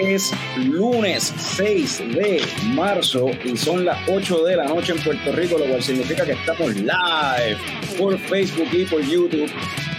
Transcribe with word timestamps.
Es 0.00 0.30
lunes 0.56 1.34
6 1.56 1.98
de 2.14 2.40
marzo 2.74 3.30
y 3.44 3.56
son 3.56 3.84
las 3.84 3.98
8 4.08 4.44
de 4.44 4.56
la 4.56 4.64
noche 4.64 4.92
en 4.92 5.02
Puerto 5.02 5.32
Rico, 5.32 5.58
lo 5.58 5.64
cual 5.64 5.82
significa 5.82 6.24
que 6.24 6.32
estamos 6.32 6.72
live 6.76 7.58
por 7.98 8.16
Facebook 8.16 8.68
y 8.72 8.84
por 8.84 9.00
YouTube. 9.02 9.50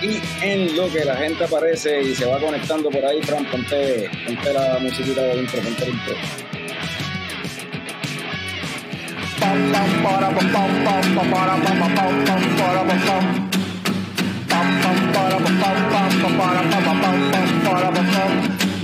Y 0.02 0.22
en 0.42 0.78
lo 0.78 0.90
que 0.90 1.04
la 1.04 1.18
gente 1.18 1.44
aparece 1.44 2.02
y 2.02 2.16
se 2.16 2.26
va 2.26 2.40
conectando 2.40 2.90
por 2.90 3.04
ahí, 3.04 3.22
Fran, 3.24 3.44
ponte, 3.52 4.10
ponte 4.26 4.54
la 4.54 4.80
musiquita 4.80 5.22
de 5.22 5.40
intro, 5.40 5.62
ponte 5.62 5.84
el 5.84 5.90
intro. 5.90 6.16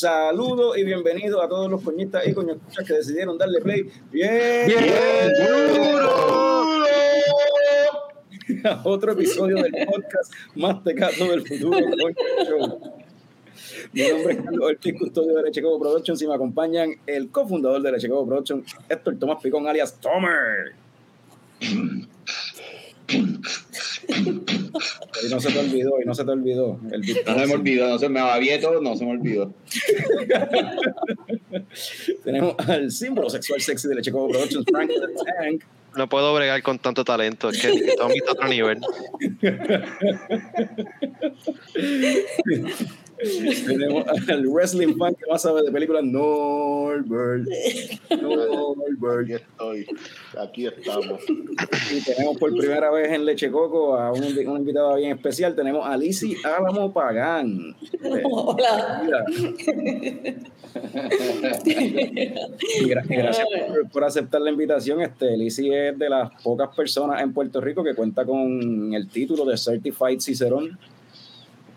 Un 0.00 0.08
saludo 0.08 0.74
y 0.78 0.82
bienvenido 0.82 1.42
a 1.42 1.48
todos 1.48 1.70
los 1.70 1.82
coñitas 1.82 2.26
y 2.26 2.32
coñotas 2.32 2.74
que 2.86 2.94
decidieron 2.94 3.36
darle 3.36 3.60
play. 3.60 3.82
Bien, 4.10 4.66
Bien 4.66 5.30
duro. 5.38 6.84
A 8.64 8.80
otro 8.84 9.12
episodio 9.12 9.62
del 9.62 9.72
podcast 9.86 10.32
más 10.54 10.82
tecato 10.82 11.26
del 11.26 11.46
futuro. 11.46 11.80
Mi 13.92 14.08
nombre 14.08 14.32
es 14.32 14.42
Carlos 14.42 14.70
Ortiz, 14.70 14.98
custodio 14.98 15.34
de 15.34 15.62
Coco 15.62 15.78
Productions 15.78 16.22
y 16.22 16.26
me 16.26 16.34
acompañan 16.34 16.92
el 17.06 17.28
cofundador 17.28 17.82
de 17.82 18.08
Coco 18.08 18.26
Productions, 18.26 18.74
Héctor 18.88 19.18
Tomás 19.18 19.42
Picón, 19.42 19.68
alias 19.68 20.00
Tomer. 20.00 20.72
Y 25.22 25.28
no 25.30 25.40
se 25.40 25.50
te 25.50 25.58
olvidó, 25.58 26.00
y 26.00 26.04
no 26.04 26.14
se 26.14 26.24
te 26.24 26.30
olvidó. 26.30 26.78
El 26.90 27.00
No 27.00 27.38
se 27.38 27.46
me 27.46 27.54
olvidó, 27.54 27.88
no 27.88 27.98
se 27.98 28.08
me 28.08 28.58
todo, 28.58 28.80
no 28.80 28.96
se 28.96 29.04
me 29.04 29.10
olvidó. 29.12 29.52
Tenemos 32.24 32.54
al 32.66 32.90
símbolo 32.90 33.30
sexual 33.30 33.60
sexy 33.60 33.88
de 33.88 33.94
Leche 33.96 34.12
Coco 34.12 34.28
Productions, 34.28 34.64
Frank 34.70 34.90
the 34.90 35.00
Tank. 35.24 35.64
No 35.96 36.08
puedo 36.08 36.32
bregar 36.34 36.62
con 36.62 36.78
tanto 36.78 37.04
talento, 37.04 37.50
es 37.50 37.60
que 37.60 37.94
Tommy 37.96 38.18
está 38.18 38.30
a 38.30 38.34
otro 38.34 38.46
nivel. 38.48 38.80
Tenemos 43.66 44.04
al 44.28 44.46
wrestling 44.46 44.96
fan 44.96 45.14
que 45.14 45.30
más 45.30 45.42
sabe 45.42 45.62
de 45.62 45.70
películas, 45.70 46.04
Norbert. 46.04 47.46
Norbert. 48.20 49.20
Aquí 49.20 49.34
estoy, 49.34 49.86
aquí 50.38 50.66
estamos. 50.66 51.20
Y 51.28 52.02
tenemos 52.02 52.38
por 52.38 52.56
primera 52.56 52.90
vez 52.90 53.12
en 53.12 53.24
Leche 53.24 53.50
Coco 53.50 53.96
a 53.96 54.12
un, 54.12 54.22
un 54.22 54.56
invitado 54.58 54.96
bien 54.96 55.12
especial. 55.12 55.54
Tenemos 55.54 55.86
a 55.86 55.96
Lizzy 55.96 56.36
Álamo 56.44 56.92
Pagán. 56.92 57.76
Hola. 58.30 59.02
Gracias 62.78 63.46
por, 63.68 63.90
por 63.90 64.04
aceptar 64.04 64.40
la 64.40 64.50
invitación. 64.50 65.00
Este, 65.02 65.36
Lizzy 65.36 65.72
es 65.72 65.98
de 65.98 66.08
las 66.08 66.30
pocas 66.42 66.74
personas 66.74 67.20
en 67.22 67.32
Puerto 67.32 67.60
Rico 67.60 67.82
que 67.84 67.94
cuenta 67.94 68.24
con 68.24 68.94
el 68.94 69.08
título 69.08 69.44
de 69.44 69.56
Certified 69.56 70.20
Cicerón. 70.20 70.78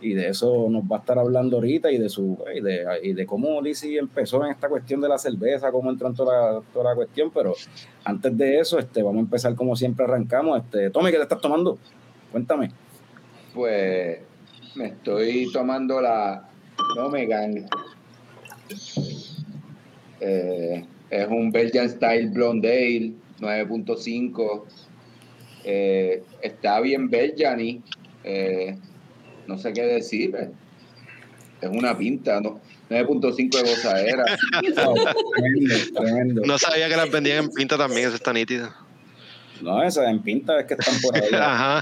Y 0.04 0.14
de 0.14 0.28
eso 0.28 0.68
nos 0.70 0.84
va 0.84 0.98
a 0.98 1.00
estar 1.00 1.18
hablando 1.18 1.58
ahorita 1.58 1.92
y 1.92 1.98
de 1.98 2.10
su 2.10 2.38
y 2.54 2.60
de, 2.60 2.86
y 3.04 3.14
de 3.14 3.26
cómo 3.26 3.62
Lizzy 3.62 3.98
empezó 3.98 4.44
en 4.44 4.52
esta 4.52 4.68
cuestión 4.68 5.00
de 5.00 5.08
la 5.08 5.18
cerveza, 5.18 5.72
cómo 5.72 5.90
entró 5.90 6.10
en 6.10 6.14
toda 6.14 6.54
la, 6.54 6.62
toda 6.74 6.90
la 6.90 6.96
cuestión. 6.96 7.32
Pero 7.34 7.56
antes 8.04 8.38
de 8.38 8.60
eso, 8.60 8.78
este, 8.80 9.02
vamos 9.02 9.20
a 9.20 9.22
empezar 9.22 9.56
como 9.56 9.76
siempre 9.76 10.06
arrancamos. 10.06 10.62
Este, 10.62 10.90
Tommy, 10.90 11.10
¿qué 11.10 11.18
te 11.18 11.24
estás 11.24 11.42
tomando? 11.42 11.78
Cuéntame. 12.32 12.72
Pues 13.54 14.20
me 14.76 14.88
estoy 14.88 15.52
tomando 15.52 16.02
la 16.02 16.50
Omegan. 16.98 17.68
Eh, 20.20 20.86
es 21.10 21.28
un 21.28 21.52
Belgian 21.52 21.90
Style 21.90 22.30
Blonde 22.30 22.70
Ale 22.70 23.14
9.5. 23.40 24.64
Eh, 25.66 26.24
está 26.42 26.80
bien 26.82 27.10
Belgian 27.10 27.60
y 27.62 27.82
eh, 28.24 28.78
no 29.48 29.58
sé 29.58 29.74
qué 29.74 29.84
decir. 29.84 30.36
eh. 30.36 30.50
Es 31.62 31.70
una 31.70 31.98
pinta, 31.98 32.42
¿no? 32.42 32.60
9.5 32.90 33.52
de 33.52 33.62
gozadera. 33.70 34.26
Wow, 34.86 34.96
tremendo, 35.36 35.76
tremendo. 35.96 36.42
No 36.46 36.58
sabía 36.58 36.90
que 36.90 36.98
las 36.98 37.10
vendían 37.10 37.46
en 37.46 37.52
pinta 37.52 37.78
también, 37.78 38.08
eso 38.08 38.16
está 38.16 38.34
nítido. 38.34 38.70
No, 39.62 39.82
esa 39.82 40.10
en 40.10 40.22
pinta 40.22 40.60
es 40.60 40.66
que 40.66 40.74
están 40.74 40.96
por 41.02 41.16
ahí. 41.16 41.30
Ajá. 41.34 41.82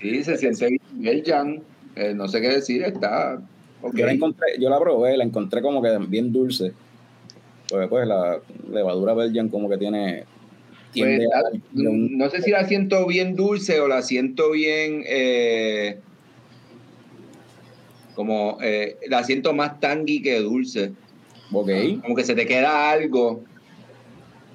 Sí, 0.00 0.24
se 0.24 0.36
siente 0.36 0.80
bien. 0.92 1.62
Eh, 1.96 2.14
no 2.14 2.28
sé 2.28 2.40
qué 2.40 2.48
decir, 2.48 2.82
está. 2.82 3.38
Yo 3.94 4.06
la 4.06 4.12
encontré, 4.12 4.46
yo 4.58 4.70
la 4.70 4.78
probé, 4.78 5.16
la 5.16 5.24
encontré 5.24 5.60
como 5.62 5.82
que 5.82 5.96
bien 6.08 6.32
dulce. 6.32 6.72
Pues, 7.68 7.88
pues 7.88 8.06
la 8.06 8.38
levadura 8.72 9.14
Belgian 9.14 9.48
como 9.48 9.68
que 9.68 9.76
tiene. 9.76 10.24
Pues, 10.92 11.04
tiende 11.18 11.26
a- 11.32 11.42
la- 11.42 11.90
no 11.92 12.30
sé 12.30 12.42
si 12.42 12.50
la 12.50 12.64
siento 12.66 13.06
bien 13.06 13.36
dulce 13.36 13.80
o 13.80 13.86
la 13.88 14.02
siento 14.02 14.50
bien. 14.50 15.02
eh, 15.06 15.98
como 18.14 18.58
eh, 18.60 18.98
la 19.08 19.24
siento 19.24 19.52
más 19.54 19.80
tangy 19.80 20.20
que 20.20 20.40
dulce. 20.40 20.92
ok. 21.52 21.70
Como 22.02 22.14
que 22.14 22.24
se 22.24 22.34
te 22.34 22.46
queda 22.46 22.90
algo. 22.90 23.42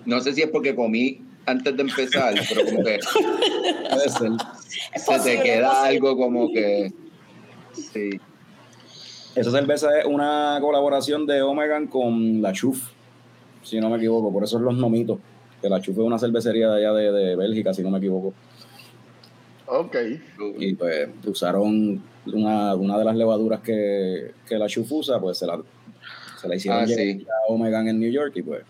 No 0.05 0.19
sé 0.19 0.33
si 0.33 0.41
es 0.41 0.49
porque 0.49 0.75
comí 0.75 1.21
antes 1.45 1.75
de 1.75 1.81
empezar, 1.83 2.33
pero 2.49 2.65
como 2.65 2.83
que 2.83 2.99
Puede 3.89 4.09
ser. 4.09 4.31
Es 4.93 5.03
se 5.05 5.19
te 5.19 5.41
queda 5.41 5.83
algo 5.85 6.15
como 6.17 6.51
que. 6.51 6.91
Sí. 7.73 8.19
Esa 9.35 9.51
cerveza 9.51 9.99
es 9.99 10.05
una 10.05 10.57
colaboración 10.61 11.25
de 11.25 11.41
Omegan 11.41 11.87
con 11.87 12.41
la 12.41 12.53
Chuf, 12.53 12.89
si 13.63 13.79
no 13.79 13.89
me 13.89 13.97
equivoco. 13.97 14.31
Por 14.31 14.43
eso 14.43 14.57
es 14.57 14.63
los 14.63 14.75
nomitos. 14.77 15.19
Que 15.65 15.69
la 15.69 15.81
Chuf 15.81 15.97
es 15.97 16.03
una 16.03 16.19
cervecería 16.19 16.69
de 16.69 16.77
allá 16.77 16.93
de, 16.93 17.11
de 17.11 17.35
Bélgica, 17.35 17.73
si 17.73 17.81
no 17.81 17.89
me 17.89 17.97
equivoco. 17.97 18.35
Ok. 19.65 19.95
Y 20.59 20.75
pues 20.75 21.09
usaron 21.25 22.03
una, 22.31 22.75
una 22.75 22.99
de 22.99 23.03
las 23.03 23.15
levaduras 23.15 23.61
que, 23.61 24.31
que 24.47 24.59
la 24.59 24.67
Chuf 24.67 24.91
usa, 24.91 25.19
pues 25.19 25.39
se 25.39 25.47
la, 25.47 25.59
se 26.39 26.47
la 26.47 26.55
hicieron 26.55 26.83
Ah, 26.83 26.87
sí. 26.87 27.25
a 27.27 27.51
Omegan 27.51 27.87
en 27.87 27.99
New 27.99 28.11
York 28.11 28.33
y 28.35 28.43
pues 28.43 28.61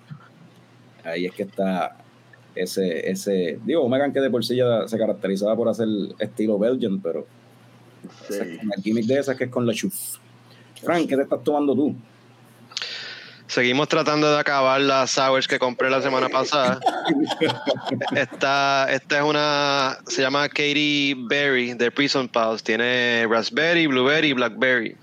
ahí 1.04 1.26
es 1.26 1.34
que 1.34 1.44
está 1.44 1.98
ese, 2.56 3.10
ese, 3.10 3.60
digo, 3.66 3.82
Omegan 3.82 4.14
que 4.14 4.22
de 4.22 4.30
por 4.30 4.46
sí 4.46 4.56
ya 4.56 4.88
se 4.88 4.98
caracterizaba 4.98 5.54
por 5.58 5.68
hacer 5.68 5.90
estilo 6.20 6.58
Belgian, 6.58 7.02
pero 7.02 7.28
esa 8.30 8.46
es 8.46 8.58
con 8.60 8.72
el 8.74 8.82
gimmick 8.82 9.06
de 9.06 9.20
esa 9.20 9.34
es 9.34 9.38
que 9.38 9.44
es 9.44 9.50
con 9.52 9.68
la 9.68 9.74
Chuf. 9.74 10.16
Frank, 10.82 11.10
¿qué 11.10 11.18
te 11.18 11.24
estás 11.24 11.44
tomando 11.44 11.76
tú? 11.76 11.94
Seguimos 13.48 13.88
tratando 13.88 14.32
de 14.32 14.40
acabar 14.40 14.82
las 14.82 15.12
sours 15.12 15.48
que 15.48 15.60
compré 15.60 15.90
la 15.90 16.02
semana 16.02 16.30
pasada. 16.30 16.80
Esta, 18.16 18.88
esta 18.92 19.18
es 19.18 19.24
una, 19.24 19.98
se 20.08 20.22
llama 20.24 20.50
Katy 20.50 21.14
Berry 21.28 21.74
de 21.74 21.92
Prison 21.92 22.28
Pals. 22.28 22.64
Tiene 22.64 23.28
raspberry, 23.30 23.86
blueberry 23.88 24.30
y 24.30 24.34
blackberry. 24.34 24.98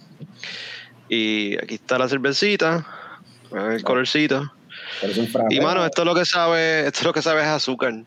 Y 1.09 1.57
aquí 1.63 1.75
está 1.75 1.99
la 1.99 2.09
cervecita, 2.09 2.85
el 3.53 3.83
colorcito. 3.85 4.51
Y 5.51 5.61
mano, 5.61 5.85
esto 5.85 6.03
es 6.03 6.07
lo 6.07 6.15
que 6.15 6.25
sabe, 6.25 6.87
esto 6.87 7.01
es 7.01 7.05
lo 7.05 7.13
que 7.13 7.23
sabe 7.23 7.43
es 7.43 7.49
azúcar. 7.49 7.95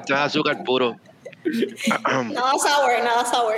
Esto 0.00 0.14
es 0.14 0.20
azúcar 0.20 0.62
puro. 0.64 0.96
Nada 1.44 2.52
sour, 2.58 3.02
nada 3.02 3.24
sour. 3.24 3.54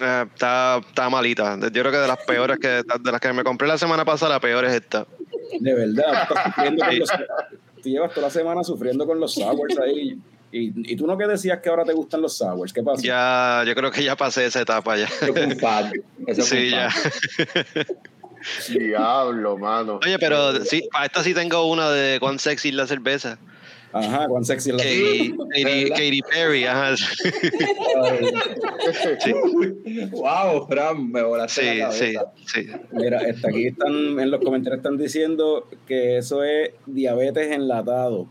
Eh, 0.00 0.24
está, 0.32 0.78
está 0.78 1.10
malita. 1.10 1.58
Yo 1.60 1.82
creo 1.82 1.90
que 1.90 1.98
de 1.98 2.08
las 2.08 2.18
peores 2.24 2.58
que 2.58 2.68
de 2.68 3.12
las 3.12 3.20
que 3.20 3.32
me 3.32 3.44
compré 3.44 3.68
la 3.68 3.78
semana 3.78 4.04
pasada, 4.04 4.34
la 4.34 4.40
peor 4.40 4.64
es 4.64 4.74
esta. 4.74 5.06
De 5.60 5.74
verdad, 5.74 6.22
estás 6.22 6.44
sufriendo 6.44 6.84
con 6.84 6.98
los, 6.98 7.10
tú 7.82 7.88
llevas 7.88 8.14
toda 8.14 8.26
la 8.26 8.30
semana 8.32 8.64
sufriendo 8.64 9.06
con 9.06 9.20
los 9.20 9.34
sours 9.34 9.78
ahí. 9.78 10.18
Y, 10.52 10.92
y 10.92 10.96
tú 10.96 11.06
no 11.06 11.18
que 11.18 11.26
decías 11.26 11.60
que 11.60 11.68
ahora 11.68 11.84
te 11.84 11.92
gustan 11.92 12.22
los 12.22 12.36
sours, 12.36 12.72
¿qué 12.72 12.82
pasa? 12.82 13.02
Ya, 13.02 13.64
yo 13.66 13.74
creo 13.74 13.90
que 13.90 14.02
ya 14.04 14.16
pasé 14.16 14.46
esa 14.46 14.60
etapa 14.60 14.96
ya. 14.96 15.08
Eso 16.26 16.42
Sí, 16.42 16.70
ya. 16.70 16.88
Diablo, 18.68 19.58
mano. 19.58 20.00
Oye, 20.04 20.18
pero 20.18 20.64
sí, 20.64 20.88
para 20.92 21.06
esta 21.06 21.22
sí 21.22 21.34
tengo 21.34 21.66
una 21.66 21.90
de 21.90 22.20
cuán 22.20 22.38
sexy 22.38 22.68
es 22.68 22.74
la 22.74 22.86
cerveza. 22.86 23.38
Ajá, 23.92 24.26
cuán 24.28 24.44
sexy 24.44 24.70
es 24.70 24.76
la 24.76 24.82
Katy, 24.82 25.34
Katy, 25.64 25.90
Katy 25.90 26.20
Perry, 26.22 26.64
ajá. 26.64 26.96
Sí, 26.96 29.32
Wow, 30.10 30.66
Fran, 30.68 31.10
me 31.10 31.22
volaste 31.22 31.62
sí, 31.62 31.78
la 31.78 31.92
sí, 31.92 32.12
cabeza. 32.12 32.32
sí. 32.46 32.66
Mira, 32.92 33.22
está 33.22 33.48
aquí 33.48 33.66
están 33.68 34.18
en 34.20 34.30
los 34.30 34.40
comentarios 34.42 34.78
están 34.78 34.98
diciendo 34.98 35.66
que 35.86 36.18
eso 36.18 36.42
es 36.44 36.70
diabetes 36.86 37.50
enlatado. 37.52 38.26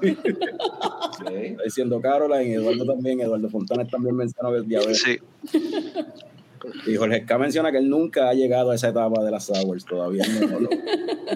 Sí. 0.00 0.16
Está 1.30 1.62
diciendo 1.64 2.00
Caroline, 2.00 2.54
Eduardo 2.54 2.86
también, 2.86 3.20
Eduardo 3.20 3.48
Fontanes 3.50 3.90
también 3.90 4.16
mencionó 4.16 4.52
que 4.52 4.58
es 4.58 4.68
diabetes. 4.68 5.02
Sí, 5.02 5.18
Y 6.86 6.96
Jorge 6.96 7.24
K 7.24 7.38
menciona 7.38 7.70
que 7.72 7.78
él 7.78 7.88
nunca 7.88 8.28
ha 8.28 8.34
llegado 8.34 8.70
a 8.70 8.74
esa 8.74 8.88
etapa 8.88 9.22
de 9.22 9.30
las 9.30 9.44
sours, 9.46 9.84
todavía 9.84 10.24
no, 10.26 10.60
no, 10.60 10.68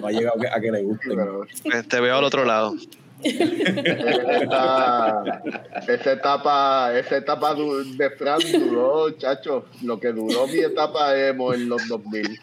ha 0.07 0.11
llegado 0.11 0.37
a 0.51 0.59
que 0.59 0.71
le 0.71 0.81
gusten. 0.83 1.15
Pero 1.15 1.43
Eh, 1.45 1.83
te 1.87 1.99
veo 1.99 2.17
al 2.17 2.23
otro 2.23 2.45
lado. 2.45 2.73
Esa, 3.23 5.23
esa 5.87 6.11
etapa, 6.11 6.91
esa 6.97 7.17
etapa 7.17 7.55
de 7.55 8.09
Fran 8.11 8.39
duró, 8.51 9.09
chacho, 9.11 9.65
lo 9.83 9.99
que 9.99 10.09
duró 10.09 10.47
mi 10.47 10.59
etapa 10.59 11.17
emo 11.17 11.53
en 11.53 11.69
los 11.69 11.87
2000. 11.87 12.39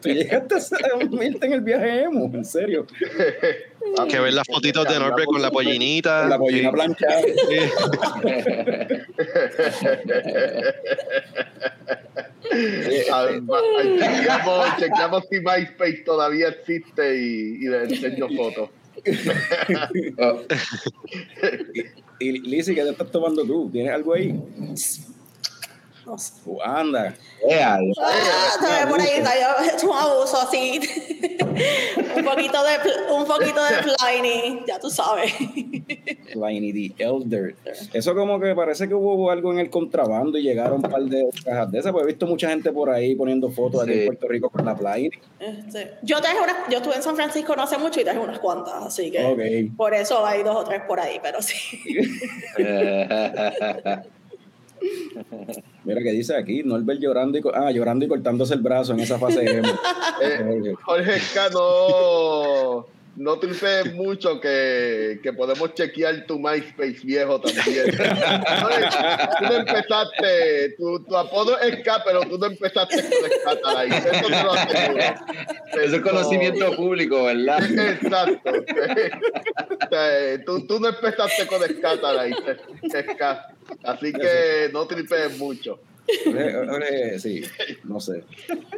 Tú 0.00 0.08
llegaste 0.08 0.54
a 0.54 0.96
unirte 0.96 1.46
en 1.46 1.52
el 1.52 1.60
viaje 1.60 2.02
emo, 2.02 2.30
en 2.32 2.44
serio. 2.44 2.86
Que 4.08 4.18
ver 4.20 4.32
las 4.32 4.46
fotitos 4.46 4.86
de 4.88 4.98
Norbert 4.98 5.26
con 5.26 5.40
la 5.42 5.50
pollinita. 5.50 6.20
Con 6.22 6.30
la 6.30 6.38
pollina 6.38 6.68
Sí. 6.70 6.74
planchada. 6.74 7.22
Sí. 7.22 7.58
Alma- 13.12 13.58
chequeamos, 13.98 14.66
chequeamos 14.78 15.24
si 15.30 15.40
MySpace 15.40 16.02
todavía 16.04 16.48
existe 16.48 17.16
y, 17.18 17.56
y 17.64 17.68
le 17.68 17.84
enseño 17.84 18.28
fotos. 18.36 18.70
Oh, 20.18 20.40
Y 22.20 22.32
Lizzy, 22.40 22.74
¿qué 22.74 22.82
te 22.82 22.90
estás 22.90 23.10
tomando 23.12 23.44
tú? 23.44 23.70
¿Tienes 23.70 23.92
algo 23.94 24.14
ahí? 24.14 24.34
Anda. 26.64 27.14
ea, 27.48 27.78
Ah, 28.00 28.86
por 28.88 28.98
ahí 29.00 29.08
está, 29.18 29.30
yo- 29.38 29.76
es 29.76 29.84
un 29.84 29.92
abuso 29.96 30.40
así. 30.40 30.80
un 32.16 32.24
poquito 32.24 32.58
de 32.62 33.12
un 33.12 33.24
poquito 33.26 33.60
de 33.64 33.76
Pliny, 33.82 34.60
ya 34.66 34.78
tú 34.78 34.90
sabes. 34.90 35.32
Pliny 36.32 36.92
the 36.94 37.04
Elder. 37.04 37.54
Eso 37.92 38.14
como 38.14 38.40
que 38.40 38.54
parece 38.54 38.88
que 38.88 38.94
hubo 38.94 39.30
algo 39.30 39.52
en 39.52 39.58
el 39.58 39.70
contrabando 39.70 40.38
y 40.38 40.42
llegaron 40.42 40.76
un 40.84 40.90
par 40.90 41.02
de 41.02 41.28
cajas 41.44 41.70
de 41.70 41.78
esas, 41.78 41.92
porque 41.92 42.04
he 42.04 42.12
visto 42.12 42.26
mucha 42.26 42.48
gente 42.50 42.72
por 42.72 42.90
ahí 42.90 43.14
poniendo 43.14 43.50
fotos 43.50 43.82
aquí 43.82 43.92
en 43.92 44.06
Puerto 44.06 44.28
Rico 44.28 44.50
con 44.50 44.64
la 44.64 44.76
Pliny. 44.76 45.10
Este, 45.40 45.94
yo 46.02 46.20
traje 46.20 46.38
unas, 46.40 46.56
yo 46.70 46.78
estuve 46.78 46.96
en 46.96 47.02
San 47.02 47.16
Francisco 47.16 47.54
no 47.56 47.62
hace 47.62 47.78
mucho 47.78 48.00
y 48.00 48.04
traje 48.04 48.18
unas 48.18 48.38
cuantas, 48.38 48.74
así 48.86 49.10
que 49.10 49.24
Ok. 49.24 49.76
por 49.76 49.94
eso 49.94 50.24
hay 50.24 50.42
dos 50.42 50.56
o 50.56 50.64
tres 50.64 50.82
por 50.86 51.00
ahí, 51.00 51.18
pero 51.22 51.40
sí. 51.42 51.56
Mira 55.84 56.02
que 56.02 56.12
dice 56.12 56.36
aquí, 56.36 56.62
Norbert 56.62 57.00
llorando 57.00 57.38
y, 57.38 57.42
ah, 57.54 57.70
llorando 57.70 58.04
y 58.04 58.08
cortándose 58.08 58.54
el 58.54 58.60
brazo 58.60 58.92
en 58.92 59.00
esa 59.00 59.18
fase 59.18 59.44
emo. 59.44 59.68
Eh, 60.20 60.74
Jorge 60.82 61.14
Esca, 61.14 61.48
no, 63.18 63.38
tripees 63.38 63.94
mucho 63.94 64.40
que, 64.40 65.18
que 65.22 65.32
podemos 65.32 65.74
chequear 65.74 66.24
tu 66.26 66.38
MySpace 66.38 67.00
viejo 67.02 67.40
también. 67.40 67.86
Tú 69.38 69.44
no 69.44 69.54
empezaste, 69.54 70.74
tu, 70.78 71.04
tu 71.04 71.16
apodo 71.16 71.58
es 71.60 71.82
K, 71.82 72.02
pero 72.04 72.20
tú 72.22 72.38
no 72.38 72.46
empezaste 72.46 72.96
con 72.96 73.30
Scatalight. 73.40 74.06
Eso 74.06 74.26
te 74.26 74.42
lo 74.42 74.52
aseguro. 74.52 75.04
Eso 75.82 75.96
es 75.96 76.02
conocimiento 76.02 76.76
público, 76.76 77.24
¿verdad? 77.24 77.62
Exacto. 77.90 78.52
Tú, 80.46 80.66
tú 80.66 80.80
no 80.80 80.88
empezaste 80.88 81.46
con 81.46 81.62
Scatalight, 81.62 82.36
Ska. 82.88 83.54
Así 83.84 84.12
que 84.12 84.70
no 84.72 84.86
tripees 84.86 85.38
mucho. 85.38 85.80
Sí, 87.18 87.42
no 87.84 88.00
sé. 88.00 88.24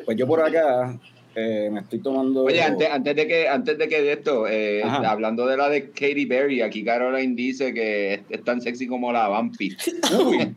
Pues 0.05 0.17
yo 0.17 0.27
por 0.27 0.43
acá 0.43 0.99
eh, 1.35 1.69
me 1.73 1.81
estoy 1.81 2.01
tomando... 2.01 2.45
Oye, 2.45 2.61
antes, 2.63 2.89
antes 2.91 3.15
de 3.17 3.27
que 3.27 3.49
antes 3.49 3.79
de 3.79 3.89
que 3.89 4.03
de 4.03 4.13
esto, 4.13 4.47
eh, 4.49 4.83
hablando 4.85 5.47
de 5.47 5.57
la 5.57 5.69
de 5.69 5.91
Katy 5.91 6.27
Perry, 6.27 6.61
aquí 6.63 6.85
Caroline 6.85 7.35
dice 7.35 7.73
que 7.73 8.15
es, 8.15 8.21
es 8.31 8.45
tan 8.45 8.61
sexy 8.61 8.87
como 8.87 9.13
la 9.13 9.29
Vampi. 9.29 9.77
Uy, 10.19 10.39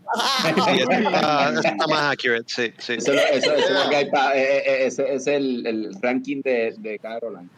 Sí, 0.66 0.80
está, 0.82 1.54
está 1.64 1.88
más 1.88 2.14
accurate, 2.14 2.46
sí, 2.48 2.72
sí. 2.80 2.94
Eso, 2.94 3.14
eso, 3.14 3.54
eso 3.54 3.54
es 3.54 3.84
lo 3.84 3.90
que 3.90 3.96
hay 3.96 4.06
pa- 4.10 4.36
eh, 4.36 4.58
eh, 4.66 4.86
ese 4.86 5.14
es 5.14 5.28
el, 5.28 5.66
el 5.68 5.96
ranking 6.02 6.42
de, 6.42 6.74
de 6.80 7.00
Caroline. 7.00 7.50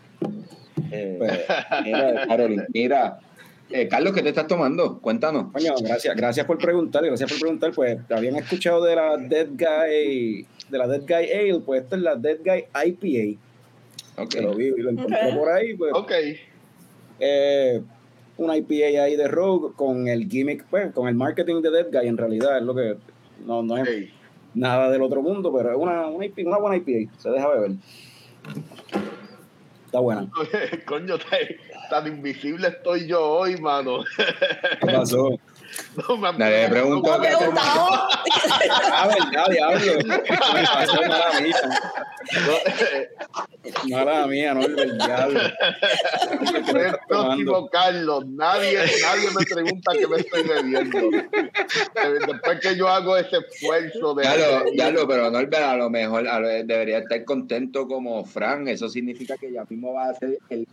Eh, 0.91 1.15
Pues- 1.17 1.39
mira, 1.83 2.25
Caroline, 2.27 2.65
mira. 2.73 3.19
Eh, 3.71 3.87
Carlos, 3.87 4.13
¿qué 4.13 4.21
te 4.21 4.29
estás 4.29 4.45
tomando? 4.45 4.99
Cuéntanos. 5.01 5.51
Coño, 5.51 5.73
gracias, 5.81 6.15
gracias 6.15 6.45
por 6.45 6.59
preguntar, 6.59 7.03
gracias 7.03 7.27
por 7.31 7.39
preguntar. 7.39 7.71
Pues 7.73 7.97
habían 8.11 8.35
escuchado 8.35 8.83
de 8.83 8.95
la 8.95 9.17
Dead 9.17 9.47
Guy, 9.57 10.45
de 10.69 10.77
la 10.77 10.87
Dead 10.87 11.01
Guy 11.01 11.31
Ale, 11.31 11.59
pues 11.65 11.83
esta 11.83 11.95
es 11.95 12.01
la 12.01 12.15
Dead 12.15 12.37
Guy 12.43 12.65
IPA, 12.87 13.39
Ok. 14.21 14.29
que 14.29 14.41
lo 14.41 14.55
vi 14.55 14.67
y 14.67 14.81
lo 14.81 14.89
encontré 14.91 15.33
por 15.35 15.49
ahí, 15.49 15.75
pues 15.75 15.93
Ok. 15.93 16.11
eh, 17.19 17.81
una 18.37 18.57
IPA 18.57 19.03
ahí 19.03 19.15
de 19.15 19.27
Rogue 19.27 19.73
con 19.75 20.07
el 20.07 20.27
gimmick, 20.29 20.65
pues, 20.65 20.91
con 20.93 21.07
el 21.07 21.15
marketing 21.15 21.61
de 21.61 21.71
Dead 21.71 21.87
Guy 21.91 22.07
en 22.07 22.17
realidad 22.17 22.57
es 22.57 22.63
lo 22.63 22.75
que 22.75 22.97
no, 23.45 23.63
no 23.63 23.77
es 23.77 23.87
Hey. 23.87 24.13
nada 24.53 24.89
del 24.89 25.01
otro 25.01 25.21
mundo, 25.21 25.53
pero 25.55 25.71
es 25.71 25.77
una, 25.77 26.07
una, 26.07 26.25
IPA, 26.25 26.41
una 26.47 26.57
buena 26.57 26.77
IPA, 26.77 27.11
se 27.17 27.29
deja 27.29 27.47
beber. 27.49 27.71
Está 29.85 29.99
buena. 29.99 30.29
Coño, 30.85 31.17
tan, 31.17 31.39
tan 31.89 32.07
invisible 32.07 32.67
estoy 32.67 33.07
yo 33.07 33.23
hoy, 33.23 33.55
mano. 33.57 33.99
¿Qué 34.81 34.87
pasó? 34.87 35.39
No 36.07 36.17
me 36.17 36.33
Nadie 36.37 36.63
me 36.63 36.69
preguntó. 36.69 37.13
Ah, 37.13 37.17
verdad, 39.07 39.47
diablo. 39.49 39.93
Me 40.53 40.63
pasó, 40.63 41.01
mala 41.01 41.39
mía. 41.41 41.55
Mala 43.89 44.27
mía, 44.27 44.53
no 44.53 44.61
el 44.65 44.97
diablo. 44.97 45.39
Carlos, 47.71 48.25
nadie, 48.27 48.77
nadie 49.01 49.29
me 49.37 49.45
pregunta 49.45 49.91
qué 49.93 50.07
me 50.07 50.17
estoy 50.17 50.43
bebiendo. 50.43 50.99
Eh, 51.17 51.29
Después 52.27 52.59
que 52.61 52.75
yo 52.75 52.87
hago 52.89 53.17
ese 53.17 53.37
esfuerzo 53.37 54.13
de. 54.15 54.23
Ya 54.23 54.35
lo, 54.35 54.73
ya 54.73 54.91
lo, 54.91 55.07
pero 55.07 55.29
Norbert, 55.31 55.63
a 55.63 55.75
lo 55.75 55.89
mejor 55.89 56.27
a 56.27 56.39
lo- 56.39 56.47
debería 56.47 56.99
estar 56.99 57.23
contento 57.25 57.87
como 57.87 58.23
Fran. 58.25 58.67
Eso 58.67 58.89
significa 58.89 59.37
que 59.37 59.51
ya 59.51 59.63
mismo 59.69 59.93
va 59.93 60.09
a 60.09 60.13
ser 60.15 60.37
el 60.49 60.67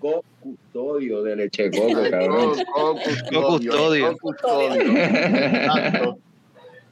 co-custodio 0.00 1.22
de 1.22 1.36
leche 1.36 1.70
coco, 1.70 2.02
cabrón. 2.10 2.54
co- 2.72 2.94
co-custodio, 2.94 3.72
Co-custodio. 3.72 4.16
co-custodio. 4.18 4.82
Exacto. 4.96 6.18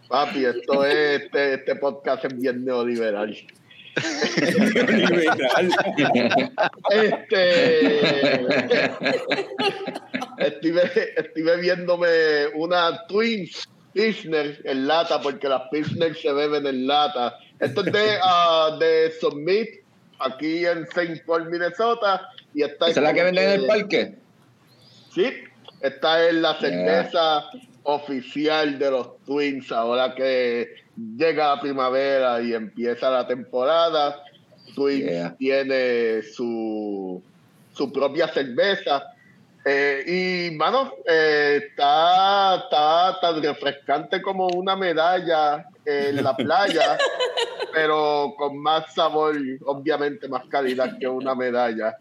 Papi, 0.09 0.45
esto 0.45 0.85
es, 0.85 1.23
este, 1.23 1.55
este 1.55 1.77
podcast 1.77 2.25
es 2.27 2.39
bien 2.41 2.65
neoliberal. 2.65 3.37
Liberal. 4.37 5.71
Este. 6.91 8.41
estuve, 10.39 10.83
estuve 11.17 11.57
viéndome 11.61 12.09
una 12.55 13.07
Twins 13.07 13.69
Pilsner 13.93 14.61
en 14.65 14.87
lata, 14.87 15.21
porque 15.21 15.49
las 15.49 15.63
Pilsner 15.71 16.15
se 16.15 16.33
beben 16.33 16.67
en 16.67 16.87
lata. 16.87 17.39
Esto 17.59 17.81
es 17.85 17.93
de, 17.93 18.19
ah, 18.23 18.77
de 18.79 19.11
Summit, 19.19 19.69
aquí 20.19 20.67
en 20.67 20.83
St. 20.85 21.23
Paul, 21.27 21.49
Minnesota. 21.51 22.29
Y 22.57 22.63
esta 22.63 22.89
¿Esa 22.89 23.01
es 23.01 23.05
la 23.05 23.13
que 23.13 23.23
venden 23.23 23.45
en 23.45 23.51
el 23.53 23.61
que- 23.61 23.67
parque? 23.67 24.15
Sí, 25.15 25.31
esta 25.83 26.27
es 26.27 26.35
la 26.37 26.59
cerveza 26.59 27.45
oficial 27.83 28.79
de 28.79 28.91
los 28.91 29.19
Twins 29.27 29.71
ahora 29.71 30.15
que 30.15 30.67
llega 31.19 31.55
la 31.55 31.61
primavera 31.61 32.41
y 32.41 32.55
empieza 32.55 33.11
la 33.11 33.27
temporada. 33.27 34.23
Twins 34.75 35.05
Yeah. 35.05 35.37
tiene 35.37 36.23
su, 36.23 37.23
su 37.75 37.93
propia 37.93 38.27
cerveza. 38.29 39.05
Eh, 39.67 40.49
y, 40.51 40.57
mano, 40.57 40.93
eh, 41.07 41.61
está, 41.63 42.57
está 42.57 43.19
tan 43.21 43.43
refrescante 43.43 44.23
como 44.23 44.47
una 44.47 44.77
medalla 44.77 45.67
en 45.85 46.23
la 46.25 46.35
playa, 46.35 46.97
pero 47.75 48.33
con 48.39 48.57
más 48.59 48.95
sabor, 48.95 49.37
obviamente 49.67 50.27
más 50.29 50.45
calidad 50.47 50.97
que 50.99 51.07
una 51.07 51.35
medalla. 51.35 51.95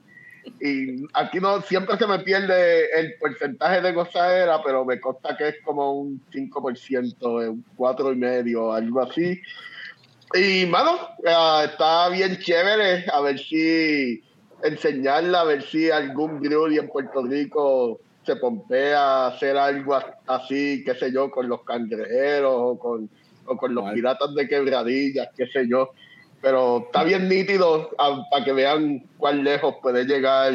Y 0.59 1.05
aquí 1.13 1.39
no 1.39 1.61
siempre 1.61 1.97
se 1.97 2.07
me 2.07 2.19
pierde 2.19 2.89
el 2.99 3.15
porcentaje 3.19 3.81
de 3.81 3.93
gozadera, 3.93 4.61
pero 4.63 4.85
me 4.85 4.99
consta 4.99 5.35
que 5.37 5.49
es 5.49 5.55
como 5.63 5.93
un 5.93 6.21
5%, 6.31 7.43
eh, 7.43 7.49
un 7.49 7.65
4,5%, 7.77 8.75
algo 8.75 9.01
así. 9.01 9.41
Y, 10.33 10.65
mano, 10.65 10.97
eh, 11.23 11.65
está 11.65 12.09
bien 12.09 12.37
chévere. 12.39 13.05
A 13.11 13.21
ver 13.21 13.39
si 13.39 14.23
enseñarla, 14.63 15.41
a 15.41 15.45
ver 15.45 15.61
si 15.63 15.91
algún 15.91 16.39
brewery 16.39 16.77
en 16.77 16.89
Puerto 16.89 17.23
Rico 17.23 17.99
se 18.25 18.35
pompea 18.37 18.99
a 18.99 19.27
hacer 19.27 19.55
algo 19.55 19.97
así, 20.25 20.83
qué 20.83 20.95
sé 20.95 21.11
yo, 21.11 21.29
con 21.29 21.47
los 21.47 21.63
cangrejeros 21.63 22.55
o 22.55 22.79
con 22.79 23.09
o 23.45 23.57
con 23.57 23.73
los 23.73 23.91
piratas 23.93 24.33
de 24.33 24.47
quebradillas, 24.47 25.29
qué 25.35 25.47
sé 25.47 25.67
yo. 25.67 25.91
Pero 26.45 26.83
está 26.85 27.03
bien 27.03 27.27
nítido 27.27 27.89
para 28.29 28.45
que 28.45 28.53
vean 28.53 28.99
cuán 29.17 29.43
lejos 29.43 29.77
puede 29.81 30.05
llegar 30.05 30.53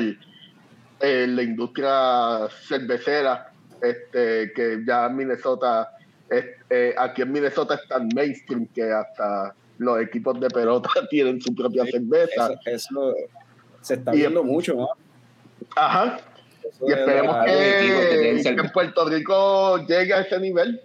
eh, 1.00 1.26
la 1.28 1.42
industria 1.42 2.46
cervecera, 2.68 3.50
este, 3.82 4.52
que 4.54 4.84
ya 4.86 5.08
Minnesota, 5.08 5.90
es- 6.30 6.44
eh, 6.70 6.94
aquí 6.96 7.22
en 7.22 7.32
Minnesota 7.32 7.74
es 7.74 7.88
tan 7.88 8.06
mainstream 8.14 8.68
que 8.72 8.84
hasta 8.92 9.52
los 9.78 10.00
equipos 10.00 10.38
de 10.38 10.48
pelota 10.48 10.88
tienen 11.10 11.40
su 11.40 11.52
propia 11.56 11.84
cerveza. 11.86 12.52
Eso, 12.66 13.10
eso 13.10 13.14
se 13.80 13.94
está 13.94 14.14
Y- 14.14 14.18
viendo 14.18 14.44
mucho, 14.44 14.74
¿no? 14.74 14.88
Ajá. 15.74 16.20
Eso 16.62 16.86
Y 16.88 16.92
esperemos 16.92 17.34
la- 17.34 17.44
que 17.46 18.40
en 18.42 18.70
Puerto 18.72 19.08
Rico 19.08 19.78
llegue 19.88 20.14
a 20.14 20.20
ese 20.20 20.38
nivel. 20.38 20.80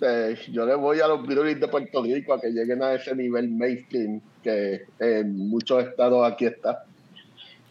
Eh, 0.00 0.38
yo 0.52 0.64
le 0.64 0.74
voy 0.74 1.00
a 1.00 1.08
los 1.08 1.22
breweries 1.26 1.60
de 1.60 1.68
Puerto 1.68 2.02
Rico 2.02 2.32
a 2.32 2.40
que 2.40 2.48
lleguen 2.48 2.82
a 2.82 2.94
ese 2.94 3.14
nivel 3.14 3.50
mainstream 3.50 4.22
que 4.42 4.86
en 4.98 5.48
muchos 5.48 5.84
estados 5.84 6.30
aquí 6.30 6.46
está. 6.46 6.84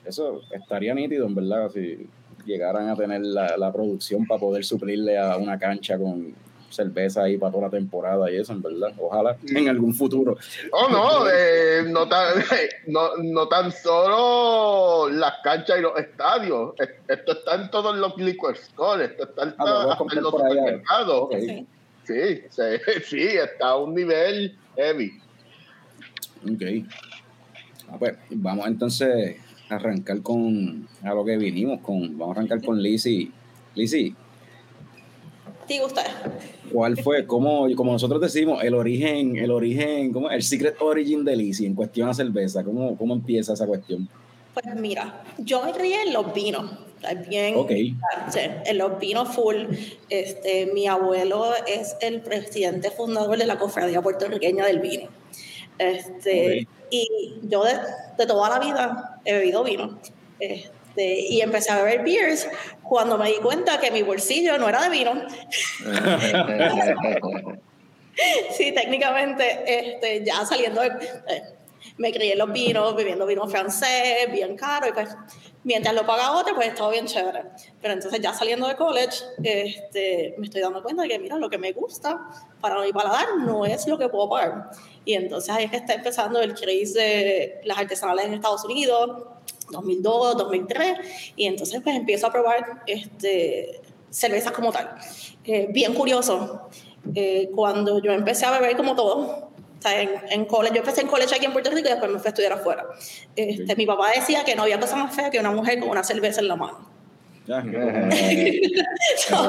Eso 0.06 0.42
estaría 0.52 0.94
nítido, 0.94 1.26
en 1.28 1.36
verdad, 1.36 1.70
si 1.70 2.08
llegaran 2.46 2.88
a 2.90 2.96
tener 2.96 3.22
la, 3.22 3.58
la 3.58 3.72
producción 3.74 4.26
para 4.26 4.40
poder 4.40 4.64
suplirle 4.64 5.18
a 5.18 5.36
una 5.38 5.60
cancha 5.60 5.98
con 5.98 6.34
cerveza 6.70 7.24
ahí 7.24 7.38
para 7.38 7.52
toda 7.52 7.64
la 7.66 7.70
temporada 7.72 8.30
y 8.32 8.36
eso, 8.38 8.54
en 8.54 8.62
verdad. 8.62 8.94
Ojalá 9.00 9.36
en 9.54 9.68
algún 9.70 9.94
futuro. 9.94 10.38
Oh, 10.72 10.88
no, 10.90 11.28
eh, 11.34 11.84
no, 11.88 12.08
tan, 12.08 12.36
no, 12.88 13.18
no 13.18 13.48
tan 13.48 13.72
solo 13.72 15.10
las 15.10 15.34
canchas 15.44 15.80
y 15.80 15.82
los 15.82 15.98
estadios. 15.98 16.74
Es- 16.78 16.90
Esto 17.08 17.32
está 17.34 17.56
en 17.56 17.70
todos 17.72 17.96
los 17.98 18.16
liquor 18.18 18.56
stores, 18.56 19.12
esto 19.12 19.24
está 19.26 19.44
en, 19.44 19.56
Ah, 19.60 19.98
en 20.14 20.22
los 20.22 20.32
supermercados. 20.32 21.30
Sí, 21.32 21.68
sí, 22.06 22.42
sí, 23.04 23.22
está 23.28 23.70
a 23.70 23.78
un 23.78 23.94
nivel 23.94 24.58
heavy. 24.76 25.12
Ok. 26.44 26.63
Ah, 27.89 27.96
pues 27.98 28.17
vamos 28.29 28.67
entonces 28.67 29.38
a 29.70 29.75
arrancar 29.75 30.22
con 30.22 30.88
a 31.03 31.13
lo 31.13 31.24
que 31.25 31.38
vinimos 31.38 31.79
con. 31.82 32.17
Vamos 32.17 32.36
a 32.36 32.39
arrancar 32.39 32.62
con 32.63 32.82
Lizzy. 32.82 33.32
Lizzy, 33.75 34.13
Diga 35.67 35.86
usted. 35.86 36.01
¿cuál 36.72 36.98
fue, 36.98 37.25
cómo, 37.27 37.67
como 37.75 37.91
nosotros 37.91 38.22
decimos, 38.22 38.63
el 38.63 38.74
origen, 38.74 39.36
el 39.36 39.51
origen, 39.51 40.13
¿cómo? 40.13 40.29
El 40.29 40.41
secret 40.41 40.75
origin 40.82 41.25
de 41.25 41.36
Lizzy 41.36 41.65
en 41.65 41.75
cuestión 41.75 42.08
a 42.10 42.13
cerveza? 42.13 42.63
¿Cómo, 42.63 42.98
cómo 42.98 43.13
empieza 43.13 43.53
esa 43.53 43.67
cuestión? 43.67 44.08
Pues 44.53 44.65
mira, 44.75 45.24
yo 45.38 45.63
me 45.63 45.72
crié 45.72 46.03
en 46.03 46.13
los 46.13 46.34
vinos. 46.34 46.72
Bien, 47.29 47.56
Ok. 47.58 47.70
sí, 47.72 48.39
en 48.65 48.77
los 48.77 48.98
vinos 49.00 49.29
full. 49.36 49.56
Este, 50.10 50.72
mi 50.74 50.88
abuelo 50.88 51.46
es 51.67 51.96
el 52.01 52.22
presidente 52.22 52.89
fundador 52.89 53.38
de 53.38 53.46
la 53.46 53.60
cofradía 53.60 54.01
puertorriqueña 54.01 54.65
del 54.65 54.79
vino. 54.79 55.10
Este, 55.77 56.62
Ok. 56.63 56.67
Y 56.89 57.39
yo 57.43 57.63
de, 57.65 57.74
de 58.17 58.25
toda 58.25 58.50
la 58.50 58.60
vida 58.60 59.19
he 59.25 59.34
bebido 59.34 59.63
vino. 59.63 60.00
Este, 60.39 61.19
y 61.19 61.41
empecé 61.41 61.72
a 61.72 61.84
beber 61.84 62.03
beers 62.03 62.48
cuando 62.81 63.17
me 63.17 63.27
di 63.27 63.36
cuenta 63.36 63.77
que 63.79 63.91
mi 63.91 64.01
bolsillo 64.03 64.57
no 64.57 64.69
era 64.69 64.81
de 64.84 64.89
vino. 64.89 65.12
Sí, 68.51 68.72
técnicamente, 68.72 69.63
este, 69.67 70.25
ya 70.25 70.43
saliendo, 70.46 70.81
de- 70.81 70.88
eh, 71.27 71.43
me 71.98 72.12
crié 72.12 72.34
en 72.34 72.39
los 72.39 72.51
vinos, 72.51 72.96
bebiendo 72.96 73.25
vino 73.27 73.48
francés, 73.48 74.31
bien 74.31 74.57
caro, 74.57 74.88
y 74.88 74.91
pues 74.91 75.15
mientras 75.63 75.93
lo 75.93 76.03
paga 76.05 76.31
otro, 76.31 76.55
pues 76.55 76.74
todo 76.74 76.89
bien 76.89 77.05
chévere. 77.05 77.43
Pero 77.79 77.93
entonces 77.93 78.19
ya 78.19 78.34
saliendo 78.34 78.67
de 78.67 78.75
college, 78.75 79.17
este, 79.43 80.34
me 80.39 80.46
estoy 80.48 80.62
dando 80.62 80.81
cuenta 80.81 81.03
de 81.03 81.10
que, 81.10 81.19
mira, 81.19 81.36
lo 81.38 81.48
que 81.50 81.60
me 81.60 81.72
gusta 81.74 82.19
para 82.60 82.81
mi 82.81 82.91
paladar 82.91 83.27
no 83.39 83.65
es 83.65 83.88
lo 83.88 83.98
que 84.00 84.10
puedo 84.10 84.29
pagar. 84.29 84.72
Y 85.08 85.14
entonces 85.14 85.50
ahí 85.56 85.64
es 85.64 85.72
que 85.72 85.78
está 85.78 85.94
empezando 85.94 86.42
el 86.42 86.54
craze 86.54 87.00
de 87.00 87.62
las 87.64 87.78
artesanales 87.78 88.26
en 88.26 88.34
Estados 88.34 88.66
Unidos, 88.66 89.24
2002, 89.72 90.38
2003, 90.38 90.98
y 91.38 91.46
entonces 91.46 91.80
pues 91.82 91.96
empiezo 91.96 92.28
a 92.28 92.32
probar 92.34 92.84
este, 92.88 93.80
cervezas 94.10 94.52
como 94.52 94.72
tal. 94.74 94.96
Eh, 95.46 95.68
bien 95.70 95.94
curioso, 95.94 96.68
eh, 97.16 97.50
cuando 97.56 98.02
yo 98.04 98.12
empecé 98.12 98.46
a 98.46 98.52
beber 98.60 98.76
como 98.76 98.96
todo, 98.96 99.18
o 99.18 99.82
sea, 99.82 100.02
en, 100.02 100.12
en 100.30 100.44
college, 100.46 100.76
yo 100.76 100.82
empecé 100.82 101.02
en 101.02 101.08
college 101.08 101.34
aquí 101.36 101.46
en 101.46 101.54
Puerto 101.54 101.70
Rico 101.72 101.88
y 101.88 101.92
después 101.92 102.12
me 102.12 102.20
fui 102.20 102.28
a 102.28 102.32
estudiar 102.32 102.52
afuera. 102.52 102.86
Este, 103.34 103.76
Mi 103.78 103.86
papá 103.86 104.10
decía 104.14 104.44
que 104.44 104.56
no 104.58 104.64
había 104.64 104.78
cosa 104.80 104.98
más 104.98 105.16
fea 105.16 105.30
que 105.30 105.40
una 105.40 105.52
mujer 105.52 105.80
con 105.80 105.88
una 105.90 106.04
cerveza 106.04 106.42
en 106.42 106.50
la 106.50 106.58
mano. 106.58 106.86
So, 109.18 109.36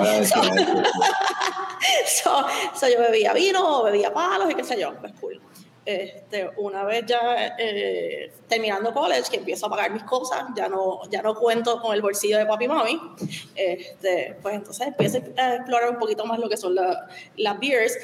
so- 2.06 2.46
so 2.74 2.88
yo 2.88 3.00
bebía 3.00 3.32
vino, 3.32 3.82
bebía 3.84 4.12
palos 4.12 4.50
y 4.50 4.54
qué 4.54 4.64
sé 4.64 4.80
yo, 4.80 4.94
pues 5.00 5.12
cool. 5.20 5.40
Este, 5.90 6.50
una 6.58 6.84
vez 6.84 7.06
ya 7.06 7.54
eh, 7.58 8.30
terminando 8.46 8.92
college, 8.92 9.30
que 9.30 9.38
empiezo 9.38 9.64
a 9.64 9.70
pagar 9.70 9.90
mis 9.90 10.02
cosas, 10.02 10.44
ya 10.54 10.68
no, 10.68 11.00
ya 11.08 11.22
no 11.22 11.34
cuento 11.34 11.80
con 11.80 11.94
el 11.94 12.02
bolsillo 12.02 12.36
de 12.36 12.44
papi 12.44 12.66
y 12.66 12.68
mami, 12.68 13.00
este, 13.56 14.36
pues 14.42 14.56
entonces 14.56 14.86
empiezo 14.88 15.18
a 15.38 15.54
explorar 15.54 15.88
un 15.88 15.98
poquito 15.98 16.26
más 16.26 16.38
lo 16.40 16.46
que 16.50 16.58
son 16.58 16.74
la- 16.74 17.06
las 17.36 17.58
beers. 17.58 17.96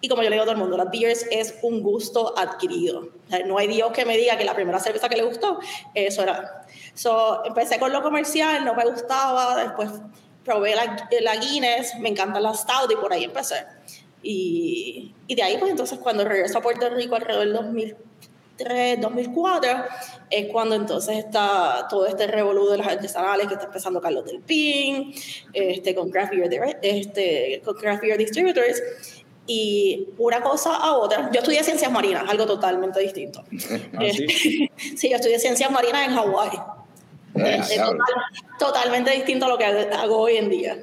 Y 0.00 0.08
como 0.08 0.22
yo 0.22 0.30
le 0.30 0.36
digo 0.36 0.44
a 0.44 0.46
todo 0.46 0.54
el 0.54 0.60
mundo, 0.60 0.76
las 0.76 0.88
beers 0.88 1.26
es 1.32 1.56
un 1.62 1.82
gusto 1.82 2.32
adquirido. 2.38 3.08
No 3.44 3.58
hay 3.58 3.66
Dios 3.66 3.90
que 3.90 4.04
me 4.04 4.16
diga 4.16 4.38
que 4.38 4.44
la 4.44 4.54
primera 4.54 4.78
cerveza 4.78 5.08
que 5.08 5.16
le 5.16 5.24
gustó, 5.24 5.58
eso 5.94 6.22
era. 6.22 6.64
So, 6.94 7.44
empecé 7.44 7.80
con 7.80 7.92
lo 7.92 8.02
comercial, 8.02 8.64
no 8.64 8.74
me 8.76 8.84
gustaba, 8.84 9.60
después 9.64 9.90
probé 10.44 10.76
la, 10.76 11.08
la 11.22 11.36
Guinness, 11.36 11.96
me 11.98 12.08
encantan 12.08 12.42
las 12.44 12.60
Stout 12.60 12.92
y 12.92 12.94
por 12.94 13.12
ahí 13.12 13.24
empecé. 13.24 13.66
Y, 14.22 15.12
y 15.26 15.34
de 15.34 15.42
ahí, 15.42 15.56
pues 15.58 15.70
entonces 15.70 15.98
cuando 15.98 16.24
regreso 16.24 16.58
a 16.58 16.62
Puerto 16.62 16.88
Rico 16.90 17.16
alrededor 17.16 17.44
del 17.44 17.52
2003, 17.54 19.00
2004, 19.00 19.70
es 20.30 20.46
cuando 20.52 20.74
entonces 20.74 21.16
está 21.18 21.86
todo 21.88 22.06
este 22.06 22.26
revolú 22.26 22.68
de 22.68 22.78
las 22.78 22.86
artesanales 22.88 23.46
que 23.48 23.54
está 23.54 23.66
empezando 23.66 24.00
Carlos 24.00 24.24
del 24.26 24.40
Pin, 24.40 25.14
este, 25.52 25.94
con, 25.94 26.10
Craft 26.10 26.32
Beer, 26.34 26.78
este, 26.82 27.62
con 27.64 27.74
Craft 27.76 28.02
Beer 28.02 28.18
Distributors. 28.18 28.82
Y 29.46 30.06
una 30.18 30.40
cosa 30.42 30.76
a 30.76 30.92
otra, 30.92 31.28
yo 31.32 31.40
estudié 31.40 31.64
ciencias 31.64 31.90
marinas, 31.90 32.24
algo 32.28 32.46
totalmente 32.46 33.00
distinto. 33.00 33.42
Ah, 33.94 34.02
sí. 34.12 34.70
sí, 34.96 35.08
yo 35.08 35.16
estudié 35.16 35.38
ciencias 35.40 35.70
marinas 35.70 36.06
en 36.06 36.14
Hawái. 36.14 36.50
Eh, 37.36 37.56
Es 37.60 37.68
diablo. 37.70 37.98
total- 37.98 38.24
totalmente 38.58 39.10
distinto 39.12 39.46
a 39.46 39.48
lo 39.48 39.58
que 39.58 39.64
hago 39.64 40.18
hoy 40.18 40.36
en 40.36 40.50
día. 40.50 40.78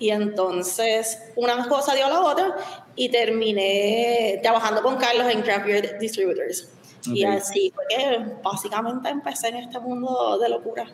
Y 0.00 0.10
entonces 0.10 1.22
una 1.36 1.68
cosa 1.68 1.94
dio 1.94 2.06
a 2.06 2.08
la 2.08 2.20
otra 2.22 2.56
y 2.96 3.08
terminé 3.10 4.40
trabajando 4.42 4.82
con 4.82 4.96
Carlos 4.96 5.26
en 5.32 5.42
Craft 5.42 5.66
Beer 5.66 5.98
Distributors. 6.00 6.68
Y 7.06 7.24
Ok. 7.24 7.30
así 7.34 7.72
fue 7.74 7.84
que 7.88 8.18
básicamente 8.42 9.08
empecé 9.08 9.48
en 9.48 9.56
este 9.56 9.78
mundo 9.78 10.38
de 10.38 10.48
locura. 10.48 10.86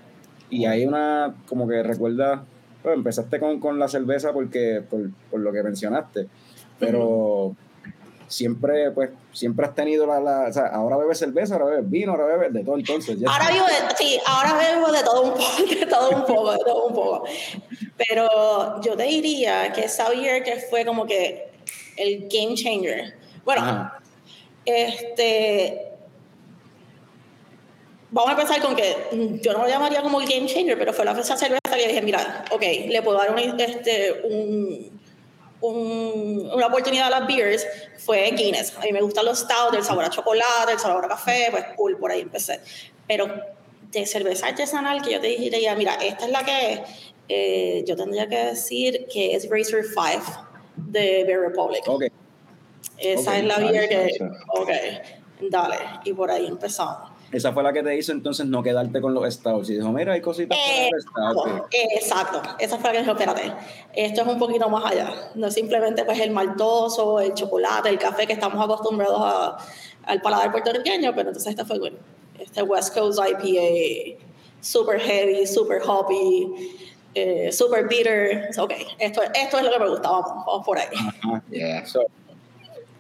Y 0.51 0.67
hay 0.67 0.85
una, 0.85 1.35
como 1.49 1.67
que 1.67 1.83
recuerda, 1.83 2.45
bueno, 2.83 2.99
empezaste 2.99 3.41
con, 3.41 3.59
con 3.59 3.79
la 3.79 3.89
cerveza 3.89 4.33
porque, 4.33 4.83
por, 4.89 5.11
por 5.31 5.41
lo 5.41 5.53
que 5.53 5.63
mencionaste, 5.63 6.29
pero 6.79 7.57
siempre, 8.29 8.91
pues, 8.91 9.11
siempre 9.33 9.67
has 9.67 9.75
tenido 9.75 10.07
la, 10.07 10.21
la, 10.21 10.47
o 10.49 10.53
sea, 10.53 10.67
ahora 10.67 10.97
bebes 10.97 11.19
cerveza, 11.19 11.55
ahora 11.55 11.67
bebes 11.67 11.91
vino, 11.91 12.13
ahora 12.13 12.27
bebes 12.27 12.53
de 12.53 12.65
todo 12.65 12.77
entonces. 12.77 13.19
ya- 13.19 13.29
Ahora 13.31 13.51
vivo 13.51 13.67
de, 13.67 13.97
sí, 13.97 14.19
ahora 14.27 14.55
bebo 14.57 14.93
de 14.93 15.03
todo 15.03 15.23
un 15.23 15.31
poco, 15.33 15.45
de 15.81 15.87
todo 15.87 16.11
un 16.11 16.25
poco, 16.27 16.53
de 16.53 16.59
todo 16.59 16.87
un 16.87 16.95
poco. 16.95 17.25
Pero 17.97 18.81
yo 18.83 18.97
te 18.97 19.05
diría 19.05 19.73
que 19.73 19.87
beer 20.11 20.43
que 20.43 20.57
fue 20.57 20.85
como 20.85 21.07
que 21.07 21.49
el 21.97 22.29
game 22.29 22.55
changer. 22.55 23.15
Bueno, 23.45 23.63
Ajá. 23.63 24.01
este 24.65 25.83
vamos 28.11 28.31
a 28.31 28.33
empezar 28.41 28.63
con 28.63 28.75
que 28.77 29.41
yo 29.43 29.53
no 29.53 29.59
lo 29.63 29.69
llamaría 29.69 30.01
como 30.03 30.21
el 30.21 30.29
game 30.29 30.47
changer, 30.47 30.79
pero 30.79 30.93
fue 30.93 31.05
la 31.05 31.13
esa 31.13 31.37
cerveza 31.37 31.61
que 31.77 31.89
dije, 31.89 32.03
mira, 32.03 32.45
ok, 32.51 32.63
le 32.89 33.03
puedo 33.03 33.19
dar 33.19 33.31
una, 33.31 33.43
este, 33.43 34.23
un, 34.25 34.96
un- 35.61 36.51
una 36.55 36.67
oportunidad 36.67 37.07
a 37.13 37.21
las 37.21 37.27
beers, 37.27 37.67
fue 37.99 38.31
Guinness. 38.33 38.77
A 38.77 38.81
mí 38.83 38.93
me 38.93 39.01
gustan 39.01 39.25
los 39.25 39.39
stout, 39.41 39.75
el 39.75 39.83
sabor 39.85 40.05
a 40.05 40.11
chocolate, 40.11 40.73
el 40.73 40.79
sabor 40.79 41.05
a 41.05 41.09
café, 41.09 41.49
pues 41.51 41.65
cool, 41.77 41.97
por 41.99 42.11
ahí 42.11 42.21
empecé. 42.21 42.61
Pero 43.09 43.27
de 43.91 44.07
cerveza 44.07 44.49
artesanal 44.49 45.01
que 45.03 45.13
yo 45.13 45.21
te 45.21 45.29
diría, 45.29 45.75
mira, 45.75 45.95
esta 45.95 46.27
es 46.27 46.31
la 46.31 46.45
que 46.45 46.73
es, 46.73 46.81
eh, 47.29 47.85
yo 47.87 47.97
tendría 47.97 48.29
que 48.29 48.37
decir 48.47 49.07
que 49.13 49.35
es 49.35 49.49
Racer 49.51 49.85
5 49.85 50.47
de 50.77 51.25
Beer 51.25 51.41
Republic. 51.41 51.83
Ok, 51.87 52.05
Esa 52.99 53.31
Ok, 53.33 53.37
es 53.37 53.45
la 53.45 53.59
nice, 53.59 53.73
beer 53.73 53.89
que. 53.89 54.05
nice. 54.05 54.25
Ok, 54.49 54.71
dale. 55.51 55.77
Y 56.05 56.13
por 56.13 56.31
ahí 56.31 56.47
empezamos. 56.47 57.11
Esa 57.33 57.53
fue 57.53 57.63
la 57.63 57.73
que 57.73 57.83
te 57.83 57.97
hizo 57.97 58.13
entonces 58.13 58.47
no 58.47 58.63
quedarte 58.63 59.01
con 59.01 59.13
los 59.15 59.33
stouts 59.35 59.69
y 59.71 59.75
dijo, 59.75 59.91
mira, 59.93 60.13
hay 60.13 60.21
cositas 60.21 60.57
para 61.13 61.33
los 61.35 61.45
stouts. 61.53 61.67
Exacto, 61.97 62.43
esa 62.59 62.79
fue 62.79 62.91
la 62.91 62.93
que 62.93 62.99
dijo, 63.01 63.13
espérate, 63.13 63.53
esto 63.95 64.21
es 64.23 64.27
un 64.29 64.39
poquito 64.39 64.69
más 64.69 64.93
allá. 64.93 65.13
No 65.35 65.49
es 65.49 65.55
simplemente 65.55 66.05
pues 66.05 66.21
el 66.21 66.31
maltoso, 66.31 67.21
el 67.21 67.35
chocolate, 67.35 67.89
el 67.89 67.99
café 67.99 68.27
que 68.27 68.33
estamos 68.35 68.63
acostumbrados 68.65 69.19
a- 69.21 69.57
al 70.05 70.21
paladar 70.23 70.53
puertorriqueño, 70.53 71.11
pero 71.15 71.29
entonces 71.31 71.51
este 71.51 71.65
fue 71.65 71.79
bueno. 71.79 71.97
Este 72.39 72.63
West 72.63 72.95
Coast 72.95 73.19
IPA, 73.19 74.19
super 74.61 75.01
heavy, 75.01 75.47
super 75.47 75.81
hoppy, 75.87 76.53
eh, 77.15 77.51
super 77.51 77.89
bitter. 77.89 78.51
Ok, 78.59 78.73
esto, 78.99 79.23
esto 79.35 79.59
es 79.59 79.65
lo 79.65 79.71
que 79.73 79.79
me 79.81 79.89
gustaba, 79.89 80.21
vamos 80.47 80.65
por 80.65 80.79
ahí. 80.79 80.87
Ajá. 81.25 81.43
Yeah. 81.51 81.85
So, 81.87 82.01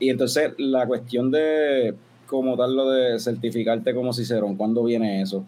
y 0.00 0.11
entonces 0.11 0.52
la 0.59 0.87
cuestión 0.87 1.30
de 1.30 1.95
como 2.26 2.56
tal 2.56 2.75
lo 2.75 2.90
de 2.90 3.18
certificarte 3.21 3.95
como 3.95 4.12
Cicerón, 4.12 4.56
¿cuándo 4.56 4.83
viene 4.85 5.23
eso? 5.23 5.45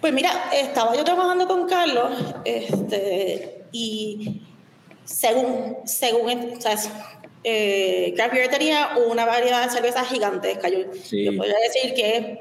Pues 0.00 0.12
mira, 0.12 0.30
estaba 0.54 0.96
yo 0.96 1.04
trabajando 1.04 1.46
con 1.46 1.66
Carlos, 1.68 2.10
este, 2.44 3.64
y 3.72 4.42
según, 5.04 5.76
según, 5.84 6.54
o 6.56 6.60
sea, 6.60 6.76
eh, 7.44 8.12
Craft 8.16 8.34
Beer 8.34 8.48
tenía 8.50 8.90
una 9.08 9.24
variedad 9.24 9.64
de 9.64 9.70
cervezas 9.70 10.08
gigantesca. 10.08 10.68
Yo, 10.68 10.78
Sí. 11.02 11.24
yo 11.24 11.36
podría 11.36 11.56
decir 11.58 11.94
que 11.94 12.16
es 12.16 12.38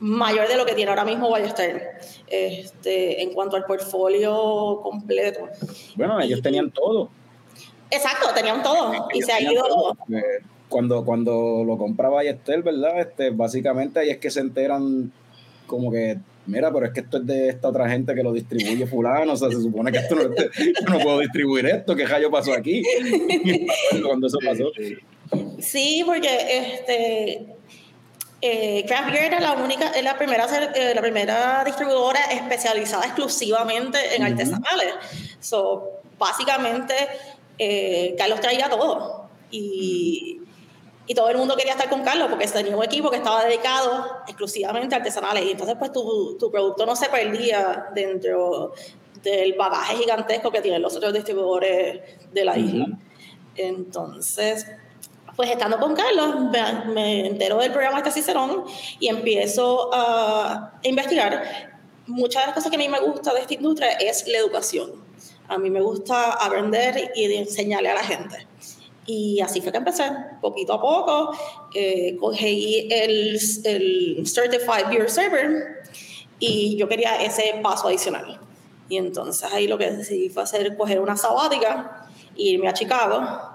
mayor 0.00 0.48
de 0.48 0.56
lo 0.56 0.66
que 0.66 0.74
tiene 0.74 0.90
ahora 0.90 1.04
mismo 1.04 1.30
Ballester, 1.30 1.98
este, 2.26 3.22
en 3.22 3.32
cuanto 3.32 3.56
al 3.56 3.64
portfolio 3.64 4.80
completo. 4.82 5.48
Bueno, 5.96 6.20
ellos 6.20 6.42
tenían 6.42 6.70
todo. 6.70 7.08
Exacto, 7.90 8.28
tenían 8.34 8.62
todo 8.62 9.08
y 9.14 9.22
se 9.22 9.32
ha 9.32 9.40
ido. 9.40 9.62
todo. 9.68 9.96
Eh, 10.12 10.40
Cuando, 10.74 11.04
cuando 11.04 11.62
lo 11.64 11.78
compra 11.78 12.08
Ballester, 12.08 12.60
¿verdad? 12.64 12.98
Este, 12.98 13.30
básicamente 13.30 14.00
ahí 14.00 14.10
es 14.10 14.18
que 14.18 14.28
se 14.28 14.40
enteran 14.40 15.12
como 15.68 15.88
que, 15.92 16.18
mira, 16.46 16.72
pero 16.72 16.86
es 16.86 16.92
que 16.92 16.98
esto 16.98 17.18
es 17.18 17.26
de 17.26 17.48
esta 17.50 17.68
otra 17.68 17.88
gente 17.88 18.12
que 18.12 18.24
lo 18.24 18.32
distribuye 18.32 18.84
fulano, 18.84 19.34
o 19.34 19.36
sea, 19.36 19.50
se 19.50 19.62
supone 19.62 19.92
que 19.92 19.98
esto 19.98 20.16
no, 20.16 20.22
es 20.22 20.30
de- 20.30 20.50
yo 20.82 20.92
no 20.92 20.98
puedo 20.98 21.20
distribuir 21.20 21.66
esto, 21.66 21.94
¿qué 21.94 22.04
rayo 22.06 22.28
pasó 22.28 22.52
aquí? 22.54 22.82
cuando 24.04 24.26
eso 24.26 24.38
pasó. 24.44 24.72
Sí, 25.60 26.02
porque 26.04 26.28
este, 26.50 27.46
eh, 28.42 28.84
Craft 28.88 29.12
Beer 29.12 29.24
era 29.26 29.40
la 29.40 29.52
única, 29.52 29.90
es 29.90 30.02
la 30.02 30.18
primera, 30.18 30.46
eh, 30.74 30.92
la 30.92 31.00
primera 31.02 31.62
distribuidora 31.64 32.18
especializada 32.32 33.04
exclusivamente 33.04 33.96
en 34.16 34.22
Ujú. 34.24 34.32
artesanales. 34.32 34.94
So, 35.38 35.84
básicamente, 36.18 36.94
eh, 37.58 38.16
Carlos 38.18 38.40
traía 38.40 38.68
todo. 38.68 39.28
Y, 39.52 40.40
y 41.06 41.14
todo 41.14 41.28
el 41.28 41.36
mundo 41.36 41.56
quería 41.56 41.72
estar 41.72 41.88
con 41.88 42.02
Carlos 42.02 42.28
porque 42.30 42.46
tenía 42.46 42.76
un 42.76 42.82
equipo 42.82 43.10
que 43.10 43.18
estaba 43.18 43.44
dedicado 43.44 44.22
exclusivamente 44.26 44.94
a 44.94 44.98
artesanales. 44.98 45.44
Y 45.44 45.50
entonces, 45.50 45.76
pues, 45.78 45.92
tu, 45.92 46.36
tu 46.38 46.50
producto 46.50 46.86
no 46.86 46.96
se 46.96 47.08
perdía 47.08 47.88
dentro 47.94 48.72
del 49.22 49.54
bagaje 49.54 49.96
gigantesco 49.96 50.50
que 50.50 50.60
tienen 50.60 50.80
los 50.80 50.96
otros 50.96 51.12
distribuidores 51.12 52.00
de 52.32 52.44
la 52.44 52.58
isla. 52.58 52.84
Ujú. 52.84 52.98
Entonces, 53.56 54.66
pues 55.36 55.50
estando 55.50 55.78
con 55.78 55.94
Carlos, 55.94 56.50
me, 56.50 56.92
me 56.92 57.26
entero 57.26 57.58
del 57.58 57.72
programa 57.72 57.98
este 57.98 58.10
Cicerón 58.10 58.64
y 58.98 59.08
empiezo 59.08 59.90
a 59.92 60.78
investigar. 60.82 61.72
Muchas 62.06 62.42
de 62.42 62.46
las 62.46 62.54
cosas 62.54 62.70
que 62.70 62.76
a 62.76 62.78
mí 62.78 62.88
me 62.88 63.00
gusta 63.00 63.32
de 63.32 63.40
esta 63.40 63.54
industria 63.54 63.92
es 63.92 64.26
la 64.28 64.38
educación. 64.38 65.04
A 65.48 65.58
mí 65.58 65.70
me 65.70 65.80
gusta 65.80 66.32
aprender 66.32 67.12
y 67.14 67.34
enseñarle 67.34 67.90
a 67.90 67.94
la 67.94 68.02
gente. 68.02 68.46
Y 69.06 69.40
así 69.40 69.60
fue 69.60 69.70
que 69.70 69.78
empecé, 69.78 70.04
poquito 70.40 70.74
a 70.74 70.80
poco. 70.80 71.36
Eh, 71.74 72.16
cogí 72.18 72.88
el, 72.90 73.38
el 73.64 74.26
Certified 74.26 74.88
Beer 74.88 75.10
Server 75.10 75.82
y 76.38 76.76
yo 76.76 76.88
quería 76.88 77.22
ese 77.22 77.60
paso 77.62 77.88
adicional. 77.88 78.40
Y 78.88 78.96
entonces 78.96 79.50
ahí 79.52 79.66
lo 79.66 79.78
que 79.78 79.90
decidí 79.90 80.28
fue 80.28 80.42
hacer, 80.42 80.76
coger 80.76 81.00
una 81.00 81.16
sabática, 81.16 82.06
irme 82.36 82.68
a 82.68 82.72
Chicago 82.72 83.54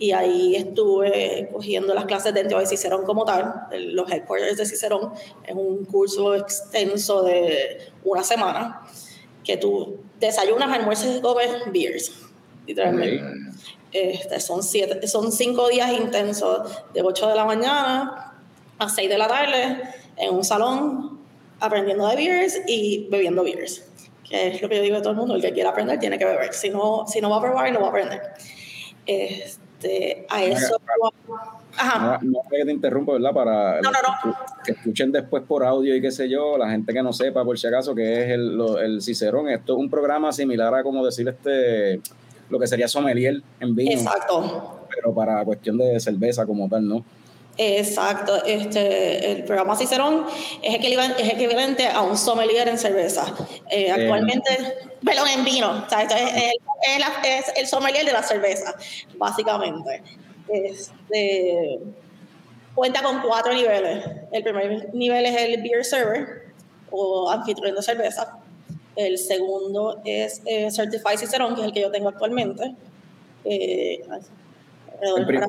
y 0.00 0.12
ahí 0.12 0.54
estuve 0.54 1.48
cogiendo 1.52 1.94
las 1.94 2.04
clases 2.04 2.32
dentro 2.32 2.60
de 2.60 2.66
Cicerón 2.66 3.04
como 3.04 3.24
tal, 3.24 3.66
los 3.72 4.10
headquarters 4.10 4.56
de 4.56 4.66
Cicerón. 4.66 5.12
Es 5.44 5.54
un 5.54 5.84
curso 5.84 6.34
extenso 6.34 7.22
de 7.22 7.78
una 8.04 8.22
semana 8.22 8.82
que 9.44 9.56
tú 9.56 9.98
desayunas, 10.20 10.70
almuerzas 10.70 11.16
y 11.16 11.20
comes 11.20 11.50
beers, 11.72 12.12
literalmente. 12.66 13.22
Este, 13.92 14.38
son, 14.40 14.62
siete, 14.62 15.06
son 15.08 15.32
cinco 15.32 15.68
días 15.68 15.90
intensos, 15.92 16.82
de 16.92 17.02
8 17.02 17.28
de 17.28 17.34
la 17.34 17.44
mañana 17.44 18.34
a 18.78 18.88
6 18.88 19.08
de 19.08 19.18
la 19.18 19.26
tarde, 19.28 19.80
en 20.16 20.34
un 20.34 20.44
salón, 20.44 21.18
aprendiendo 21.60 22.06
de 22.08 22.16
beers 22.16 22.60
y 22.66 23.08
bebiendo 23.10 23.42
beers. 23.42 23.84
Que 24.28 24.48
es 24.48 24.60
lo 24.62 24.68
que 24.68 24.76
yo 24.76 24.82
digo 24.82 24.96
a 24.96 25.00
todo 25.00 25.12
el 25.12 25.16
mundo, 25.16 25.34
el 25.34 25.40
que 25.42 25.52
quiera 25.52 25.70
aprender 25.70 25.98
tiene 25.98 26.18
que 26.18 26.24
beber. 26.26 26.52
Si 26.52 26.68
no, 26.70 27.04
si 27.06 27.20
no 27.20 27.30
va 27.30 27.38
a 27.38 27.40
probar, 27.40 27.72
no 27.72 27.80
va 27.80 27.86
a 27.86 27.90
aprender. 27.90 28.20
Este, 29.06 30.26
a 30.28 30.44
eso... 30.44 30.76
Ajá. 31.76 32.18
No, 32.22 32.30
no 32.32 32.40
que 32.50 32.64
te 32.64 32.72
interrumpo, 32.72 33.12
¿verdad? 33.12 33.32
Para 33.32 33.80
No, 33.80 33.90
no, 33.90 34.36
que 34.64 34.72
escuchen 34.72 35.12
después 35.12 35.44
por 35.46 35.64
audio 35.64 35.94
y 35.94 36.00
qué 36.02 36.10
sé 36.10 36.28
yo, 36.28 36.58
la 36.58 36.68
gente 36.70 36.92
que 36.92 37.02
no 37.02 37.12
sepa, 37.12 37.44
por 37.44 37.58
si 37.58 37.66
acaso, 37.68 37.94
que 37.94 38.24
es 38.24 38.30
el, 38.30 38.56
lo- 38.56 38.78
el 38.80 39.00
Cicerón. 39.00 39.48
Esto 39.48 39.74
es 39.74 39.78
un 39.78 39.88
programa 39.88 40.32
similar 40.32 40.74
a 40.74 40.82
como 40.82 41.04
decir 41.04 41.28
este 41.28 42.00
lo 42.50 42.58
que 42.58 42.66
sería 42.66 42.88
sommelier 42.88 43.42
en 43.60 43.74
vino, 43.74 43.92
Exacto. 43.92 44.86
pero 44.94 45.14
para 45.14 45.44
cuestión 45.44 45.78
de 45.78 45.98
cerveza 46.00 46.46
como 46.46 46.68
tal, 46.68 46.86
¿no? 46.86 47.04
Exacto, 47.60 48.44
este, 48.44 49.32
el 49.32 49.42
programa 49.42 49.74
Cicerón 49.74 50.26
es 50.62 50.76
equivalente, 50.76 51.88
a 51.88 52.02
un 52.02 52.16
sommelier 52.16 52.68
en 52.68 52.78
cerveza. 52.78 53.34
Eh, 53.68 53.90
actualmente, 53.90 54.48
perdón, 55.04 55.26
en 55.36 55.44
vino, 55.44 55.84
o 55.84 55.88
sea, 55.88 56.02
es, 56.02 56.12
el, 56.12 57.02
es 57.24 57.52
el 57.56 57.66
sommelier 57.66 58.06
de 58.06 58.12
la 58.12 58.22
cerveza, 58.22 58.76
básicamente. 59.16 60.02
Este, 60.48 61.80
cuenta 62.76 63.02
con 63.02 63.20
cuatro 63.22 63.52
niveles. 63.52 64.04
El 64.30 64.44
primer 64.44 64.94
nivel 64.94 65.26
es 65.26 65.36
el 65.36 65.60
beer 65.60 65.84
server 65.84 66.52
o 66.92 67.28
anfitrión 67.28 67.74
de 67.74 67.82
cerveza. 67.82 68.38
El 68.98 69.16
segundo 69.16 70.00
es 70.04 70.42
eh, 70.44 70.68
Certified 70.72 71.18
Cicerón, 71.18 71.54
que 71.54 71.60
es 71.60 71.66
el 71.68 71.72
que 71.72 71.82
yo 71.82 71.90
tengo 71.92 72.08
actualmente. 72.08 72.74
Eh, 73.44 74.00
alrededor- 75.00 75.26
prim- 75.26 75.42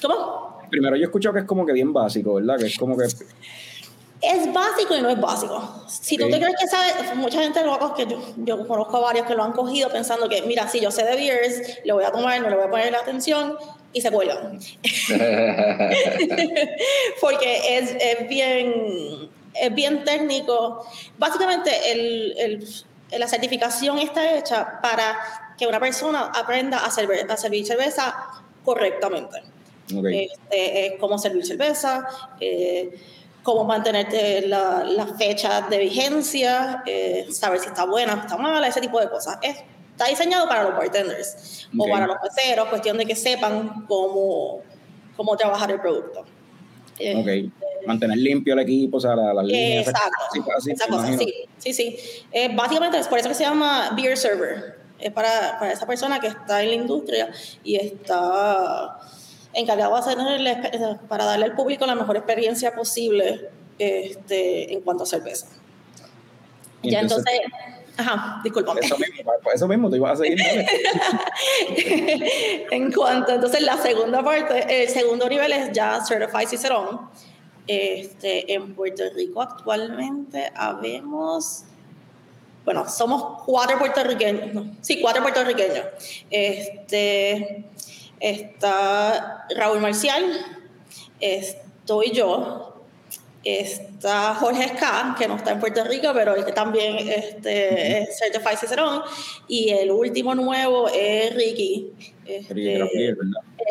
¿Cómo? 0.00 0.60
Primero 0.70 0.94
yo 0.94 1.02
he 1.02 1.06
escuchado 1.06 1.32
que 1.34 1.40
es 1.40 1.46
como 1.46 1.66
que 1.66 1.72
bien 1.72 1.92
básico, 1.92 2.34
¿verdad? 2.34 2.56
Que 2.58 2.66
es 2.66 2.78
como 2.78 2.96
que 2.96 3.04
Es 3.04 4.52
básico 4.52 4.96
y 4.96 5.02
no 5.02 5.08
es 5.10 5.20
básico. 5.20 5.84
Si 5.88 6.16
tú 6.16 6.26
Ok. 6.26 6.30
te 6.30 6.38
crees 6.40 6.54
que 6.60 6.66
sabes, 6.68 6.94
mucha 7.16 7.42
gente 7.42 7.64
lo 7.64 7.74
ha 7.74 7.94
que 7.96 8.06
yo, 8.06 8.20
yo 8.36 8.68
conozco 8.68 8.96
a 8.98 9.00
varios 9.00 9.26
que 9.26 9.34
lo 9.34 9.42
han 9.42 9.50
cogido 9.52 9.90
pensando 9.90 10.28
que, 10.28 10.42
mira, 10.42 10.68
si 10.68 10.78
yo 10.80 10.92
sé 10.92 11.02
de 11.04 11.16
beers, 11.16 11.80
le 11.84 11.92
voy 11.92 12.04
a 12.04 12.12
tomar, 12.12 12.40
no 12.40 12.48
le 12.48 12.54
voy 12.54 12.66
a 12.66 12.70
poner 12.70 12.92
la 12.92 12.98
atención 13.00 13.56
y 13.92 14.00
se 14.00 14.12
cuelgan. 14.12 14.60
Porque 17.20 17.78
es, 17.78 17.96
es 18.00 18.28
bien, 18.28 19.28
es 19.54 19.74
bien 19.74 20.04
técnico. 20.04 20.86
Básicamente, 21.18 21.92
el, 21.92 22.34
el- 22.38 22.68
la 23.18 23.28
certificación 23.28 23.98
está 23.98 24.36
hecha 24.38 24.80
para 24.80 25.54
que 25.58 25.66
una 25.66 25.78
persona 25.78 26.32
aprenda 26.34 26.78
a, 26.78 26.90
server- 26.90 27.30
a 27.30 27.36
servir 27.36 27.66
cerveza 27.66 28.14
correctamente. 28.64 29.38
ok, 29.94 30.06
Este, 30.06 30.86
es 30.86 30.92
cómo 30.98 31.18
servir 31.18 31.44
cerveza, 31.44 32.06
eh, 32.40 32.98
cómo 33.42 33.64
mantenerte 33.64 34.46
la, 34.48 34.82
las 34.84 35.16
fechas 35.18 35.68
de 35.68 35.76
vigencia, 35.78 36.82
eh, 36.86 37.26
saber 37.30 37.60
si 37.60 37.66
está 37.66 37.84
buena 37.84 38.14
o 38.14 38.18
está 38.20 38.36
mala, 38.38 38.66
ese 38.66 38.80
tipo 38.80 38.98
de 38.98 39.10
cosas. 39.10 39.36
Es- 39.42 39.58
está 39.90 40.06
diseñado 40.06 40.48
para 40.48 40.62
los 40.62 40.72
bartenders 40.72 41.68
Ok. 41.76 41.86
o 41.86 41.90
para 41.92 42.06
los 42.06 42.16
meseros, 42.22 42.68
cuestión 42.68 42.96
de 42.96 43.04
que 43.04 43.14
sepan 43.14 43.84
cómo, 43.86 44.62
cómo 45.16 45.36
trabajar 45.36 45.70
el 45.70 45.80
producto. 45.80 46.24
Eh, 47.02 47.16
ok. 47.50 47.86
Mantener 47.86 48.16
limpio 48.18 48.54
el 48.54 48.60
equipo, 48.60 48.98
o 48.98 49.00
sea, 49.00 49.16
la- 49.16 49.34
las 49.34 49.44
líneas. 49.44 49.88
Exacto, 49.88 50.10
así- 50.56 50.70
esa 50.70 50.86
cosa, 50.86 51.18
sí, 51.18 51.34
sí, 51.58 51.72
sí. 51.74 51.96
Eh, 52.30 52.54
básicamente 52.54 52.98
es 52.98 53.08
por 53.08 53.18
eso 53.18 53.28
que 53.28 53.34
se 53.34 53.42
llama 53.44 53.90
beer 53.96 54.16
server. 54.16 54.76
Es 55.00 55.10
para, 55.12 55.58
para 55.58 55.72
esa 55.72 55.84
persona 55.86 56.20
que 56.20 56.28
está 56.28 56.62
en 56.62 56.68
la 56.68 56.74
industria 56.76 57.28
y 57.64 57.74
está 57.74 58.98
encargado 59.52 59.94
de 59.94 59.98
hacerle, 60.00 60.56
para 61.08 61.24
darle 61.24 61.46
al 61.46 61.54
público 61.56 61.84
la 61.86 61.96
mejor 61.96 62.16
experiencia 62.16 62.72
posible 62.72 63.48
este, 63.80 64.72
en 64.72 64.80
cuanto 64.82 65.02
a 65.02 65.06
cerveza. 65.06 65.48
Ya 66.84 67.00
entonces, 67.00 67.32
ajá, 67.96 68.40
discúlpame. 68.42 68.80
Eso 68.80 68.96
mismo, 68.98 69.32
eso 69.54 69.68
mismo, 69.68 69.90
te 69.90 69.96
ibas 69.96 70.12
a 70.12 70.22
seguir. 70.22 70.38
en 72.70 72.92
cuanto, 72.92 73.32
entonces 73.32 73.62
la 73.62 73.76
segunda 73.76 74.22
parte, 74.22 74.82
el 74.82 74.88
segundo 74.88 75.28
nivel 75.28 75.52
es 75.52 75.72
ya 75.72 76.00
Certified 76.04 76.48
Cicerón. 76.48 77.10
Este, 77.66 78.52
en 78.52 78.74
Puerto 78.74 79.04
Rico 79.14 79.40
actualmente 79.40 80.50
habemos, 80.56 81.64
bueno, 82.64 82.88
somos 82.88 83.42
cuatro 83.44 83.78
puertorriqueños, 83.78 84.52
no, 84.52 84.74
sí, 84.80 85.00
cuatro 85.00 85.22
puertorriqueños. 85.22 85.86
Este, 86.28 87.64
está 88.18 89.46
Raúl 89.56 89.80
Marcial, 89.80 90.24
estoy 91.20 92.10
yo, 92.10 92.71
está 93.44 94.34
Jorge 94.34 94.68
Ska, 94.76 95.14
que 95.18 95.26
no 95.26 95.36
está 95.36 95.52
en 95.52 95.60
Puerto 95.60 95.82
Rico, 95.84 96.08
pero 96.14 96.34
que 96.44 96.52
también 96.52 96.96
este, 97.08 98.02
es 98.02 98.18
Certified 98.18 98.56
Cicerón, 98.58 99.02
y 99.48 99.70
el 99.70 99.90
último 99.90 100.34
nuevo 100.34 100.88
es 100.88 101.34
Ricky. 101.34 101.92
este. 102.24 102.78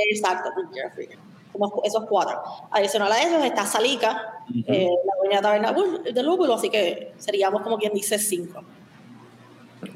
Exacto, 0.10 0.50
Ricky. 0.96 1.16
Somos 1.52 1.72
esos 1.84 2.06
cuatro. 2.08 2.42
Adicional 2.72 3.12
a 3.12 3.22
eso 3.22 3.44
está 3.44 3.66
Salica, 3.66 4.40
Ujú. 4.50 4.64
eh, 4.68 4.90
la 5.06 5.14
dueña 5.20 5.38
de 5.38 5.42
Taberna 5.44 6.12
de 6.12 6.24
Lúpulo, 6.24 6.54
así 6.56 6.70
que 6.70 7.14
seríamos 7.18 7.62
como 7.62 7.78
quien 7.78 7.94
dice 7.94 8.18
cinco. 8.18 8.64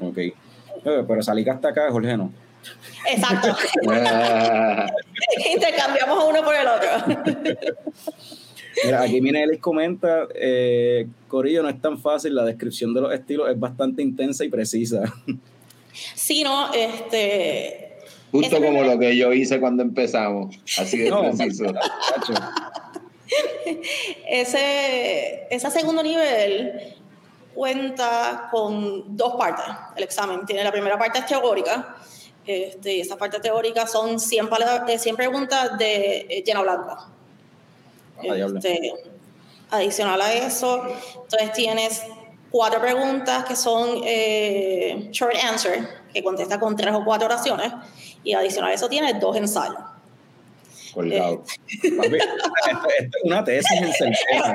Ok. 0.00 0.18
Eh, 0.18 0.34
Pero 0.84 1.22
salí 1.22 1.48
hasta 1.48 1.68
acá, 1.68 1.90
Jorge, 1.90 2.16
no. 2.16 2.30
Exacto. 3.08 3.48
Intercambiamos 5.54 6.24
uno 6.28 6.42
por 6.42 6.54
el 6.54 6.66
otro. 6.66 6.88
Mira, 8.84 9.02
aquí 9.02 9.20
Minelis 9.20 9.60
comenta, 9.60 10.26
eh, 10.34 11.06
Corillo, 11.28 11.62
no 11.62 11.68
es 11.68 11.80
tan 11.80 11.98
fácil, 11.98 12.34
la 12.34 12.44
descripción 12.44 12.92
de 12.94 13.00
los 13.00 13.12
estilos 13.12 13.50
es 13.50 13.58
bastante 13.58 14.02
intensa 14.02 14.44
y 14.44 14.48
precisa. 14.48 15.02
Sí, 16.14 16.44
no, 16.44 16.72
este... 16.74 17.96
Justo 18.32 18.60
como 18.60 18.82
lo 18.82 18.98
que 18.98 19.16
yo 19.16 19.32
hice 19.32 19.58
cuando 19.60 19.82
empezamos. 19.82 20.56
Así 20.78 20.98
de 20.98 21.10
No, 21.10 21.22
preciso. 21.22 21.64
Ese, 24.28 25.46
ese 25.50 25.70
segundo 25.70 26.02
nivel 26.02 26.94
cuenta 27.54 28.48
con 28.50 29.16
dos 29.16 29.34
partes, 29.36 29.64
el 29.96 30.04
examen. 30.04 30.44
Tiene 30.46 30.62
la 30.62 30.70
primera 30.72 30.98
parte 30.98 31.20
es 31.20 31.26
teórica, 31.26 31.96
este, 32.46 32.96
y 32.96 33.00
esa 33.00 33.16
parte 33.16 33.40
teórica 33.40 33.86
son 33.86 34.20
100, 34.20 34.48
pala- 34.48 34.84
eh, 34.88 34.98
100 34.98 35.16
preguntas 35.16 35.78
de 35.78 36.42
lleno 36.46 36.62
blanco. 36.62 36.88
Ah, 36.90 36.98
diablo. 36.98 37.15
Este, 38.22 38.92
adicional 39.70 40.20
a 40.20 40.32
eso, 40.32 40.82
entonces 41.22 41.52
tienes 41.52 42.02
cuatro 42.50 42.80
preguntas 42.80 43.44
que 43.44 43.56
son 43.56 44.00
eh, 44.04 45.08
short 45.10 45.34
answer, 45.44 45.86
que 46.12 46.22
contesta 46.22 46.58
con 46.60 46.76
tres 46.76 46.94
o 46.94 47.04
cuatro 47.04 47.26
oraciones, 47.26 47.72
y 48.24 48.32
adicional 48.34 48.70
a 48.70 48.74
eso 48.74 48.88
tienes 48.88 49.18
dos 49.20 49.36
ensayos. 49.36 49.76
Colgado. 50.94 51.42
Papi, 51.96 52.16
esto- 52.16 52.88
esto 52.98 53.18
es 53.18 53.24
una 53.24 53.44
tesis 53.44 53.82
en 53.82 53.92
certeza. 53.92 54.54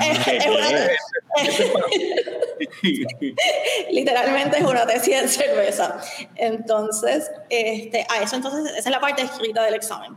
Literalmente 3.92 4.58
es 4.58 4.64
una 4.64 4.86
tesis 4.86 5.16
en 5.16 5.30
cerveza. 5.30 6.00
Entonces, 6.36 7.32
este, 7.50 8.06
a 8.10 8.22
eso 8.24 8.36
entonces, 8.36 8.66
esa 8.72 8.90
es 8.90 8.92
la 8.92 9.00
parte 9.00 9.22
escrita 9.22 9.64
del 9.64 9.76
examen. 9.76 10.16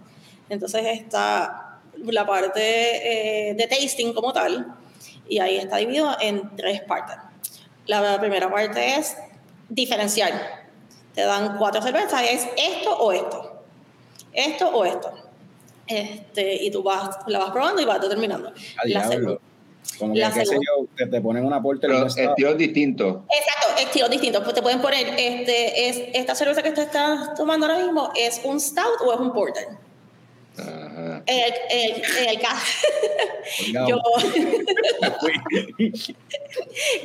Entonces 0.48 0.84
está 0.86 1.63
la 2.12 2.26
parte 2.26 3.50
eh, 3.50 3.54
de 3.54 3.66
tasting 3.66 4.12
como 4.12 4.32
tal, 4.32 4.74
y 5.28 5.38
ahí 5.38 5.56
está 5.56 5.76
dividido 5.78 6.16
en 6.20 6.54
tres 6.56 6.82
partes. 6.82 7.16
La 7.86 8.18
primera 8.20 8.50
parte 8.50 8.96
es 8.96 9.16
diferenciar. 9.68 10.64
Te 11.14 11.22
dan 11.22 11.58
cuatro 11.58 11.80
cervezas, 11.82 12.22
y 12.22 12.34
es 12.34 12.48
esto 12.56 12.96
o 12.96 13.12
esto. 13.12 13.62
Esto 14.32 14.68
o 14.68 14.84
esto. 14.84 15.12
Este, 15.86 16.64
y 16.64 16.70
tú 16.70 16.82
vas, 16.82 17.16
la 17.26 17.38
vas 17.38 17.50
probando 17.50 17.80
y 17.80 17.84
vas 17.84 18.00
determinando. 18.00 18.48
A 18.48 18.88
La 18.88 19.08
segunda- 19.08 19.38
Como 19.98 20.14
que, 20.14 20.20
qué 20.20 20.46
sé 20.46 20.54
yo, 20.54 20.86
que 20.96 21.06
te 21.06 21.20
ponen 21.20 21.44
una 21.44 21.62
porter 21.62 21.90
y 21.90 21.92
Pero 21.92 22.06
estilos 22.06 22.56
distintos. 22.58 23.16
Exacto, 23.30 23.82
estilos 23.82 24.10
distintos. 24.10 24.42
Pues 24.42 24.54
te 24.54 24.62
pueden 24.62 24.80
poner, 24.80 25.08
este, 25.18 25.88
es, 25.88 26.02
esta 26.14 26.34
cerveza 26.34 26.62
que 26.62 26.72
tú 26.72 26.80
estás 26.80 27.34
tomando 27.34 27.66
ahora 27.66 27.78
mismo, 27.84 28.10
¿es 28.16 28.40
un 28.44 28.58
stout 28.58 29.00
o 29.06 29.12
es 29.12 29.20
un 29.20 29.32
porter? 29.32 29.68
Ajá. 30.56 31.22
En 31.26 31.38
el, 31.38 31.52
en 31.70 31.94
el- 31.96 32.02
en 32.18 32.28
el 32.28 32.40
caso, 32.40 32.86
Colgado. 33.58 33.88
yo, 33.88 34.00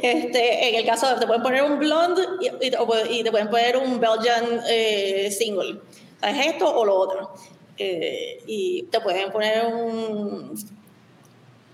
este, 0.02 0.70
en 0.70 0.76
el 0.76 0.86
caso, 0.86 1.16
te 1.20 1.26
pueden 1.26 1.44
poner 1.44 1.64
un 1.64 1.80
blonde 1.80 2.22
y, 2.42 2.48
y 2.68 2.72
te, 2.72 2.78
y 3.12 3.24
te 3.24 3.32
pueden 3.32 3.50
poner 3.50 3.78
un 3.78 4.00
Belgian 4.00 4.62
eh, 4.70 5.32
single. 5.32 5.80
¿Es 6.22 6.46
esto 6.48 6.70
o 6.74 6.86
lo 6.86 6.96
otro? 6.96 7.34
Eh, 7.78 8.44
y 8.46 8.84
te 8.84 9.00
pueden 9.00 9.32
poner 9.32 9.66
un, 9.66 10.54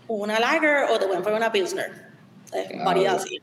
una 0.07 0.39
lager 0.39 0.85
o 0.91 0.99
te 0.99 1.07
pueden 1.07 1.23
poner 1.23 1.37
una 1.37 1.51
pilsner. 1.51 2.05
Es 2.53 2.67
Ah, 2.79 2.83
variedad 2.85 3.15
así. 3.15 3.41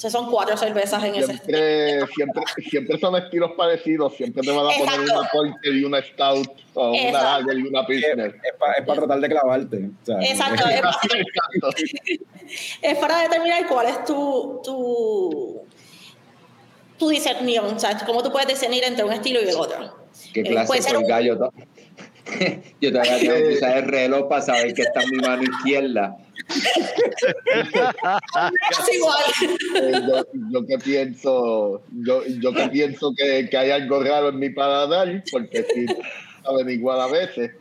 Entonces 0.00 0.12
son 0.18 0.30
cuatro 0.30 0.56
cervezas 0.56 1.04
en 1.04 1.14
ese 1.14 1.26
Siempre, 1.36 2.06
siempre, 2.14 2.42
siempre 2.70 2.98
son 2.98 3.16
estilos 3.16 3.50
parecidos. 3.54 4.16
Siempre 4.16 4.42
te 4.42 4.50
van 4.50 4.60
a 4.60 4.70
poner 4.70 4.80
Exacto. 4.80 5.20
una 5.20 5.28
Porter 5.28 5.74
y 5.74 5.84
una 5.84 6.02
Stout 6.02 6.50
o 6.72 6.88
una 6.92 6.98
Exacto. 7.02 7.40
Lager 7.46 7.58
y 7.58 7.62
una 7.68 7.80
es, 7.80 7.86
Pilsner. 7.86 8.40
para 8.58 8.94
tratar 8.98 9.20
de 9.20 9.28
clavarte. 9.28 9.76
o 10.02 10.06
sea, 10.06 10.16
Exacto, 10.22 10.68
es, 10.70 10.76
Exacto. 10.76 11.70
es 12.82 12.98
para 12.98 13.18
determinar 13.24 13.66
cuál 13.68 13.88
es 13.88 14.02
tu, 14.06 14.62
tu, 14.64 15.62
tu 16.98 17.08
discernión, 17.10 17.66
o 17.66 17.78
sea, 17.78 17.98
cómo 18.06 18.22
tú 18.22 18.32
puedes 18.32 18.48
discernir 18.48 18.82
entre 18.84 19.04
un 19.04 19.12
estilo 19.12 19.40
y 19.42 19.48
el 19.50 19.56
otro. 19.56 19.96
¿Qué 20.32 20.40
Eh, 20.40 20.44
clase 20.44 20.96
un- 20.96 21.06
gallo? 21.06 21.50
Yo 22.80 22.90
todavía 22.92 23.18
tengo 23.18 23.34
que 23.34 23.54
usar 23.54 23.76
el 23.78 23.84
reloj 23.84 24.28
para 24.30 24.40
saber 24.40 24.72
que 24.72 24.82
está 24.82 25.02
en 25.02 25.10
mi 25.10 25.16
mano 25.18 25.42
izquierda. 25.42 26.16
Es 28.70 28.94
igual. 28.94 29.22
Yo, 30.06 30.26
yo 30.52 30.66
que 30.66 30.78
pienso, 30.78 31.82
yo, 31.92 32.24
yo 32.26 32.52
que 32.52 32.68
pienso 32.68 33.12
que, 33.16 33.48
que 33.48 33.56
hay 33.56 33.70
algo 33.70 34.02
raro 34.02 34.30
en 34.30 34.38
mi 34.38 34.50
paladar, 34.50 35.22
porque 35.30 35.64
sí 35.74 35.86
saben 36.42 36.70
igual 36.70 37.00
a 37.00 37.06
veces. 37.08 37.52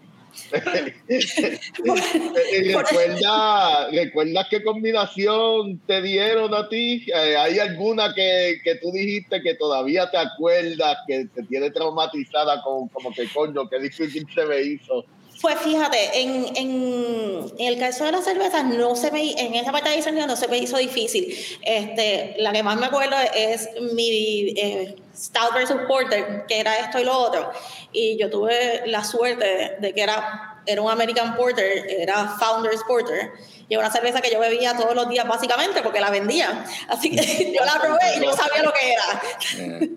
Eh, 2.51 2.75
recuerda, 2.75 3.89
¿Recuerdas 3.91 4.47
qué 4.49 4.63
combinación 4.63 5.79
te 5.87 6.01
dieron 6.01 6.53
a 6.53 6.69
ti? 6.69 7.05
Eh, 7.07 7.35
¿Hay 7.37 7.59
alguna 7.59 8.13
que, 8.13 8.59
que 8.63 8.75
tú 8.75 8.91
dijiste 8.91 9.41
que 9.41 9.55
todavía 9.55 10.09
te 10.09 10.17
acuerdas, 10.17 10.97
que 11.07 11.25
te 11.25 11.43
tiene 11.43 11.71
traumatizada 11.71 12.61
con 12.61 12.87
como 12.89 13.11
que 13.13 13.27
coño, 13.29 13.67
qué 13.69 13.79
difícil 13.79 14.25
se 14.33 14.45
me 14.45 14.61
hizo? 14.61 15.05
Pues 15.41 15.57
fíjate, 15.59 16.21
en, 16.21 16.57
en, 16.57 17.51
el 17.57 17.79
caso 17.79 18.03
de 18.03 18.11
las 18.11 18.25
cervezas, 18.25 18.65
no 18.65 18.95
se 18.95 19.09
me, 19.09 19.31
en 19.39 19.55
esa 19.55 19.71
parte 19.71 19.89
de 19.89 19.95
discernión 19.95 20.27
no 20.27 20.35
se 20.35 20.49
me 20.49 20.57
hizo 20.57 20.77
difícil. 20.77 21.33
Este, 21.61 22.35
la 22.39 22.51
que 22.51 22.61
más 22.61 22.77
me 22.77 22.87
acuerdo 22.87 23.15
es 23.33 23.69
mi 23.93 24.53
eh, 24.57 24.95
Stout 25.15 25.53
versus 25.53 25.77
Porter, 25.87 26.45
que 26.45 26.59
era 26.59 26.79
esto 26.79 26.99
y 26.99 27.05
lo 27.05 27.17
otro. 27.17 27.51
Y 27.93 28.17
yo 28.17 28.29
tuve 28.29 28.83
la 28.87 29.05
suerte 29.05 29.77
de 29.79 29.93
que 29.93 30.01
era, 30.01 30.58
era 30.71 30.81
un 30.81 30.89
American 30.91 31.35
Porter, 31.35 31.85
era 31.89 32.27
Founders 32.39 32.81
Porter. 32.87 33.31
Y 33.67 33.75
era 33.75 33.83
una 33.83 33.91
cerveza 33.93 34.19
que 34.19 34.31
yo 34.31 34.39
bebía 34.39 34.75
todos 34.75 34.95
los 34.95 35.07
días 35.09 35.27
básicamente 35.27 35.81
porque 35.83 35.99
la 35.99 36.09
vendía. 36.09 36.65
Así 36.87 37.11
que 37.11 37.17
yo 37.55 37.63
la 37.65 37.79
probé 37.79 38.17
y 38.17 38.19
no 38.19 38.33
sabía 38.33 38.63
lo 38.63 38.71
que 38.73 38.91
era. 38.93 39.77
Eh, 39.77 39.89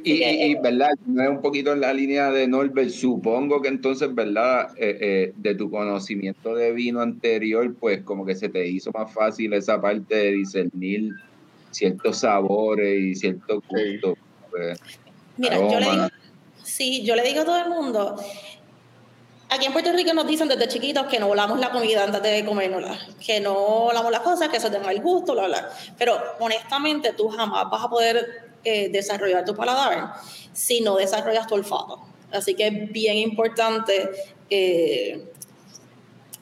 y, 0.04 0.12
y- 0.12 0.42
y, 0.50 0.54
verdad, 0.56 0.90
un 1.06 1.40
poquito 1.40 1.72
en 1.72 1.80
la 1.80 1.92
línea 1.92 2.30
de 2.32 2.48
Norbert. 2.48 2.90
Supongo 2.90 3.62
que 3.62 3.68
entonces, 3.68 4.12
verdad, 4.14 4.70
Eh, 4.76 4.98
eh, 5.00 5.32
de 5.36 5.54
tu 5.54 5.70
conocimiento 5.70 6.54
de 6.56 6.72
vino 6.72 7.00
anterior, 7.00 7.72
pues 7.78 8.02
como 8.02 8.26
que 8.26 8.34
se 8.34 8.48
te 8.48 8.66
hizo 8.66 8.90
más 8.92 9.12
fácil 9.12 9.52
esa 9.52 9.80
parte 9.80 10.14
de 10.16 10.32
discernir 10.32 11.10
ciertos 11.70 12.18
sabores 12.18 13.00
y 13.00 13.14
ciertos 13.14 13.62
Sí. 13.70 13.92
gustos. 13.92 14.14
pues, 14.50 14.80
Mira, 15.36 15.56
yo 15.56 15.68
le 15.68 15.74
aroma. 15.76 15.92
digo, 15.94 16.08
sí, 16.64 17.04
yo 17.04 17.14
le 17.16 17.22
digo 17.22 17.42
a 17.42 17.44
todo 17.44 17.58
el 17.62 17.68
mundo, 17.70 18.16
aquí 19.50 19.66
en 19.66 19.72
Puerto 19.72 19.92
Rico 19.92 20.12
nos 20.14 20.26
dicen 20.26 20.48
desde 20.48 20.68
chiquitos 20.68 21.06
que 21.06 21.18
no 21.18 21.28
volamos 21.28 21.58
la 21.60 21.70
comida 21.70 22.04
antes 22.04 22.22
de 22.22 22.44
comérnosla, 22.44 22.98
que 23.24 23.40
no 23.40 23.54
volamos 23.54 24.10
las 24.12 24.20
cosas, 24.22 24.48
que 24.48 24.56
eso 24.56 24.70
tenga 24.70 24.90
el 24.90 25.00
gusto, 25.00 25.32
bla, 25.32 25.46
bla. 25.46 25.70
Pero 25.98 26.20
honestamente 26.40 27.12
tú 27.12 27.28
jamás 27.28 27.68
vas 27.70 27.84
a 27.84 27.88
poder 27.88 28.50
eh, 28.64 28.88
desarrollar 28.88 29.44
tu 29.44 29.54
paladar 29.54 30.14
si 30.52 30.80
no 30.80 30.96
desarrollas 30.96 31.46
tu 31.46 31.54
olfato. 31.54 32.00
Así 32.32 32.54
que 32.54 32.66
es 32.66 32.92
bien 32.92 33.16
importante 33.18 34.10
eh, 34.50 35.30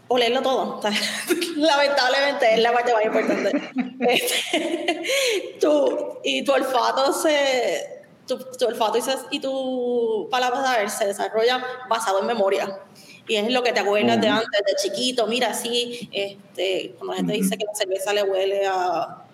olerlo 0.08 0.40
todo. 0.42 0.80
Lamentablemente 1.56 2.54
es 2.54 2.60
la 2.60 2.72
parte 2.72 2.92
más 2.94 3.04
importante. 3.04 3.52
Este, 4.02 5.02
y 6.24 6.44
tu 6.44 6.52
olfato 6.52 7.12
se... 7.12 8.02
Tu, 8.26 8.36
tu 8.38 8.66
olfato 8.66 8.98
y, 8.98 9.02
se- 9.02 9.16
y 9.30 9.40
tu 9.40 10.28
paladar 10.30 10.88
se 10.90 11.06
desarrolla 11.06 11.64
basado 11.88 12.20
en 12.20 12.26
memoria. 12.26 12.78
Y 13.32 13.36
es 13.36 13.50
lo 13.50 13.62
que 13.62 13.72
te 13.72 13.80
acuerdas 13.80 14.20
de 14.20 14.28
antes, 14.28 14.60
de 14.66 14.74
chiquito. 14.74 15.26
Mira, 15.26 15.54
sí, 15.54 16.06
este, 16.12 16.94
cuando 16.98 17.12
la 17.12 17.16
gente 17.16 17.32
dice 17.32 17.56
que 17.56 17.64
la 17.64 17.74
cerveza 17.74 18.12
le 18.12 18.24
huele 18.24 18.66
a, 18.66 19.24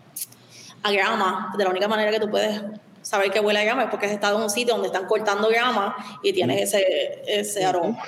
a 0.85 0.93
grama, 0.93 1.53
de 1.59 1.65
la 1.65 1.71
única 1.71 1.89
manera 1.89 2.13
que 2.13 2.21
tú 2.21 2.31
puedes 2.31 2.63
saber 3.03 3.33
que 3.33 3.41
huele 3.41 3.59
a 3.59 3.65
grama 3.65 3.83
es 3.83 3.91
porque 3.91 4.07
has 4.07 4.13
estado 4.13 4.37
en 4.37 4.45
un 4.45 4.51
sitio 4.51 4.75
donde 4.75 4.87
están 4.87 5.07
cortando 5.07 5.49
grama 5.49 5.97
y 6.23 6.33
tienes 6.33 6.63
ese, 6.63 7.25
ese 7.27 7.65
aroma. 7.65 7.99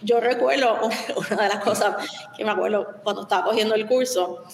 Yo 0.00 0.18
recuerdo 0.18 0.78
una 1.30 1.42
de 1.42 1.48
las 1.50 1.62
cosas 1.62 1.94
que 2.34 2.42
me 2.42 2.52
acuerdo 2.52 2.94
cuando 3.02 3.24
estaba 3.24 3.44
cogiendo 3.44 3.74
el 3.74 3.86
curso, 3.86 4.44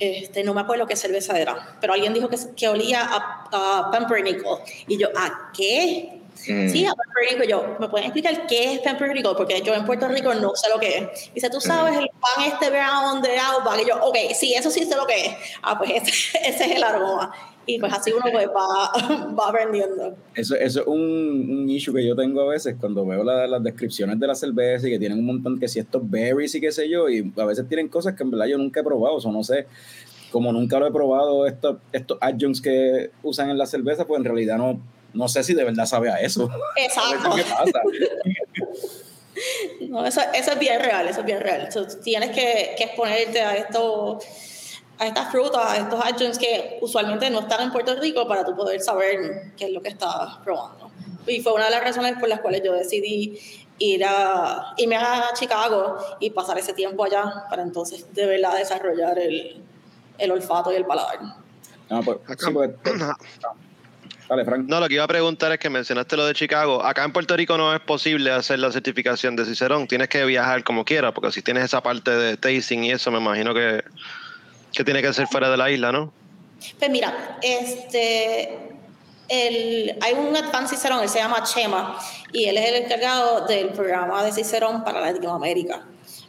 este, 0.00 0.42
no 0.42 0.52
me 0.52 0.62
acuerdo 0.62 0.84
qué 0.88 0.96
cerveza 0.96 1.38
era, 1.38 1.76
pero 1.80 1.92
alguien 1.92 2.12
dijo 2.12 2.28
que, 2.28 2.38
que 2.56 2.66
olía 2.66 3.02
a, 3.04 3.44
a 3.52 3.90
Pumpernickel. 3.92 4.42
Y 4.88 4.98
yo, 4.98 5.10
¿a 5.16 5.52
qué? 5.56 6.17
Mm. 6.46 6.68
Sí, 6.68 6.86
a 6.86 6.92
Pumpernickel. 6.94 7.48
Yo, 7.48 7.76
¿me 7.80 7.88
pueden 7.88 8.06
explicar 8.06 8.46
qué 8.46 8.74
es 8.74 8.80
Pumpernickel? 8.80 9.32
Porque 9.36 9.60
yo 9.62 9.74
en 9.74 9.84
Puerto 9.84 10.08
Rico 10.08 10.32
no 10.34 10.52
sé 10.54 10.68
lo 10.70 10.78
que 10.78 10.98
es. 10.98 11.30
Dice, 11.34 11.50
¿tú 11.50 11.60
sabes 11.60 11.96
el 11.98 12.08
pan 12.20 12.44
este 12.46 12.70
brown 12.70 13.20
de 13.22 13.38
Outback? 13.38 13.82
Y 13.82 13.88
yo, 13.88 13.96
ok, 14.02 14.16
sí, 14.34 14.54
eso 14.54 14.70
sí 14.70 14.84
sé 14.84 14.96
lo 14.96 15.06
que 15.06 15.26
es. 15.26 15.32
Ah, 15.62 15.76
pues 15.78 15.90
ese, 15.90 16.38
ese 16.48 16.64
es 16.64 16.76
el 16.76 16.82
aroma. 16.82 17.32
Y 17.66 17.78
pues 17.78 17.92
así 17.92 18.10
uno 18.12 18.24
pues 18.32 18.48
va, 18.48 19.34
va 19.38 19.48
aprendiendo. 19.48 20.16
Eso, 20.34 20.54
eso 20.56 20.80
es 20.80 20.86
un, 20.86 21.00
un 21.00 21.68
issue 21.68 21.92
que 21.92 22.06
yo 22.06 22.16
tengo 22.16 22.40
a 22.40 22.46
veces 22.48 22.76
cuando 22.80 23.04
veo 23.04 23.22
la- 23.22 23.46
las 23.46 23.62
descripciones 23.62 24.18
de 24.18 24.26
la 24.26 24.34
cerveza 24.34 24.88
y 24.88 24.92
que 24.92 24.98
tienen 24.98 25.18
un 25.18 25.26
montón 25.26 25.60
que 25.60 25.68
si 25.68 25.78
estos 25.78 26.00
berries 26.08 26.54
y 26.54 26.62
qué 26.62 26.72
sé 26.72 26.88
yo, 26.88 27.10
y 27.10 27.30
a 27.36 27.44
veces 27.44 27.68
tienen 27.68 27.88
cosas 27.88 28.14
que 28.14 28.22
en 28.22 28.30
verdad 28.30 28.46
yo 28.46 28.56
nunca 28.56 28.80
he 28.80 28.84
probado, 28.84 29.16
o 29.16 29.20
sea, 29.20 29.30
no 29.30 29.44
sé, 29.44 29.66
como 30.30 30.50
nunca 30.50 30.78
lo 30.78 30.86
he 30.86 30.90
probado, 30.92 31.46
estos, 31.46 31.76
estos 31.92 32.16
adjuncts 32.22 32.62
que 32.62 33.10
usan 33.22 33.50
en 33.50 33.58
la 33.58 33.66
cerveza, 33.66 34.06
pues 34.06 34.18
en 34.18 34.24
realidad 34.24 34.56
no, 34.56 34.80
no 35.18 35.28
sé 35.28 35.42
si 35.42 35.52
de 35.52 35.64
verdad 35.64 35.84
sabe 35.84 36.10
a 36.10 36.20
eso. 36.20 36.48
Exacto. 36.76 37.30
pasa. 37.50 37.80
No, 39.88 40.04
eso, 40.04 40.20
eso 40.34 40.50
es 40.50 40.58
bien 40.58 40.80
real, 40.80 41.06
eso 41.06 41.20
es 41.20 41.26
bien 41.26 41.40
real. 41.40 41.70
So, 41.70 41.86
tienes 41.86 42.30
que, 42.30 42.74
que 42.76 42.84
exponerte 42.84 43.40
a 43.40 43.54
esto 43.54 44.18
a 44.98 45.06
estas 45.06 45.30
frutas, 45.30 45.64
a 45.64 45.76
estos 45.76 46.04
adjuncts 46.04 46.38
que 46.38 46.78
usualmente 46.82 47.30
no 47.30 47.40
están 47.40 47.60
en 47.62 47.70
Puerto 47.70 47.94
Rico 47.94 48.26
para 48.26 48.44
tú 48.44 48.56
poder 48.56 48.80
saber 48.80 49.52
qué 49.56 49.66
es 49.66 49.70
lo 49.70 49.80
que 49.80 49.90
estás 49.90 50.38
probando. 50.42 50.90
Y 51.28 51.40
fue 51.40 51.52
una 51.52 51.66
de 51.66 51.70
las 51.70 51.84
razones 51.84 52.18
por 52.18 52.28
las 52.28 52.40
cuales 52.40 52.62
yo 52.64 52.72
decidí 52.72 53.38
ir 53.78 54.04
a, 54.04 54.74
irme 54.76 54.96
a 54.96 55.30
Chicago 55.34 55.98
y 56.18 56.30
pasar 56.30 56.58
ese 56.58 56.72
tiempo 56.72 57.04
allá 57.04 57.44
para 57.48 57.62
entonces 57.62 58.12
de 58.12 58.26
verdad 58.26 58.56
desarrollar 58.56 59.20
el, 59.20 59.62
el 60.18 60.30
olfato 60.32 60.72
y 60.72 60.74
el 60.74 60.84
paladar. 60.84 61.20
Ah, 61.90 62.00
pues, 62.04 62.18
sí, 62.38 62.50
pues, 62.52 62.70
Dale, 64.28 64.44
Frank. 64.44 64.68
No, 64.68 64.78
lo 64.78 64.88
que 64.88 64.94
iba 64.94 65.04
a 65.04 65.08
preguntar 65.08 65.52
es 65.52 65.58
que 65.58 65.70
mencionaste 65.70 66.16
lo 66.16 66.26
de 66.26 66.34
Chicago. 66.34 66.84
Acá 66.84 67.04
en 67.04 67.12
Puerto 67.12 67.34
Rico 67.36 67.56
no 67.56 67.74
es 67.74 67.80
posible 67.80 68.30
hacer 68.30 68.58
la 68.58 68.70
certificación 68.70 69.36
de 69.36 69.46
Cicerón. 69.46 69.88
Tienes 69.88 70.08
que 70.08 70.24
viajar 70.26 70.62
como 70.64 70.84
quieras, 70.84 71.12
porque 71.14 71.32
si 71.32 71.40
tienes 71.40 71.64
esa 71.64 71.82
parte 71.82 72.10
de 72.10 72.36
tasting 72.36 72.84
y 72.84 72.90
eso, 72.90 73.10
me 73.10 73.18
imagino 73.18 73.54
que, 73.54 73.82
que 74.72 74.84
tiene 74.84 75.00
que 75.00 75.12
ser 75.14 75.26
fuera 75.28 75.50
de 75.50 75.56
la 75.56 75.70
isla, 75.70 75.92
¿no? 75.92 76.12
Pues 76.78 76.90
mira, 76.90 77.38
este, 77.40 78.58
el, 79.28 79.96
hay 80.00 80.12
un 80.14 80.36
Advanced 80.36 80.76
Cicerón, 80.76 81.02
él 81.02 81.08
se 81.08 81.18
llama 81.18 81.42
Chema, 81.44 81.98
y 82.32 82.44
él 82.46 82.58
es 82.58 82.68
el 82.68 82.82
encargado 82.84 83.46
del 83.46 83.70
programa 83.70 84.22
de 84.24 84.32
Cicerón 84.32 84.84
para 84.84 85.00
Latinoamérica. 85.00 85.82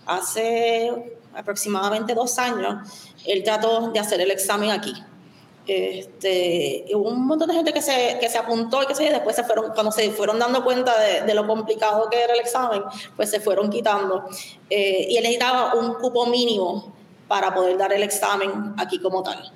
Hace 0.06 0.92
aproximadamente 1.36 2.14
dos 2.14 2.40
años, 2.40 2.90
él 3.26 3.44
trató 3.44 3.92
de 3.92 4.00
hacer 4.00 4.22
el 4.22 4.32
examen 4.32 4.72
aquí. 4.72 4.94
Este, 5.72 6.86
un 6.96 7.28
montón 7.28 7.48
de 7.48 7.54
gente 7.54 7.72
que 7.72 7.82
se, 7.82 8.18
que 8.20 8.28
se 8.28 8.40
apuntó 8.40 8.82
y 8.82 8.88
que 8.88 8.96
se, 8.96 9.04
después 9.10 9.36
se 9.36 9.44
fueron, 9.44 9.72
cuando 9.74 9.92
se 9.92 10.10
fueron 10.10 10.40
dando 10.40 10.64
cuenta 10.64 11.00
de, 11.00 11.22
de 11.22 11.34
lo 11.36 11.46
complicado 11.46 12.10
que 12.10 12.24
era 12.24 12.34
el 12.34 12.40
examen, 12.40 12.82
pues 13.16 13.30
se 13.30 13.40
fueron 13.40 13.70
quitando. 13.70 14.26
Eh, 14.70 15.08
y 15.10 15.18
él 15.18 15.24
necesitaba 15.24 15.76
un 15.76 15.94
cupo 15.96 16.26
mínimo 16.26 16.92
para 17.28 17.54
poder 17.54 17.78
dar 17.78 17.94
el 17.94 18.02
examen 18.02 18.74
aquí 18.78 19.00
como 19.00 19.22
tal. 19.22 19.52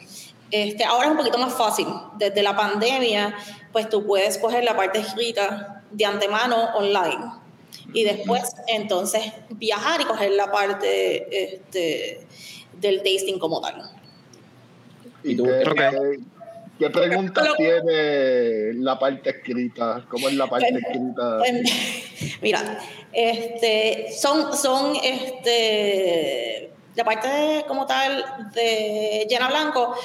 Este, 0.52 0.84
ahora 0.84 1.06
es 1.06 1.12
un 1.12 1.18
poquito 1.18 1.40
más 1.40 1.54
fácil. 1.54 1.88
Desde 2.18 2.44
la 2.44 2.56
pandemia, 2.56 3.36
pues 3.72 3.90
tú 3.90 4.06
puedes 4.06 4.38
coger 4.38 4.64
la 4.64 4.78
parte 4.78 5.00
escrita 5.00 5.84
de 5.90 6.06
antemano 6.06 6.76
online 6.76 7.32
y 7.92 8.04
después 8.04 8.44
entonces 8.68 9.34
viajar 9.50 10.02
y 10.02 10.06
coger 10.06 10.32
la 10.34 10.52
parte 10.52 11.56
este, 11.56 12.28
del 12.74 12.98
tasting 13.02 13.40
como 13.40 13.62
tal. 13.62 14.03
¿Y 15.24 15.36
qué, 15.38 15.42
Okay. 15.44 15.90
qué- 15.92 16.20
qué 16.80 16.90
preguntas 16.90 17.48
Lo- 17.48 17.56
tiene 17.56 18.74
la 18.76 18.98
parte 19.00 19.30
escrita? 19.30 20.06
¿Cómo 20.10 20.28
es 20.28 20.36
la 20.36 20.48
parte 20.48 20.70
Pues, 20.72 20.84
escrita? 20.84 21.38
Pues, 21.40 22.40
mira, 22.42 22.80
este, 23.12 24.08
son, 24.18 24.56
son 24.58 24.96
este, 25.04 26.72
la 26.96 27.04
parte 27.04 27.64
como 27.68 27.86
tal 27.86 28.24
de 28.54 29.26
llena 29.30 29.48
blanco 29.48 29.96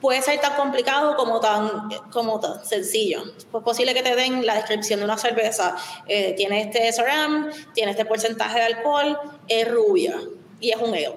puede 0.00 0.22
ser 0.22 0.40
tan 0.40 0.54
complicado 0.56 1.14
como 1.14 1.40
tan, 1.40 1.90
como 2.10 2.40
tan 2.40 2.64
sencillo. 2.64 3.22
Es 3.36 3.44
posible 3.44 3.92
que 3.92 4.02
te 4.02 4.16
den 4.16 4.46
la 4.46 4.54
descripción 4.54 5.00
de 5.00 5.04
una 5.04 5.18
cerveza. 5.18 5.76
eh, 6.06 6.32
tiene 6.38 6.62
este 6.62 6.88
SRM, 6.90 7.50
tiene 7.74 7.90
este 7.92 8.06
porcentaje 8.06 8.58
de 8.60 8.64
alcohol, 8.64 9.18
es 9.46 9.70
rubia 9.70 10.16
y 10.58 10.70
es 10.70 10.76
un 10.78 10.94
ale. 10.94 11.16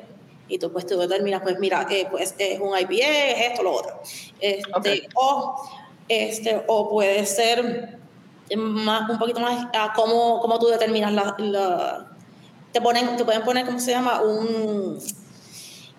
Y 0.54 0.60
tú 0.60 0.72
pues 0.72 0.86
tú 0.86 1.00
determinas, 1.00 1.42
pues 1.42 1.58
mira, 1.58 1.88
eh, 1.90 2.06
pues 2.12 2.36
es 2.38 2.60
un 2.60 2.78
IPA, 2.78 3.08
es 3.08 3.52
esto, 3.52 3.64
lo 3.64 3.74
otro. 3.74 4.00
Este, 4.40 5.08
o, 5.16 5.56
este, 6.08 6.64
o 6.68 6.90
puede 6.92 7.26
ser 7.26 7.98
más, 8.56 9.10
un 9.10 9.18
poquito 9.18 9.40
más 9.40 9.68
a 9.74 9.94
cómo, 9.96 10.40
cómo 10.42 10.60
tú 10.60 10.68
determinas 10.68 11.12
la, 11.12 11.36
la- 11.40 12.12
te 12.72 12.82
ponen 12.82 13.18
te 13.18 13.26
pueden 13.26 13.42
poner 13.44 13.66
cómo 13.66 13.80
se 13.80 13.92
llama 13.92 14.22
un 14.22 15.00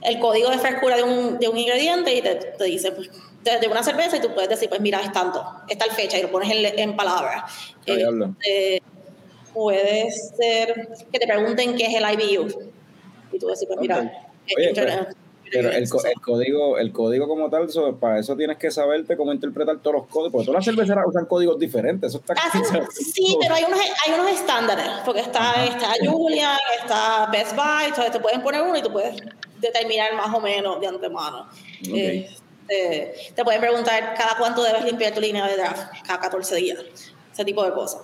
el 0.02 0.18
código 0.20 0.50
de 0.50 0.58
frescura 0.58 0.96
de 0.96 1.02
un, 1.02 1.38
de 1.40 1.48
un 1.48 1.58
ingrediente 1.58 2.14
y 2.14 2.22
te, 2.22 2.34
te 2.36 2.64
dice 2.64 2.92
pues, 2.92 3.10
de, 3.42 3.66
una 3.66 3.82
cerveza 3.82 4.18
y 4.18 4.20
tú 4.20 4.32
puedes 4.34 4.50
decir 4.50 4.68
pues 4.68 4.80
mira 4.80 5.00
es 5.00 5.10
tanto 5.10 5.44
es 5.68 5.76
tal 5.78 5.90
fecha 5.90 6.16
y 6.16 6.22
lo 6.22 6.30
pones 6.30 6.48
en, 6.52 6.78
en 6.78 6.94
palabras. 6.96 7.42
Este, 7.86 8.82
puede 9.52 10.12
ser 10.12 10.90
que 11.10 11.18
te 11.18 11.26
pregunten 11.26 11.74
qué 11.76 11.86
es 11.86 11.94
el 11.94 12.04
IBU 12.04 12.72
y 13.32 13.38
tú 13.40 13.46
decís 13.48 13.64
pues 13.66 13.80
mira. 13.80 14.12
Oye, 14.56 14.72
Pero 15.52 15.70
el, 15.70 15.88
código, 16.20 16.78
el 16.78 16.92
código 16.92 17.28
como 17.28 17.48
tal, 17.48 17.70
so- 17.70 17.94
para 17.96 18.18
eso 18.18 18.34
tienes 18.36 18.56
que 18.56 18.70
saberte 18.70 19.16
cómo 19.16 19.32
interpretar 19.32 19.78
todos 19.78 19.96
los 19.96 20.06
códigos, 20.06 20.32
porque 20.32 20.46
todas 20.46 20.58
las 20.58 20.64
cerveceras 20.74 21.04
usan 21.06 21.26
códigos 21.26 21.58
diferentes. 21.58 22.08
Eso 22.08 22.18
está 22.18 22.34
Ah, 22.36 22.50
sí, 22.90 23.12
sí, 23.12 23.36
pero 23.40 23.54
hay 23.54 23.64
unos, 23.64 23.78
hay 23.78 24.12
unos 24.14 24.30
estándares, 24.32 24.86
porque 25.04 25.20
está, 25.20 25.64
está 25.64 25.92
Julian, 26.10 26.58
está 26.80 27.28
Best 27.30 27.54
Buy, 27.54 27.84
entonces 27.88 28.12
te 28.12 28.20
pueden 28.20 28.42
poner 28.42 28.62
uno 28.62 28.76
y 28.76 28.82
tú 28.82 28.90
puedes 28.90 29.16
determinar 29.60 30.14
más 30.14 30.34
o 30.34 30.40
menos 30.40 30.80
de 30.80 30.86
antemano. 30.88 31.46
Este, 31.82 33.14
te 33.34 33.44
pueden 33.44 33.60
preguntar 33.60 34.14
cada 34.16 34.36
cuánto 34.38 34.62
debes 34.62 34.84
limpiar 34.84 35.12
tu 35.14 35.20
línea 35.20 35.46
de 35.46 35.56
draft, 35.56 35.92
cada 36.06 36.18
14 36.20 36.56
días, 36.56 36.78
ese 37.32 37.44
tipo 37.44 37.62
de 37.64 37.72
cosas. 37.72 38.00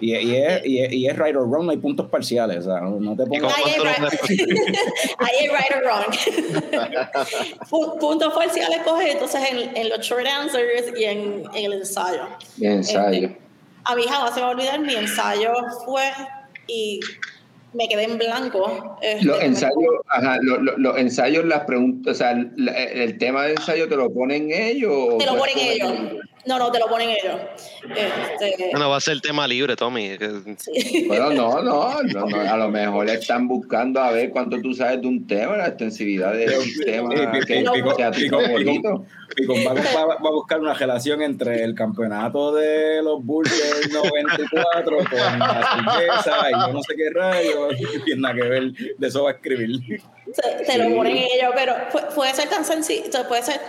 Y, 0.00 0.14
y, 0.16 0.36
es, 0.36 0.66
y, 0.66 0.80
es, 0.80 0.92
y 0.92 1.06
es 1.06 1.16
right 1.18 1.36
or 1.36 1.48
wrong, 1.48 1.64
no 1.66 1.70
hay 1.70 1.76
puntos 1.78 2.08
parciales. 2.08 2.58
O 2.58 2.62
sea, 2.70 2.80
no, 2.80 3.16
te 3.16 3.22
¿Y 3.24 3.26
pongas. 3.26 3.54
Ahí 3.58 3.64
es 3.70 3.76
cuánto 3.80 4.10
right, 4.26 4.38
ahí 5.18 5.44
es 5.44 5.50
right 5.50 5.76
or 5.76 5.82
wrong. 5.84 6.84
Pu- 7.70 7.98
Puntos 7.98 8.32
parciales 8.34 8.78
coges 8.84 9.12
entonces 9.12 9.40
en, 9.50 9.76
en 9.76 9.88
los 9.90 10.00
short 10.00 10.26
answers 10.26 10.92
y 10.98 11.04
en, 11.04 11.44
en 11.54 11.64
el 11.64 11.72
ensayo. 11.74 12.22
Mi 12.56 12.66
ensayo. 12.66 13.28
Este, 13.28 13.38
a 13.84 13.94
mí 13.96 14.02
jamás 14.08 14.30
se 14.34 14.36
me 14.36 14.42
va 14.42 14.48
a 14.48 14.54
olvidar, 14.54 14.80
mi 14.80 14.94
ensayo 14.94 15.52
fue 15.84 16.10
y 16.66 17.00
me 17.74 17.88
quedé 17.88 18.04
en 18.04 18.18
blanco. 18.18 18.96
este, 19.02 19.24
Los 19.26 19.38
me- 19.38 19.44
ensayos, 19.46 19.76
ajá, 20.08 20.38
los, 20.42 20.60
los- 20.62 20.78
los 20.78 20.96
ensayos, 20.98 21.44
las 21.44 21.60
preguntas, 21.64 22.14
o 22.14 22.18
sea, 22.18 22.34
la- 22.56 22.72
el 22.72 23.18
tema 23.18 23.44
de 23.44 23.52
ensayo 23.52 23.88
te 23.88 23.96
lo 23.96 24.12
ponen 24.12 24.50
ellos. 24.52 25.18
Te 25.18 25.26
lo 25.26 25.36
ponen 25.36 25.58
ellos. 25.58 25.92
No, 26.46 26.58
no, 26.58 26.70
te 26.70 26.78
lo 26.78 26.86
ponen 26.88 27.10
ellos. 27.10 27.40
Este, 27.96 28.68
Bueno, 28.70 28.90
va 28.90 28.96
a 28.96 29.00
ser 29.00 29.20
tema 29.20 29.46
libre, 29.48 29.76
Tommy. 29.76 30.16
sí. 30.58 31.04
Bueno, 31.08 31.30
no, 31.30 31.62
no, 31.62 32.02
no, 32.12 32.26
no, 32.26 32.40
a 32.40 32.56
lo 32.56 32.68
mejor 32.68 33.08
están 33.08 33.48
buscando 33.48 34.00
a 34.00 34.10
ver 34.10 34.30
cuánto 34.30 34.60
tú 34.60 34.74
sabes 34.74 35.00
de 35.00 35.06
un 35.08 35.26
tema, 35.26 35.56
la 35.56 35.68
extensividad 35.68 36.32
del 36.34 36.52
tema 36.84 37.10
Sí, 37.16 37.22
pi- 37.32 37.46
que 37.46 37.54
pi- 37.62 37.70
pico- 37.74 37.94
sea 37.96 38.10
tu 38.10 38.20
pico- 38.20 38.40
favorito. 38.40 39.06
Picón 39.36 39.56
va, 39.66 40.12
a 40.14 40.30
buscar 40.30 40.60
una 40.60 40.74
relación 40.74 41.22
entre 41.22 41.64
el 41.64 41.74
campeonato 41.74 42.54
de 42.54 43.02
los 43.02 43.24
Bulls 43.24 43.50
del 43.50 43.92
94 43.92 44.96
con 44.98 45.38
la 45.38 45.82
cerveza 45.96 46.50
y 46.50 46.52
yo 46.52 46.72
no 46.72 46.82
sé 46.82 46.94
qué 46.94 47.10
rayos, 47.10 47.72
no 47.80 48.04
tiene 48.04 48.20
nada 48.20 48.34
que 48.34 48.42
ver, 48.42 48.72
de 48.98 49.06
eso 49.06 49.24
va 49.24 49.30
a 49.30 49.32
escribir. 49.34 49.80
te, 50.26 50.64
te 50.64 50.78
lo 50.78 50.94
ponen 50.94 51.16
ellos, 51.16 51.50
pero 51.54 51.72
pu- 51.92 52.14
puede 52.14 52.32
ser 52.34 52.48
tan 52.48 52.64
sencillo, 52.64 53.26
puede 53.28 53.42
ser, 53.42 53.60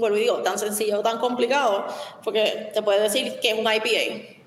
vuelvo 0.00 0.16
y 0.16 0.20
digo, 0.20 0.38
tan 0.38 0.58
sencillo 0.58 1.00
o 1.00 1.02
tan 1.02 1.18
complicado, 1.18 1.86
porque 2.24 2.70
te 2.74 2.82
puede 2.82 3.00
decir 3.00 3.38
que 3.40 3.50
es 3.50 3.58
un 3.58 3.72
IPA, 3.72 4.38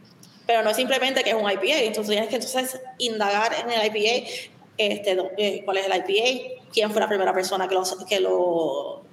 pero 0.45 0.63
no 0.63 0.71
es 0.71 0.75
simplemente 0.75 1.23
que 1.23 1.29
es 1.29 1.35
un 1.35 1.49
IPA, 1.49 1.79
entonces 1.79 2.11
tienes 2.11 2.29
que 2.29 2.35
entonces 2.35 2.81
indagar 2.97 3.53
en 3.53 3.71
el 3.71 3.85
IPA, 3.85 4.29
este, 4.77 5.17
eh, 5.37 5.61
cuál 5.63 5.77
es 5.77 5.85
el 5.85 5.93
IPA, 5.95 6.63
quién 6.73 6.91
fue 6.91 6.99
la 6.99 7.07
primera 7.07 7.33
persona 7.33 7.67
que 7.67 7.75
lo, 7.75 7.83
que 8.07 8.19
lo 8.19 9.03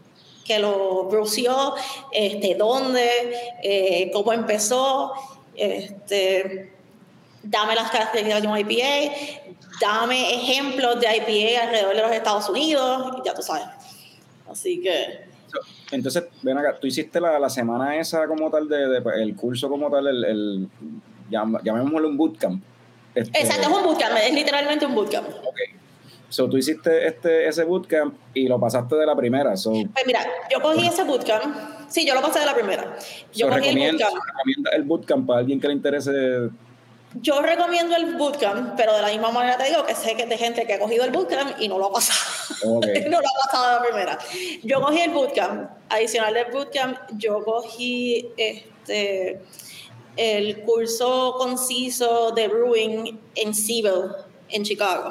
que 0.51 0.59
lo 0.59 1.05
brució, 1.05 1.75
este, 2.11 2.57
dónde, 2.57 3.09
eh, 3.63 4.11
cómo 4.13 4.33
empezó, 4.33 5.13
este, 5.55 6.73
dame 7.43 7.77
las 7.77 7.91
características 7.93 8.43
de 8.43 8.49
un 8.49 8.59
IPA, 8.59 9.15
dame 9.81 10.35
ejemplos 10.35 10.99
de 10.99 11.07
IPA 11.07 11.63
alrededor 11.63 11.95
de 11.95 12.03
los 12.03 12.11
Estados 12.11 12.49
Unidos, 12.49 13.19
y 13.19 13.27
ya 13.27 13.33
tú 13.33 13.43
sabes. 13.43 13.67
Así 14.51 14.81
que, 14.81 15.30
Entonces, 15.91 16.25
ven 16.43 16.57
acá, 16.59 16.79
tú 16.81 16.87
hiciste 16.87 17.21
la, 17.21 17.39
la 17.39 17.49
semana 17.51 17.97
esa 17.97 18.27
como 18.27 18.51
tal, 18.51 18.69
de, 18.69 18.89
de- 18.89 19.23
el 19.23 19.35
curso 19.37 19.69
como 19.69 19.91
tal, 19.91 20.07
el, 20.07 20.25
el 20.25 20.69
llam- 21.31 21.61
llamémoslo 21.63 22.09
un 22.09 22.17
bootcamp. 22.17 22.63
Este, 23.15 23.41
exacto, 23.41 23.69
es 23.69 23.77
un 23.77 23.83
bootcamp, 23.83 24.13
es 24.25 24.33
literalmente 24.35 24.87
un 24.87 24.95
bootcamp. 24.95 25.29
ok. 25.29 25.57
So, 26.29 26.49
tú 26.49 26.57
hiciste 26.57 27.09
este, 27.09 27.49
ese 27.49 27.65
bootcamp 27.65 28.15
y 28.35 28.47
lo 28.47 28.61
pasaste 28.61 28.95
de 28.95 29.05
la 29.05 29.17
primera. 29.17 29.57
So, 29.57 29.73
Pues 29.73 30.07
mira, 30.07 30.21
yo 30.53 30.61
cogí 30.63 30.87
ese 30.87 31.03
bootcamp, 31.03 31.57
sí, 31.89 32.07
yo 32.07 32.15
lo 32.15 32.23
pasé 32.23 32.39
de 32.39 32.47
la 32.47 32.55
primera. 32.55 32.97
Yo 33.35 33.49
so 33.49 33.53
cogí 33.53 33.69
el 33.71 33.79
bootcamp. 33.79 34.15
el 34.73 34.83
bootcamp 34.85 35.27
para 35.27 35.41
alguien 35.41 35.61
que 35.61 35.67
le 35.67 35.75
interese. 35.75 36.13
Yo 37.15 37.43
recomiendo 37.43 37.97
el 37.97 38.15
bootcamp, 38.15 38.77
pero 38.77 38.95
de 38.95 39.03
la 39.03 39.09
misma 39.09 39.33
manera 39.33 39.57
te 39.57 39.65
digo 39.65 39.85
que 39.85 39.97
sé 39.97 40.15
que 40.15 40.23
es 40.23 40.29
de 40.29 40.39
gente 40.39 40.65
que 40.65 40.75
ha 40.75 40.79
cogido 40.79 41.05
el 41.05 41.11
bootcamp 41.11 41.61
y 41.61 41.67
no 41.67 41.77
lo 41.77 41.87
ha 41.87 41.93
pasado. 41.93 42.21
Ok. 42.77 42.87
no 43.09 43.21
lo 43.21 43.29
ha 43.29 43.47
pasado 43.47 43.67
de 43.67 43.75
la 43.75 43.83
primera. 43.83 44.19
Yo 44.63 44.81
cogí 44.81 45.01
el 45.01 45.11
bootcamp. 45.11 45.71
Adicional 45.89 46.35
del 46.35 46.53
bootcamp, 46.53 46.99
yo 47.17 47.45
cogí 47.45 48.31
este, 48.37 49.41
el 50.17 50.63
curso 50.63 51.35
conciso 51.37 52.31
de 52.31 52.47
brewing 52.47 53.21
en 53.35 53.55
Siebel, 53.55 54.13
en 54.49 54.63
Chicago. 54.63 55.11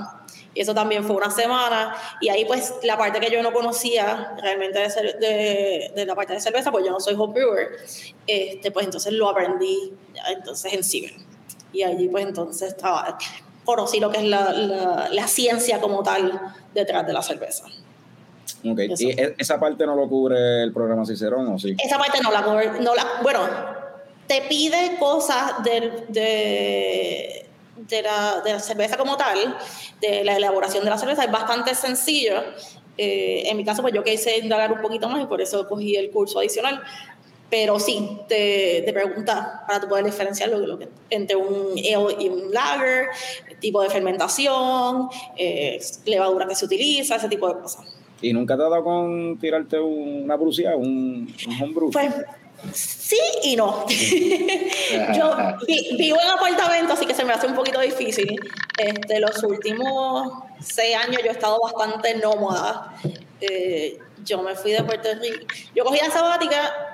Y 0.53 0.61
eso 0.61 0.73
también 0.73 1.03
fue 1.03 1.17
una 1.17 1.29
semana. 1.29 1.95
Y 2.21 2.29
ahí, 2.29 2.45
pues, 2.45 2.75
la 2.83 2.97
parte 2.97 3.19
que 3.19 3.29
yo 3.29 3.43
no 3.43 3.51
conocía 3.51 4.35
realmente 4.41 4.79
de, 4.79 5.13
de, 5.19 5.91
de 5.93 6.05
la 6.05 6.15
parte 6.15 6.33
de 6.33 6.39
cerveza, 6.39 6.71
pues 6.71 6.85
yo 6.85 6.91
no 6.91 6.99
soy 7.01 7.15
home 7.15 7.33
brewer, 7.33 7.77
este, 8.25 8.71
pues 8.71 8.85
entonces 8.85 9.11
lo 9.11 9.27
aprendí 9.27 9.93
entonces 10.29 10.73
en 10.73 10.83
Siebel. 10.83 11.28
Y 11.73 11.83
allí 11.83 12.07
pues 12.09 12.25
entonces 12.25 12.69
estaba, 12.69 13.17
conocí 13.65 13.99
lo 13.99 14.09
que 14.11 14.17
es 14.17 14.23
la, 14.23 14.51
la, 14.53 15.09
la 15.11 15.27
ciencia 15.27 15.79
como 15.79 16.01
tal 16.03 16.39
detrás 16.73 17.05
de 17.05 17.13
la 17.13 17.21
cerveza. 17.21 17.65
Ok, 18.65 18.79
Eso. 18.79 19.03
¿y 19.03 19.09
e- 19.11 19.35
esa 19.37 19.59
parte 19.59 19.85
no 19.85 19.95
lo 19.95 20.07
cubre 20.09 20.63
el 20.63 20.73
programa 20.73 21.05
Cicerón 21.05 21.47
o 21.53 21.59
sí? 21.59 21.75
Esa 21.83 21.97
parte 21.97 22.19
no 22.21 22.31
la, 22.31 22.43
cubre- 22.43 22.79
no 22.79 22.95
la 22.95 23.05
bueno, 23.21 23.41
te 24.27 24.41
pide 24.49 24.97
cosas 24.99 25.63
del- 25.63 26.05
de, 26.09 27.45
de, 27.77 28.01
la, 28.01 28.41
de 28.41 28.53
la 28.53 28.59
cerveza 28.59 28.97
como 28.97 29.15
tal, 29.17 29.55
de 30.01 30.23
la 30.23 30.35
elaboración 30.35 30.83
de 30.83 30.89
la 30.89 30.97
cerveza, 30.97 31.23
es 31.23 31.31
bastante 31.31 31.73
sencillo. 31.75 32.41
Eh, 32.97 33.43
en 33.45 33.55
mi 33.55 33.63
caso, 33.63 33.81
pues 33.81 33.93
yo 33.93 34.03
quise 34.03 34.37
indagar 34.39 34.73
un 34.73 34.81
poquito 34.81 35.07
más 35.07 35.21
y 35.23 35.25
por 35.25 35.39
eso 35.41 35.65
cogí 35.67 35.95
el 35.95 36.09
curso 36.11 36.39
adicional. 36.39 36.81
Pero 37.49 37.79
sí, 37.79 38.19
te, 38.27 38.83
te 38.85 38.93
pregunta 38.93 39.63
para 39.67 39.79
tú 39.81 39.87
poder 39.87 40.05
diferenciar 40.05 40.49
lo, 40.49 40.59
lo 40.59 40.77
que- 40.77 40.89
entre 41.09 41.35
un 41.35 41.71
ale 41.77 42.15
y 42.23 42.29
un 42.29 42.51
lager, 42.53 43.07
tipo 43.59 43.81
de 43.81 43.89
fermentación, 43.89 45.09
eh, 45.35 45.79
levadura 46.05 46.45
que 46.47 46.53
se 46.55 46.65
utiliza, 46.65 47.15
ese 47.15 47.27
tipo 47.27 47.47
de 47.51 47.59
cosas. 47.61 47.85
¿Y 48.21 48.33
nunca 48.33 48.55
te 48.55 48.63
ha 48.63 48.69
dado 48.69 48.83
con 48.83 49.39
tirarte 49.39 49.79
una 49.79 50.35
brucia, 50.35 50.75
un, 50.75 51.33
un 51.47 51.61
homebrew? 51.61 51.89
Pues 51.91 52.13
sí 52.73 53.17
y 53.43 53.55
no. 53.55 53.85
Yo 55.15 55.35
vi- 55.67 55.95
vivo 55.97 56.17
en 56.21 56.29
apartamento, 56.29 56.93
así 56.93 57.05
que 57.05 57.13
se 57.15 57.23
me 57.23 57.33
hace 57.33 57.47
un 57.47 57.55
poquito 57.55 57.79
difícil. 57.79 58.39
Este, 58.77 59.19
los 59.19 59.41
últimos 59.43 60.33
seis 60.59 60.95
años 60.95 61.21
yo 61.23 61.29
he 61.29 61.33
estado 61.33 61.59
bastante 61.61 62.15
nómada. 62.17 62.93
Eh, 63.41 63.97
yo 64.25 64.41
me 64.43 64.53
fui 64.55 64.71
de 64.71 64.83
Puerto 64.83 65.07
Rico. 65.21 65.45
Yo 65.75 65.83
cogí 65.85 65.99
la 65.99 66.11
sabática 66.11 66.88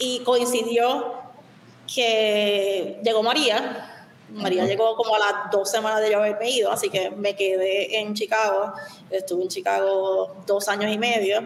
y 0.00 0.20
coincidió 0.20 1.14
que 1.94 3.00
llegó 3.04 3.22
María. 3.22 4.06
María 4.30 4.64
llegó 4.64 4.96
como 4.96 5.14
a 5.14 5.18
las 5.18 5.50
dos 5.52 5.70
semanas 5.70 6.00
de 6.00 6.10
yo 6.10 6.18
haberme 6.18 6.50
ido, 6.50 6.70
así 6.72 6.88
que 6.88 7.10
me 7.10 7.36
quedé 7.36 7.98
en 7.98 8.14
Chicago. 8.14 8.72
Estuve 9.10 9.42
en 9.44 9.48
Chicago 9.48 10.36
dos 10.46 10.68
años 10.68 10.92
y 10.92 10.98
medio. 10.98 11.42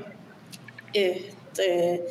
Este, 0.92 2.06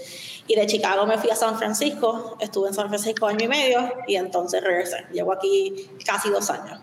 y 0.47 0.55
de 0.55 0.65
Chicago 0.65 1.05
me 1.05 1.17
fui 1.17 1.29
a 1.29 1.35
San 1.35 1.57
Francisco, 1.57 2.37
estuve 2.39 2.69
en 2.69 2.73
San 2.73 2.89
Francisco 2.89 3.27
año 3.27 3.45
y 3.45 3.47
medio 3.47 3.93
y 4.07 4.15
entonces 4.15 4.61
regresé. 4.61 5.05
Llevo 5.13 5.31
aquí 5.31 5.89
casi 6.05 6.29
dos 6.29 6.49
años. 6.49 6.79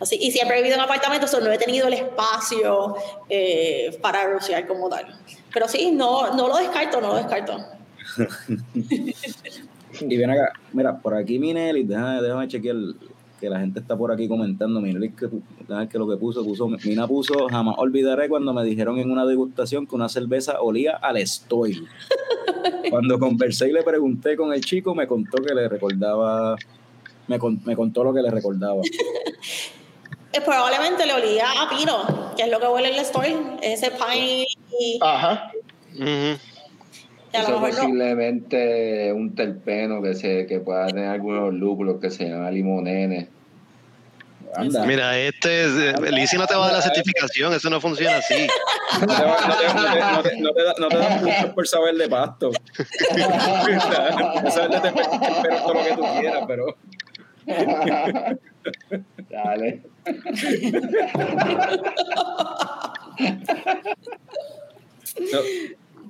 Así, 0.00 0.18
y 0.20 0.30
siempre 0.30 0.56
he 0.56 0.62
vivido 0.62 0.76
en 0.76 0.82
apartamentos, 0.82 1.32
no 1.40 1.50
he 1.50 1.58
tenido 1.58 1.86
el 1.86 1.94
espacio 1.94 2.96
eh, 3.28 3.98
para 4.02 4.26
brucear 4.26 4.66
como 4.66 4.88
tal. 4.88 5.06
Pero 5.52 5.68
sí, 5.68 5.90
no, 5.92 6.34
no 6.34 6.48
lo 6.48 6.56
descarto, 6.56 7.00
no 7.00 7.08
lo 7.08 7.14
descarto. 7.14 7.76
Y 10.00 10.16
ven 10.16 10.28
acá, 10.30 10.52
mira, 10.72 10.98
por 10.98 11.14
aquí 11.14 11.38
Minelli, 11.38 11.84
déjame, 11.84 12.20
déjame 12.20 12.48
chequear 12.48 12.76
que 13.40 13.48
la 13.48 13.60
gente 13.60 13.80
está 13.80 13.96
por 13.96 14.12
aquí 14.12 14.28
comentando. 14.28 14.80
Minelli, 14.80 15.10
que, 15.10 15.28
que 15.90 15.98
lo 15.98 16.06
que 16.08 16.16
puso, 16.16 16.44
puso, 16.44 16.68
Mina 16.68 17.06
puso, 17.08 17.48
jamás 17.48 17.76
olvidaré 17.78 18.28
cuando 18.28 18.52
me 18.52 18.62
dijeron 18.64 18.98
en 18.98 19.10
una 19.10 19.24
degustación 19.24 19.86
que 19.86 19.94
una 19.94 20.08
cerveza 20.10 20.60
olía 20.60 20.96
al 20.96 21.16
estoy. 21.16 21.82
Cuando 22.90 23.18
conversé 23.18 23.68
y 23.68 23.72
le 23.72 23.82
pregunté 23.82 24.36
con 24.36 24.52
el 24.52 24.60
chico, 24.64 24.94
me 24.94 25.06
contó 25.06 25.42
que 25.42 25.54
le 25.54 25.68
recordaba, 25.68 26.56
me, 27.26 27.38
con- 27.38 27.60
me 27.64 27.74
contó 27.74 28.04
lo 28.04 28.12
que 28.14 28.22
le 28.22 28.30
recordaba. 28.30 28.82
Eh, 30.32 30.40
probablemente 30.44 31.06
le 31.06 31.14
olía 31.14 31.46
a 31.62 31.70
pino, 31.70 32.34
que 32.36 32.42
es 32.42 32.50
lo 32.50 32.60
que 32.60 32.66
huele 32.66 32.90
el 32.90 32.98
story, 32.98 33.34
ese 33.62 33.90
pine 33.92 34.44
y 34.78 34.98
Ajá. 35.00 35.50
A 37.36 37.42
Eso 37.42 37.50
lo 37.52 37.60
mejor 37.60 37.74
no. 37.74 37.80
posiblemente 37.82 39.12
un 39.12 39.34
terpeno 39.34 40.02
que 40.02 40.14
se 40.14 40.46
que 40.46 40.60
pueda 40.60 40.86
tener 40.88 41.06
algunos 41.08 41.52
lúpulos 41.54 42.00
que 42.00 42.10
se 42.10 42.28
llama 42.28 42.50
limonene. 42.50 43.28
Anda, 44.54 44.86
Mira, 44.86 45.18
este, 45.18 45.64
es- 45.64 46.00
Lizzy 46.12 46.38
no 46.38 46.46
te 46.46 46.54
va 46.54 46.62
a 46.64 46.66
dar 46.68 46.76
la 46.76 46.82
certificación, 46.82 47.52
eso 47.52 47.68
no 47.68 47.78
funciona 47.80 48.16
así. 48.16 48.46
no 49.00 49.06
te, 49.06 49.12
no 49.16 49.36
te- 49.36 49.66
no 49.74 49.92
te- 49.92 50.00
no 50.00 50.22
te- 50.22 50.36
no 50.40 50.52
te 50.52 50.62
da- 50.62 50.74
no 50.78 50.88
te 50.88 50.96
dan 50.96 51.20
puntos 51.20 51.50
por 51.54 51.66
saber 51.68 51.94
de 51.96 52.08
pasto. 52.08 52.50
Saber 54.50 54.70
de 54.70 54.92
pero 55.42 55.56
todo 55.62 55.74
lo 55.74 55.82
que 55.84 55.94
tú 55.94 56.02
quieras, 56.20 56.44
pero... 56.46 56.76
Dale. 59.30 59.82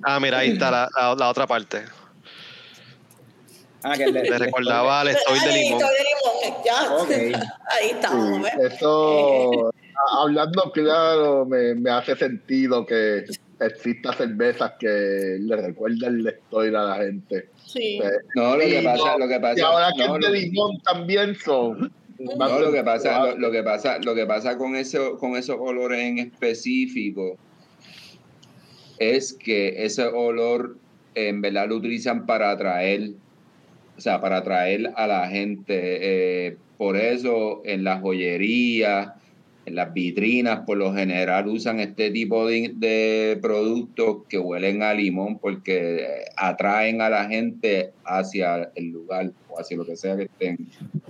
Ah, 0.03 0.19
mira, 0.19 0.39
ahí 0.39 0.51
está 0.51 0.71
la, 0.71 0.89
la- 0.95 1.15
la 1.15 1.29
otra 1.29 1.47
parte. 1.47 1.83
Ah, 3.83 3.93
que 3.95 4.07
le, 4.07 4.23
Le 4.23 4.37
recordaba 4.37 5.01
al 5.01 5.09
estoy 5.09 5.39
de 5.39 5.51
limón. 5.53 5.81
estoy 5.81 5.95
de 5.97 6.03
limón, 6.03 6.63
ya. 6.65 7.41
Ahí 7.79 7.89
estamos, 7.91 8.37
Sí, 8.37 8.43
¿ves? 8.59 8.73
eso, 8.73 9.71
hablando 10.19 10.71
claro, 10.73 11.45
me, 11.45 11.75
me 11.75 11.89
hace 11.91 12.15
sentido 12.15 12.85
que 12.85 13.25
existan 13.59 14.13
cervezas 14.15 14.73
que 14.79 15.37
le 15.39 15.55
recuerdan 15.55 16.23
la 16.23 16.31
historia 16.31 16.79
a 16.79 16.83
la 16.83 16.95
gente. 17.05 17.49
Sí. 17.65 17.99
Eh, 18.03 18.09
No, 18.35 18.55
lo 18.55 18.61
que 18.65 18.81
pasa, 18.83 19.17
lo 19.17 19.27
que 19.27 19.39
pasa, 19.39 19.59
y 19.59 19.61
ahora 19.61 19.89
que 19.95 20.07
no, 20.07 20.15
es 20.15 20.21
de 20.21 20.27
lo- 20.27 20.33
limón 20.33 20.81
también 20.81 21.35
son. 21.35 21.91
No, 22.19 22.59
lo 22.59 22.71
que 22.71 22.83
pasa, 22.83 23.19
lo, 23.25 23.37
lo 23.37 23.51
que 23.51 23.61
pasa, 23.63 23.99
lo 23.99 24.15
que 24.15 24.25
pasa 24.25 24.57
con 24.57 24.75
eso, 24.75 25.17
con 25.19 25.35
esos 25.37 25.55
olores 25.59 25.99
en 26.01 26.17
específico 26.17 27.37
es 28.99 29.33
que 29.33 29.85
ese 29.85 30.05
olor 30.05 30.77
en 31.15 31.41
verdad 31.41 31.67
lo 31.69 31.75
utilizan 31.77 32.25
para 32.25 32.51
atraer, 32.51 33.11
o 33.97 34.01
sea, 34.01 34.21
para 34.21 34.37
atraer 34.37 34.91
a 34.95 35.07
la 35.07 35.27
gente. 35.27 36.47
eh, 36.47 36.57
por 36.77 36.95
eso 36.95 37.63
en 37.65 37.83
las 37.83 38.01
joyerías, 38.01 39.13
en 39.67 39.75
las 39.75 39.93
vitrinas, 39.93 40.61
por 40.65 40.77
lo 40.77 40.93
general 40.93 41.45
usan 41.49 41.81
este 41.81 42.09
tipo 42.09 42.47
de, 42.47 42.71
de 42.75 43.37
productos 43.41 44.19
que 44.29 44.39
huelen 44.39 44.81
a 44.81 44.93
limón 44.93 45.39
porque 45.39 46.23
atraen 46.37 47.01
a 47.01 47.09
la 47.09 47.25
gente 47.25 47.91
hacia 48.05 48.71
el 48.75 48.91
lugar 48.91 49.29
o 49.49 49.59
hacia 49.59 49.75
lo 49.75 49.85
que 49.85 49.97
sea 49.97 50.15
que 50.15 50.23
estén. 50.23 50.69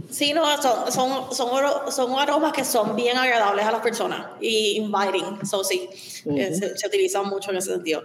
Sí, 0.09 0.33
no, 0.33 0.43
son, 0.59 0.91
son, 0.91 1.35
son, 1.35 1.91
son 1.91 2.19
aromas 2.19 2.51
que 2.51 2.63
son 2.63 2.95
bien 2.95 3.15
agradables 3.15 3.63
a 3.63 3.71
las 3.71 3.81
personas 3.81 4.25
y 4.41 4.77
inviting, 4.77 5.45
so 5.45 5.63
sí, 5.63 5.87
eh, 6.25 6.55
se, 6.55 6.75
se 6.75 6.87
utilizan 6.87 7.29
mucho 7.29 7.51
en 7.51 7.57
ese 7.57 7.73
sentido. 7.73 8.01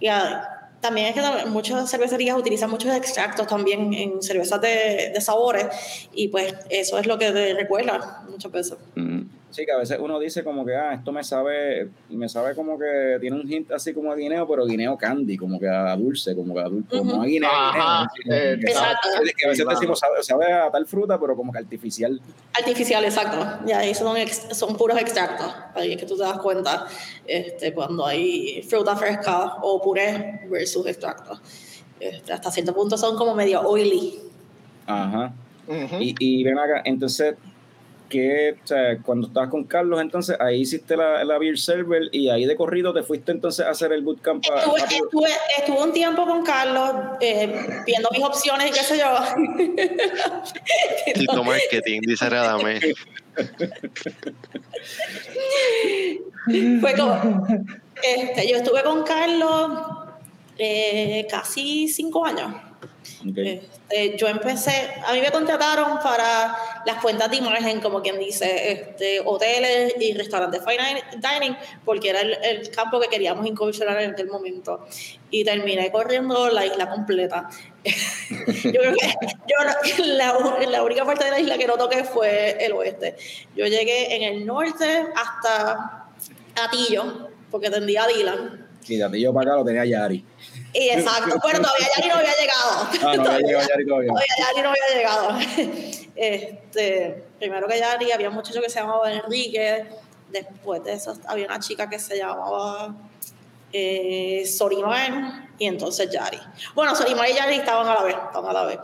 Y 0.00 0.08
ah, 0.08 0.72
también 0.80 1.06
es 1.06 1.14
que 1.14 1.46
muchas 1.46 1.88
cervecerías 1.88 2.36
utilizan 2.36 2.68
muchos 2.68 2.92
extractos 2.96 3.46
también 3.46 3.94
en 3.94 4.20
cervezas 4.22 4.60
de, 4.60 5.12
de 5.14 5.20
sabores 5.20 5.66
y 6.12 6.28
pues 6.28 6.52
eso 6.68 6.98
es 6.98 7.06
lo 7.06 7.16
que 7.16 7.30
te 7.30 7.54
recuerda 7.54 8.24
muchas 8.28 8.50
veces. 8.50 8.76
Mm. 8.96 9.37
Sí, 9.50 9.64
que 9.64 9.72
a 9.72 9.78
veces 9.78 9.98
uno 9.98 10.18
dice 10.20 10.44
como 10.44 10.62
que, 10.64 10.76
ah, 10.76 10.92
esto 10.92 11.10
me 11.10 11.24
sabe, 11.24 11.88
me 12.10 12.28
sabe 12.28 12.54
como 12.54 12.78
que 12.78 13.16
tiene 13.18 13.34
un 13.40 13.50
hint 13.50 13.70
así 13.72 13.94
como 13.94 14.12
a 14.12 14.14
guineo, 14.14 14.46
pero 14.46 14.66
guineo 14.66 14.96
candy, 14.98 15.38
como 15.38 15.58
que 15.58 15.66
a 15.66 15.96
dulce, 15.96 16.36
como 16.36 16.52
que 16.54 16.60
a 16.60 16.64
dulce, 16.64 16.98
como 16.98 17.22
a 17.22 17.24
guineo. 17.24 17.48
Ajá, 17.50 18.10
guineo, 18.24 18.36
eh, 18.38 18.52
así 18.52 18.54
como 18.54 18.60
que- 18.60 18.70
Exacto. 18.70 19.08
que 19.38 19.46
a 19.46 19.48
veces 19.48 19.66
decimos, 19.66 19.98
sabe, 19.98 20.22
sabe 20.22 20.52
a 20.52 20.70
tal 20.70 20.84
fruta, 20.86 21.18
pero 21.18 21.34
como 21.34 21.50
que 21.50 21.58
artificial. 21.60 22.20
Artificial, 22.52 23.02
exacto. 23.04 23.64
Ya 23.66 23.78
ahí 23.78 23.94
son, 23.94 24.18
ex- 24.18 24.48
son 24.54 24.76
puros 24.76 24.98
extractos. 25.00 25.50
Ahí 25.74 25.92
es 25.92 25.98
que 25.98 26.04
tú 26.06 26.14
te 26.16 26.24
das 26.24 26.38
cuenta 26.40 26.86
este, 27.26 27.72
cuando 27.72 28.04
hay 28.04 28.62
fruta 28.68 28.96
fresca 28.96 29.54
o 29.62 29.80
puré 29.80 30.42
versus 30.50 30.86
extractos. 30.86 31.40
Este, 31.98 32.32
hasta 32.34 32.50
cierto 32.50 32.74
punto 32.74 32.98
son 32.98 33.16
como 33.16 33.34
medio 33.34 33.62
oily. 33.62 34.18
Ajá. 34.86 35.32
Ujú. 35.66 35.96
Y, 36.00 36.14
y 36.18 36.44
ven 36.44 36.58
acá, 36.58 36.80
entonces, 36.84 37.34
que 38.08 38.56
o 38.62 38.66
sea, 38.66 38.98
cuando 38.98 39.28
estabas 39.28 39.50
con 39.50 39.64
Carlos, 39.64 40.00
entonces 40.00 40.36
ahí 40.40 40.60
hiciste 40.60 40.96
la, 40.96 41.24
la 41.24 41.38
beer 41.38 41.58
server 41.58 42.02
y 42.12 42.28
ahí 42.30 42.46
de 42.46 42.56
corrido 42.56 42.92
te 42.92 43.02
fuiste 43.02 43.32
entonces 43.32 43.66
a 43.66 43.70
hacer 43.70 43.92
el 43.92 44.02
bootcamp. 44.02 44.44
Estuve, 44.44 44.80
rápido. 44.80 45.04
estuve, 45.04 45.30
estuve 45.58 45.82
un 45.82 45.92
tiempo 45.92 46.26
con 46.26 46.44
Carlos 46.44 46.90
eh, 47.20 47.82
viendo 47.86 48.08
mis 48.10 48.22
opciones 48.22 48.68
y 48.68 48.72
qué 48.72 48.82
sé 48.82 48.98
yo. 48.98 49.06
Tito 51.14 51.44
Marketing, 51.44 52.00
dice 52.02 52.28
Radame. 52.28 52.80
Fue 56.80 56.94
como, 56.96 57.46
este, 58.02 58.48
yo 58.48 58.56
estuve 58.56 58.82
con 58.82 59.04
Carlos 59.04 59.70
eh, 60.58 61.26
casi 61.30 61.88
cinco 61.88 62.24
años. 62.24 62.67
Ok. 63.28 63.38
Este, 63.38 64.16
yo 64.16 64.28
empecé, 64.28 64.90
a 65.04 65.12
mí 65.12 65.20
me 65.20 65.30
contrataron 65.30 65.98
para 65.98 66.56
las 66.84 67.02
cuentas 67.02 67.30
de 67.30 67.38
imagen, 67.38 67.80
como 67.80 68.00
quien 68.00 68.18
dice, 68.18 68.72
este, 68.72 69.20
hoteles 69.24 69.94
y 69.98 70.12
restaurantes 70.12 70.62
fine 70.64 71.02
dining, 71.16 71.56
porque 71.84 72.10
era 72.10 72.20
el, 72.20 72.36
el 72.42 72.70
campo 72.70 73.00
que 73.00 73.08
queríamos 73.08 73.46
incursionar 73.46 74.00
en 74.00 74.12
aquel 74.12 74.28
momento. 74.28 74.86
Y 75.30 75.44
terminé 75.44 75.90
corriendo 75.90 76.48
la 76.50 76.64
isla 76.66 76.88
completa. 76.88 77.48
yo 77.84 78.80
creo 78.80 78.94
que 78.94 79.16
yo 79.46 80.04
la, 80.04 80.38
la 80.68 80.82
única 80.82 81.04
parte 81.04 81.24
de 81.24 81.30
la 81.30 81.40
isla 81.40 81.58
que 81.58 81.66
no 81.66 81.76
toqué 81.76 82.04
fue 82.04 82.64
el 82.64 82.72
oeste. 82.72 83.16
Yo 83.56 83.66
llegué 83.66 84.14
en 84.14 84.22
el 84.22 84.46
norte 84.46 85.06
hasta 85.14 86.08
Atillo, 86.62 87.30
porque 87.50 87.70
tendía 87.70 88.04
a 88.04 88.08
Dylan. 88.08 88.68
Y 88.86 88.96
de 88.96 89.08
ti 89.10 89.20
yo 89.20 89.34
para 89.34 89.50
acá 89.50 89.58
lo 89.58 89.64
tenía 89.64 89.84
Yari. 89.84 90.24
Y 90.72 90.90
exacto, 90.90 91.38
pero 91.42 91.60
todavía 91.60 91.86
Yari 91.96 92.08
no 92.08 92.14
había 92.14 92.32
llegado. 92.40 92.88
Ah, 93.02 93.16
no 93.16 93.30
había 93.30 93.46
llegado 93.46 93.68
Yari 93.68 93.86
todavía. 93.86 94.08
Todavía 94.08 94.34
Yari 94.38 94.62
no 94.62 94.68
había 94.68 94.94
llegado. 94.94 95.98
Este, 96.20 97.24
primero 97.38 97.68
que 97.68 97.78
Yari, 97.78 98.10
había 98.10 98.28
un 98.28 98.34
muchacho 98.34 98.60
que 98.60 98.68
se 98.68 98.80
llamaba 98.80 99.12
Enrique, 99.12 99.86
después 100.32 100.82
de 100.82 100.94
eso 100.94 101.16
había 101.28 101.46
una 101.46 101.60
chica 101.60 101.88
que 101.88 102.00
se 102.00 102.18
llamaba 102.18 102.92
eh, 103.72 104.44
Sorimar 104.44 105.48
y 105.58 105.66
entonces 105.66 106.10
Yari. 106.10 106.40
Bueno, 106.74 106.96
Sorimar 106.96 107.30
y 107.30 107.34
Yari 107.34 107.54
estaban 107.54 107.86
a 107.86 107.94
la 107.94 108.02
vez, 108.02 108.16
estaban 108.16 108.50
a 108.50 108.52
la 108.52 108.64
vez. 108.64 108.78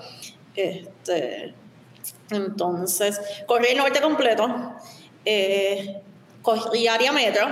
Este, 0.55 1.55
entonces, 2.31 3.21
corrí 3.47 3.69
el 3.71 3.79
norte 3.79 4.01
completo, 4.01 4.77
eh, 5.25 6.01
corrí 6.41 6.87
área 6.87 7.11
metro. 7.11 7.49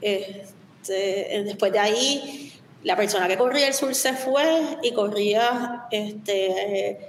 Este, 0.00 1.42
después 1.44 1.72
de 1.72 1.78
ahí, 1.78 2.51
la 2.84 2.96
persona 2.96 3.28
que 3.28 3.36
corría 3.38 3.68
el 3.68 3.74
sur 3.74 3.94
se 3.94 4.14
fue 4.14 4.78
y 4.82 4.92
corría 4.92 5.86
este, 5.90 7.08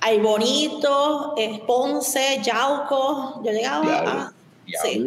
Ay 0.00 0.20
Bonito, 0.20 1.34
eh, 1.36 1.62
Ponce, 1.66 2.40
Yauco. 2.42 3.42
Yo 3.44 3.50
llegaba 3.52 3.98
a. 3.98 4.32
Sí. 4.82 5.06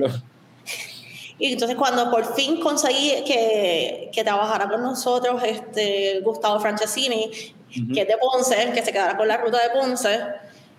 Y 1.38 1.54
entonces 1.54 1.78
cuando 1.78 2.12
por 2.12 2.36
fin 2.36 2.60
conseguí 2.60 3.24
que, 3.26 4.12
que 4.14 4.24
trabajara 4.24 4.68
con 4.68 4.82
nosotros 4.82 5.42
este, 5.46 6.20
Gustavo 6.20 6.60
Francesini, 6.60 7.32
que 7.94 8.02
es 8.02 8.08
de 8.08 8.18
Ponce, 8.18 8.72
que 8.74 8.84
se 8.84 8.92
quedara 8.92 9.16
con 9.16 9.28
la 9.28 9.38
ruta 9.38 9.58
de 9.62 9.70
Ponce, 9.70 10.20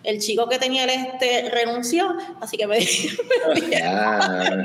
el 0.03 0.19
chico 0.19 0.49
que 0.49 0.59
tenía 0.59 0.85
el 0.85 0.91
este 0.91 1.51
renunció, 1.51 2.17
así 2.41 2.57
que 2.57 2.67
me, 2.67 2.79
ah, 3.85 4.65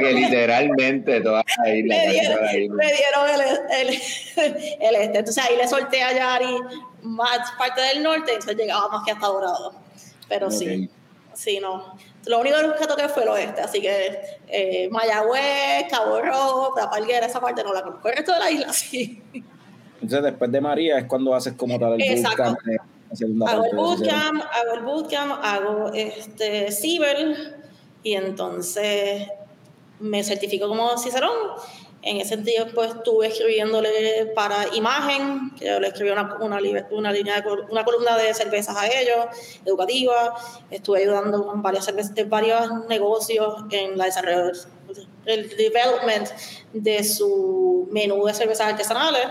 que 0.00 0.12
literalmente 0.12 1.20
toda 1.22 1.42
me, 1.64 1.72
dieron, 1.72 2.76
me 2.76 2.92
dieron 2.92 3.30
el, 3.30 3.40
el, 3.80 3.88
el, 4.80 4.94
este. 4.96 5.18
Entonces 5.18 5.44
ahí 5.44 5.56
le 5.56 5.66
solté 5.66 6.02
a 6.02 6.12
Yari 6.12 6.58
más 7.02 7.52
parte 7.52 7.80
del 7.80 8.02
norte, 8.02 8.32
entonces 8.32 8.56
llegaba 8.56 8.88
más 8.88 9.04
que 9.04 9.12
hasta 9.12 9.26
Dorado. 9.26 9.72
Pero 10.28 10.50
sí, 10.50 10.90
sí, 11.32 11.58
no. 11.60 11.96
Lo 12.26 12.40
único 12.40 12.56
que 12.78 12.86
toqué 12.86 13.08
fue 13.08 13.22
el 13.22 13.28
oeste, 13.30 13.60
así 13.60 13.80
que 13.80 14.18
eh, 14.48 14.88
Mayagüez, 14.90 15.86
Cabo 15.90 16.20
Rojo, 16.20 16.74
Tapalguera, 16.74 17.26
esa 17.26 17.40
parte 17.40 17.62
no 17.62 17.72
la 17.72 17.82
conozco. 17.82 18.08
El 18.08 18.16
resto 18.16 18.32
de 18.32 18.38
la 18.38 18.50
isla 18.50 18.72
sí. 18.72 19.22
Entonces 19.94 20.22
después 20.22 20.50
de 20.50 20.60
María 20.60 20.98
es 20.98 21.04
cuando 21.04 21.34
haces 21.34 21.54
como 21.54 21.78
tal 21.78 21.94
el 21.94 22.20
bootcamp. 23.34 23.48
Hago 23.48 23.64
el 23.64 23.76
bootcamp, 23.76 24.42
hago 24.52 24.74
el 24.74 24.82
bootcamp, 24.82 25.32
hago 25.42 25.92
este 25.94 26.70
Ciber 26.72 27.56
y 28.02 28.14
entonces 28.14 29.28
me 30.00 30.22
certifico 30.22 30.68
como 30.68 30.96
Cicerón 30.98 31.32
en 32.04 32.18
ese 32.18 32.30
sentido, 32.30 32.66
pues 32.74 32.94
estuve 32.94 33.28
escribiéndole 33.28 34.26
para 34.34 34.66
imagen, 34.74 35.52
que 35.58 35.64
yo 35.64 35.80
le 35.80 35.88
escribí 35.88 36.10
una, 36.10 36.36
una, 36.38 36.58
una, 36.90 37.12
línea 37.12 37.40
de, 37.40 37.50
una 37.70 37.82
columna 37.82 38.16
de 38.18 38.34
cervezas 38.34 38.76
a 38.76 38.86
ellos, 38.86 39.24
educativa. 39.64 40.34
Estuve 40.70 41.00
ayudando 41.00 41.46
con 41.46 41.62
varias 41.62 41.90
varios 42.28 42.86
negocios 42.88 43.64
en 43.70 43.96
la 43.96 44.04
desarrollo, 44.04 44.52
el 45.24 45.48
development 45.56 46.28
de 46.74 47.02
su 47.02 47.88
menú 47.90 48.26
de 48.26 48.34
cervezas 48.34 48.72
artesanales. 48.72 49.26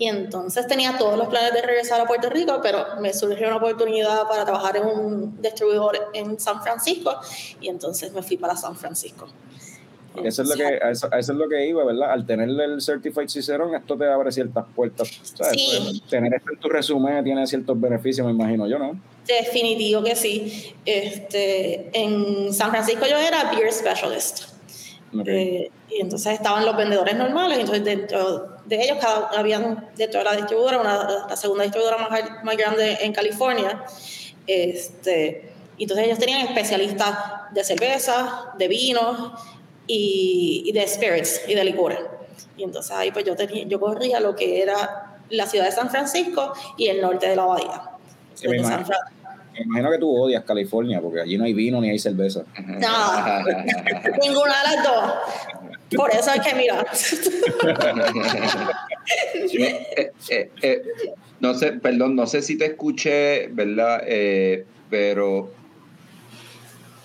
Y 0.00 0.08
entonces 0.08 0.66
tenía 0.66 0.96
todos 0.96 1.18
los 1.18 1.28
planes 1.28 1.52
de 1.52 1.60
regresar 1.60 2.00
a 2.00 2.06
Puerto 2.06 2.30
Rico, 2.30 2.58
pero 2.62 2.86
me 3.02 3.12
surgió 3.12 3.48
una 3.48 3.58
oportunidad 3.58 4.26
para 4.26 4.46
trabajar 4.46 4.78
en 4.78 4.86
un 4.86 5.42
distribuidor 5.42 6.08
en 6.14 6.40
San 6.40 6.62
Francisco 6.62 7.14
y 7.60 7.68
entonces 7.68 8.10
me 8.10 8.22
fui 8.22 8.38
para 8.38 8.56
San 8.56 8.74
Francisco. 8.74 9.28
Eso 10.24 10.40
es, 10.40 10.48
lo 10.48 10.54
que, 10.54 10.80
eso, 10.90 11.08
es 11.12 11.28
lo 11.28 11.46
que 11.50 11.66
iba, 11.66 11.84
¿verdad? 11.84 12.12
Al 12.12 12.24
tener 12.24 12.48
el 12.48 12.80
Certified 12.80 13.28
Cicerón, 13.28 13.74
esto 13.74 13.94
te 13.94 14.06
abre 14.06 14.32
ciertas 14.32 14.64
puertas. 14.74 15.20
Sí. 15.52 16.02
Tener 16.08 16.32
esto 16.32 16.50
en 16.50 16.58
tu 16.58 16.70
resumen 16.70 17.22
tiene 17.22 17.46
ciertos 17.46 17.78
beneficios, 17.78 18.26
me 18.26 18.32
imagino 18.32 18.66
yo, 18.66 18.78
¿no? 18.78 18.98
Definitivo 19.26 20.02
que 20.02 20.16
sí. 20.16 20.74
Este, 20.86 21.90
en 21.92 22.54
San 22.54 22.70
Francisco 22.70 23.04
yo 23.06 23.18
era 23.18 23.50
Beer 23.50 23.70
Specialist. 23.70 24.59
Eh, 25.26 25.70
y 25.90 26.00
entonces 26.00 26.34
estaban 26.34 26.64
los 26.64 26.76
vendedores 26.76 27.16
normales, 27.16 27.58
entonces 27.58 27.84
dentro 27.84 28.56
de 28.64 28.82
ellos 28.82 28.98
cada, 29.00 29.28
habían 29.36 29.90
dentro 29.96 30.20
de 30.20 30.24
la 30.24 30.36
distribuidora, 30.36 30.80
una, 30.80 31.26
la 31.28 31.36
segunda 31.36 31.64
distribuidora 31.64 32.08
más, 32.08 32.44
más 32.44 32.56
grande 32.56 32.98
en 33.00 33.12
California, 33.12 33.84
este, 34.46 35.52
entonces 35.78 36.06
ellos 36.06 36.18
tenían 36.18 36.46
especialistas 36.46 37.16
de 37.52 37.64
cerveza, 37.64 38.52
de 38.56 38.68
vinos, 38.68 39.32
y, 39.90 40.70
de 40.72 40.86
spirits 40.86 41.42
y 41.48 41.54
de 41.54 41.64
licores. 41.64 41.98
Y 42.56 42.64
entonces 42.64 42.92
ahí 42.92 43.10
pues 43.10 43.24
yo, 43.24 43.34
tenía, 43.34 43.64
yo 43.64 43.80
corría 43.80 44.20
lo 44.20 44.34
que 44.34 44.62
era 44.62 45.16
la 45.30 45.46
ciudad 45.46 45.66
de 45.66 45.72
San 45.72 45.90
Francisco 45.90 46.52
y 46.76 46.88
el 46.88 47.00
norte 47.00 47.28
de 47.28 47.36
la 47.36 47.44
bahía. 47.44 47.82
Me, 49.60 49.64
imagino, 49.64 49.90
que 49.90 49.98
tú 49.98 50.10
odias 50.10 50.44
California 50.44 51.00
porque 51.00 51.20
allí 51.20 51.36
no 51.36 51.44
hay 51.44 51.52
vino 51.52 51.80
ni 51.80 51.90
hay 51.90 51.98
cerveza. 51.98 52.44
No, 52.66 53.44
ninguna 54.22 54.54
de 54.62 54.76
las 54.76 54.84
dos. 54.84 55.12
Por 55.96 56.10
eso 56.10 56.30
hay 56.30 56.40
que 56.40 56.54
mirar. 56.54 56.86
Eh, 59.52 60.12
eh, 60.28 60.50
eh, 60.62 60.82
no 61.40 61.54
sé, 61.54 61.72
perdón, 61.72 62.14
no 62.14 62.26
sé 62.26 62.42
si 62.42 62.56
te 62.56 62.66
escuché, 62.66 63.48
¿verdad? 63.48 64.02
pero 64.88 65.50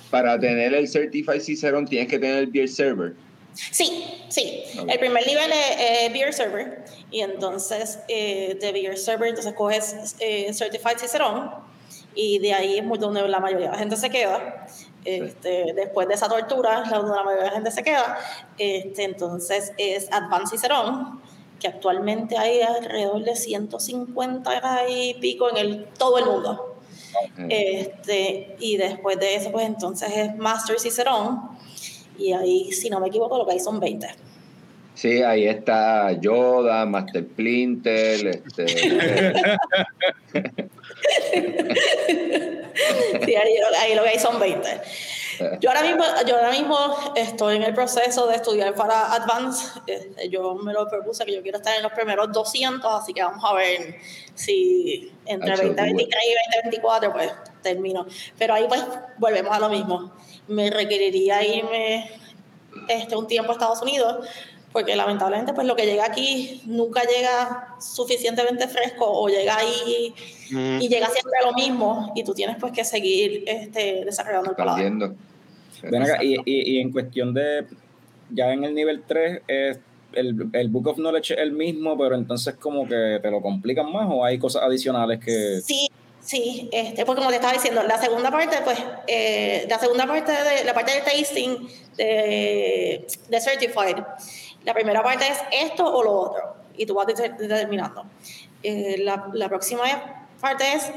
para 0.09 0.39
tener 0.39 0.73
el 0.73 0.87
Certified 0.87 1.41
Cicerón 1.41 1.85
tienes 1.85 2.07
que 2.07 2.19
tener 2.19 2.37
el 2.37 2.47
Beer 2.47 2.69
Server. 2.69 3.13
Sí, 3.53 4.05
sí. 4.29 4.63
El 4.87 4.99
primer 4.99 5.25
nivel 5.25 5.51
es 5.51 6.13
Beer 6.13 6.33
Server 6.33 6.83
y 7.11 7.21
entonces 7.21 7.99
eh, 8.07 8.57
de 8.59 8.71
Beer 8.71 8.97
Server 8.97 9.29
entonces 9.29 9.53
coges 9.53 10.15
eh, 10.19 10.53
Certified 10.53 10.97
Cicerón 10.97 11.51
y 12.15 12.39
de 12.39 12.53
ahí 12.53 12.79
es 12.79 12.99
donde 12.99 13.27
la 13.27 13.39
mayoría 13.39 13.67
de 13.67 13.71
la 13.73 13.77
gente 13.77 13.97
se 13.97 14.09
queda. 14.09 14.67
Este, 15.03 15.73
después 15.75 16.07
de 16.07 16.15
esa 16.15 16.27
tortura, 16.27 16.83
donde 16.89 17.15
la 17.15 17.23
mayoría 17.23 17.43
de 17.43 17.49
la 17.49 17.55
gente 17.55 17.71
se 17.71 17.83
queda, 17.83 18.17
este, 18.57 19.03
entonces 19.03 19.73
es 19.77 20.11
Advanced 20.11 20.57
Cicerón, 20.57 21.21
que 21.59 21.67
actualmente 21.67 22.37
hay 22.37 22.61
alrededor 22.61 23.23
de 23.23 23.35
150 23.35 24.89
y 24.89 25.13
pico 25.15 25.49
en 25.49 25.57
el, 25.57 25.85
todo 25.97 26.17
el 26.17 26.25
mundo. 26.25 26.75
Este, 27.49 28.55
y 28.59 28.77
después 28.77 29.19
de 29.19 29.35
eso, 29.35 29.51
pues 29.51 29.65
entonces 29.65 30.09
es 30.15 30.35
Master 30.35 30.79
Cicerón. 30.79 31.49
Y 32.17 32.33
ahí, 32.33 32.71
si 32.71 32.89
no 32.89 32.99
me 32.99 33.07
equivoco, 33.07 33.37
lo 33.37 33.45
que 33.45 33.53
hay 33.53 33.59
son 33.59 33.79
20. 33.79 34.07
Sí, 34.95 35.21
ahí 35.21 35.45
está 35.45 36.13
Yoda, 36.13 36.85
Master 36.85 37.23
Splinter. 37.23 38.27
Este, 38.27 39.33
sí, 43.25 43.35
ahí, 43.35 43.57
ahí, 43.79 43.95
lo 43.95 44.03
que 44.03 44.09
hay 44.09 44.19
son 44.19 44.39
20. 44.39 44.81
Yo 45.59 45.69
ahora 45.69 45.81
mismo, 45.81 46.03
yo 46.25 46.35
ahora 46.35 46.51
mismo 46.51 47.13
estoy 47.15 47.57
en 47.57 47.63
el 47.63 47.73
proceso 47.73 48.27
de 48.27 48.35
estudiar 48.35 48.73
para 48.75 49.13
Advance. 49.13 49.79
Este, 49.85 50.29
yo 50.29 50.55
me 50.55 50.71
lo 50.71 50.87
propuse 50.87 51.25
que 51.25 51.33
yo 51.33 51.41
quiero 51.41 51.57
estar 51.57 51.75
en 51.75 51.83
los 51.83 51.91
primeros 51.91 52.31
200, 52.31 52.85
así 53.01 53.13
que 53.13 53.21
vamos 53.21 53.43
a 53.43 53.53
ver 53.53 53.95
si 54.33 55.11
entre 55.25 55.51
2023 55.51 56.23
y 56.23 56.33
2024 56.63 57.13
pues 57.13 57.33
termino. 57.61 58.05
Pero 58.37 58.53
ahí 58.53 58.65
pues 58.67 58.83
volvemos 59.17 59.53
a 59.53 59.59
lo 59.59 59.69
mismo. 59.69 60.13
Me 60.47 60.69
requeriría 60.69 61.43
irme 61.43 62.09
este, 62.87 63.15
un 63.15 63.27
tiempo 63.27 63.51
a 63.51 63.53
Estados 63.55 63.81
Unidos 63.81 64.27
porque 64.75 64.93
lamentablemente 64.93 65.53
pues 65.53 65.65
lo 65.65 65.73
que 65.73 65.85
llega 65.85 66.05
aquí 66.05 66.61
nunca 66.65 67.03
llega 67.03 67.75
suficientemente 67.79 68.67
fresco 68.67 69.05
o 69.09 69.29
llega 69.29 69.55
ahí 69.55 70.13
mm. 70.51 70.81
y 70.81 70.89
llega 70.89 71.07
siempre 71.07 71.39
lo 71.45 71.53
mismo 71.53 72.11
y 72.13 72.25
tú 72.25 72.33
tienes 72.33 72.57
pues 72.59 72.73
que 72.73 72.83
seguir 72.83 73.45
este, 73.47 74.03
desarrollando 74.03 74.49
el 74.49 74.55
paladar. 74.57 75.15
y, 76.21 76.33
y, 76.43 76.73
y, 76.73 76.79
en 76.81 76.91
cuestión 76.91 77.33
de, 77.33 77.65
ya 78.31 78.51
en 78.51 78.65
el 78.65 78.75
nivel 78.75 79.03
3, 79.07 79.43
es 79.47 79.79
el, 80.11 80.49
el, 80.51 80.67
Book 80.67 80.87
of 80.87 80.97
Knowledge 80.97 81.35
es 81.35 81.39
el 81.39 81.53
mismo, 81.53 81.97
pero 81.97 82.15
entonces 82.15 82.55
como 82.55 82.85
que 82.85 83.19
te 83.21 83.31
lo 83.31 83.41
complican 83.41 83.89
más 83.93 84.09
o 84.11 84.25
hay 84.25 84.37
cosas 84.37 84.61
adicionales 84.63 85.23
que... 85.23 85.61
Sí, 85.61 85.87
Sí, 86.25 86.69
este, 86.71 87.05
pues 87.05 87.15
como 87.15 87.29
te 87.29 87.35
estaba 87.35 87.53
diciendo, 87.53 87.83
la 87.83 88.01
segunda 88.01 88.31
parte, 88.31 88.57
pues, 88.63 88.79
eh, 89.05 89.67
la 89.69 89.77
segunda 89.77 90.07
parte 90.07 90.31
de 90.31 90.63
la 90.65 90.73
parte 90.73 90.93
de 90.93 91.01
tasting 91.01 91.69
de, 91.97 93.05
de 93.29 93.41
Certified, 93.41 93.97
la 94.65 94.73
primera 94.73 95.03
parte 95.03 95.25
es 95.27 95.37
esto 95.51 95.85
o 95.85 96.03
lo 96.03 96.11
otro, 96.13 96.55
y 96.75 96.85
tú 96.85 96.95
vas 96.95 97.07
determinando. 97.07 98.05
Eh, 98.63 98.97
la, 98.99 99.29
la, 99.33 99.47
próxima 99.47 99.83
parte 100.41 100.73
es, 100.73 100.91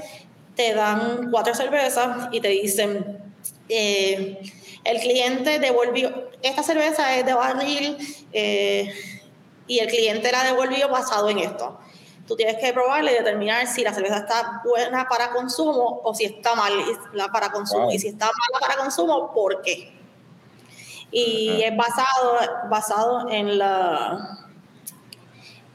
te 0.57 0.75
dan 0.75 1.31
cuatro 1.31 1.55
cervezas 1.55 2.29
y 2.33 2.41
te 2.41 2.49
dicen, 2.49 3.23
eh, 3.69 4.41
el 4.85 5.01
cliente 5.01 5.59
devolvió, 5.59 6.31
esta 6.43 6.63
cerveza 6.63 7.17
es 7.17 7.27
de 7.27 7.35
barril 7.35 7.99
eh, 8.33 8.91
y 9.67 9.81
el 9.81 9.89
cliente 9.89 10.33
la 10.33 10.45
devolvió 10.45 10.89
basado 10.89 11.29
en 11.29 11.41
esto. 11.41 11.79
Tú 12.27 12.37
tienes 12.37 12.57
que 12.57 12.73
probarla 12.73 13.11
y 13.11 13.15
determinar 13.15 13.67
si 13.67 13.83
la 13.83 13.93
cerveza 13.93 14.19
está 14.19 14.63
buena 14.65 15.09
para 15.09 15.31
consumo 15.31 16.01
o 16.03 16.15
si 16.15 16.25
está 16.25 16.55
mal 16.55 16.73
para 17.33 17.51
consumo. 17.51 17.91
Y 17.91 17.99
si 17.99 18.09
está 18.09 18.27
mala 18.27 18.61
para 18.61 18.77
consumo, 18.77 19.33
¿por 19.33 19.63
qué? 19.63 19.98
Y 21.11 21.63
es 21.63 21.77
basado, 21.77 22.39
basado 22.71 23.31
en 23.31 23.59
la. 23.59 24.47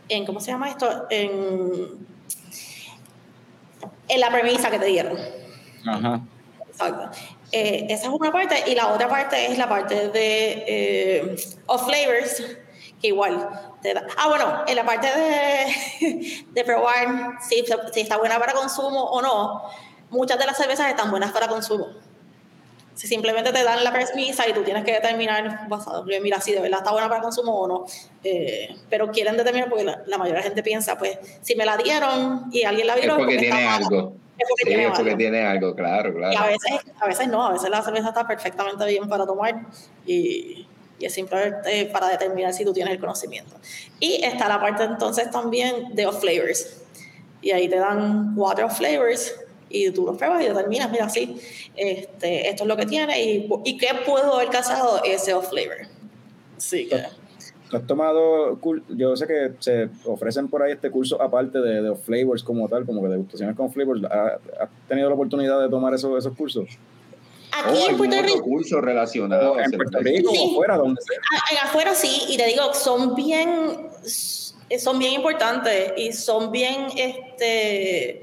En, 0.09 0.25
¿Cómo 0.25 0.39
se 0.39 0.51
llama 0.51 0.69
esto? 0.69 1.07
En. 1.09 2.07
en 4.07 4.19
la 4.19 4.29
premisa 4.29 4.69
que 4.69 4.79
te 4.79 4.86
dieron. 4.86 5.17
Ajá. 5.86 6.21
Exacto. 6.69 7.09
Eh, 7.51 7.86
esa 7.89 8.07
es 8.07 8.09
una 8.09 8.31
parte 8.31 8.63
y 8.65 8.73
la 8.73 8.88
otra 8.88 9.07
parte 9.07 9.51
es 9.51 9.57
la 9.59 9.69
parte 9.69 10.09
de 10.09 10.63
eh, 10.67 11.36
of 11.67 11.86
flavors 11.86 12.41
que 12.99 13.07
igual 13.09 13.47
te 13.84 13.93
da. 13.93 14.07
Ah, 14.17 14.27
bueno, 14.27 14.63
en 14.65 14.75
la 14.75 14.84
parte 14.84 15.07
de, 15.07 16.45
de 16.51 16.63
probar 16.63 17.38
si, 17.47 17.63
si 17.93 18.01
está 18.01 18.17
buena 18.17 18.39
para 18.39 18.53
consumo 18.53 19.03
o 19.03 19.21
no, 19.21 19.63
muchas 20.09 20.39
de 20.39 20.45
las 20.45 20.57
cervezas 20.57 20.89
están 20.89 21.11
buenas 21.11 21.31
para 21.31 21.47
consumo. 21.47 21.88
Si 22.95 23.07
simplemente 23.07 23.51
te 23.51 23.63
dan 23.63 23.83
la 23.83 23.91
premisa 23.91 24.47
y 24.47 24.53
tú 24.53 24.61
tienes 24.63 24.83
que 24.83 24.93
determinar 24.93 25.67
basado 25.67 26.05
en, 26.09 26.21
mira, 26.23 26.39
si 26.39 26.51
de 26.53 26.59
verdad 26.61 26.79
está 26.79 26.91
buena 26.91 27.09
para 27.09 27.21
consumo 27.21 27.51
o 27.61 27.67
no. 27.67 27.85
Eh, 28.23 28.75
pero 28.89 29.09
quieren 29.11 29.35
determinar 29.35 29.67
porque 29.69 29.83
la, 29.83 30.03
la 30.05 30.17
mayoría 30.17 30.35
de 30.35 30.39
la 30.41 30.43
gente 30.43 30.63
piensa, 30.63 30.97
pues, 30.97 31.17
si 31.41 31.55
me 31.55 31.65
la 31.65 31.75
dieron 31.77 32.45
y 32.51 32.63
alguien 32.63 32.87
la 32.87 32.95
vio, 32.95 33.03
Es 33.05 33.13
porque 33.17 33.35
está 33.35 33.55
tiene 33.55 33.67
algo. 33.67 34.13
Es 34.37 34.47
porque 34.49 34.63
Sí, 34.63 34.67
tiene 34.67 34.83
es 34.83 34.89
porque 34.89 35.09
algo. 35.11 35.17
tiene 35.17 35.41
algo, 35.45 35.75
claro, 35.75 36.09
Y 36.09 36.23
a 36.23 36.29
claro. 36.29 36.47
veces, 36.47 36.79
a 36.99 37.07
veces 37.07 37.27
no, 37.27 37.45
a 37.47 37.51
veces 37.53 37.69
la 37.69 37.81
cerveza 37.81 38.09
está 38.09 38.27
perfectamente 38.27 38.85
bien 38.85 39.07
para 39.09 39.25
tomar 39.25 39.55
y, 40.05 40.67
y 40.99 41.05
es 41.05 41.13
simplemente 41.13 41.85
para 41.87 42.09
determinar 42.09 42.53
si 42.53 42.63
tú 42.63 42.73
tienes 42.73 42.93
el 42.93 42.99
conocimiento. 42.99 43.55
Y 43.99 44.23
está 44.23 44.47
la 44.47 44.59
parte 44.59 44.83
entonces 44.83 45.29
también 45.31 45.95
de 45.95 46.05
off 46.07 46.19
flavors. 46.21 46.81
Y 47.41 47.51
ahí 47.51 47.67
te 47.67 47.77
dan 47.77 48.33
cuatro 48.35 48.69
flavors 48.69 49.35
y 49.74 49.91
tú 49.91 50.05
los 50.05 50.17
pruebas 50.17 50.41
y 50.43 50.47
determinas, 50.47 50.89
mira, 50.91 51.09
sí, 51.09 51.36
este, 51.76 52.47
esto 52.49 52.63
es 52.63 52.67
lo 52.69 52.78
que 52.78 52.86
tiene 52.86 53.21
y, 53.21 53.49
y 53.65 53.78
qué 53.78 53.88
puedo 54.05 54.36
haber 54.36 54.49
casado 54.49 55.01
ese 55.03 55.34
off 55.34 55.49
flavor. 55.49 55.88
Sí, 56.57 56.88
que... 56.88 57.03
¿Tú 57.69 57.78
has 57.78 57.88
tomado, 57.88 58.59
yo 58.89 59.17
sé 59.17 59.26
que 59.26 59.51
se 59.59 59.89
ofrecen 60.05 60.47
por 60.47 60.61
ahí 60.61 60.74
este 60.74 60.91
curso 60.91 61.19
aparte 61.19 61.59
de, 61.59 61.82
de 61.82 61.95
flavors 61.95 62.43
como 62.43 62.69
tal, 62.69 62.86
como 62.86 63.01
que 63.01 63.07
degustaciones 63.09 63.55
con 63.55 63.71
flavors. 63.74 64.03
¿Has 64.05 64.34
has 64.61 64.69
tenido 64.88 65.09
la 65.09 65.15
oportunidad 65.15 65.59
de 65.59 65.69
tomar 65.69 65.91
esos, 65.95 66.15
esos 66.19 66.38
cursos? 66.38 66.69
Aquí 67.51 67.80
O 67.86 67.89
en 67.89 67.97
Puerto 67.97 68.21
Rico, 68.21 68.43
curso 68.43 68.80
relacionado 68.80 69.59
en 69.59 69.71
Puerto. 69.71 69.97
Rico 69.99 70.30
Sí. 70.32 70.38
o 70.51 70.55
fuera, 70.55 70.78
donde 70.78 71.01
sea. 71.01 71.17
a- 71.17 71.51
en 71.53 71.67
afuera 71.67 71.95
sí, 71.95 72.21
y 72.30 72.38
te 72.38 72.45
digo, 72.45 72.74
son 72.76 73.15
bien, 73.15 73.49
son 74.78 74.99
bien 74.99 75.13
importantes 75.13 75.93
y 75.97 76.13
son 76.13 76.51
bien, 76.51 76.88
este, 76.95 78.22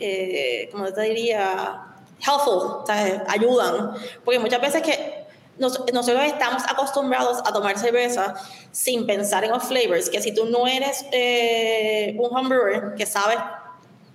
eh, 0.00 0.68
como 0.72 0.92
te 0.92 1.00
diría, 1.02 1.80
helpful, 2.20 2.84
sea, 2.86 3.24
ayudan, 3.28 3.92
porque 4.24 4.38
muchas 4.38 4.60
veces 4.60 4.82
que 4.82 5.24
nos- 5.58 5.80
nosotros 5.92 6.24
estamos 6.24 6.62
acostumbrados 6.68 7.38
a 7.44 7.52
tomar 7.52 7.78
cerveza 7.78 8.34
sin 8.72 9.06
pensar 9.06 9.44
en 9.44 9.50
los 9.50 9.62
flavors, 9.64 10.10
que 10.10 10.20
si 10.20 10.32
tú 10.34 10.46
no 10.46 10.66
eres 10.66 11.04
eh, 11.12 12.16
un 12.18 12.34
homebrewer 12.36 12.94
que 12.96 13.06
sabes 13.06 13.38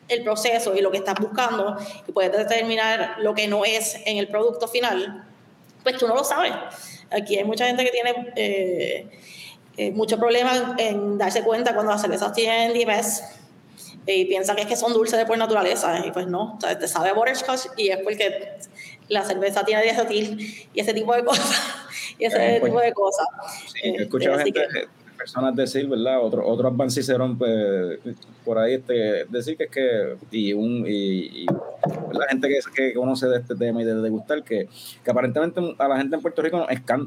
el 0.08 0.24
proceso 0.24 0.76
y 0.76 0.82
lo 0.82 0.90
que 0.92 0.98
estás 0.98 1.16
buscando 1.20 1.78
y 2.08 2.12
puedes 2.12 2.32
determinar 2.36 3.16
lo 3.20 3.34
que 3.36 3.48
no 3.48 3.64
es 3.64 3.96
en 4.06 4.18
el 4.18 4.28
producto 4.28 4.68
final, 4.68 5.24
pues 5.84 5.98
tú 5.98 6.08
no 6.08 6.16
lo 6.16 6.24
sabes. 6.24 6.52
Aquí 7.12 7.38
hay 7.38 7.44
mucha 7.44 7.68
gente 7.68 7.86
que 7.86 7.92
tiene 7.92 8.34
eh, 8.36 9.10
eh, 9.78 9.92
mucho 9.92 10.18
problema 10.18 10.76
en 10.78 11.18
darse 11.18 11.44
cuenta 11.44 11.74
cuando 11.74 11.92
las 11.92 12.02
cervezas 12.02 12.34
tienen 12.34 12.74
DMS 12.74 13.24
y 14.06 14.26
piensa 14.26 14.56
que 14.56 14.62
es 14.62 14.68
que 14.68 14.76
son 14.76 14.94
dulces 14.94 15.18
de 15.20 15.26
por 15.26 15.38
naturaleza 15.38 16.04
y 16.06 16.12
pues 16.12 16.28
no, 16.28 16.56
o 16.58 16.62
sea, 16.62 16.78
te 16.78 16.88
sabe 16.88 17.14
butterscotch 17.14 17.68
y 17.78 17.90
es 17.90 17.98
porque 18.04 18.58
la 19.08 19.24
cerveza 19.24 19.64
tiene 19.64 19.84
diacetil 19.84 20.68
y 20.74 20.80
ese 20.80 20.94
tipo 20.94 21.14
de 21.16 21.24
cosas 21.24 21.50
y 22.20 22.26
ese 22.26 22.56
Eh, 22.56 22.60
pues, 22.60 22.72
tipo 22.72 22.82
de 22.82 22.94
cosas. 22.94 23.28
Sí, 23.74 23.80
he 23.84 23.90
Este, 23.92 24.04
escuchado 24.04 24.36
así 24.36 24.44
gente, 24.46 24.62
que- 24.72 24.99
personas 25.20 25.56
decir, 25.56 25.88
¿verdad? 25.88 26.24
Otro, 26.24 26.48
otro 26.48 26.70
Advan 26.70 26.90
Cicerón, 26.90 27.38
pues, 27.38 28.00
por 28.46 28.58
ahí, 28.58 28.76
este, 28.76 29.26
decir 29.26 29.58
que 29.58 29.66
es 29.66 29.70
que, 29.70 30.16
y, 30.32 30.54
un, 30.54 30.86
y, 30.88 31.44
y 31.44 31.46
la 32.14 32.26
gente 32.30 32.48
que, 32.48 32.60
que 32.74 32.94
conoce 32.94 33.28
de 33.28 33.38
este 33.38 33.56
tema 33.56 33.82
y 33.82 33.86
de 33.86 33.96
degustar, 33.96 34.42
que, 34.44 34.68
que 35.04 35.12
aparentemente 35.12 35.60
a 35.78 35.88
la 35.88 35.98
gente 35.98 36.16
en 36.16 36.22
Puerto 36.22 36.42
Rico 36.42 36.58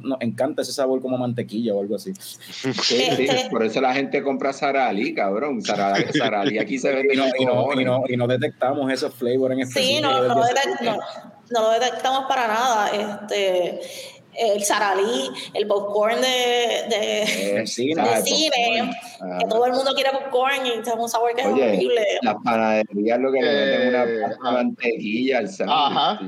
nos, 0.02 0.20
encanta 0.20 0.62
ese 0.62 0.72
sabor 0.72 1.00
como 1.00 1.16
mantequilla 1.18 1.74
o 1.74 1.80
algo 1.80 1.96
así. 1.96 2.12
Sí, 2.52 2.72
sí, 3.16 3.26
Este- 3.28 3.48
por 3.50 3.64
eso 3.64 3.80
la 3.80 3.94
gente 3.94 4.22
compra 4.22 4.52
Sarali, 4.52 5.14
cabrón. 5.14 5.62
Sarali, 5.62 6.04
Sarali 6.12 6.58
aquí 6.58 6.78
se 6.78 6.92
ve 6.92 7.08
Y 7.12 7.16
no, 7.16 7.24
y 7.38 7.44
no, 7.44 7.80
y 7.80 7.84
no, 7.84 8.04
y 8.08 8.16
no 8.16 8.26
detectamos 8.26 8.92
esos 8.92 9.14
flavors 9.14 9.52
en 9.58 9.66
Sí, 9.66 9.96
específico. 9.96 10.02
no, 10.10 10.22
no, 10.28 10.34
no 11.50 11.60
lo 11.62 11.70
detectamos 11.80 12.24
para 12.28 12.46
nada. 12.46 12.88
Este, 12.90 13.80
el 14.34 14.64
saralí, 14.64 15.30
el 15.54 15.66
popcorn 15.66 16.20
de, 16.20 16.84
de, 16.88 17.56
El 17.58 17.66
cine. 17.68 18.02
de 18.02 18.22
cine, 18.22 18.90
Ah. 19.20 19.38
que 19.40 19.46
todo 19.48 19.66
el 19.66 19.72
mundo 19.72 19.92
quiere 19.94 20.10
popcorn 20.10 20.66
y 20.66 20.70
es 20.80 20.88
un 20.98 21.08
sabor 21.08 21.32
que 21.34 21.42
es 21.42 21.46
Oye, 21.48 21.68
horrible. 21.68 22.04
las 22.22 22.36
panaderías 22.42 23.20
lo 23.20 23.30
que 23.30 23.40
le 23.42 23.52
meten 23.52 23.88
una 23.88 24.04
Eh, 24.04 24.36
ah. 24.42 24.50
mantequilla 24.52 25.38
al 25.38 25.48
sándwich. 25.48 25.76
Ajá. 25.78 26.20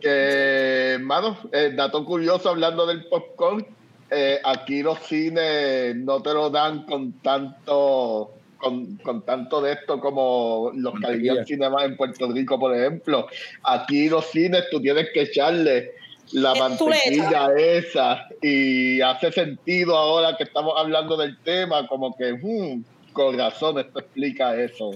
Que, 0.00 0.92
hermano, 0.94 1.38
eh, 1.52 1.72
dato 1.74 2.04
curioso 2.04 2.50
hablando 2.50 2.86
del 2.86 3.04
popcorn, 3.06 3.64
eh, 4.10 4.40
aquí 4.44 4.82
los 4.82 4.98
cines 5.00 5.96
no 5.96 6.20
te 6.22 6.34
lo 6.34 6.50
dan 6.50 6.84
con 6.84 7.12
tanto 7.22 8.32
con, 8.58 8.96
con 8.98 9.22
tanto 9.22 9.60
de 9.60 9.72
esto 9.72 9.98
como 10.00 10.70
los. 10.74 10.94
Caribbean 11.00 11.44
Cinema 11.46 11.84
en 11.84 11.96
Puerto 11.96 12.30
Rico, 12.30 12.60
por 12.60 12.76
ejemplo. 12.76 13.26
Aquí 13.64 14.08
los 14.08 14.26
cines 14.26 14.64
tú 14.70 14.80
tienes 14.80 15.08
que 15.12 15.22
echarle 15.22 15.94
la 16.32 16.52
Eh, 16.52 16.58
mantequilla 16.60 17.48
esa 17.56 18.26
y 18.40 19.00
hace 19.00 19.32
sentido 19.32 19.96
ahora 19.96 20.36
que 20.36 20.44
estamos 20.44 20.74
hablando 20.78 21.16
del 21.16 21.36
tema, 21.42 21.86
como 21.88 22.16
que, 22.16 22.32
hmm, 22.32 22.84
con 23.12 23.36
razón, 23.36 23.78
esto 23.80 23.98
explica 23.98 24.54
eso. 24.56 24.92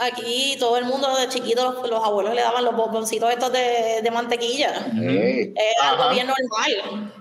Aquí 0.00 0.56
todo 0.58 0.76
el 0.78 0.86
mundo 0.86 1.08
de 1.16 1.28
chiquito, 1.28 1.62
los, 1.72 1.88
los 1.90 2.02
abuelos 2.04 2.34
le 2.34 2.40
daban 2.40 2.64
los 2.64 2.74
bomboncitos 2.74 3.30
estos 3.30 3.52
de, 3.52 4.00
de 4.02 4.10
mantequilla. 4.10 4.70
Es 4.76 5.74
algo 5.82 6.02
Ajá. 6.04 6.12
bien 6.12 6.26
normal. 6.26 7.12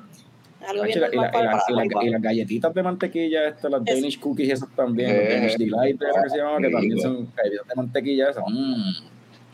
Es 0.61 0.69
algo 0.69 0.83
bien 0.83 0.97
y 0.97 1.01
la- 1.01 1.07
normal 1.09 1.29
y 1.29 1.31
para, 1.33 1.43
la- 1.43 1.51
para- 1.51 1.63
y 1.67 1.73
la- 1.75 1.93
para- 1.93 2.05
y 2.05 2.09
las 2.09 2.21
galletitas 2.21 2.73
de 2.73 2.83
mantequilla, 2.83 3.47
estas, 3.49 3.69
las 3.71 3.81
Es- 3.85 3.95
Danish 3.95 4.19
cookies, 4.19 4.49
esas 4.53 4.69
también, 4.75 5.09
Eh, 5.11 5.13
los 5.23 5.29
Danish 5.33 5.57
Delight, 5.57 6.01
esas 6.01 6.23
que 6.23 6.29
se 6.29 6.35
que 6.37 6.69
también 6.71 6.99
son 7.01 7.31
galletitas 7.35 7.67
de 7.67 7.75
mantequilla, 7.75 8.29
esas. 8.29 8.43
mm. 8.47 9.12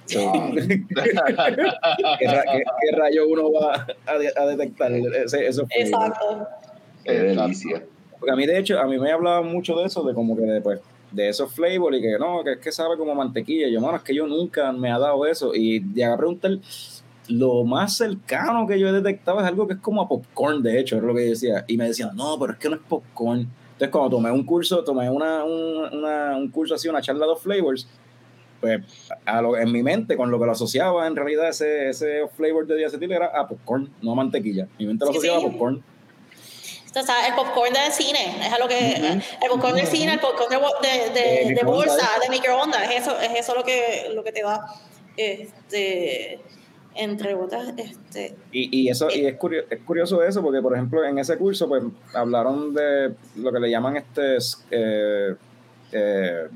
¿Qué, 2.19 2.25
ra- 2.27 2.43
qué- 2.51 2.63
qué 2.81 2.95
rayo 2.97 3.27
uno 3.27 3.51
va 3.51 3.87
a, 4.05 4.17
de- 4.17 4.33
a 4.35 4.45
detectar 4.45 4.91
ese, 4.91 5.47
flavors? 5.47 5.65
Exacto. 5.79 6.47
qué 7.03 7.11
delicia. 7.13 7.83
Porque 8.19 8.31
a 8.31 8.35
mí, 8.35 8.45
de 8.45 8.57
hecho, 8.59 8.79
a 8.79 8.85
mí 8.85 8.97
me 8.99 9.11
hablaba 9.11 9.41
mucho 9.41 9.75
de 9.77 9.85
eso, 9.85 10.03
de 10.03 10.13
como 10.13 10.35
que 10.35 10.41
de, 10.43 10.61
pues, 10.61 10.79
de 11.11 11.29
esos 11.29 11.51
flavors 11.53 11.97
y 11.97 12.01
que 12.01 12.19
no, 12.19 12.43
que 12.43 12.53
es 12.53 12.57
que 12.59 12.71
sabe 12.71 12.97
como 12.97 13.15
mantequilla. 13.15 13.67
Y 13.67 13.73
yo, 13.73 13.81
mano, 13.81 13.97
es 13.97 14.03
que 14.03 14.13
yo 14.13 14.27
nunca 14.27 14.71
me 14.71 14.91
ha 14.91 14.99
dado 14.99 15.25
eso. 15.25 15.55
Y 15.55 15.79
llegué 15.81 16.05
a 16.05 16.17
preguntar, 16.17 16.51
lo 17.29 17.63
más 17.63 17.95
cercano 17.95 18.67
que 18.67 18.79
yo 18.79 18.87
he 18.89 18.91
detectado 18.91 19.39
es 19.39 19.45
algo 19.45 19.67
que 19.67 19.73
es 19.75 19.79
como 19.79 20.01
a 20.01 20.07
popcorn, 20.09 20.61
de 20.63 20.79
hecho, 20.79 20.97
es 20.97 21.03
lo 21.03 21.15
que 21.15 21.23
yo 21.25 21.29
decía. 21.31 21.63
Y 21.67 21.77
me 21.77 21.85
decían, 21.87 22.15
no, 22.15 22.37
pero 22.39 22.53
es 22.53 22.59
que 22.59 22.69
no 22.69 22.75
es 22.75 22.81
popcorn. 22.87 23.39
Entonces, 23.73 23.89
cuando 23.89 24.09
tomé 24.17 24.29
un 24.31 24.43
curso, 24.43 24.83
tomé 24.83 25.09
una, 25.09 25.45
un, 25.45 25.97
una- 25.99 26.35
un 26.35 26.49
curso 26.51 26.75
así, 26.75 26.89
una 26.89 27.01
charla 27.01 27.25
de 27.25 27.35
flavors, 27.37 27.87
pues 28.61 28.81
a 29.25 29.41
lo, 29.41 29.57
en 29.57 29.71
mi 29.71 29.83
mente, 29.83 30.17
con 30.17 30.29
lo 30.31 30.39
que 30.39 30.45
lo 30.45 30.51
asociaba, 30.51 31.07
en 31.07 31.15
realidad 31.15 31.49
ese, 31.49 31.89
ese 31.89 32.27
flavor 32.35 32.67
de 32.67 32.75
diacetil 32.77 33.11
era 33.11 33.27
a 33.27 33.47
popcorn, 33.47 33.89
no 34.01 34.11
a 34.11 34.15
mantequilla. 34.15 34.67
Mi 34.77 34.85
mente 34.85 35.05
lo 35.05 35.11
Sí, 35.11 35.17
asociaba 35.17 35.39
sí. 35.39 35.45
a 35.45 35.49
popcorn. 35.49 35.83
O 36.95 37.03
sea, 37.03 37.27
el 37.27 37.35
popcorn 37.35 37.71
de 37.71 37.91
cine, 37.91 38.35
es 38.47 38.51
a 38.51 38.57
lo 38.57 38.67
que. 38.67 38.95
El 38.95 39.49
popcorn 39.49 39.75
del 39.75 39.85
cine, 39.85 40.13
el 40.13 40.19
popcorn 40.19 40.49
de, 40.49 40.57
de, 40.87 41.09
de- 41.13 41.21
De 41.21 41.43
de 41.45 41.49
microondas, 41.53 41.87
bolsa, 41.87 42.05
¿eh? 42.17 42.19
de 42.23 42.29
microondas, 42.29 42.91
es 42.91 43.01
eso, 43.01 43.19
es 43.19 43.39
eso 43.39 43.55
lo 43.55 43.63
que, 43.63 44.09
lo 44.13 44.23
que 44.23 44.31
te 44.31 44.41
da. 44.41 44.65
Este, 45.15 46.39
entre 46.95 47.35
otras, 47.35 47.73
este. 47.77 48.35
Y, 48.51 48.75
y 48.85 48.89
eso 48.89 49.07
y 49.11 49.25
es, 49.27 49.35
curioso, 49.35 49.67
es 49.69 49.79
curioso 49.83 50.23
eso 50.23 50.41
porque 50.41 50.61
por 50.61 50.73
ejemplo 50.73 51.05
en 51.05 51.19
ese 51.19 51.37
curso 51.37 51.67
pues 51.69 51.83
hablaron 52.13 52.73
de 52.73 53.13
lo 53.35 53.51
que 53.53 53.59
le 53.59 53.69
llaman 53.69 53.95
este 53.97 54.37
eh, 54.71 55.35
eh, 55.91 56.47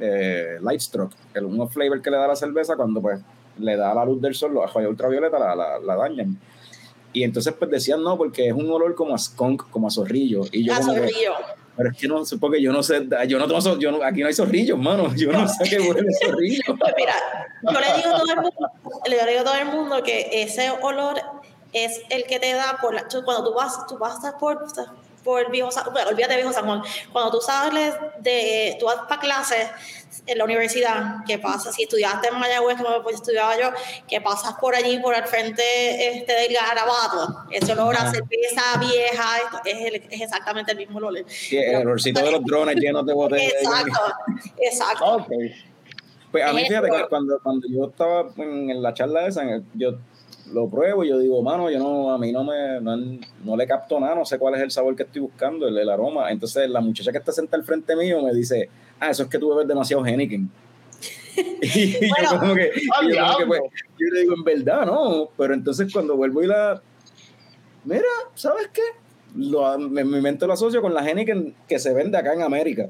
eh, 0.00 0.58
light 0.60 0.80
stroke 0.80 1.14
el 1.34 1.44
un 1.44 1.68
flavor 1.70 2.00
que 2.02 2.10
le 2.10 2.16
da 2.16 2.26
la 2.28 2.36
cerveza 2.36 2.76
cuando 2.76 3.00
pues 3.00 3.20
le 3.58 3.76
da 3.76 3.92
la 3.94 4.04
luz 4.04 4.20
del 4.22 4.34
sol 4.34 4.54
los 4.54 4.72
rayos 4.72 4.90
ultravioleta 4.90 5.38
la, 5.38 5.54
la, 5.56 5.78
la 5.78 5.96
dañan 5.96 6.38
y 7.12 7.24
entonces 7.24 7.52
pues 7.58 7.70
decían 7.70 8.02
no 8.02 8.16
porque 8.16 8.46
es 8.48 8.52
un 8.52 8.70
olor 8.70 8.94
como 8.94 9.14
a 9.14 9.18
skunk 9.18 9.68
como 9.70 9.88
a 9.88 9.90
zorrillo 9.90 10.42
y 10.52 10.64
yo 10.64 10.74
A 10.74 10.78
como 10.80 10.94
que, 10.94 11.00
zorrillo. 11.00 11.32
pero 11.76 11.90
es 11.90 11.96
que 11.98 12.06
no 12.06 12.24
sé 12.24 12.36
porque 12.38 12.62
yo 12.62 12.72
no 12.72 12.82
sé 12.82 13.08
yo 13.26 13.38
no 13.38 13.48
tomo 13.48 13.76
yo 13.78 13.90
no- 13.90 14.02
aquí 14.04 14.20
no 14.20 14.26
hay 14.28 14.34
zorrillos 14.34 14.78
mano 14.78 15.12
yo 15.16 15.32
no 15.32 15.48
sé 15.48 15.64
qué 15.68 15.78
huele 15.80 16.06
zorrillo 16.24 16.62
Pues 16.78 16.94
mira, 16.96 17.14
yo 17.62 17.80
le 17.80 17.96
digo 17.96 18.14
a 18.14 18.18
todo 18.20 18.30
el 18.30 18.36
mundo, 18.36 18.70
le 19.08 19.26
digo 19.30 19.40
a 19.40 19.44
todo 19.44 19.54
el 19.56 19.66
mundo 19.66 20.02
que 20.04 20.28
ese 20.42 20.70
olor 20.82 21.16
es 21.72 22.00
el 22.10 22.24
que 22.24 22.38
te 22.38 22.52
da 22.54 22.78
por 22.80 22.94
la- 22.94 23.06
cuando 23.24 23.50
tú 23.50 23.54
vas, 23.56 23.86
tú 23.88 23.98
vas 23.98 24.20
por, 24.38 24.64
por 25.28 25.50
viejo 25.50 25.70
San 25.70 25.92
bueno, 25.92 26.08
olvídate 26.08 26.32
de 26.36 26.38
viejo 26.40 26.54
San 26.54 26.64
Juan, 26.64 26.80
cuando 27.12 27.30
tú 27.32 27.40
sales 27.44 27.94
de, 28.20 28.76
tú 28.80 28.86
vas 28.86 28.96
para 29.06 29.20
clases 29.20 29.68
en 30.26 30.38
la 30.38 30.44
universidad, 30.44 31.16
¿qué 31.26 31.38
pasa? 31.38 31.70
Si 31.70 31.82
estudiaste 31.82 32.28
en 32.28 32.38
Mayagüez, 32.38 32.78
como 32.78 33.02
pues 33.02 33.16
estudiaba 33.16 33.58
yo, 33.60 33.70
que 34.08 34.22
pasas 34.22 34.54
por 34.54 34.74
allí, 34.74 34.98
por 35.00 35.14
al 35.14 35.26
frente 35.26 35.62
este, 36.16 36.32
del 36.32 36.54
garabato, 36.54 37.44
ese 37.50 37.72
olor 37.72 37.94
a 37.96 38.10
cerveza 38.10 38.62
vieja, 38.80 39.24
esto, 39.44 39.60
es, 39.66 39.76
el- 39.86 40.02
es 40.10 40.20
exactamente 40.22 40.72
el 40.72 40.78
mismo 40.78 40.96
olor. 40.96 41.14
Sí, 41.28 41.58
el 41.58 41.76
olorcito 41.76 42.20
de 42.22 42.32
los 42.32 42.42
drones 42.46 42.76
llenos 42.76 43.04
de 43.04 43.12
botellas 43.12 43.52
Exacto, 43.60 44.00
exacto. 44.58 45.04
Ok. 45.04 45.28
Pues 46.32 46.44
a 46.44 46.52
mí, 46.54 46.64
fíjate 46.66 46.88
que 46.90 47.06
cuando, 47.08 47.38
cuando 47.42 47.66
yo 47.68 47.86
estaba 47.86 48.30
en, 48.38 48.82
la 48.82 48.94
charla 48.94 49.26
esa, 49.26 49.42
el- 49.42 49.64
yo 49.74 49.92
lo 50.52 50.68
pruebo 50.68 51.04
y 51.04 51.08
yo 51.08 51.18
digo, 51.18 51.42
mano, 51.42 51.70
yo 51.70 51.78
no, 51.78 52.12
a 52.12 52.18
mí 52.18 52.32
no 52.32 52.44
me, 52.44 52.80
no, 52.80 52.96
no 53.44 53.56
le 53.56 53.66
capto 53.66 53.98
nada, 54.00 54.14
no 54.14 54.24
sé 54.24 54.38
cuál 54.38 54.54
es 54.54 54.60
el 54.62 54.70
sabor 54.70 54.94
que 54.96 55.02
estoy 55.04 55.22
buscando, 55.22 55.66
el, 55.68 55.76
el 55.78 55.88
aroma. 55.88 56.30
Entonces 56.30 56.68
la 56.68 56.80
muchacha 56.80 57.12
que 57.12 57.18
está 57.18 57.32
sentada 57.32 57.60
al 57.60 57.64
frente 57.66 57.94
mío 57.96 58.22
me 58.22 58.32
dice, 58.32 58.68
ah, 59.00 59.10
eso 59.10 59.24
es 59.24 59.28
que 59.28 59.38
tú 59.38 59.50
bebes 59.50 59.68
demasiado 59.68 60.04
Heineken. 60.04 60.50
y 61.62 62.08
Bueno. 62.08 62.32
yo 62.32 62.40
como 62.40 62.54
que, 62.54 62.72
¡Ah, 62.94 63.04
y 63.04 63.14
yo 63.14 63.24
como 63.24 63.38
que, 63.38 63.46
pues, 63.46 63.60
yo 63.98 64.06
le 64.12 64.20
digo, 64.20 64.34
en 64.34 64.44
verdad, 64.44 64.86
no, 64.86 65.28
pero 65.36 65.54
entonces 65.54 65.92
cuando 65.92 66.16
vuelvo 66.16 66.42
y 66.42 66.46
la, 66.46 66.80
mira, 67.84 68.02
¿sabes 68.34 68.68
qué? 68.72 68.82
Lo, 69.36 69.74
en 69.74 69.92
mi 69.92 70.20
mente 70.20 70.46
lo 70.46 70.54
asocio 70.54 70.80
con 70.80 70.94
la 70.94 71.06
Heineken 71.06 71.54
que 71.68 71.78
se 71.78 71.92
vende 71.92 72.16
acá 72.16 72.32
en 72.32 72.42
América. 72.42 72.88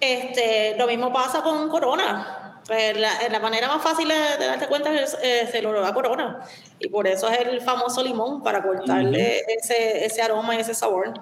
Este, 0.00 0.76
lo 0.78 0.86
mismo 0.86 1.12
pasa 1.12 1.42
con 1.42 1.68
Corona. 1.68 2.41
Pues 2.66 2.96
la, 2.98 3.10
la 3.30 3.40
manera 3.40 3.68
más 3.68 3.82
fácil 3.82 4.08
de, 4.08 4.14
de 4.14 4.46
darte 4.46 4.66
cuenta 4.66 4.94
es 4.94 5.16
eh, 5.22 5.48
el 5.52 5.66
olor 5.66 5.84
a 5.84 5.92
Corona. 5.92 6.40
Y 6.78 6.88
por 6.88 7.06
eso 7.06 7.28
es 7.28 7.40
el 7.40 7.60
famoso 7.60 8.02
limón, 8.02 8.42
para 8.42 8.62
cortarle 8.62 9.42
ese, 9.58 10.04
ese 10.04 10.22
aroma 10.22 10.54
y 10.54 10.60
ese 10.60 10.74
sabor. 10.74 11.12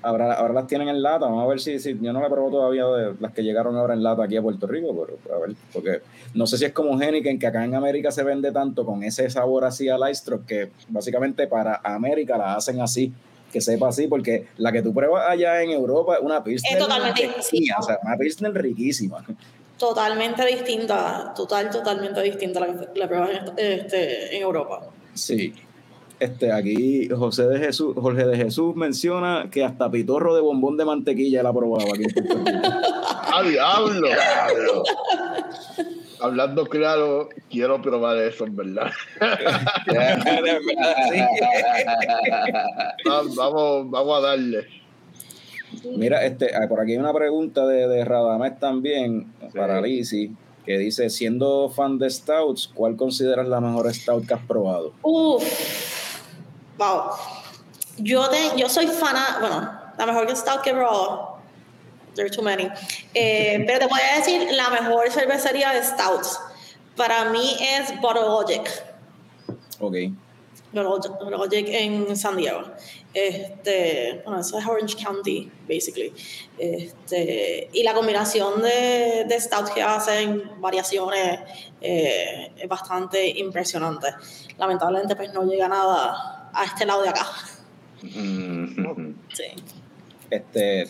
Ahora, 0.00 0.34
ahora 0.34 0.54
las 0.54 0.68
tienen 0.68 0.88
en 0.88 1.02
lata, 1.02 1.26
vamos 1.26 1.44
a 1.44 1.48
ver 1.48 1.58
si, 1.58 1.80
si 1.80 1.98
yo 2.00 2.12
no 2.12 2.20
la 2.20 2.28
probado 2.28 2.52
todavía 2.52 2.86
de 2.86 3.14
las 3.18 3.32
que 3.32 3.42
llegaron 3.42 3.76
ahora 3.76 3.94
en 3.94 4.04
lata 4.04 4.22
aquí 4.22 4.36
a 4.36 4.42
Puerto 4.42 4.68
Rico, 4.68 4.94
pero 4.94 5.36
a 5.36 5.40
ver, 5.40 5.56
porque 5.72 6.02
no 6.34 6.46
sé 6.46 6.56
si 6.56 6.66
es 6.66 6.72
como 6.72 7.00
Heineken, 7.00 7.36
que 7.36 7.48
acá 7.48 7.64
en 7.64 7.74
América 7.74 8.12
se 8.12 8.22
vende 8.22 8.52
tanto 8.52 8.86
con 8.86 9.02
ese 9.02 9.28
sabor 9.28 9.64
así 9.64 9.88
al 9.88 10.08
ice 10.08 10.30
que 10.46 10.70
básicamente 10.88 11.48
para 11.48 11.80
América 11.82 12.38
la 12.38 12.54
hacen 12.54 12.80
así, 12.80 13.12
que 13.52 13.60
sepa 13.60 13.88
así, 13.88 14.06
porque 14.06 14.46
la 14.56 14.70
que 14.70 14.82
tú 14.82 14.94
pruebas 14.94 15.28
allá 15.28 15.62
en 15.62 15.70
Europa 15.70 16.14
es 16.14 16.20
una 16.22 16.44
Pilsner 16.44 16.74
Es 16.74 16.78
totalmente 16.78 17.26
riquísima, 17.26 17.76
o 17.80 17.82
sea, 17.82 17.98
una 18.04 18.16
Pilsner 18.16 18.52
riquísima. 18.54 19.24
Totalmente 19.78 20.44
distinta, 20.44 21.32
total, 21.36 21.70
totalmente 21.70 22.20
distinta 22.22 22.58
a 22.62 22.66
la 22.66 22.78
que 22.92 22.98
la 22.98 23.06
pruebas 23.08 23.30
en, 23.56 23.80
este, 23.80 24.36
en 24.36 24.42
Europa. 24.42 24.80
Sí. 25.14 25.54
Este, 26.18 26.50
aquí 26.52 27.08
José 27.08 27.46
de 27.46 27.60
Jesús, 27.60 27.94
Jorge 27.96 28.26
de 28.26 28.36
Jesús 28.36 28.74
menciona 28.74 29.48
que 29.52 29.62
hasta 29.64 29.88
pitorro 29.88 30.34
de 30.34 30.40
bombón 30.40 30.76
de 30.76 30.84
mantequilla 30.84 31.44
la 31.44 31.50
ha 31.50 31.54
probado 31.54 31.86
aquí. 31.94 32.02
¡Ah, 33.30 33.42
diablo! 33.48 34.08
Hablando 36.20 36.66
claro, 36.66 37.28
quiero 37.48 37.80
probar 37.80 38.16
eso, 38.18 38.46
en 38.46 38.56
verdad. 38.56 38.90
Va- 43.08 43.22
Vamos, 43.36 43.90
vamos 43.90 44.18
a 44.18 44.20
darle. 44.28 44.66
Mira, 45.96 46.24
este, 46.24 46.54
ah, 46.54 46.66
por 46.68 46.80
aquí 46.80 46.92
hay 46.92 46.98
una 46.98 47.12
pregunta 47.12 47.66
de, 47.66 47.86
de 47.88 48.04
Radamés 48.04 48.58
también 48.58 49.32
para 49.54 49.80
Lizzy, 49.80 50.34
que 50.64 50.78
dice, 50.78 51.08
siendo 51.10 51.70
fan 51.70 51.98
de 51.98 52.08
Stouts, 52.10 52.70
¿cuál 52.74 52.96
consideras 52.96 53.46
la 53.48 53.60
mejor 53.60 53.92
Stout 53.94 54.26
que 54.26 54.34
has 54.34 54.42
probado? 54.46 54.92
Uf, 55.02 55.42
wow. 56.78 57.02
Yo, 57.98 58.28
te- 58.28 58.52
yo 58.56 58.68
soy 58.68 58.86
fana, 58.86 59.38
bueno, 59.40 59.70
la 59.98 60.06
mejor 60.06 60.26
que 60.26 60.36
Stout 60.36 60.60
que 60.62 60.70
he 60.70 60.74
probado. 60.74 61.38
There 62.14 62.26
are 62.26 62.34
too 62.34 62.42
many. 62.42 62.68
Eh, 63.14 63.62
pero 63.66 63.78
te 63.78 63.86
voy 63.86 64.00
a 64.12 64.18
decir 64.18 64.48
la 64.52 64.70
mejor 64.70 65.10
cervecería 65.10 65.70
de 65.72 65.82
Stouts. 65.84 66.38
Para 66.96 67.30
mí 67.30 67.56
es 67.60 68.00
Bottle 68.00 68.22
Logic. 68.22 68.68
Ok. 69.80 69.94
Logic 70.72 71.66
en 71.68 72.16
San 72.16 72.36
Diego. 72.36 72.62
Este, 73.14 74.20
bueno, 74.24 74.40
eso 74.40 74.58
es 74.58 74.66
Orange 74.66 74.96
County, 75.02 75.50
basically. 75.68 76.12
Este, 76.58 77.68
y 77.72 77.82
la 77.82 77.94
combinación 77.94 78.62
de, 78.62 79.24
de 79.26 79.40
Stout 79.40 79.72
que 79.72 79.82
hacen, 79.82 80.60
variaciones, 80.60 81.40
eh, 81.80 82.52
es 82.56 82.68
bastante 82.68 83.28
impresionante. 83.38 84.08
Lamentablemente, 84.58 85.16
pues 85.16 85.32
no 85.32 85.44
llega 85.44 85.68
nada 85.68 86.50
a 86.52 86.64
este 86.64 86.84
lado 86.84 87.02
de 87.02 87.08
acá. 87.08 87.26
Mm. 88.02 89.14
Sí. 89.32 89.44
Este, 90.30 90.84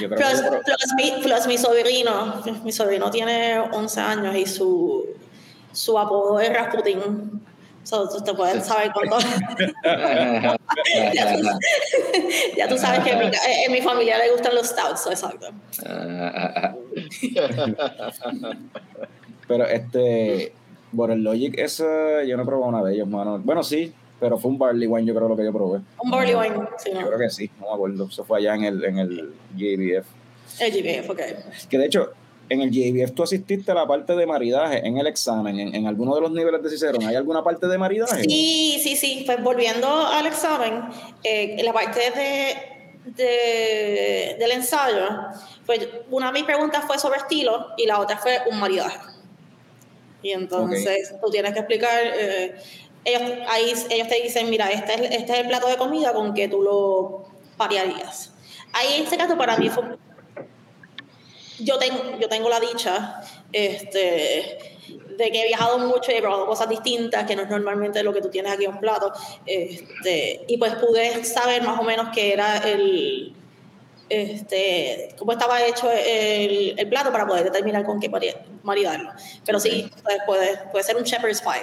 yo 0.00 0.08
creo 0.08 0.16
Plus, 0.16 0.40
que... 0.40 0.48
plus 0.48 0.94
mi, 0.96 1.22
plus 1.22 1.46
mi 1.46 1.58
sobrino, 1.58 2.42
mi 2.62 2.72
sobrino 2.72 3.10
tiene 3.10 3.58
11 3.58 4.00
años 4.00 4.36
y 4.36 4.46
su, 4.46 5.06
su 5.72 5.98
apodo 5.98 6.40
es 6.40 6.52
Rasputin. 6.52 7.42
So, 7.84 8.08
tú 8.08 8.22
te 8.24 8.32
puedes 8.34 8.64
saber 8.64 8.90
ya, 11.14 11.36
tú, 11.36 11.42
ya 12.56 12.68
tú 12.68 12.78
sabes 12.78 13.00
que 13.00 13.10
en 13.10 13.18
mi, 13.18 13.30
ca- 13.30 13.38
en 13.66 13.72
mi 13.72 13.80
familia 13.82 14.16
le 14.18 14.30
gustan 14.32 14.54
los 14.54 14.68
stouts, 14.68 15.06
exacto. 15.06 15.48
Pero 19.46 19.66
este, 19.66 20.52
por 20.96 21.10
el 21.10 21.22
Logic, 21.22 21.54
esa, 21.58 22.22
yo 22.24 22.36
no 22.36 22.42
he 22.42 22.46
probado 22.46 22.68
una 22.70 22.82
de 22.84 22.94
ellos, 22.94 23.06
mano. 23.08 23.38
Bueno, 23.38 23.62
sí, 23.62 23.92
pero 24.18 24.38
fue 24.38 24.50
un 24.50 24.58
Barley 24.58 24.86
Wine, 24.88 25.06
yo 25.06 25.14
creo 25.14 25.28
lo 25.28 25.36
que 25.36 25.44
yo 25.44 25.52
probé. 25.52 25.80
Un 26.02 26.10
barley 26.10 26.34
wine, 26.34 26.54
sí, 26.78 26.90
Yo 26.92 27.06
creo 27.06 27.18
que 27.18 27.30
sí, 27.30 27.50
no 27.60 27.66
me 27.68 27.74
acuerdo. 27.74 28.08
Eso 28.10 28.24
fue 28.24 28.38
allá 28.38 28.54
en 28.54 28.64
el, 28.64 28.84
en 28.84 28.98
el 28.98 29.34
JBF. 29.54 30.06
El 30.60 30.72
GBF, 30.72 31.10
ok. 31.10 31.20
Que 31.68 31.78
de 31.78 31.86
hecho, 31.86 32.12
en 32.54 32.62
el 32.62 32.70
JBF 32.70 33.14
tú 33.14 33.22
asististe 33.22 33.70
a 33.70 33.74
la 33.74 33.86
parte 33.86 34.14
de 34.16 34.26
maridaje 34.26 34.86
en 34.86 34.96
el 34.98 35.06
examen, 35.06 35.58
en, 35.60 35.74
en 35.74 35.86
alguno 35.86 36.14
de 36.14 36.20
los 36.22 36.30
niveles 36.32 36.62
de 36.62 36.70
Cicerón. 36.70 37.04
¿Hay 37.06 37.14
alguna 37.16 37.42
parte 37.44 37.66
de 37.66 37.76
maridaje? 37.78 38.22
Sí, 38.24 38.80
sí, 38.82 38.96
sí. 38.96 39.22
Pues 39.26 39.42
volviendo 39.42 39.86
al 40.06 40.26
examen, 40.26 40.82
eh, 41.22 41.60
la 41.62 41.72
parte 41.72 42.00
de, 42.10 42.54
de- 43.10 44.36
del 44.38 44.50
ensayo, 44.52 45.08
pues 45.66 45.86
una 46.10 46.28
de 46.28 46.32
mis 46.32 46.44
preguntas 46.44 46.84
fue 46.86 46.98
sobre 46.98 47.18
estilo 47.18 47.68
y 47.76 47.86
la 47.86 48.00
otra 48.00 48.16
fue 48.18 48.38
un 48.50 48.58
maridaje. 48.58 48.98
Y 50.22 50.30
entonces 50.32 51.14
tú 51.22 51.30
tienes 51.30 51.52
que 51.52 51.58
explicar, 51.58 52.00
eh, 52.18 52.54
ellos, 53.04 53.22
ahí, 53.48 53.72
ellos 53.90 54.08
te 54.08 54.22
dicen, 54.22 54.48
mira, 54.48 54.70
este 54.70 54.94
es, 54.94 55.00
este 55.20 55.32
es 55.34 55.38
el 55.40 55.48
plato 55.48 55.66
de 55.68 55.76
comida 55.76 56.12
con 56.14 56.32
que 56.32 56.48
tú 56.48 56.62
lo 56.62 57.26
parearías. 57.58 58.32
Ahí 58.72 58.94
en 58.96 59.02
este 59.04 59.16
caso 59.18 59.36
para 59.36 59.56
mí 59.58 59.68
fue... 59.68 59.84
Yo 61.58 61.78
tengo, 61.78 62.18
yo 62.18 62.28
tengo 62.28 62.48
la 62.48 62.60
dicha 62.60 63.20
este, 63.52 64.78
de 65.16 65.30
que 65.30 65.42
he 65.42 65.46
viajado 65.46 65.78
mucho 65.78 66.10
y 66.10 66.16
he 66.16 66.20
probado 66.20 66.46
cosas 66.46 66.68
distintas, 66.68 67.24
que 67.24 67.36
no 67.36 67.42
es 67.42 67.48
normalmente 67.48 68.02
lo 68.02 68.12
que 68.12 68.20
tú 68.20 68.28
tienes 68.28 68.52
aquí 68.52 68.64
en 68.64 68.72
un 68.72 68.80
plato. 68.80 69.12
Este, 69.46 70.44
y 70.48 70.56
pues 70.58 70.74
pude 70.76 71.24
saber 71.24 71.62
más 71.62 71.78
o 71.80 71.84
menos 71.84 72.08
qué 72.14 72.32
era 72.32 72.58
el, 72.58 73.34
este, 74.22 75.14
cómo 75.18 75.32
estaba 75.32 75.62
hecho 75.64 75.90
el, 75.92 76.74
el 76.78 76.88
plato 76.88 77.12
para 77.12 77.26
poder 77.26 77.44
determinar 77.44 77.84
con 77.84 78.00
qué 78.00 78.08
mari- 78.10 78.34
maridarlo. 78.62 79.10
Pero 79.44 79.60
sí, 79.60 79.90
pues, 80.02 80.16
puede, 80.26 80.58
puede 80.72 80.84
ser 80.84 80.96
un 80.96 81.02
shepherd's 81.04 81.42
pie. 81.42 81.62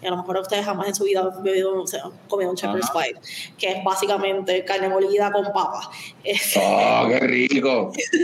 Y 0.00 0.06
a 0.06 0.10
lo 0.10 0.16
mejor 0.18 0.36
ustedes 0.38 0.64
jamás 0.64 0.86
en 0.88 0.94
su 0.94 1.04
vida 1.04 1.20
han 1.20 1.42
bebido, 1.42 1.82
o 1.82 1.86
sea, 1.86 2.04
comido 2.28 2.50
un 2.50 2.56
shepherd's 2.56 2.88
Ajá. 2.90 3.00
pie, 3.00 3.14
que 3.58 3.72
es 3.72 3.84
básicamente 3.84 4.64
carne 4.64 4.88
molida 4.88 5.30
con 5.32 5.44
papa. 5.46 5.90
Este, 6.22 6.60
¡Oh, 6.62 7.06
qué 7.08 7.18
rico! 7.20 7.92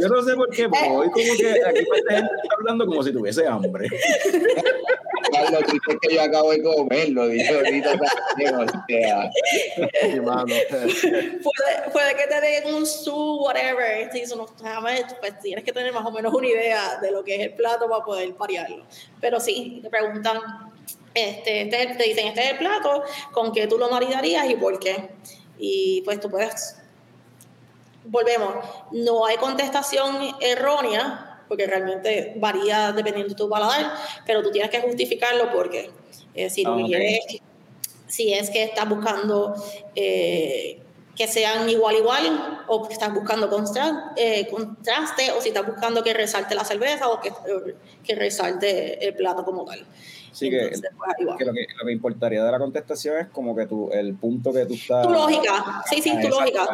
Yo 0.00 0.08
no 0.08 0.22
sé 0.22 0.34
por 0.34 0.50
qué, 0.50 0.68
pero 0.68 0.94
hoy 0.94 1.10
como 1.10 1.34
que 1.36 1.50
aquí 1.64 1.80
está 1.80 2.28
hablando 2.58 2.86
como 2.86 3.02
si 3.02 3.12
tuviese 3.12 3.46
hambre. 3.46 3.88
Carlos, 5.42 5.62
dice 5.72 5.98
que 6.00 6.14
yo 6.14 6.22
acabo 6.22 6.50
de 6.50 6.62
comer, 6.62 7.08
lo 7.10 7.28
dije 7.28 7.54
ahorita 7.54 7.92
también, 7.98 8.54
o 8.54 8.66
sea, 8.68 9.30
Sí, 10.02 10.20
mano. 10.20 10.46
puede, 10.72 11.90
puede 11.92 12.16
que 12.16 12.26
te 12.26 12.40
den 12.40 12.74
un 12.74 12.86
su, 12.86 13.36
whatever. 13.42 14.08
te 14.10 14.18
dicen, 14.18 14.38
no, 14.38 14.46
déjame, 14.62 15.04
pues 15.20 15.38
tienes 15.40 15.64
que 15.64 15.72
tener 15.72 15.92
más 15.92 16.04
o 16.06 16.10
menos 16.10 16.32
una 16.32 16.46
idea 16.46 16.98
de 17.00 17.10
lo 17.10 17.22
que 17.24 17.36
es 17.36 17.40
el 17.42 17.52
plato 17.54 17.88
para 17.88 18.04
poder 18.04 18.34
parearlo. 18.34 18.84
Pero 19.20 19.40
sí, 19.40 19.80
te 19.82 19.90
preguntan, 19.90 20.38
este, 21.14 21.62
este 21.62 21.94
te 21.94 22.04
dicen, 22.04 22.28
este 22.28 22.40
es 22.44 22.50
el 22.52 22.58
plato, 22.58 23.02
con 23.32 23.52
qué 23.52 23.66
tú 23.66 23.78
lo 23.78 23.90
maridarías 23.90 24.48
y 24.50 24.54
por 24.56 24.78
qué. 24.78 25.10
Y 25.58 26.02
pues 26.02 26.20
tú 26.20 26.30
puedes, 26.30 26.76
volvemos, 28.04 28.54
no 28.92 29.26
hay 29.26 29.36
contestación 29.36 30.36
errónea, 30.40 31.27
porque 31.48 31.66
realmente 31.66 32.34
varía 32.36 32.92
dependiendo 32.92 33.30
de 33.30 33.36
tu 33.36 33.48
paladar, 33.48 33.92
pero 34.26 34.42
tú 34.42 34.50
tienes 34.50 34.70
que 34.70 34.80
justificarlo 34.80 35.50
porque 35.50 35.90
eh, 36.34 36.50
si 36.50 36.64
Ah, 36.66 36.74
que 36.76 36.82
ok. 36.82 36.86
quieres 36.88 37.18
si 38.06 38.32
es 38.32 38.48
que 38.50 38.62
estás 38.64 38.88
buscando 38.88 39.54
eh, 39.94 40.80
que 41.14 41.26
sean 41.26 41.68
igual 41.68 41.96
igual 41.96 42.64
o 42.68 42.86
que 42.86 42.92
estás 42.94 43.12
buscando 43.12 43.50
constra- 43.50 44.12
eh, 44.16 44.46
contraste 44.48 45.32
o 45.32 45.40
si 45.42 45.48
estás 45.48 45.66
buscando 45.66 46.02
que 46.02 46.14
resalte 46.14 46.54
la 46.54 46.64
cerveza 46.64 47.08
o 47.08 47.20
que, 47.20 47.32
que 48.04 48.14
resalte 48.14 49.04
el 49.06 49.14
plato 49.14 49.44
como 49.44 49.64
tal. 49.64 49.84
Así 50.30 50.48
que, 50.48 50.60
Entonces, 50.60 50.90
pues, 50.96 51.36
que 51.38 51.44
lo 51.44 51.52
que 51.52 51.66
lo 51.80 51.86
que 51.86 51.92
importaría 51.92 52.44
de 52.44 52.52
la 52.52 52.58
contestación 52.58 53.18
es 53.18 53.26
como 53.28 53.56
que 53.56 53.66
tú, 53.66 53.90
el 53.92 54.14
punto 54.14 54.52
que 54.52 54.64
tú 54.66 54.74
estás... 54.74 55.04
Tu 55.04 55.10
lógica, 55.12 55.82
sí, 55.90 56.00
sí, 56.00 56.12
Ah, 56.16 56.20
tu 56.22 56.28
lógica. 56.28 56.68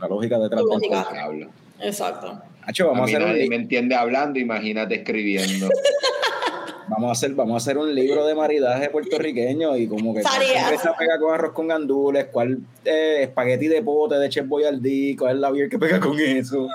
La 0.00 0.08
lógica 0.08 0.38
detrás 0.38 0.60
Tu 0.62 0.68
del 0.68 0.78
lógica. 0.80 1.26
punto. 1.26 1.50
Exacto. 1.80 2.42
Hacho, 2.68 2.84
a 2.84 2.86
vamos 2.92 3.02
a 3.02 3.06
mí 3.06 3.12
hacer 3.12 3.22
un 3.22 3.28
nadie 3.28 3.40
link. 3.42 3.50
me 3.50 3.56
entiende 3.56 3.94
hablando, 3.94 4.38
imagínate 4.38 4.94
escribiendo. 4.96 5.68
vamos 6.90 7.08
a 7.08 7.12
hacer, 7.12 7.32
vamos 7.32 7.54
a 7.54 7.56
hacer 7.58 7.76
un 7.78 7.94
libro 7.94 8.26
de 8.26 8.34
maridaje 8.34 8.88
puertorriqueño 8.90 9.76
y 9.76 9.86
como 9.88 10.14
que 10.14 10.22
cerveza 10.22 10.94
pega 10.98 11.18
con 11.18 11.34
arroz 11.34 11.52
con 11.52 11.68
gandules, 11.68 12.26
cuál 12.32 12.58
eh, 12.84 13.20
espagueti 13.24 13.68
de 13.68 13.82
pote 13.82 14.16
de 14.16 14.28
Chef 14.30 14.46
Boyardee, 14.46 15.14
cuál 15.18 15.36
es 15.36 15.40
la 15.40 15.50
beer 15.50 15.68
que 15.68 15.78
pega 15.78 16.00
con 16.00 16.18
eso. 16.18 16.66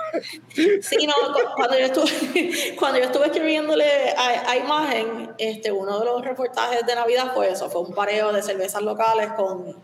Sí, 0.54 1.06
no, 1.06 1.14
cu- 1.32 1.54
cuando 1.56 1.78
yo 1.78 1.84
estuve, 1.86 2.50
cuando 2.78 2.98
yo 2.98 3.04
estuve 3.06 3.26
escribiéndole 3.26 3.84
a, 4.16 4.50
a 4.50 4.56
imagen, 4.56 5.30
este, 5.38 5.72
uno 5.72 5.98
de 6.00 6.06
los 6.06 6.24
reportajes 6.24 6.86
de 6.86 6.94
Navidad 6.94 7.32
fue 7.34 7.50
eso, 7.50 7.68
fue 7.68 7.82
un 7.82 7.92
pareo 7.94 8.32
de 8.32 8.42
cervezas 8.42 8.82
locales 8.82 9.28
con, 9.36 9.76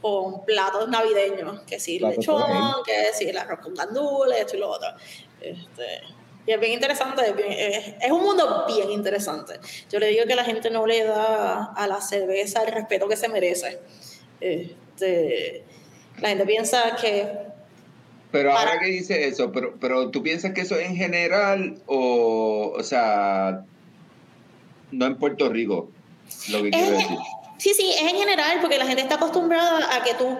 con 0.00 0.44
platos 0.44 0.88
navideños, 0.88 1.60
que 1.62 1.78
sí, 1.78 1.98
Platos 1.98 2.18
lechón, 2.18 2.42
que 2.86 3.12
sí, 3.12 3.28
el 3.28 3.36
arroz 3.36 3.60
con 3.60 3.74
gandules, 3.74 4.38
esto 4.40 4.56
y 4.56 4.60
lo 4.60 4.70
otro. 4.70 4.88
Este, 5.40 5.84
y 6.46 6.52
es 6.52 6.60
bien 6.60 6.72
interesante, 6.72 7.22
es, 7.26 7.36
bien- 7.36 7.52
es- 7.52 7.94
es 8.00 8.10
un 8.10 8.22
mundo 8.22 8.64
bien 8.66 8.90
interesante. 8.90 9.60
Yo 9.90 9.98
le 9.98 10.06
digo 10.08 10.24
que 10.26 10.34
la 10.34 10.44
gente 10.44 10.70
no 10.70 10.86
le 10.86 11.04
da 11.04 11.64
a 11.74 11.86
la 11.86 12.00
cerveza 12.00 12.62
el 12.62 12.72
respeto 12.72 13.06
que 13.08 13.16
se 13.16 13.28
merece. 13.28 13.78
Este, 14.40 15.64
la 16.20 16.28
gente 16.30 16.46
piensa 16.46 16.96
que 17.00 17.28
Pero 18.32 18.50
Para- 18.52 18.60
ahora 18.70 18.80
que 18.80 18.86
dice 18.86 19.26
eso, 19.26 19.50
pero, 19.50 19.74
pero 19.80 20.10
tú 20.10 20.22
piensas 20.22 20.52
que 20.52 20.60
eso 20.60 20.78
en 20.78 20.94
general 20.96 21.78
o, 21.86 22.72
o 22.78 22.82
sea, 22.84 23.64
no 24.92 25.06
en 25.06 25.16
Puerto 25.18 25.48
Rico, 25.48 25.90
lo 26.50 26.62
que 26.62 26.70
quiero 26.70 26.86
Es- 26.92 26.98
decir. 26.98 27.18
Sí, 27.60 27.74
sí, 27.74 27.92
es 27.92 28.00
en 28.10 28.16
general, 28.18 28.58
porque 28.62 28.78
la 28.78 28.86
gente 28.86 29.02
está 29.02 29.16
acostumbrada 29.16 29.94
a 29.94 30.02
que 30.02 30.14
tú, 30.14 30.38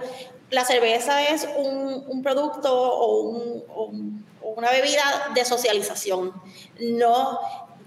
la 0.50 0.64
cerveza 0.64 1.22
es 1.28 1.46
un, 1.58 2.02
un 2.08 2.22
producto 2.22 2.72
o, 2.74 3.20
un- 3.28 3.62
o 3.68 3.84
un- 3.84 4.24
o 4.42 4.48
una 4.56 4.70
bebida 4.70 5.02
de 5.34 5.44
socialización, 5.44 6.32
no 6.80 7.38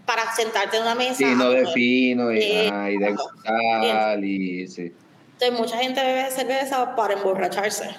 para 0.06 0.36
sentarte 0.36 0.78
en 0.78 0.84
una 0.84 0.94
mesa. 0.94 1.16
Sí, 1.16 1.26
no 1.36 1.50
de 1.50 1.66
fino 1.66 2.32
y, 2.32 2.40
Eh, 2.42 2.92
y 2.94 2.98
de 3.00 3.12
gustar 3.12 4.24
y 4.24 4.68
sí. 4.68 4.94
Entonces, 5.34 5.60
mucha 5.60 5.78
gente 5.78 6.00
bebe 6.04 6.30
cerveza 6.30 6.96
para 6.96 7.16
emborracharse. 7.16 7.90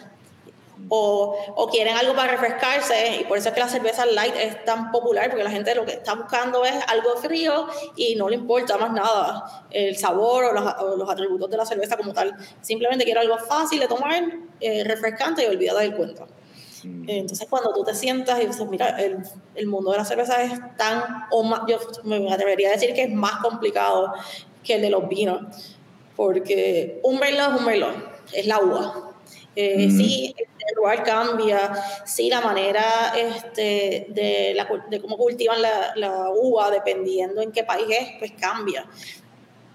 O, 0.89 1.37
o 1.57 1.69
quieren 1.69 1.97
algo 1.97 2.15
para 2.15 2.33
refrescarse, 2.33 3.21
y 3.21 3.25
por 3.25 3.39
eso 3.39 3.49
es 3.49 3.55
que 3.55 3.61
la 3.61 3.69
cerveza 3.69 4.05
light 4.07 4.35
es 4.37 4.65
tan 4.65 4.91
popular, 4.91 5.29
porque 5.31 5.45
la 5.45 5.51
gente 5.51 5.75
lo 5.75 5.85
que 5.85 5.93
está 5.93 6.15
buscando 6.15 6.65
es 6.65 6.75
algo 6.89 7.17
frío 7.17 7.67
y 7.97 8.17
no 8.17 8.29
le 8.29 8.37
importa 8.37 8.77
más 8.77 8.93
nada 8.93 9.67
el 9.71 9.97
sabor 9.97 10.45
o 10.45 10.53
los, 10.53 10.75
o 10.81 10.97
los 10.97 11.09
atributos 11.09 11.51
de 11.51 11.57
la 11.57 11.65
cerveza 11.65 11.97
como 11.97 12.13
tal. 12.13 12.37
Simplemente 12.61 13.05
quiero 13.05 13.21
algo 13.21 13.39
fácil 13.39 13.81
de 13.81 13.89
tomar, 13.89 14.23
eh, 14.61 14.85
refrescante 14.85 15.43
y 15.43 15.47
olvidada 15.47 15.81
del 15.81 15.95
cuento. 15.95 16.27
Mm. 16.83 17.09
Entonces, 17.09 17.47
cuando 17.49 17.73
tú 17.73 17.83
te 17.83 17.95
sientas 17.95 18.41
y 18.43 18.47
dices, 18.47 18.67
mira, 18.69 19.01
el, 19.01 19.19
el 19.55 19.67
mundo 19.67 19.91
de 19.93 19.99
la 19.99 20.05
cerveza 20.05 20.43
es 20.43 20.53
tan, 20.77 21.27
o 21.31 21.43
más, 21.43 21.63
yo 21.67 21.79
me 22.03 22.31
atrevería 22.33 22.69
a 22.69 22.73
decir 22.73 22.93
que 22.95 23.05
es 23.05 23.11
más 23.11 23.41
complicado 23.41 24.13
que 24.63 24.75
el 24.75 24.83
de 24.83 24.91
los 24.91 25.09
vinos, 25.09 25.41
porque 26.15 27.01
un 27.03 27.19
merlot 27.19 27.55
es 27.55 27.59
un 27.59 27.65
merlot, 27.65 27.95
es 28.33 28.47
la 28.47 28.61
uva. 28.61 29.11
Eh, 29.57 29.87
Ujú. 29.87 29.97
Sí, 29.97 30.35
el 30.37 30.47
lugar 30.77 31.03
cambia, 31.03 31.73
sí, 32.05 32.29
la 32.29 32.41
manera 32.41 33.13
este, 33.17 34.07
de, 34.09 34.53
la 34.55 34.69
de 34.89 35.01
cómo 35.01 35.17
cultivan 35.17 35.61
la, 35.61 35.93
la 35.97 36.31
uva, 36.31 36.71
dependiendo 36.71 37.41
en 37.43 37.53
qué 37.53 37.65
país 37.65 37.87
es, 37.89 38.09
pues 38.19 38.33
cambia. 38.33 38.87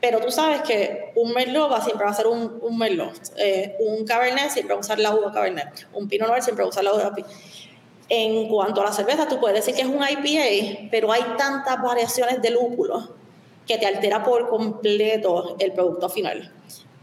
Pero 0.01 0.19
tú 0.19 0.31
sabes 0.31 0.61
que 0.61 1.11
un 1.15 1.33
merlot 1.33 1.71
va, 1.71 1.81
siempre 1.81 2.05
va 2.05 2.11
a 2.11 2.15
ser 2.15 2.27
un, 2.27 2.59
un 2.61 2.77
merlot. 2.77 3.13
Eh, 3.37 3.75
un 3.79 4.05
cabernet 4.05 4.49
siempre 4.49 4.73
va 4.73 4.79
a 4.79 4.81
usar 4.81 4.99
la 4.99 5.13
uva 5.13 5.31
cabernet. 5.31 5.87
Un 5.93 6.07
pinot 6.07 6.29
noir 6.29 6.41
siempre 6.41 6.63
va 6.63 6.67
a 6.67 6.69
usar 6.69 6.83
la 6.83 6.93
uva. 6.93 7.13
En 8.07 8.47
cuanto 8.47 8.81
a 8.81 8.85
la 8.85 8.91
cerveza, 8.91 9.27
tú 9.27 9.39
puedes 9.39 9.57
decir 9.57 9.75
que 9.75 9.81
es 9.81 9.87
un 9.87 10.01
IPA, 10.01 10.87
pero 10.89 11.11
hay 11.11 11.21
tantas 11.37 11.81
variaciones 11.81 12.41
de 12.41 12.49
lúpulo 12.51 13.13
que 13.67 13.77
te 13.77 13.85
altera 13.85 14.23
por 14.23 14.47
completo 14.49 15.57
el 15.59 15.73
producto 15.73 16.09
final. 16.09 16.51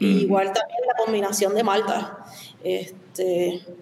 Ujú. 0.00 0.04
Igual 0.04 0.52
también 0.52 0.80
la 0.86 0.94
combinación 1.04 1.54
de 1.54 1.62
malta. 1.62 2.24
Este, 2.64 3.05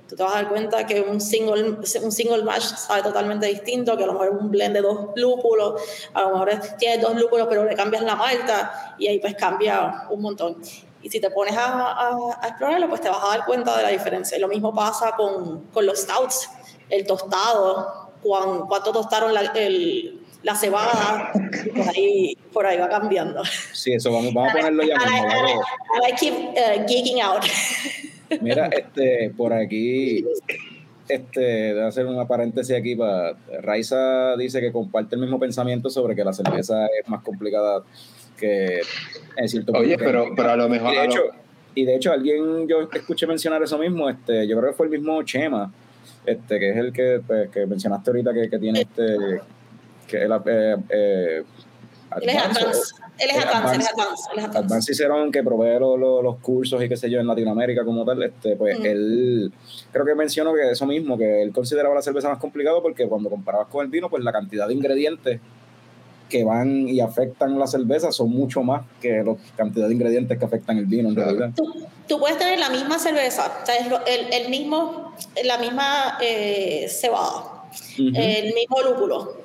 tú 0.09 0.16
te 0.16 0.22
vas 0.22 0.32
a 0.35 0.43
dar 0.43 0.49
cuenta 0.49 0.87
que 0.87 1.01
un 1.01 1.20
single, 1.20 1.62
un 2.03 2.12
single 2.12 2.43
mash 2.45 2.62
sabe 2.76 3.03
totalmente 3.03 3.47
distinto, 3.47 3.97
que 3.97 4.05
a 4.05 4.07
lo 4.07 4.12
mejor 4.14 4.30
un 4.30 4.51
blend 4.51 4.74
de 4.74 4.82
dos 4.82 5.11
lúpulos, 5.16 5.80
a 6.12 6.22
lo 6.22 6.30
mejor 6.32 6.51
es- 6.51 6.76
tienes 6.76 7.01
dos 7.01 7.14
lúpulos 7.20 7.47
pero 7.49 7.64
le 7.64 7.74
cambias 7.74 8.03
la 8.03 8.16
malta 8.16 8.95
y 8.99 9.09
ahí 9.09 9.18
pues 9.18 9.35
cambia 9.35 10.05
un 10.11 10.20
montón. 10.22 10.57
Y 11.03 11.11
si 11.11 11.20
te 11.20 11.30
pones 11.30 11.57
a, 11.57 11.64
a- 11.93 12.39
a 12.41 12.49
explorarlo, 12.49 12.89
pues 12.89 13.01
te 13.01 13.09
vas 13.11 13.22
a 13.22 13.28
dar 13.37 13.45
cuenta 13.45 13.76
de 13.76 13.82
la 13.82 13.89
diferencia. 13.91 14.37
Y 14.39 14.41
lo 14.41 14.49
mismo 14.49 14.74
pasa 14.74 15.12
con, 15.16 15.64
con 15.72 15.85
los 15.85 15.99
stouts, 16.01 16.49
el 16.89 17.07
tostado, 17.07 18.11
cuán- 18.22 18.66
cuánto 18.66 18.91
tostaron 18.93 19.35
la, 19.35 19.41
el- 19.55 20.20
la 20.43 20.55
cebada, 20.55 21.30
por 21.74 21.89
ahí, 21.89 22.37
por 22.53 22.66
ahí 22.66 22.76
va 22.78 22.89
cambiando. 22.89 23.43
Sí, 23.72 23.93
eso 23.95 24.12
vamos, 24.12 24.32
vamos 24.35 24.51
a 24.51 24.57
ponerlo 24.57 24.82
ya 24.82 24.95
I, 24.95 24.99
mismo. 24.99 25.16
I- 25.16 25.32
vamos. 25.43 25.64
and 25.95 26.05
I 26.07 26.12
keep 26.16 26.35
uh, 26.35 26.87
geeking 26.87 27.20
out. 27.22 27.43
Mira, 28.41 28.68
este, 28.68 29.32
por 29.37 29.53
aquí, 29.53 30.24
este, 31.09 31.41
de 31.41 31.82
hacer 31.85 32.07
una 32.07 32.26
paréntesis 32.26 32.74
aquí 32.76 32.97
para 32.97 33.37
Raiza 33.61 34.37
dice 34.37 34.61
que 34.61 34.72
comparte 34.72 35.16
el 35.16 35.20
mismo 35.20 35.39
pensamiento 35.39 35.91
sobre 35.91 36.14
que 36.14 36.24
la 36.24 36.32
cerveza 36.32 36.87
es 36.87 37.09
más 37.09 37.22
complicada 37.22 37.82
que 38.39 38.80
en 39.37 39.49
cierto 39.49 39.72
Oye, 39.72 39.97
punto. 39.97 40.05
pero, 40.05 40.26
pero 40.35 40.51
a 40.51 40.57
lo 40.57 40.68
mejor... 40.68 40.93
y 40.93 40.95
de 40.95 41.01
a 41.01 41.05
hecho, 41.05 41.22
y 41.74 41.85
de 41.85 41.97
hecho 41.97 42.12
alguien 42.12 42.68
yo 42.68 42.89
escuché 42.93 43.26
mencionar 43.26 43.62
eso 43.62 43.78
mismo, 43.78 44.09
este, 44.09 44.47
yo 44.47 44.59
creo 44.59 44.70
que 44.70 44.76
fue 44.76 44.87
el 44.87 44.93
mismo 44.93 45.22
Chema, 45.22 45.72
este, 46.26 46.59
que 46.59 46.70
es 46.70 46.76
el 46.76 46.93
que, 46.93 47.20
pues, 47.26 47.51
que 47.51 47.66
mencionaste 47.66 48.11
ahorita 48.11 48.32
que, 48.32 48.49
que 48.49 48.59
tiene 48.59 48.80
este, 48.80 49.41
que 50.07 50.22
el, 50.22 50.32
eh, 50.47 50.76
eh, 50.89 51.43
Él 52.23 52.29
es 52.31 52.37
Advance. 52.37 52.95
Él 53.19 53.31
es 53.31 53.39
advance, 53.45 53.75
él 53.77 53.81
es 54.39 54.45
Advance. 54.57 54.93
hicieron 54.93 55.31
que 55.31 55.43
provee 55.43 55.79
lo- 55.79 55.97
lo- 55.97 56.21
los 56.23 56.37
cursos 56.41 56.83
y 56.83 56.89
qué 56.89 56.97
sé 56.97 57.09
yo 57.11 57.21
en 57.21 57.27
Latinoamérica 57.27 57.85
como 57.85 58.05
tal, 58.05 58.23
este, 58.23 58.57
pues 58.57 58.79
Mm. 58.79 58.87
él 58.87 59.53
creo 59.93 60.05
que 60.05 60.15
mencionó 60.15 60.53
que 60.55 60.71
eso 60.71 60.85
mismo, 60.87 61.17
que 61.17 61.43
él 61.43 61.53
consideraba 61.53 61.95
la 61.95 62.03
cerveza 62.03 62.29
más 62.29 62.39
complicado 62.39 62.83
porque 62.83 63.07
cuando 63.09 63.31
comparabas 63.31 63.69
con 63.69 63.85
el 63.85 63.91
vino, 63.91 64.09
pues 64.11 64.23
la 64.25 64.33
cantidad 64.33 64.67
de 64.69 64.75
ingredientes 64.75 65.41
que 66.29 66.43
van 66.43 66.89
y 66.89 67.01
afectan 67.01 67.59
la 67.59 67.67
cerveza 67.67 68.11
son 68.11 68.31
mucho 68.31 68.62
más 68.62 68.83
que 69.01 69.23
la 69.23 69.37
cantidad 69.57 69.87
de 69.87 69.95
ingredientes 69.95 70.37
que 70.39 70.45
afectan 70.45 70.79
el 70.79 70.87
vino 70.87 71.09
en 71.11 71.15
realidad. 71.17 71.51
Tú, 71.55 71.73
tú 72.09 72.19
puedes 72.19 72.39
tener 72.39 72.59
la 72.59 72.71
misma 72.71 72.99
cerveza, 72.99 73.61
o 73.62 73.67
sea, 73.67 73.77
es 73.77 73.89
lo- 73.89 74.05
el, 74.07 74.33
el 74.33 74.49
mismo, 74.49 75.15
la 75.45 75.59
misma 75.59 76.19
eh, 76.23 76.87
cebada, 76.89 77.65
Ujú. 77.99 78.11
el 78.17 78.55
mismo 78.55 78.81
lúpulo, 78.83 79.37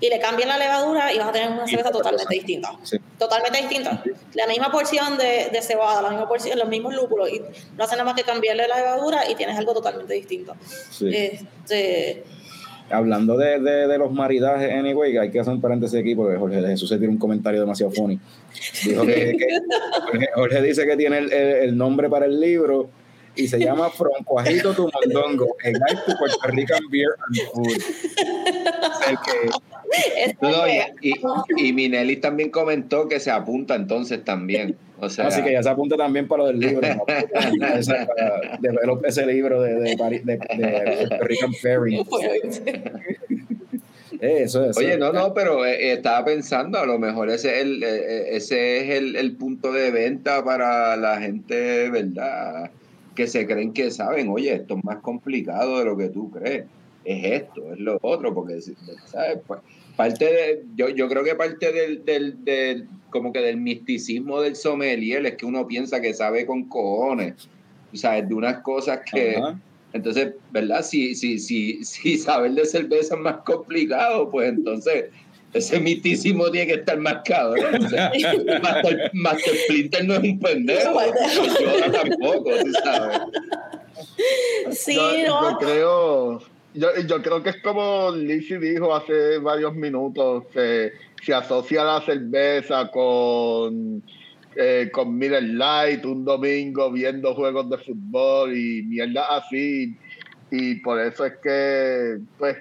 y 0.00 0.08
le 0.08 0.18
cambian 0.20 0.48
la 0.48 0.58
levadura 0.58 1.12
y 1.12 1.18
vas 1.18 1.28
a 1.28 1.32
tener 1.32 1.50
una 1.50 1.66
cerveza 1.66 1.90
totalmente 1.90 2.34
distinta. 2.34 2.72
Sí. 2.82 2.98
Totalmente 3.18 3.58
distinta. 3.60 4.02
La 4.34 4.46
misma 4.46 4.70
porción 4.72 5.18
de, 5.18 5.48
de 5.52 5.62
cebada, 5.62 6.02
la 6.02 6.10
misma 6.10 6.28
porción, 6.28 6.58
los 6.58 6.68
mismos 6.68 6.94
lúpulos, 6.94 7.28
y 7.30 7.40
no 7.76 7.84
hacen 7.84 7.98
nada 7.98 8.04
más 8.04 8.14
que 8.14 8.22
cambiarle 8.22 8.66
la 8.68 8.76
levadura 8.78 9.28
y 9.30 9.34
tienes 9.34 9.58
algo 9.58 9.74
totalmente 9.74 10.14
distinto. 10.14 10.54
Sí. 10.90 11.10
Este, 11.14 12.24
Hablando 12.92 13.36
de, 13.36 13.60
de, 13.60 13.86
de 13.86 13.98
los 13.98 14.10
maridajes, 14.10 14.72
anyway, 14.72 15.16
hay 15.16 15.30
que 15.30 15.38
hacer 15.38 15.52
un 15.52 15.60
paréntesis 15.60 16.00
aquí 16.00 16.16
porque 16.16 16.36
Jorge 16.36 16.60
Jesús 16.60 16.88
se 16.88 16.98
tiene 16.98 17.12
un 17.12 17.20
comentario 17.20 17.60
demasiado 17.60 17.92
funny. 17.92 18.18
Dijo 18.84 19.06
que, 19.06 19.36
que- 19.38 19.46
Jorge, 20.10 20.28
Jorge 20.34 20.62
dice 20.62 20.84
que 20.84 20.96
tiene 20.96 21.18
el, 21.18 21.32
el- 21.32 21.56
el 21.68 21.76
nombre 21.76 22.08
para 22.08 22.26
el 22.26 22.40
libro 22.40 22.90
y 23.36 23.46
se 23.46 23.60
llama 23.60 23.90
From 23.90 24.24
Cuajito 24.24 24.74
to 24.74 24.90
Mondongo, 24.92 25.54
a 25.64 25.68
guide 25.68 26.00
to 26.04 26.16
Puerto 26.18 26.36
Rican 26.48 26.80
beer 26.90 27.10
and 27.28 27.36
food. 27.54 28.59
El 29.08 29.16
que, 29.18 29.48
es 30.24 30.34
No, 30.40 30.50
no, 30.50 30.68
y, 30.68 30.80
y, 31.02 31.14
y 31.68 31.72
Minelli 31.72 32.16
también 32.16 32.50
comentó 32.50 33.08
que 33.08 33.18
se 33.20 33.30
apunta 33.30 33.74
entonces 33.74 34.24
también. 34.24 34.76
O 35.02 35.08
sea, 35.08 35.28
así 35.28 35.42
que 35.42 35.52
ya 35.52 35.62
se 35.62 35.68
apunta 35.70 35.96
también 35.96 36.28
para 36.28 36.42
lo 36.42 36.48
del 36.48 36.60
libro, 36.60 36.86
¿no? 36.86 37.04
Para 37.06 38.58
develop 38.60 39.04
ese 39.06 39.24
libro 39.26 39.62
de, 39.62 39.74
de, 39.76 39.96
Pari- 39.96 40.22
de, 40.22 40.32
de 40.36 41.06
Puerto 41.08 41.24
Rican 41.26 41.50
Pairing. 41.62 42.04
Eh, 44.20 44.42
Eso 44.42 44.64
es. 44.66 44.76
Oye, 44.76 44.98
no, 44.98 45.12
no, 45.12 45.32
pero 45.32 45.64
eh, 45.64 45.88
eh, 45.88 45.92
estaba 45.94 46.24
pensando, 46.26 46.78
a 46.78 46.84
lo 46.84 46.98
mejor 46.98 47.30
ese 47.30 47.56
es 47.56 47.62
el, 47.62 47.82
ese 47.82 48.80
es 48.80 48.90
el, 48.98 49.16
el 49.16 49.32
punto 49.36 49.72
de 49.72 49.90
venta 49.90 50.44
para 50.44 50.96
la 50.96 51.18
gente, 51.20 51.88
¿verdad? 51.88 52.70
Que 53.14 53.26
se 53.26 53.46
creen 53.46 53.72
que 53.72 53.90
saben, 53.90 54.28
oye, 54.28 54.52
esto 54.52 54.76
es 54.76 54.84
más 54.84 54.98
complicado 54.98 55.78
de 55.78 55.84
lo 55.86 55.96
que 55.96 56.08
tú 56.10 56.30
crees. 56.30 56.64
Es 57.04 57.42
esto, 57.42 57.72
es 57.72 57.78
lo 57.78 57.98
otro, 58.02 58.34
porque, 58.34 58.60
¿sabes? 58.60 59.38
Pues, 59.46 59.60
parte 59.96 60.24
de, 60.24 60.64
yo, 60.76 60.88
yo 60.88 61.08
creo 61.08 61.24
que 61.24 61.34
parte 61.34 61.72
del, 61.72 62.04
del, 62.04 62.44
del, 62.44 62.88
como 63.10 63.32
que 63.32 63.40
del 63.40 63.56
misticismo 63.56 64.40
del 64.40 64.56
sommelier 64.56 65.24
es 65.26 65.36
que 65.36 65.46
uno 65.46 65.66
piensa 65.66 66.00
que 66.00 66.12
sabe 66.12 66.46
con 66.46 66.68
cojones, 66.68 67.48
¿sabes? 67.94 68.28
De 68.28 68.34
unas 68.34 68.62
cosas 68.62 69.00
que... 69.10 69.36
Ajá. 69.36 69.58
Entonces, 69.92 70.34
¿verdad? 70.52 70.82
Si, 70.82 71.14
si, 71.14 71.38
si, 71.38 71.82
si 71.84 72.16
saber 72.16 72.52
de 72.52 72.64
cerveza 72.64 73.14
es 73.14 73.20
más 73.20 73.38
complicado, 73.38 74.30
pues 74.30 74.50
entonces 74.50 75.06
ese 75.52 75.80
misticismo 75.80 76.48
tiene 76.50 76.68
que 76.68 76.74
estar 76.80 76.98
más 76.98 77.18
cabrón. 77.24 77.84
O 77.84 77.88
sea, 77.88 78.12
Master, 78.62 79.10
Master 79.12 79.54
Splinter 79.56 80.04
no 80.04 80.14
es 80.14 80.20
un 80.20 80.38
pendejo. 80.38 81.00
Yoda 81.60 81.90
tampoco, 81.90 82.50
¿sí 82.56 82.72
sabes? 82.84 83.18
Sí, 84.70 84.94
yo, 84.94 85.26
no. 85.26 85.50
yo 85.50 85.58
creo 85.58 86.42
yo, 86.74 86.88
yo 87.06 87.22
creo 87.22 87.42
que 87.42 87.50
es 87.50 87.62
como 87.62 88.10
Lizzie 88.10 88.58
dijo 88.58 88.94
hace 88.94 89.38
varios 89.38 89.74
minutos, 89.74 90.44
se, 90.52 90.92
se 91.22 91.34
asocia 91.34 91.84
la 91.84 92.00
cerveza 92.00 92.90
con, 92.90 94.02
eh, 94.56 94.90
con 94.92 95.16
Miller 95.16 95.42
Light 95.42 96.04
un 96.04 96.24
domingo 96.24 96.90
viendo 96.90 97.34
juegos 97.34 97.68
de 97.70 97.78
fútbol 97.78 98.56
y 98.56 98.82
mierda 98.82 99.36
así. 99.36 99.96
Y 100.50 100.76
por 100.76 101.00
eso 101.00 101.24
es 101.24 101.34
que, 101.42 102.18
pues, 102.38 102.56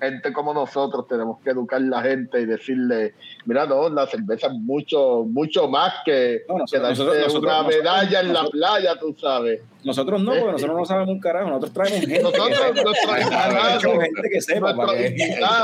gente 0.00 0.32
como 0.32 0.54
nosotros 0.54 1.06
tenemos 1.08 1.40
que 1.40 1.50
educar 1.50 1.80
a 1.80 1.84
la 1.84 2.02
gente 2.02 2.40
y 2.40 2.46
decirle, 2.46 3.14
mira, 3.44 3.66
no, 3.66 3.88
la 3.88 4.06
cerveza 4.06 4.46
es 4.48 4.52
mucho, 4.54 5.24
mucho 5.28 5.68
más 5.68 5.94
que, 6.04 6.42
No, 6.48 6.54
que 6.54 6.60
nosotros- 6.60 6.82
darse 6.82 7.02
nosotros- 7.02 7.42
una 7.42 7.52
nosotros- 7.62 7.76
medalla 7.76 8.20
en 8.20 8.26
la 8.28 8.32
nosotros- 8.34 8.50
playa, 8.60 8.96
tú 8.98 9.16
sabes. 9.20 9.60
Nosotros 9.84 10.22
no, 10.22 10.30
porque 10.30 10.52
nosotros 10.52 10.76
no 10.78 10.84
sabemos 10.84 11.08
un 11.08 11.18
carajo. 11.20 11.48
Nosotros 11.48 11.72
traemos 11.72 12.00
gente. 12.02 12.22
Nosotros, 12.22 12.48
que 12.50 12.54
nuestros 12.72 12.96
sepa. 13.00 13.18
invitados, 13.20 13.82
Traemos 13.82 14.04
gente 14.04 14.28
que 14.30 14.40
sepa. 14.40 14.76
para 14.76 14.92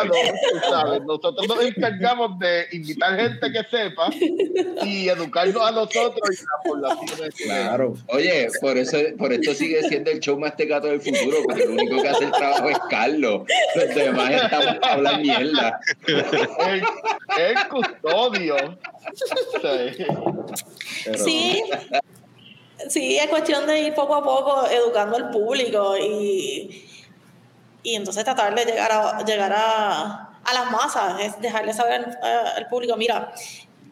tú 0.09 0.59
sabes, 0.69 1.03
nosotros 1.05 1.49
nos 1.49 1.65
encargamos 1.65 2.39
de 2.41 2.65
invitar 2.73 3.17
gente 3.17 3.53
que 3.53 3.63
sepa 3.71 4.09
y 4.85 5.09
educarnos 5.09 5.63
a 5.63 5.71
nosotros 5.71 6.31
y 6.33 6.35
a 6.35 6.43
la 6.43 6.95
población. 6.97 7.31
Claro. 7.45 7.95
Oye, 8.09 8.49
por 8.61 8.77
eso, 8.77 8.97
por 9.19 9.33
esto 9.33 9.55
sigue 9.55 9.85
siendo 9.85 10.11
el 10.11 10.19
show 10.19 10.37
más 10.37 10.57
tecato 10.57 10.89
del 10.89 11.01
futuro, 11.01 11.37
porque 11.45 11.67
lo 11.67 11.73
único 11.75 12.03
que 12.03 12.09
hace 12.09 12.25
el 12.25 12.33
trabajo 12.33 12.71
es 12.71 12.79
Carlos. 12.91 13.43
Los 13.77 13.95
demás 13.95 14.31
estamos 14.33 14.77
a 14.83 14.93
hablar 14.95 15.21
mierda. 15.21 15.81
El 17.37 17.69
custodio. 17.69 18.79
Sí. 21.17 21.63
Sí, 22.89 23.17
es 23.19 23.27
cuestión 23.29 23.67
de 23.67 23.81
ir 23.81 23.95
poco 23.95 24.15
a 24.15 24.23
poco 24.23 24.67
educando 24.69 25.17
al 25.17 25.31
público 25.31 25.97
y, 25.99 26.89
y 27.83 27.95
entonces 27.97 28.23
tratar 28.25 28.55
de 28.55 28.65
llegar 28.65 28.93
a, 28.93 29.25
llegar 29.25 29.53
a, 29.53 30.39
a 30.45 30.55
las 30.55 30.71
masas, 30.71 31.21
es 31.21 31.41
dejarle 31.41 31.75
saber 31.75 32.07
a- 32.23 32.51
al 32.57 32.69
público, 32.69 32.97
mira, 32.97 33.33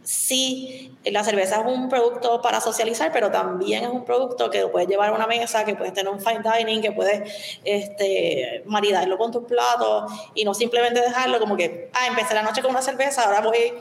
sí, 0.06 0.96
la 1.04 1.24
cerveza 1.24 1.60
es 1.60 1.66
un 1.66 1.88
producto 1.88 2.40
para 2.40 2.60
socializar, 2.60 3.10
pero 3.12 3.30
también 3.30 3.82
es 3.84 3.90
un 3.90 4.04
producto 4.04 4.48
que 4.50 4.66
puedes 4.68 4.88
llevar 4.88 5.08
a 5.08 5.12
una 5.12 5.26
mesa, 5.26 5.64
que 5.64 5.74
puedes 5.74 5.92
tener 5.92 6.12
un 6.12 6.20
fine 6.20 6.42
dining, 6.42 6.80
que 6.80 6.92
puedes 6.92 7.58
este, 7.64 8.62
maridarlo 8.66 9.18
con 9.18 9.32
tus 9.32 9.44
platos 9.44 10.12
y 10.34 10.44
no 10.44 10.54
simplemente 10.54 11.00
dejarlo 11.00 11.40
como 11.40 11.56
que, 11.56 11.90
ah, 11.92 12.06
empecé 12.06 12.34
la 12.34 12.42
noche 12.42 12.62
con 12.62 12.70
una 12.70 12.82
cerveza, 12.82 13.24
ahora 13.24 13.40
voy 13.40 13.72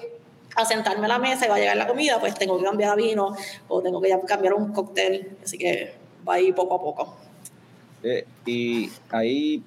a 0.56 0.66
sentarme 0.66 1.06
a 1.06 1.10
la 1.10 1.20
mesa 1.20 1.46
y 1.46 1.50
va 1.50 1.56
a 1.56 1.60
llegar 1.60 1.78
la 1.78 1.88
comida, 1.88 2.20
pues 2.20 2.34
tengo 2.34 2.58
que 2.58 2.64
cambiar 2.64 2.94
a 2.94 2.96
vino 2.96 3.36
o 3.68 3.82
tengo 3.84 4.02
que 4.02 4.18
cambiar 4.26 4.56
un 4.56 4.74
cóctel, 4.74 5.38
así 5.44 5.60
que 5.60 5.94
va 6.28 6.36
a 6.36 6.40
ir 6.40 6.56
poco 6.56 6.76
a 6.76 6.82
poco. 6.82 7.18
Eh, 8.02 8.26
y 8.48 8.90
ahí 9.12 9.62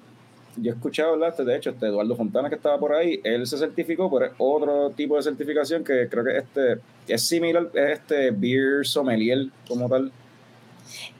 yo 0.61 0.71
he 0.71 0.75
escuchado 0.75 1.13
hablar, 1.13 1.35
de 1.35 1.55
hecho, 1.55 1.69
este 1.71 1.87
Eduardo 1.87 2.15
Fontana 2.15 2.49
que 2.49 2.55
estaba 2.55 2.77
por 2.79 2.93
ahí, 2.93 3.19
él 3.23 3.45
se 3.47 3.57
certificó 3.57 4.09
por 4.09 4.31
otro 4.37 4.91
tipo 4.91 5.15
de 5.15 5.23
certificación 5.23 5.83
que 5.83 6.07
creo 6.09 6.23
que 6.23 6.37
este 6.37 6.79
es 7.07 7.21
similar, 7.21 7.69
es 7.73 7.99
este 7.99 8.31
Beer 8.31 8.85
Sommelier 8.85 9.47
como 9.67 9.87
tal. 9.89 10.11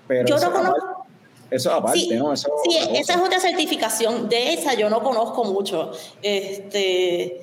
Pero 0.08 0.28
Yo 0.28 0.36
eso, 0.36 0.50
no 0.50 0.56
conozco- 0.56 0.78
aparte, 0.78 1.10
eso 1.52 1.74
aparte, 1.74 2.00
Sí, 2.00 2.10
¿no? 2.16 2.34
Eso 2.34 2.50
Sí, 2.64 2.78
esa 2.94 3.14
es 3.14 3.22
otra 3.22 3.40
certificación. 3.40 4.30
De 4.30 4.54
esa 4.54 4.74
yo 4.74 4.90
no 4.90 5.02
conozco 5.02 5.44
mucho. 5.44 5.92
Este, 6.22 7.42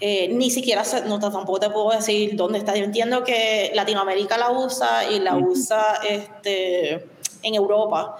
eh, 0.00 0.28
ni 0.28 0.50
siquiera 0.50 0.84
no, 1.06 1.18
tampoco 1.18 1.58
te 1.58 1.70
puedo 1.70 1.90
decir 1.90 2.36
dónde 2.36 2.58
está. 2.58 2.76
Yo 2.76 2.84
entiendo 2.84 3.24
que 3.24 3.72
Latinoamérica 3.74 4.38
la 4.38 4.50
usa 4.52 5.10
y 5.10 5.18
la 5.20 5.36
usa 5.36 5.98
este, 6.08 7.04
en 7.42 7.54
Europa. 7.54 8.16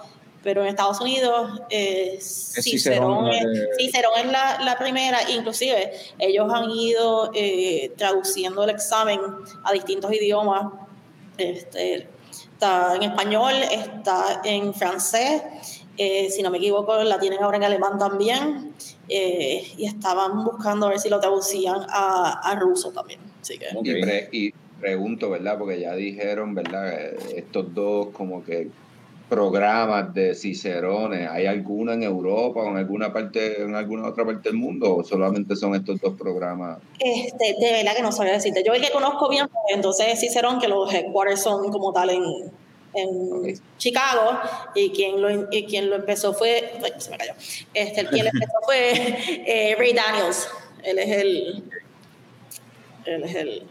Pero 0.49 0.63
en 0.63 0.69
Estados 0.69 0.99
Unidos, 0.99 1.61
eh, 1.69 2.17
Cicerón, 2.19 3.27
Cicerón, 3.27 3.27
es, 3.27 3.45
eh, 3.45 3.67
Cicerón 3.77 4.13
es 4.17 4.25
la, 4.31 4.59
la 4.63 4.75
primera. 4.79 5.29
Inclusive, 5.29 5.91
ellos 6.17 6.51
han 6.51 6.71
ido 6.71 7.29
eh, 7.35 7.91
traduciendo 7.95 8.63
el 8.63 8.71
examen 8.71 9.19
a 9.63 9.71
distintos 9.71 10.11
idiomas. 10.11 10.73
Este, 11.37 12.07
está 12.53 12.95
en 12.95 13.03
español, 13.03 13.53
está 13.71 14.41
en 14.43 14.73
francés, 14.73 15.43
eh, 15.97 16.31
si 16.31 16.41
no 16.41 16.49
me 16.49 16.57
equivoco, 16.57 17.03
la 17.03 17.19
tienen 17.19 17.43
ahora 17.43 17.57
en 17.57 17.65
alemán 17.65 17.99
también, 17.99 18.73
eh, 19.07 19.71
y 19.77 19.85
estaban 19.85 20.43
buscando 20.43 20.87
a 20.87 20.89
ver 20.89 20.99
si 20.99 21.09
lo 21.09 21.19
traducían 21.19 21.85
a, 21.89 22.41
a 22.43 22.55
ruso 22.55 22.91
también. 22.91 23.19
Así 23.39 23.59
que, 23.59 23.67
Ok. 23.75 23.85
Y, 23.85 24.01
pre- 24.01 24.29
y 24.31 24.51
pregunto, 24.81 25.29
¿verdad? 25.29 25.59
Porque 25.59 25.79
ya 25.79 25.93
dijeron, 25.93 26.55
¿verdad? 26.55 26.91
Estos 27.35 27.71
dos 27.75 28.07
como 28.13 28.43
que 28.43 28.69
programas 29.29 30.13
de 30.13 30.33
cicerones, 30.33 31.29
¿hay 31.29 31.45
alguna 31.45 31.93
en 31.93 32.03
Europa 32.03 32.61
o 32.61 32.69
en 32.69 32.77
alguna 32.77 33.13
parte, 33.13 33.61
en 33.61 33.75
alguna 33.75 34.09
otra 34.09 34.25
parte 34.25 34.49
del 34.49 34.57
mundo? 34.57 34.97
¿O 34.97 35.03
solamente 35.03 35.55
son 35.55 35.75
estos 35.75 36.01
dos 36.01 36.15
programas? 36.17 36.79
este, 36.99 37.55
de 37.59 37.71
verdad 37.71 37.95
que 37.95 38.01
no 38.01 38.11
sabía 38.11 38.33
decirte. 38.33 38.63
Yo 38.65 38.73
el 38.73 38.81
que 38.81 38.91
conozco 38.91 39.29
bien, 39.29 39.47
pues, 39.47 39.75
entonces 39.75 40.07
es 40.13 40.19
Cicerón, 40.19 40.59
que 40.59 40.67
los 40.67 40.91
headquarters 40.91 41.43
son 41.43 41.71
como 41.71 41.93
tal 41.93 42.09
en, 42.09 42.23
en. 42.95 43.61
Chicago, 43.77 44.39
y 44.73 44.89
quien 44.89 45.21
lo, 45.21 45.29
y 45.51 45.65
quien 45.65 45.89
lo 45.89 45.95
empezó 45.95 46.33
fue, 46.33 46.73
ay, 46.83 46.93
se 46.97 47.11
me 47.11 47.17
cayó, 47.17 47.33
este, 47.73 48.05
quien 48.07 48.25
lo 48.25 48.31
empezó 48.31 48.53
fue 48.65 48.91
eh, 49.45 49.75
Ray 49.77 49.93
Daniels. 49.93 50.49
Él 50.83 50.97
es 50.97 51.09
el, 51.09 51.63
él 53.05 53.23
es 53.23 53.35
el, 53.35 53.67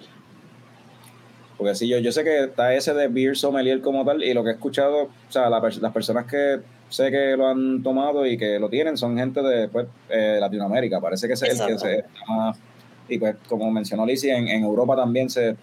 Porque 1.59 1.75
sí, 1.75 1.89
yo, 1.89 1.99
yo 1.99 2.13
sé 2.13 2.23
que 2.23 2.45
está 2.45 2.73
ese 2.73 2.95
de 2.95 3.09
Beer 3.09 3.37
Sommelier 3.37 3.81
como 3.81 4.05
tal, 4.05 4.23
y 4.23 4.33
lo 4.33 4.45
que 4.45 4.51
he 4.51 4.53
escuchado, 4.53 5.03
o 5.03 5.11
sea, 5.33 5.51
la 5.51 5.61
las 5.61 5.93
personas 5.93 6.25
que 6.27 6.61
sé 6.89 7.11
que 7.11 7.37
lo 7.37 7.49
han 7.49 7.83
tomado 7.83 8.25
y 8.25 8.39
que 8.39 8.59
lo 8.59 8.69
tienen 8.69 8.97
son 8.97 9.19
gente 9.19 9.43
de 9.43 9.69
pues, 9.69 9.87
eh, 10.09 10.39
Latinoamérica. 10.41 11.01
Parece 11.01 11.27
que 11.27 11.35
es 11.35 11.43
el 11.43 11.67
que 11.67 11.79
se 11.79 11.99
está 11.99 12.25
más. 12.29 12.57
Y 13.09 13.19
pues, 13.19 13.37
como 13.49 13.71
mencionó 13.71 14.07
Lizzie, 14.07 14.35
en, 14.37 14.49
en 14.49 14.63
Europa 14.63 14.97
también 14.97 15.29
se. 15.29 15.57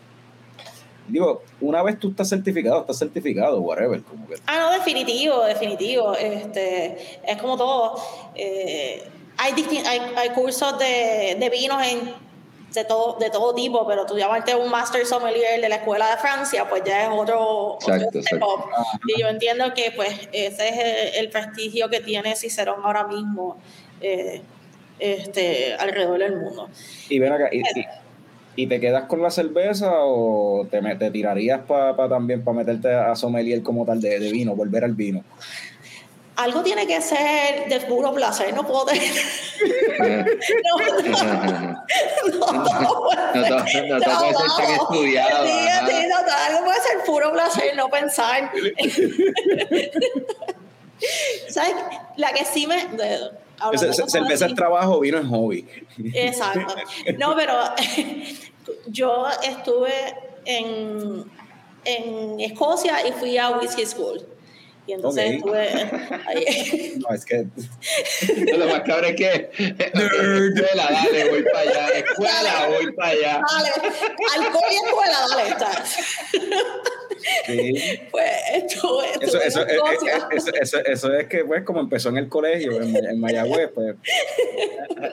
Digo, 1.08 1.44
una 1.62 1.84
vez 1.84 2.00
tú 2.00 2.10
estás 2.10 2.28
certificado, 2.28 2.82
estás 2.82 2.98
certificado, 2.98 3.62
whatever. 3.62 4.02
Como 4.02 4.28
que, 4.28 4.36
Ah, 4.48 4.58
no, 4.60 4.72
definitivo, 4.72 5.44
definitivo. 5.46 6.16
Este, 6.16 6.98
es 7.26 7.38
como 7.40 7.56
todo. 7.56 7.96
Eh, 8.36 9.04
hay, 9.38 9.54
hay, 9.86 10.00
hay 10.16 10.30
cursos 10.30 10.78
de, 10.80 11.38
de 11.40 11.50
vinos 11.50 11.86
en, 11.86 12.25
de, 12.76 12.86
todo, 12.86 13.18
de 13.20 13.30
todo 13.32 13.56
tipo, 13.56 13.88
pero 13.88 14.06
tú 14.06 14.18
llamarte 14.18 14.54
un 14.56 14.70
Master 14.70 15.06
Sommelier 15.06 15.60
de 15.60 15.70
la 15.70 15.78
Escuela 15.78 16.12
de 16.12 16.18
Francia, 16.18 16.68
pues 16.70 16.84
ya 16.86 17.04
es 17.04 17.10
otro, 17.12 17.74
otro 17.76 17.96
Exacto, 17.96 18.20
up. 18.56 18.66
Y 19.08 19.20
yo 19.22 19.28
entiendo 19.28 19.74
que 19.74 19.92
pues 19.96 20.30
ese 20.32 20.70
es 20.70 21.16
el, 21.16 21.26
el 21.26 21.30
prestigio 21.32 21.90
que 21.90 22.02
tiene 22.02 22.36
Cicerón 22.36 22.82
ahora 22.84 23.08
mismo 23.08 23.58
eh, 24.02 24.42
este, 25.00 25.74
alrededor 25.76 26.20
del 26.20 26.36
mundo. 26.36 26.70
y 27.10 27.20
ven 27.20 27.34
acá, 27.34 27.50
y, 27.52 27.60
y- 27.60 27.86
y 28.58 28.68
te 28.68 28.80
quedas 28.80 29.04
con 29.04 29.22
la 29.22 29.30
cerveza 29.32 29.92
o 29.96 30.66
te, 30.72 30.80
te 30.96 31.12
tirarías 31.12 31.60
para 31.68 32.08
también 32.08 32.42
para 32.42 32.56
meterte 32.58 32.94
a 32.94 33.14
sommelier 33.14 33.62
como 33.62 33.86
tal 33.86 34.00
de, 34.00 34.18
de 34.18 34.32
vino, 34.32 34.56
volver 34.56 34.86
al 34.86 34.94
vino? 34.94 35.26
Algo 36.38 36.62
tiene 36.64 36.86
que 36.86 37.02
ser 37.02 37.68
de 37.70 37.80
puro 37.82 38.14
placer, 38.14 38.54
no 38.54 38.66
puedo 38.68 38.86
tener... 38.88 39.04
no, 40.64 40.78
no, 40.78 40.92
No, 42.30 42.40
no 42.44 42.46
todo 42.46 43.00
puede 43.02 43.72
ser 43.72 43.90
tan 44.58 44.72
estudiado, 44.72 45.46
Sí, 45.46 45.52
ajá. 45.68 45.88
sí, 45.88 45.94
no, 46.10 46.16
algo 46.18 46.66
puede 46.66 46.82
ser 46.82 47.04
puro 47.06 47.32
placer, 47.32 47.76
no 47.76 47.90
pensar. 47.90 48.52
¿Sabes? 51.50 51.74
La 52.18 52.32
que 52.34 52.46
sí 52.46 52.68
me. 52.68 52.86
de- 52.88 53.32
cerveza 53.78 54.46
así- 54.46 54.54
es 54.54 54.56
trabajo, 54.56 55.00
vino 55.00 55.18
es 55.20 55.28
hobby. 55.28 55.68
Exacto. 56.14 56.76
No, 57.18 57.36
pero 57.36 57.54
yo 58.88 59.26
estuve 59.44 59.94
en, 60.46 61.24
en 61.86 62.40
Escocia 62.42 63.08
y 63.08 63.12
fui 63.14 63.38
a 63.38 63.52
Whiskey 63.52 63.86
School. 63.86 64.26
Y 64.88 64.94
entonces 64.94 65.26
Ok. 65.26 65.32
estuve 65.36 65.70
ahí. 66.28 66.94
No, 67.08 67.14
es 67.16 67.26
que 67.26 67.46
Lo 68.58 68.68
más 68.68 68.82
cabrón 68.82 69.06
es 69.06 69.16
que 69.16 69.50
escuela, 69.58 70.88
dale, 70.92 71.30
voy 71.30 71.44
para 71.44 71.60
allá. 71.60 71.88
Escuela, 71.90 72.68
voy 72.70 72.92
para 72.94 73.10
allá. 73.10 73.42
Dale, 73.52 74.46
alcohol 74.46 74.64
y 74.72 74.76
escuela, 74.76 75.18
dale, 75.30 75.50
está. 75.50 75.86
sí. 77.46 78.00
Pues 78.12 78.32
estuve, 78.54 79.06
Eso, 79.22 79.42
eso, 79.42 79.62
eh, 79.68 79.74
Escocia. 79.76 80.18
eh, 80.18 80.22
eso, 80.32 80.52
eso, 80.62 80.78
eso 80.86 81.14
es 81.14 81.28
que, 81.28 81.44
pues, 81.46 81.64
como 81.64 81.80
empezó 81.82 82.10
en 82.10 82.18
el 82.18 82.30
colegio, 82.30 82.82
en, 82.82 82.96
en 82.96 83.20
Mayagüez, 83.20 83.70
pues, 83.74 83.96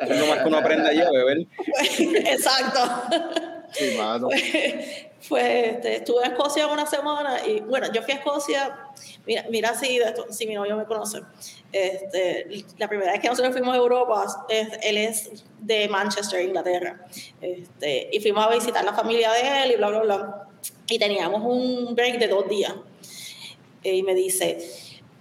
es 0.09 0.19
lo 0.19 0.27
más 0.27 0.39
que 0.43 0.49
uno 0.49 0.59
aprende 0.59 0.89
allá, 0.91 1.11
beber. 1.11 1.47
Exacto. 1.81 2.81
Sí, 3.73 3.95
mano. 3.97 4.29
Fue, 5.23 5.71
este, 5.71 5.97
estuve 5.97 6.25
en 6.25 6.33
Escocia 6.33 6.67
una 6.67 6.85
semana 6.85 7.47
y 7.47 7.61
bueno, 7.61 7.93
yo 7.93 8.03
fui 8.03 8.13
a 8.13 8.17
Escocia, 8.17 8.77
mira, 9.25 9.45
mira 9.51 9.73
si, 9.75 9.99
esto- 9.99 10.27
si 10.31 10.47
mi 10.49 10.55
novio 10.55 10.77
me 10.77 10.85
conoce. 10.85 11.21
Este, 11.71 12.65
la 12.79 12.89
primera 12.89 13.13
vez 13.13 13.21
que 13.21 13.29
nosotros 13.29 13.53
fuimos 13.53 13.73
a 13.75 13.77
Europa, 13.79 14.25
es- 14.49 14.79
él 14.83 14.97
es 14.97 15.45
de 15.61 15.89
Manchester, 15.89 16.43
Inglaterra. 16.45 17.07
Este, 17.41 18.09
y 18.13 18.19
fuimos 18.21 18.45
a 18.45 18.51
visitar 18.51 18.85
la 18.85 18.93
familia 18.95 19.31
de 19.33 19.63
él 19.65 19.71
y 19.73 19.77
bla, 19.77 19.89
bla, 19.91 20.01
bla. 20.01 20.49
Y 20.89 20.99
teníamos 20.99 21.41
un 21.45 21.95
break 21.95 22.19
de 22.19 22.27
dos 22.27 22.49
días. 22.49 22.75
Y 23.85 24.03
me 24.03 24.15
dice, 24.15 24.59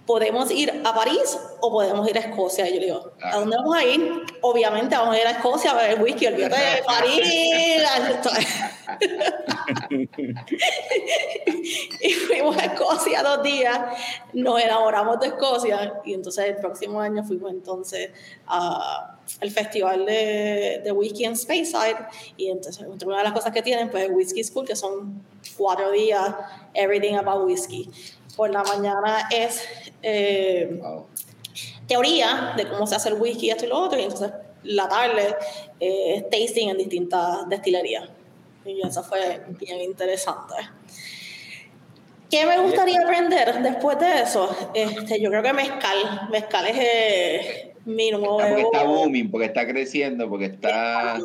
¿podemos 0.06 0.50
ir 0.50 0.82
a 0.84 0.94
París 0.94 1.38
o 1.64 1.70
podemos 1.70 2.08
ir 2.10 2.18
a 2.18 2.20
Escocia. 2.20 2.68
Y 2.68 2.74
yo 2.74 2.80
le 2.80 2.86
digo, 2.86 3.12
¿a 3.22 3.38
dónde 3.38 3.56
vamos 3.56 3.76
a 3.76 3.84
ir? 3.84 4.24
Obviamente 4.40 4.96
vamos 4.96 5.14
a 5.14 5.20
ir 5.20 5.26
a 5.26 5.30
Escocia 5.30 5.70
a 5.70 5.74
beber 5.74 6.02
whisky, 6.02 6.26
olvídate 6.26 6.56
de 6.56 6.82
París. 6.84 7.22
y 12.00 12.10
fuimos 12.10 12.58
a 12.58 12.64
Escocia 12.64 13.22
dos 13.22 13.44
días, 13.44 13.78
nos 14.32 14.60
enamoramos 14.60 15.20
de 15.20 15.28
Escocia 15.28 16.00
y 16.04 16.14
entonces 16.14 16.46
el 16.46 16.56
próximo 16.56 17.00
año 17.00 17.22
fuimos 17.22 17.52
entonces 17.52 18.10
a 18.48 19.18
el 19.40 19.52
festival 19.52 20.04
de, 20.04 20.80
de 20.84 20.92
whisky 20.92 21.24
en 21.24 21.36
Speyside 21.36 21.96
y 22.36 22.50
entonces 22.50 22.84
una 22.86 23.18
de 23.18 23.24
las 23.24 23.32
cosas 23.32 23.52
que 23.52 23.62
tienen 23.62 23.88
pues 23.88 24.04
el 24.04 24.12
Whisky 24.12 24.42
School 24.42 24.66
que 24.66 24.74
son 24.74 25.22
cuatro 25.56 25.92
días 25.92 26.34
everything 26.74 27.14
about 27.14 27.46
whisky 27.46 27.88
por 28.36 28.50
la 28.50 28.64
mañana 28.64 29.28
es 29.30 29.62
eh, 30.02 30.76
Wow. 30.80 31.06
Teoría 31.92 32.54
de 32.56 32.68
cómo 32.68 32.86
se 32.86 32.96
hace 32.96 33.10
el 33.10 33.20
whisky 33.20 33.50
esto 33.50 33.66
y 33.66 33.68
lo 33.68 33.78
otro 33.78 33.98
y 33.98 34.04
entonces 34.04 34.30
la 34.64 34.88
tarde 34.88 35.34
eh, 35.78 36.24
tasting 36.30 36.70
en 36.70 36.78
distintas 36.78 37.48
destilerías 37.48 38.08
y 38.64 38.80
eso 38.86 39.02
fue 39.02 39.42
bien 39.58 39.80
interesante 39.80 40.54
¿Qué 42.30 42.46
me 42.46 42.58
gustaría 42.60 42.98
aprender 43.02 43.62
después 43.62 43.98
de 43.98 44.22
eso? 44.22 44.48
Este, 44.72 45.20
yo 45.20 45.28
creo 45.28 45.42
que 45.42 45.52
mezcal. 45.52 46.28
Mezcal 46.30 46.66
es 46.66 46.78
eh, 46.80 47.74
mi 47.84 48.10
nuevo... 48.10 48.40
Está 48.40 48.48
porque 48.48 48.62
está 48.62 48.84
booming, 48.84 49.30
porque 49.30 49.46
está 49.48 49.66
creciendo, 49.66 50.30
porque 50.30 50.46
está. 50.46 51.20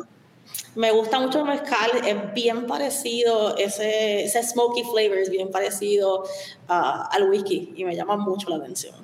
Me 0.74 0.90
gusta 0.90 1.18
mucho 1.18 1.38
el 1.38 1.44
mezcal, 1.46 1.90
es 2.06 2.34
bien 2.34 2.66
parecido, 2.66 3.56
ese, 3.56 4.24
ese 4.24 4.42
smoky 4.42 4.82
flavor 4.82 5.16
es 5.16 5.30
bien 5.30 5.50
parecido 5.50 6.24
ah, 6.68 7.08
al 7.10 7.30
whisky 7.30 7.72
y 7.74 7.86
me 7.86 7.96
llama 7.96 8.18
mucho 8.18 8.50
la 8.50 8.56
atención. 8.56 8.94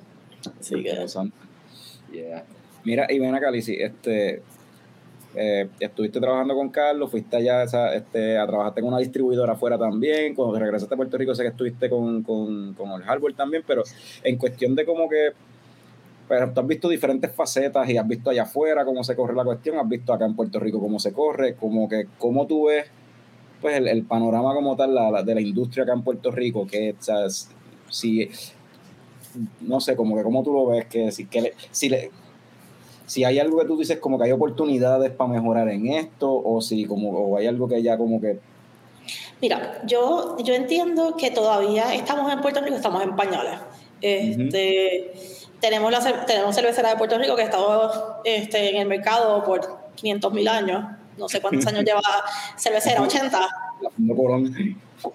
Así 0.59 0.75
que, 0.75 0.89
Interesante. 0.89 1.44
Yeah. 2.11 2.43
Mira, 2.83 3.07
y 3.09 3.19
ven 3.19 3.33
acá, 3.33 3.49
Lizzy, 3.51 3.75
este, 3.75 4.41
eh, 5.35 5.67
estuviste 5.79 6.19
trabajando 6.19 6.53
con 6.55 6.69
Carlos, 6.69 7.11
fuiste 7.11 7.35
allá 7.37 7.63
esa- 7.63 7.93
este, 7.95 8.37
a 8.37 8.45
trabajar 8.47 8.73
con 8.73 8.85
una 8.85 8.99
distribuidora 8.99 9.53
afuera 9.53 9.77
también, 9.77 10.33
cuando 10.35 10.57
regresaste 10.59 10.93
a 10.93 10.97
Puerto 10.97 11.17
Rico 11.17 11.33
sé 11.35 11.43
que 11.43 11.49
estuviste 11.49 11.89
con, 11.89 12.23
con, 12.23 12.73
con 12.73 12.91
el 12.91 13.01
Hardware 13.03 13.33
también, 13.33 13.63
pero 13.67 13.83
en 14.23 14.37
cuestión 14.37 14.75
de 14.75 14.85
como 14.85 15.09
que, 15.09 15.29
pero 16.29 16.51
tú 16.51 16.59
has 16.61 16.67
visto 16.67 16.87
diferentes 16.89 17.31
facetas 17.33 17.89
y 17.89 17.97
has 17.97 18.07
visto 18.07 18.29
allá 18.29 18.43
afuera 18.43 18.85
cómo 18.85 19.03
se 19.03 19.15
corre 19.15 19.35
la 19.35 19.43
cuestión, 19.43 19.77
has 19.77 19.89
visto 19.89 20.13
acá 20.13 20.25
en 20.25 20.35
Puerto 20.35 20.59
Rico 20.59 20.79
cómo 20.79 20.99
se 20.99 21.11
corre, 21.11 21.55
como 21.55 21.89
que 21.89 22.07
cómo 22.17 22.47
tú 22.47 22.67
ves 22.67 22.85
pues 23.61 23.75
el, 23.77 23.87
el 23.87 24.03
panorama 24.03 24.53
como 24.53 24.75
tal 24.75 24.93
la- 24.93 25.09
la- 25.11 25.23
de 25.23 25.33
la 25.35 25.41
industria 25.41 25.83
acá 25.83 25.93
en 25.93 26.03
Puerto 26.03 26.31
Rico, 26.31 26.65
que 26.67 26.95
o 26.97 27.01
sea, 27.03 27.27
si 27.89 28.29
no 29.61 29.79
sé, 29.79 29.95
como 29.95 30.15
que 30.15 30.23
cómo 30.23 30.43
tú 30.43 30.53
lo 30.53 30.65
ves, 30.67 30.85
que 30.85 31.11
si, 31.11 31.25
que 31.25 31.41
le- 31.41 31.53
si, 31.71 31.89
le- 31.89 32.11
si 33.05 33.23
hay 33.23 33.39
algo 33.39 33.59
que 33.59 33.65
tú 33.65 33.77
dices 33.77 33.99
como 33.99 34.17
que 34.17 34.25
hay 34.25 34.31
oportunidades 34.31 35.11
para 35.11 35.29
mejorar 35.31 35.69
en 35.69 35.87
esto, 35.87 36.31
o 36.33 36.61
si 36.61 36.85
como 36.85 37.09
o 37.11 37.37
hay 37.37 37.47
algo 37.47 37.67
que 37.67 37.81
ya 37.83 37.97
como 37.97 38.19
que 38.21 38.39
Mira, 39.41 39.81
yo, 39.85 40.37
yo 40.43 40.53
entiendo 40.55 41.15
que 41.17 41.29
todavía 41.29 41.93
estamos 41.93 42.31
en 42.31 42.41
Puerto 42.41 42.61
Rico, 42.61 42.75
estamos 42.77 43.03
en 43.03 43.15
pañales. 43.15 43.59
Este, 44.01 45.13
tenemos, 45.59 45.91
la, 45.91 46.25
tenemos 46.25 46.55
cervecera 46.55 46.89
de 46.91 46.95
Puerto 46.95 47.17
Rico 47.17 47.35
que 47.35 47.41
ha 47.41 47.45
estado 47.45 48.21
este, 48.23 48.71
en 48.75 48.81
el 48.81 48.87
mercado 48.87 49.43
por 49.43 49.61
500 49.95 50.33
mil 50.33 50.47
años. 50.47 50.85
No 51.17 51.27
sé 51.29 51.41
cuántos 51.41 51.65
años 51.67 51.83
lleva 51.83 52.01
cervecera, 52.57 53.01
80. 53.01 53.39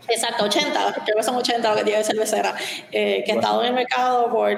Exacto, 0.08 0.44
80, 0.44 1.02
creo 1.04 1.16
que 1.16 1.22
son 1.22 1.36
80 1.36 1.68
lo 1.68 1.76
que 1.76 1.84
tiene 1.84 2.04
cervecera, 2.04 2.54
eh, 2.92 3.22
que 3.24 3.32
ha 3.32 3.34
estado 3.36 3.62
en 3.62 3.68
el 3.68 3.74
mercado 3.74 4.30
por 4.30 4.50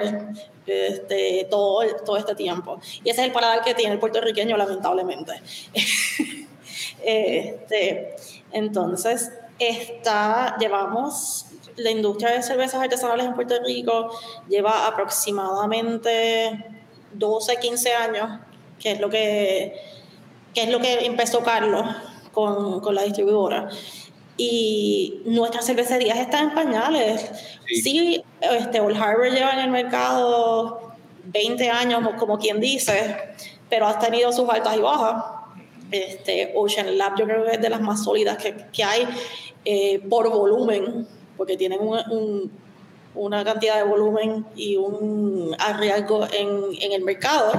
este, 0.65 1.47
todo, 1.49 1.85
todo 2.05 2.17
este 2.17 2.35
tiempo. 2.35 2.79
Y 3.03 3.09
ese 3.09 3.21
es 3.21 3.27
el 3.27 3.33
paladar 3.33 3.63
que 3.63 3.73
tiene 3.73 3.93
el 3.93 3.99
puertorriqueño, 3.99 4.57
lamentablemente. 4.57 5.41
este, 7.03 8.15
entonces, 8.51 9.31
está, 9.59 10.55
llevamos, 10.59 11.47
la 11.77 11.91
industria 11.91 12.31
de 12.31 12.43
cervezas 12.43 12.81
artesanales 12.81 13.25
en 13.25 13.33
Puerto 13.33 13.55
Rico 13.65 14.11
lleva 14.47 14.87
aproximadamente 14.87 16.65
12, 17.13 17.57
15 17.57 17.93
años, 17.93 18.39
que 18.79 18.91
es 18.91 18.99
lo 18.99 19.09
que, 19.09 19.73
que, 20.53 20.63
es 20.63 20.69
lo 20.69 20.79
que 20.79 21.05
empezó 21.05 21.41
Carlos 21.43 21.85
con, 22.31 22.79
con 22.81 22.93
la 22.93 23.03
distribuidora 23.03 23.69
y 24.37 25.21
nuestras 25.25 25.65
cervecerías 25.65 26.17
están 26.17 26.49
en 26.49 26.55
pañales. 26.55 27.29
Sí. 27.67 27.81
Sí, 27.81 28.23
este, 28.41 28.79
Old 28.79 28.97
Harbor 28.97 29.29
lleva 29.29 29.51
en 29.53 29.59
el 29.59 29.69
mercado 29.69 30.91
20 31.25 31.69
años, 31.69 32.01
como 32.17 32.37
quien 32.39 32.59
dice, 32.59 33.17
pero 33.69 33.87
ha 33.87 33.99
tenido 33.99 34.31
sus 34.31 34.49
altas 34.49 34.75
y 34.77 34.79
bajas. 34.79 35.23
Este, 35.91 36.51
Ocean 36.55 36.97
Lab 36.97 37.17
yo 37.19 37.25
creo 37.25 37.45
que 37.45 37.51
es 37.51 37.61
de 37.61 37.69
las 37.69 37.79
más 37.81 38.03
sólidas 38.03 38.37
que, 38.37 38.55
que 38.73 38.83
hay 38.83 39.07
eh, 39.65 39.99
por 40.09 40.27
volumen, 40.29 41.07
porque 41.37 41.55
tienen 41.55 41.79
un, 41.81 41.99
un- 42.11 42.63
una 43.15 43.43
cantidad 43.43 43.75
de 43.77 43.83
volumen 43.83 44.43
y 44.55 44.75
un 44.75 45.55
arriesgo 45.59 46.25
en, 46.33 46.61
en 46.81 46.93
el 46.93 47.03
mercado, 47.03 47.51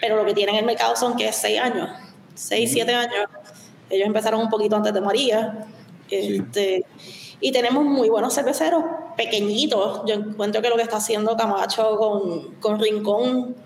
pero 0.00 0.16
lo 0.16 0.24
que 0.24 0.32
tienen 0.32 0.54
en 0.54 0.60
el 0.60 0.64
mercado 0.66 0.96
son 0.96 1.14
que 1.14 1.30
6 1.30 1.60
años, 1.60 1.90
6, 2.34 2.70
7 2.72 2.94
años. 2.94 3.26
Ellos 3.90 4.06
empezaron 4.06 4.40
un 4.40 4.48
poquito 4.48 4.76
antes 4.76 4.94
de 4.94 5.02
María. 5.02 5.66
Sí. 6.22 6.36
Este, 6.36 6.84
y 7.40 7.52
tenemos 7.52 7.84
muy 7.84 8.08
buenos 8.08 8.34
cerveceros, 8.34 8.82
pequeñitos. 9.16 10.02
Yo 10.06 10.14
encuentro 10.14 10.62
que 10.62 10.68
lo 10.70 10.76
que 10.76 10.82
está 10.82 10.96
haciendo 10.96 11.36
Camacho 11.36 11.96
con, 11.96 12.54
con 12.54 12.80
Rincón 12.80 13.56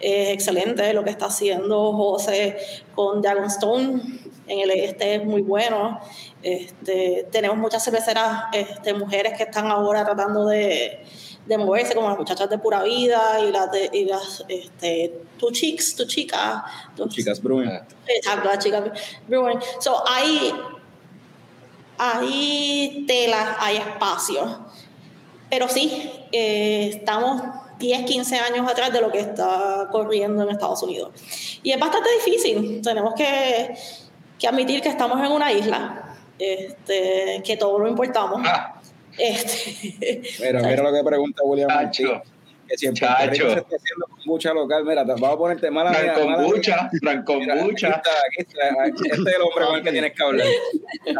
es 0.00 0.30
excelente. 0.30 0.92
Lo 0.92 1.02
que 1.04 1.10
está 1.10 1.26
haciendo 1.26 1.92
José 1.94 2.56
con 2.94 3.22
Dragonstone 3.22 4.02
en 4.48 4.58
el 4.60 4.70
este 4.72 5.14
es 5.14 5.24
muy 5.24 5.40
bueno. 5.42 5.98
Este, 6.42 7.26
tenemos 7.30 7.56
muchas 7.56 7.82
cerveceras 7.84 8.44
este, 8.52 8.92
mujeres 8.92 9.34
que 9.36 9.44
están 9.44 9.68
ahora 9.70 10.04
tratando 10.04 10.44
de, 10.46 11.00
de 11.46 11.58
moverse, 11.58 11.94
como 11.94 12.08
las 12.08 12.18
muchachas 12.18 12.50
de 12.50 12.58
Pura 12.58 12.82
Vida 12.82 13.40
y 13.40 13.50
las, 13.50 13.70
de, 13.72 13.88
y 13.92 14.04
las 14.04 14.44
este, 14.48 15.20
Tu 15.38 15.50
Chicks, 15.52 15.94
Tu 15.96 16.04
Chica. 16.06 16.64
Tu- 16.96 17.08
chicas. 17.08 17.40
Ah, 17.66 17.86
Exacto, 18.08 18.48
las 18.48 18.58
chicas 18.62 18.82
Brewing. 19.26 19.58
So, 19.80 20.02
hay, 20.06 20.52
hay 21.98 23.04
tela, 23.06 23.56
hay 23.60 23.76
espacio. 23.76 24.66
Pero 25.50 25.68
sí, 25.68 26.10
eh, 26.32 26.90
estamos 26.94 27.42
10, 27.78 28.04
15 28.04 28.38
años 28.38 28.70
atrás 28.70 28.92
de 28.92 29.00
lo 29.00 29.10
que 29.10 29.20
está 29.20 29.88
corriendo 29.90 30.42
en 30.42 30.50
Estados 30.50 30.82
Unidos. 30.82 31.10
Y 31.62 31.72
es 31.72 31.78
bastante 31.78 32.08
difícil. 32.24 32.80
Tenemos 32.82 33.14
que, 33.14 33.74
que 34.38 34.48
admitir 34.48 34.80
que 34.80 34.88
estamos 34.88 35.20
en 35.24 35.32
una 35.32 35.52
isla, 35.52 36.16
este, 36.38 37.42
que 37.44 37.56
todo 37.56 37.78
lo 37.78 37.88
importamos. 37.88 38.40
Ah, 38.44 38.78
Este, 39.18 40.22
Mira, 40.40 40.62
mira 40.62 40.82
lo 40.82 40.92
que 40.92 41.04
pregunta 41.04 41.42
William. 41.44 41.68
Que 42.68 42.78
si 42.78 42.86
en 42.86 42.94
Puerto 42.94 43.16
Rico 43.30 43.48
se 43.50 43.58
está 43.60 43.76
haciendo 43.76 44.06
kombucha 44.16 44.52
local, 44.54 44.84
mira, 44.84 45.04
te 45.04 45.12
vamos 45.12 45.30
a 45.30 45.36
ponerte 45.38 45.70
mala 45.70 45.90
mía. 45.90 46.14
Frankombucha, 46.14 46.90
Mira, 46.92 47.12
aquí 47.12 47.24
Frankombucha. 47.44 47.88
está, 47.88 48.10
aquí 48.10 48.38
está, 48.38 48.86
este 48.86 49.08
es 49.30 49.36
el 49.36 49.42
hombre 49.42 49.64
con 49.66 49.74
el 49.76 49.82
que 49.82 49.92
tienes 49.92 50.12
que 50.12 50.22
hablar. 50.22 50.46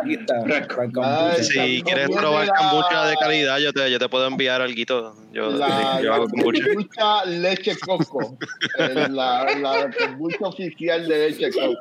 Aquí 0.03 0.14
está, 0.14 0.43
Franco. 0.43 0.74
Frank 0.74 0.93
Kombucha. 0.95 1.34
Ay, 1.36 1.45
Si 1.45 1.82
quieres 1.82 2.09
probar 2.11 2.47
la- 2.47 2.55
kombucha 2.55 3.07
de 3.07 3.16
calidad, 3.16 3.59
yo 3.59 3.72
te, 3.72 3.90
yo 3.90 3.99
te 3.99 4.09
puedo 4.09 4.26
enviar 4.26 4.61
algo. 4.62 4.72
Yo, 5.32 5.51
La, 5.51 6.01
yo 6.03 6.09
la 6.11 6.14
hago 6.16 6.28
kombucha. 6.28 6.64
kombucha 6.66 7.24
leche 7.26 7.76
coco. 7.78 8.36
La, 9.11 9.45
la 9.61 9.90
kombucha 9.99 10.47
oficial 10.47 11.07
de 11.09 11.28
leche 11.30 11.51
coco. 11.51 11.74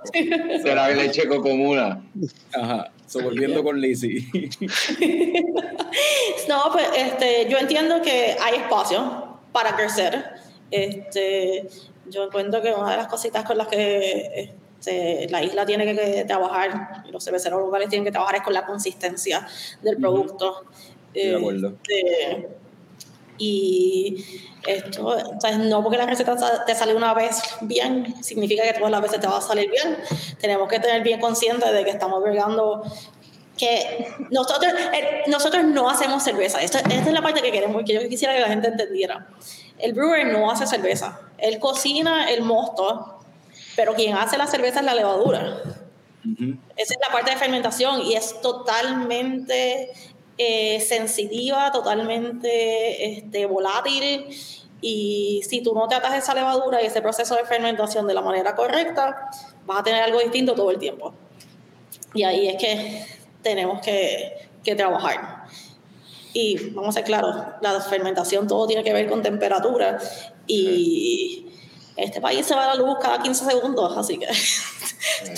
Será 0.63 0.89
leche 0.89 1.27
cocomuna. 1.27 2.01
Ajá, 2.53 2.91
so, 3.07 3.21
volviendo 3.21 3.63
con 3.63 3.79
Lizzie. 3.79 4.27
No, 6.47 6.63
pues 6.71 6.85
este, 6.97 7.47
yo 7.49 7.57
entiendo 7.57 8.01
que 8.01 8.35
hay 8.41 8.55
espacio 8.55 9.30
para 9.51 9.75
crecer. 9.75 10.25
Este, 10.69 11.67
yo 12.09 12.25
encuentro 12.25 12.61
que 12.61 12.73
una 12.73 12.91
de 12.91 12.97
las 12.97 13.07
cositas 13.07 13.43
con 13.43 13.57
las 13.57 13.67
que 13.67 14.53
este, 14.79 15.27
la 15.29 15.43
isla 15.43 15.65
tiene 15.65 15.85
que, 15.85 15.95
que 15.95 16.25
trabajar, 16.25 17.03
y 17.07 17.11
los 17.11 17.23
cerveceros 17.23 17.59
locales 17.61 17.89
tienen 17.89 18.05
que 18.05 18.11
trabajar 18.11 18.35
es 18.37 18.41
con 18.41 18.53
la 18.53 18.65
consistencia 18.65 19.47
del 19.81 19.97
producto. 19.97 20.63
Estoy 21.13 21.29
de 21.31 21.37
acuerdo. 21.37 21.73
Este, 21.87 22.49
y 23.37 24.23
esto, 24.67 25.17
entonces, 25.17 25.57
no 25.57 25.81
porque 25.81 25.97
la 25.97 26.05
receta 26.05 26.63
te 26.63 26.75
sale 26.75 26.93
una 26.93 27.15
vez 27.15 27.41
bien, 27.61 28.23
significa 28.23 28.63
que 28.63 28.73
todas 28.73 28.91
las 28.91 29.01
veces 29.01 29.19
te 29.19 29.25
va 29.25 29.37
a 29.37 29.41
salir 29.41 29.69
bien. 29.71 29.97
Tenemos 30.39 30.69
que 30.69 30.79
tener 30.79 31.01
bien 31.01 31.19
consciente 31.19 31.71
de 31.71 31.83
que 31.83 31.89
estamos 31.89 32.21
bregando 32.21 32.83
que 33.61 34.07
nosotros, 34.31 34.73
eh, 34.91 35.21
nosotros 35.27 35.63
no 35.65 35.87
hacemos 35.87 36.23
cerveza. 36.23 36.59
Esta, 36.61 36.79
esta 36.79 36.93
es 36.95 37.13
la 37.13 37.21
parte 37.21 37.43
que 37.43 37.51
queremos, 37.51 37.83
que 37.85 37.93
yo 37.93 38.09
quisiera 38.09 38.33
que 38.33 38.39
la 38.39 38.47
gente 38.47 38.69
entendiera. 38.69 39.27
El 39.77 39.93
brewer 39.93 40.25
no 40.33 40.49
hace 40.49 40.65
cerveza. 40.65 41.19
Él 41.37 41.59
cocina 41.59 42.31
el 42.31 42.41
mosto, 42.41 43.19
pero 43.75 43.93
quien 43.93 44.17
hace 44.17 44.39
la 44.39 44.47
cerveza 44.47 44.79
es 44.79 44.85
la 44.85 44.95
levadura. 44.95 45.61
Ujú. 46.25 46.57
Esa 46.75 46.93
es 46.95 46.99
la 47.07 47.13
parte 47.13 47.29
de 47.29 47.37
fermentación 47.37 48.01
y 48.01 48.15
es 48.15 48.41
totalmente 48.41 49.91
eh, 50.39 50.79
sensitiva, 50.81 51.71
totalmente 51.71 53.17
este, 53.17 53.45
volátil 53.45 54.25
Y 54.81 55.43
si 55.47 55.61
tú 55.61 55.75
no 55.75 55.87
tratas 55.87 56.15
esa 56.15 56.33
levadura 56.33 56.81
y 56.81 56.87
ese 56.87 56.99
proceso 57.03 57.35
de 57.35 57.45
fermentación 57.45 58.07
de 58.07 58.15
la 58.15 58.21
manera 58.21 58.55
correcta, 58.55 59.29
vas 59.67 59.81
a 59.81 59.83
tener 59.83 60.01
algo 60.01 60.19
distinto 60.19 60.55
todo 60.55 60.71
el 60.71 60.79
tiempo. 60.79 61.13
Y 62.15 62.23
ahí 62.23 62.47
es 62.47 62.57
que 62.57 63.20
tenemos 63.41 63.81
que, 63.81 64.49
que 64.63 64.75
trabajar. 64.75 65.45
Y 66.33 66.69
vamos 66.69 66.95
a 66.95 66.99
ser 66.99 67.03
claros, 67.03 67.35
la 67.61 67.81
fermentación 67.81 68.47
todo 68.47 68.65
tiene 68.67 68.83
que 68.83 68.93
ver 68.93 69.09
con 69.09 69.21
temperatura 69.21 69.99
y 70.47 71.50
este 71.97 72.21
país 72.21 72.45
se 72.45 72.55
va 72.55 72.71
a 72.71 72.75
la 72.75 72.83
luz 72.83 72.97
cada 73.01 73.21
15 73.21 73.45
segundos, 73.45 73.97
así 73.97 74.17
que 74.17 74.27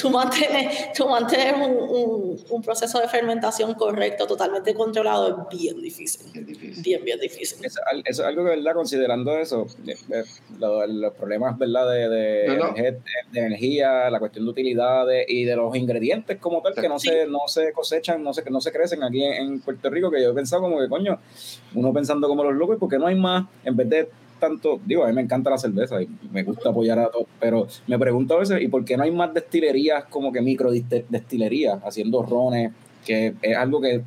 tú 0.01 0.10
mantener 0.10 1.56
un, 1.56 1.72
un, 1.72 2.45
un, 2.49 2.62
proceso 2.62 2.99
de 2.99 3.08
fermentación 3.08 3.74
correcto, 3.74 4.28
totalmente 4.28 4.74
controlado, 4.74 5.47
es 5.51 5.58
bien 5.58 5.82
difícil. 5.82 6.32
Bien, 6.32 6.45
difícil. 6.45 6.84
bien, 6.84 7.04
bien 7.04 7.20
difícil. 7.20 7.66
Eso 7.66 7.82
es 8.06 8.20
algo 8.20 8.43
que, 8.43 8.51
¿verdad? 8.51 8.74
Considerando 8.74 9.38
eso, 9.38 9.68
los, 10.60 10.89
los 10.89 11.14
problemas, 11.14 11.58
¿verdad? 11.58 11.89
De, 11.89 12.10
de, 12.10 12.58
no, 12.58 12.68
no. 12.68 12.74
de, 12.74 12.99
energía, 13.34 14.10
la 14.10 14.20
cuestión 14.20 14.45
de 14.45 14.51
utilidades 14.51 15.26
y 15.28 15.43
de 15.43 15.56
los 15.56 15.76
ingredientes 15.76 16.38
como 16.39 16.62
tal, 16.62 16.74
que 16.76 16.88
no, 16.88 16.99
sí. 16.99 17.10
se, 17.10 17.26
no 17.26 17.41
se 17.47 17.74
cosechan, 17.74 18.24
no 18.24 18.34
se, 18.34 18.43
no 18.49 18.62
se 18.62 18.72
crecen 18.72 19.04
aquí 19.04 19.24
en, 19.24 19.34
en 19.34 19.62
Puerto 19.62 19.89
Rico, 19.89 20.12
que 20.12 20.22
yo 20.22 20.32
he 20.32 20.34
pensado 20.34 20.62
como 20.62 20.80
que, 20.80 20.88
coño, 20.88 21.20
uno 21.74 21.93
pensando 21.93 22.28
como 22.28 22.43
los 22.43 22.56
locos, 22.56 22.78
porque 22.80 22.97
no 22.97 23.08
hay 23.08 23.16
más, 23.16 23.45
en 23.64 23.76
vez 23.76 23.89
de 23.89 24.10
tanto, 24.44 24.82
digo, 24.86 25.06
a 25.06 25.08
mí 25.08 25.14
me 25.14 25.22
encanta 25.22 25.50
la 25.50 25.58
cerveza 25.58 26.02
y 26.02 26.10
me 26.32 26.44
gusta 26.44 26.70
apoyar 26.70 27.00
a 27.00 27.10
todos, 27.10 27.28
pero 27.39 27.66
me 27.88 27.98
pregunto 27.98 28.36
a 28.36 28.39
veces, 28.39 28.62
¿y 28.62 28.68
por 28.68 28.84
qué 28.84 28.98
no 28.98 29.04
hay 29.04 29.12
más 29.12 29.34
destilerías 29.34 30.04
como 30.10 30.34
que 30.34 30.41
micro 30.41 30.70
destilerías 30.72 31.80
haciendo 31.84 32.22
rones, 32.24 32.74
que 33.06 33.36
es 33.41 33.56
algo 33.56 33.80
que 33.80 34.02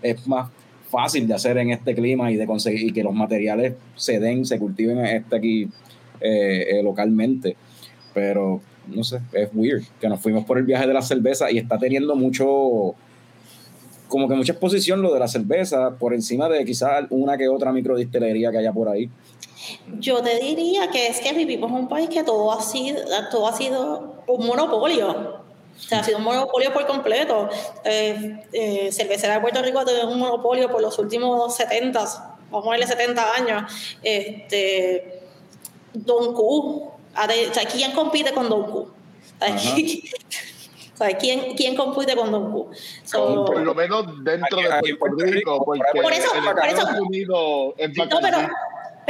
es 0.00 0.26
más 0.26 0.50
fácil 0.88 1.28
de 1.28 1.34
hacer 1.34 1.58
en 1.58 1.72
este 1.72 1.94
clima 1.94 2.30
y 2.32 2.36
de 2.36 2.46
conseguir 2.46 2.88
y 2.88 2.92
que 2.92 3.02
los 3.02 3.14
materiales 3.14 3.74
se 3.96 4.18
den, 4.18 4.46
se 4.46 4.58
cultiven 4.58 5.04
este 5.04 5.36
aquí 5.36 5.68
eh, 6.20 6.78
eh, 6.78 6.82
localmente? 6.82 7.54
Pero 8.14 8.62
no 8.86 9.04
sé, 9.04 9.20
es 9.32 9.50
weird 9.52 9.82
que 10.00 10.08
nos 10.08 10.20
fuimos 10.20 10.46
por 10.46 10.56
el 10.56 10.64
viaje 10.64 10.86
de 10.86 10.94
la 10.94 11.02
cerveza 11.02 11.50
y 11.50 11.58
está 11.58 11.78
teniendo 11.78 12.16
mucho 12.16 12.94
como 14.08 14.28
que 14.28 14.34
mucha 14.36 14.52
exposición 14.52 15.02
lo 15.02 15.12
de 15.12 15.20
la 15.20 15.28
cerveza 15.28 15.96
por 15.98 16.14
encima 16.14 16.48
de 16.48 16.64
quizás 16.64 17.04
una 17.10 17.36
que 17.36 17.48
otra 17.48 17.72
microdistillería 17.72 18.50
que 18.50 18.58
haya 18.58 18.72
por 18.72 18.88
ahí. 18.88 19.10
Yo 19.98 20.22
te 20.22 20.38
diría 20.38 20.90
que 20.90 21.08
es 21.08 21.20
que 21.20 21.32
vivimos 21.32 21.70
en 21.70 21.76
un 21.76 21.88
país 21.88 22.08
que 22.08 22.22
todo 22.22 22.52
ha 22.52 22.60
sido, 22.60 23.00
todo 23.30 23.48
ha 23.48 23.52
sido 23.52 24.22
un 24.26 24.46
monopolio. 24.46 25.44
O 25.76 25.78
sea, 25.78 26.00
ha 26.00 26.04
sido 26.04 26.18
un 26.18 26.24
monopolio 26.24 26.72
por 26.72 26.86
completo. 26.86 27.48
Eh, 27.84 28.44
eh, 28.52 28.92
cervecera 28.92 29.34
de 29.34 29.40
Puerto 29.40 29.62
Rico 29.62 29.80
ha 29.80 29.84
tenido 29.84 30.08
un 30.08 30.18
monopolio 30.18 30.70
por 30.70 30.80
los 30.80 30.98
últimos 30.98 31.54
70, 31.56 32.00
vamos 32.00 32.14
a 32.50 32.64
ponerle 32.64 32.86
70 32.86 33.34
años. 33.34 33.72
Este, 34.02 35.22
Don 35.92 36.34
Q. 36.34 36.42
O 36.42 37.54
sea, 37.54 37.64
¿quién 37.64 37.92
compite 37.92 38.32
con 38.32 38.48
Don 38.48 38.64
Q? 38.64 38.78
O 40.96 40.98
sea, 40.98 41.14
¿quién, 41.18 41.54
¿quién 41.54 41.76
compite 41.76 42.16
con 42.16 42.32
Don 42.32 42.50
Q? 42.50 42.70
So, 43.04 43.44
por 43.44 43.60
lo 43.60 43.74
menos 43.74 44.24
dentro 44.24 44.58
de 44.58 44.96
Puerto 44.96 45.24
Rico, 45.24 45.62
porque 45.62 46.00
por 46.00 46.10
eso, 46.10 46.30
por 46.32 46.66
eso, 46.66 46.78
Estados 46.78 47.00
Unidos 47.00 47.74
es 47.76 47.96
no, 47.96 48.18
pero, 48.20 48.38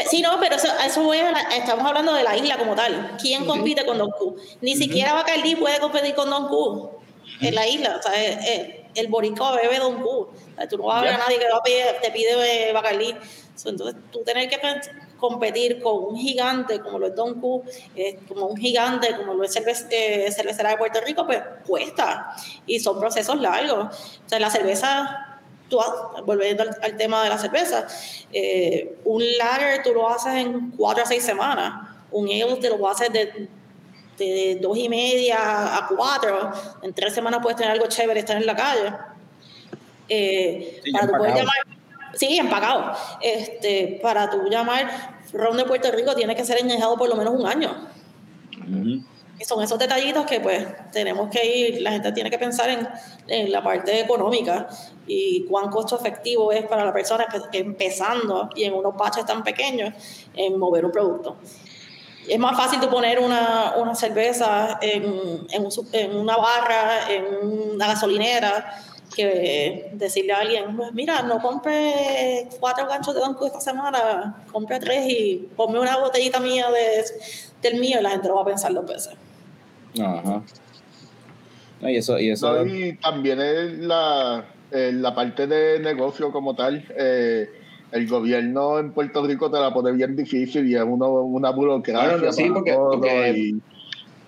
Sí, 0.05 0.21
no, 0.21 0.39
pero 0.39 0.57
eso, 0.57 0.69
eso 0.85 1.13
a, 1.13 1.57
estamos 1.57 1.87
hablando 1.87 2.13
de 2.13 2.23
la 2.23 2.37
isla 2.37 2.59
como 2.59 2.75
tal. 2.75 3.17
¿Quién 3.21 3.43
uh 3.43 3.45
-huh. 3.45 3.49
compite 3.49 3.87
con 3.87 3.99
Don 3.99 4.11
Q? 4.11 4.37
Ni 4.61 4.73
uh 4.73 4.75
-huh. 4.75 4.79
siquiera 4.79 5.15
Bacardi 5.15 5.57
puede 5.57 5.79
competir 5.79 6.15
con 6.15 6.29
Don 6.29 6.49
Q 6.49 6.91
en 7.41 7.55
la 7.55 7.67
isla. 7.67 7.97
O 7.99 8.03
sea, 8.03 8.13
el, 8.15 8.87
el 8.95 9.09
boricua 9.09 9.57
bebe 9.57 9.79
Don 9.79 10.03
Q. 10.03 10.09
O 10.09 10.31
sea, 10.57 10.69
tú 10.69 10.77
no 10.79 10.85
vas 10.85 10.99
a 10.99 11.03
ver 11.03 11.15
a 11.15 11.19
nadie 11.19 11.39
que 11.39 11.49
va 11.49 11.59
a 11.59 11.63
pedir, 11.63 11.85
te 12.03 12.11
pide 12.11 12.73
Bacardi. 12.73 13.15
Entonces, 13.65 13.97
tú 14.13 14.23
tener 14.23 14.49
que 14.51 14.61
competir 15.17 15.81
con 15.81 16.05
un 16.05 16.17
gigante 16.17 16.81
como 16.81 16.99
lo 16.99 17.07
es 17.07 17.15
Don 17.15 17.41
Q, 17.41 17.65
eh, 17.95 18.19
como 18.29 18.47
un 18.47 18.57
gigante 18.57 19.17
como 19.17 19.35
lo 19.35 19.45
es 19.45 19.53
cerve 19.53 19.73
eh, 19.91 20.31
Cervecera 20.31 20.71
de 20.71 20.77
Puerto 20.77 21.01
Rico, 21.01 21.27
pues 21.27 21.43
cuesta. 21.67 22.35
Y 22.67 22.81
son 22.81 23.01
procesos 23.01 23.41
largos. 23.41 23.97
O 24.27 24.29
sea, 24.29 24.39
la 24.39 24.51
cerveza 24.51 25.26
tú, 25.69 25.79
volviendo 26.25 26.63
al, 26.63 26.77
al, 26.83 26.97
tema 26.97 27.23
de 27.23 27.29
la 27.29 27.39
cerveza, 27.39 27.87
eh, 28.33 28.97
un 29.05 29.23
lager 29.39 29.83
tú 29.83 29.93
lo 29.93 30.09
haces 30.09 30.35
en 30.35 30.71
cuatro 30.71 31.05
a 31.05 31.07
seis 31.07 31.25
semanas, 31.25 31.89
un 32.11 32.29
ale 32.29 32.57
te 32.57 32.69
lo 32.69 32.89
haces 32.89 33.13
de, 33.13 33.49
de 34.19 34.59
dos 34.61 34.77
y 34.77 34.89
media 34.89 35.77
a 35.77 35.89
cuatro, 35.89 36.53
en 36.83 36.93
tres 36.93 37.15
semanas 37.15 37.41
puedes 37.43 37.57
tener 37.57 37.73
algo 37.73 37.87
chévere, 37.87 38.21
estar 38.21 38.37
en 38.37 38.47
la 38.47 38.57
calle. 38.57 38.93
Eh, 40.09 40.81
sí, 40.85 40.93
para 40.93 41.07
tú 41.07 41.13
poder 41.15 41.35
llamar, 41.35 41.57
sí, 42.15 42.39
empacado. 42.39 42.93
Este, 43.21 43.99
para 44.03 44.31
tú 44.31 44.45
llamar 44.49 45.17
ron 45.33 45.57
de 45.57 45.65
Puerto 45.65 45.91
Rico 45.91 46.15
tiene 46.15 46.35
que 46.37 46.45
ser 46.45 46.63
añejado 46.63 46.97
por 46.97 47.09
lo 47.09 47.17
menos 47.17 47.35
un 47.35 47.47
año. 47.47 47.89
Uh 48.59 48.71
-huh. 48.71 49.05
Y 49.39 49.45
son 49.45 49.63
esos 49.63 49.79
detallitos 49.79 50.25
que 50.25 50.41
pues 50.41 50.67
tenemos 50.93 51.29
que 51.29 51.45
ir, 51.45 51.83
la 51.83 51.93
gente 51.93 52.13
tiene 52.13 52.31
que 52.31 52.39
pensar 52.39 52.71
en, 52.71 52.89
en 53.29 53.53
la 53.53 53.63
parte 53.63 54.01
económica 54.01 54.67
y 55.07 55.45
cuán 55.45 55.69
costo 55.69 55.97
efectivo 55.97 56.53
es 56.53 56.65
para 56.67 56.85
la 56.85 56.93
persona 56.93 57.27
que, 57.27 57.59
empezando 57.59 58.49
y 58.55 58.65
en 58.65 58.73
unos 58.73 58.97
baches 58.97 59.27
tan 59.27 59.43
pequeños 59.43 59.93
en 60.35 60.59
mover 60.59 60.87
un 60.87 60.93
producto. 60.93 61.37
Es 62.27 62.39
más 62.39 62.57
fácil 62.57 62.81
tú 62.81 62.89
poner 62.89 63.21
una, 63.21 63.75
una 63.77 63.95
cerveza 63.95 64.79
en, 64.81 65.47
en, 65.51 65.65
un, 65.65 65.73
en 65.93 66.17
una 66.17 66.37
barra, 66.37 67.13
en 67.13 67.25
una 67.75 67.87
gasolinera, 67.89 68.83
que 69.15 69.91
decirle 69.93 70.33
a 70.33 70.41
alguien, 70.41 70.77
pues 70.77 70.93
mira, 70.93 71.23
no 71.23 71.41
compre 71.41 72.49
cuatro 72.61 72.87
ganchos 72.87 73.15
de 73.15 73.21
banco 73.21 73.47
esta 73.47 73.61
semana, 73.61 74.45
compre 74.53 74.79
tres 74.79 75.07
y 75.09 75.49
ponme 75.57 75.79
una 75.79 75.97
botellita 75.99 76.41
mía 76.41 76.71
de, 76.71 77.05
del 77.63 77.81
mío 77.81 77.99
y 78.01 78.03
la 78.03 78.11
gente 78.11 78.29
lo 78.29 78.35
va 78.35 78.43
a 78.43 78.47
pensar 78.47 78.73
dos 78.75 78.87
veces. 78.87 79.15
Ajá. 80.01 80.43
Y 81.83 81.97
eso, 81.97 82.19
y 82.19 82.31
eso. 82.31 82.65
No, 82.65 82.67
y 82.67 82.95
también 82.97 83.41
es 83.41 83.79
la, 83.79 84.45
eh, 84.71 84.93
la 84.95 85.15
parte 85.15 85.47
de 85.47 85.79
negocio 85.81 86.33
como 86.33 86.55
tal. 86.55 86.85
Eh, 86.97 87.49
el 87.93 88.09
gobierno 88.09 88.79
en 88.79 88.93
Puerto 88.93 89.25
Rico 89.27 89.51
te 89.51 89.61
la 89.61 89.73
pone 89.73 89.93
bien 89.93 90.17
difícil 90.17 90.69
y 90.69 90.75
es 90.75 90.83
uno, 90.83 91.09
una 91.23 91.51
burocracia. 91.51 92.19
Claro, 92.19 92.33
sí, 92.33 92.51
porque, 92.51 92.73
porque 92.73 93.55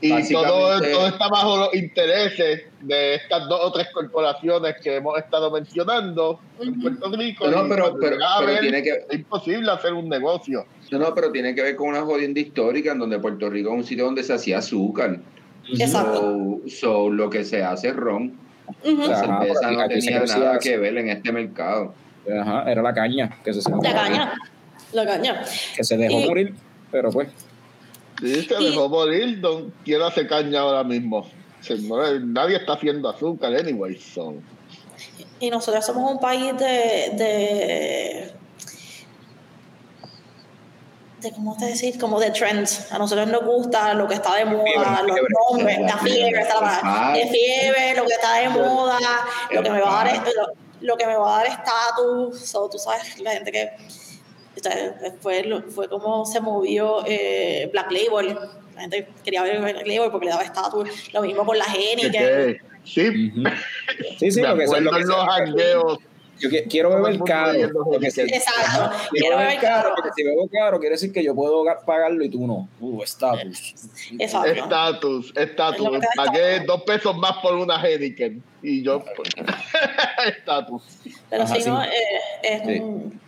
y, 0.01 0.15
y 0.15 0.33
todo, 0.33 0.81
todo 0.81 1.09
está 1.09 1.29
bajo 1.29 1.57
los 1.57 1.75
intereses 1.75 2.63
de 2.83 3.15
estas 3.17 3.49
dos 3.49 3.61
o 3.65 3.73
tres 3.73 3.89
corporaciones 3.93 4.77
que 4.81 4.97
hemos 4.97 5.19
estado 5.19 5.51
mencionando 5.51 6.39
en 6.61 6.81
Puerto 6.81 7.11
Rico. 7.11 7.49
No, 7.49 7.65
no 7.65 7.69
pero, 7.69 7.97
pero, 8.01 8.17
tiene 8.61 8.83
que... 8.83 8.91
es 8.91 9.19
imposible 9.19 9.69
hacer 9.73 9.93
un 9.93 10.09
negocio. 10.09 10.67
No, 10.93 10.99
no, 11.01 11.15
pero 11.15 11.33
tiene 11.33 11.53
que 11.53 11.63
ver 11.63 11.75
con 11.75 11.89
una 11.89 12.03
jodienda 12.03 12.39
histórica 12.39 12.93
en 12.93 13.01
donde 13.01 13.19
Puerto 13.19 13.51
Rico 13.51 13.71
es 13.71 13.77
un 13.77 13.85
sitio 13.85 14.05
donde 14.05 14.23
se 14.23 14.35
hacía 14.35 14.59
azúcar. 14.59 15.19
Exacto. 15.73 16.61
So, 16.67 16.69
so, 16.69 17.11
lo 17.11 17.31
que 17.31 17.45
se 17.45 17.63
hace 17.63 17.89
es 17.89 17.97
ron. 17.97 18.39
Uh 18.85 18.89
-huh. 18.89 19.09
La 19.09 19.17
cerveza 19.21 19.71
no 19.71 19.89
tenía 19.89 20.21
nada 20.25 20.59
que 20.59 20.77
ver 20.77 20.97
en 20.99 21.09
este 21.09 21.33
mercado. 21.33 21.95
Ajá, 22.41 22.71
era 22.71 22.83
la 22.83 22.93
caña 22.93 23.39
que 23.43 23.55
se 23.55 23.71
La 23.71 23.93
caña. 23.93 24.35
La 24.93 25.07
caña. 25.07 25.45
Que 25.77 25.85
se 25.85 25.97
dejó 25.97 26.21
y... 26.21 26.29
morir, 26.29 26.55
pero 26.91 27.11
pues. 27.11 27.29
Sí, 28.21 28.43
se 28.43 28.55
dejó 28.55 28.87
y... 28.87 28.89
morir. 28.89 29.41
Don, 29.41 29.73
¿Quién 29.85 30.03
hace 30.03 30.27
caña 30.27 30.61
ahora 30.61 30.85
mismo? 30.85 31.27
Nadie 32.23 32.57
está 32.57 32.75
haciendo 32.75 33.09
azúcar, 33.09 33.55
anyway. 33.55 33.97
So. 33.97 34.35
Y 35.41 35.51
nosotros 35.51 35.85
somos 35.85 36.13
un 36.13 36.19
país 36.19 36.57
de, 36.59 37.17
de 37.17 38.33
de 41.21 41.33
cómo 41.33 41.57
te 41.57 41.67
decir, 41.67 41.99
como 41.99 42.21
de 42.21 42.31
trends. 42.31 42.91
A 42.93 42.99
nosotros 42.99 43.27
nos 43.29 43.45
gusta 43.45 43.95
lo 43.95 44.07
que 44.07 44.15
está 44.15 44.37
de 44.37 44.45
moda, 44.45 44.65
fiebre, 44.65 45.03
los 45.07 45.15
fiebre, 45.15 45.35
nombres, 45.51 45.81
la 45.81 45.99
fiebre, 45.99 46.41
está 46.41 46.61
la 46.61 47.13
de 47.13 47.27
fiebre, 47.27 47.95
lo 47.97 48.05
que 48.07 48.13
está 48.13 48.35
de 48.35 48.49
moda, 48.51 48.99
lo 49.51 49.63
que 49.63 49.71
me 49.71 49.81
va 49.81 50.01
a 50.01 50.05
dar 50.05 50.23
lo, 50.27 50.47
lo 50.81 50.97
que 50.97 51.07
me 51.07 51.17
va 51.17 51.35
a 51.35 51.39
dar 51.39 51.47
estatus, 51.47 52.41
so, 52.41 52.69
tú 52.69 52.79
sabes, 52.79 53.19
la 53.21 53.33
gente 53.33 53.51
que 53.51 53.71
fue, 55.21 55.63
fue 55.75 55.89
como 55.89 56.25
se 56.27 56.41
movió 56.41 57.03
eh, 57.07 57.69
Black 57.73 57.91
Label. 57.91 58.39
La 58.75 58.83
gente 58.83 59.09
quería 59.25 59.43
ver 59.43 59.61
Black 59.61 59.87
Label 59.87 60.11
porque 60.11 60.27
le 60.27 60.33
daba 60.33 60.45
estatus. 60.45 61.13
Lo 61.13 61.23
mismo 61.23 61.45
con 61.45 61.59
la 61.59 61.65
Heineken. 61.65 62.61
Sí, 62.85 63.01
uh 63.01 63.13
-huh. 63.13 63.55
sí, 64.19 64.31
sí, 64.31 64.41
lo 64.41 64.57
que 64.57 64.67
son 64.67 64.85
los 64.85 65.27
jangueos 65.27 65.99
yo 66.39 66.49
quiero 66.69 66.91
beber 66.91 67.19
caro. 67.21 67.53
Si, 67.53 68.21
Exacto. 68.21 68.97
Quiero 69.11 69.37
beber 69.39 69.61
caro, 69.61 69.93
porque 69.95 70.11
si 70.17 70.25
bebo 70.25 70.49
caro, 70.49 70.79
quiere 70.79 70.95
decir 70.95 71.13
que 71.13 71.23
yo 71.23 71.35
puedo 71.35 71.65
pagarlo 71.85 72.25
y 72.25 72.29
tú 72.29 72.47
no. 72.47 72.69
Uh, 72.81 73.03
estatus. 73.03 73.75
Estatus, 74.19 75.33
estatus. 75.37 75.99
Pagué 76.17 76.61
dos 76.61 76.83
pesos 76.83 77.17
más 77.17 77.39
por 77.39 77.55
una 77.55 77.81
Heineken. 77.81 78.43
Y 78.63 78.83
yo, 78.83 79.05
estatus. 80.27 80.83
Pero 81.31 81.45
Ajá, 81.45 81.55
si 81.55 81.63
sí. 81.63 81.71
no, 81.71 81.83
eh, 81.83 81.89
es 82.43 82.63
sí. 82.63 82.81
un 82.81 83.21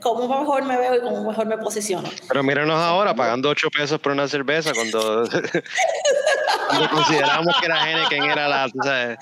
cómo 0.00 0.40
mejor 0.40 0.64
me 0.64 0.76
veo 0.76 0.96
y 0.96 1.00
cómo 1.00 1.28
mejor 1.28 1.46
me 1.46 1.56
posiciono. 1.58 2.08
Pero 2.28 2.42
míranos 2.42 2.76
ahora, 2.76 3.14
pagando 3.14 3.48
8 3.48 3.68
pesos 3.70 4.00
por 4.00 4.12
una 4.12 4.28
cerveza 4.28 4.72
cuando, 4.74 5.28
cuando 6.68 6.90
consideramos 6.90 7.54
que 7.60 7.66
era 7.66 7.84
Heineken 7.84 8.24
era 8.24 8.48
la, 8.48 8.68
¿sabes? 8.82 9.18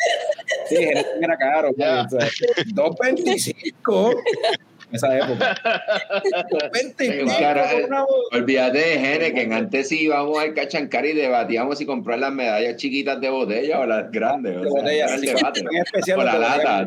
Sí, 0.68 0.76
Heineken 0.76 1.24
era 1.24 1.36
caro. 1.36 1.70
Yeah. 1.76 2.06
2.25. 2.06 4.22
en 4.90 4.94
esa 4.96 5.18
época. 5.18 5.56
Claro, 7.38 7.60
eh. 7.62 7.88
Olvídate 8.32 8.78
de 8.78 8.94
Henneken, 8.94 9.52
antes 9.52 9.88
sí 9.88 10.02
íbamos 10.04 10.38
al 10.38 10.54
Cachancar 10.54 11.04
y 11.06 11.12
debatíamos 11.12 11.78
si 11.78 11.86
comprar 11.86 12.18
las 12.18 12.32
medallas 12.32 12.76
chiquitas 12.76 13.20
de 13.20 13.30
botella 13.30 13.80
o 13.80 13.86
las 13.86 14.10
grandes. 14.10 14.60
De 14.60 14.66
o 14.66 14.70
botella, 14.70 15.08
sí, 15.18 15.26
debate. 15.26 15.60
en 15.60 15.76
especial 15.76 16.20
O 16.20 16.24
la 16.24 16.38
lata, 16.38 16.78
Hay 16.78 16.86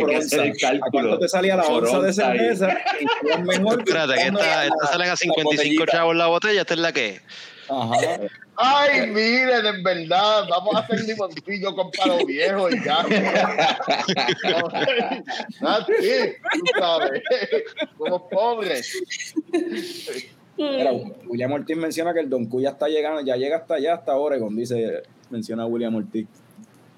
por 0.00 0.10
que 0.10 0.16
hacer 0.16 0.40
el 0.40 0.50
¿A 0.50 0.54
cuánto 0.58 0.80
cálculo. 0.90 1.18
te 1.18 1.28
salía 1.28 1.56
la 1.56 1.64
onza 1.64 2.00
de 2.00 2.12
cerveza? 2.12 2.78
Que 2.88 3.32
Espérate, 3.32 4.14
que 4.14 4.26
esta, 4.28 4.64
esta 4.66 4.86
salen 4.86 5.06
a 5.08 5.10
la 5.10 5.16
55 5.16 5.44
botellita. 5.44 5.86
chavos 5.86 6.16
la 6.16 6.26
botella, 6.26 6.60
esta 6.60 6.74
es 6.74 6.80
la 6.80 6.92
que. 6.92 7.20
Ajá. 7.68 7.98
Ay, 8.56 9.10
miren, 9.10 9.66
en 9.66 9.82
verdad, 9.82 10.44
vamos 10.48 10.74
a 10.74 10.78
hacer 10.80 11.00
limoncillo 11.02 11.74
con 11.74 11.90
palo 11.92 12.24
viejo 12.26 12.70
y 12.70 12.84
ya. 12.84 13.00
Así, 15.60 16.34
tú 16.52 16.60
sabes. 16.78 17.22
Somos 17.98 18.22
pobres. 18.30 19.02
Mira, 20.56 20.92
William 21.26 21.52
Ortiz 21.52 21.76
menciona 21.76 22.12
que 22.12 22.20
el 22.20 22.28
Don 22.28 22.46
Q 22.46 22.62
ya 22.62 22.70
está 22.70 22.88
llegando, 22.88 23.20
ya 23.20 23.36
llega 23.36 23.58
hasta 23.58 23.74
allá, 23.74 23.94
hasta 23.94 24.16
Oregon, 24.16 24.56
dice, 24.56 25.02
menciona 25.30 25.66
William 25.66 25.94
Ortiz. 25.94 26.26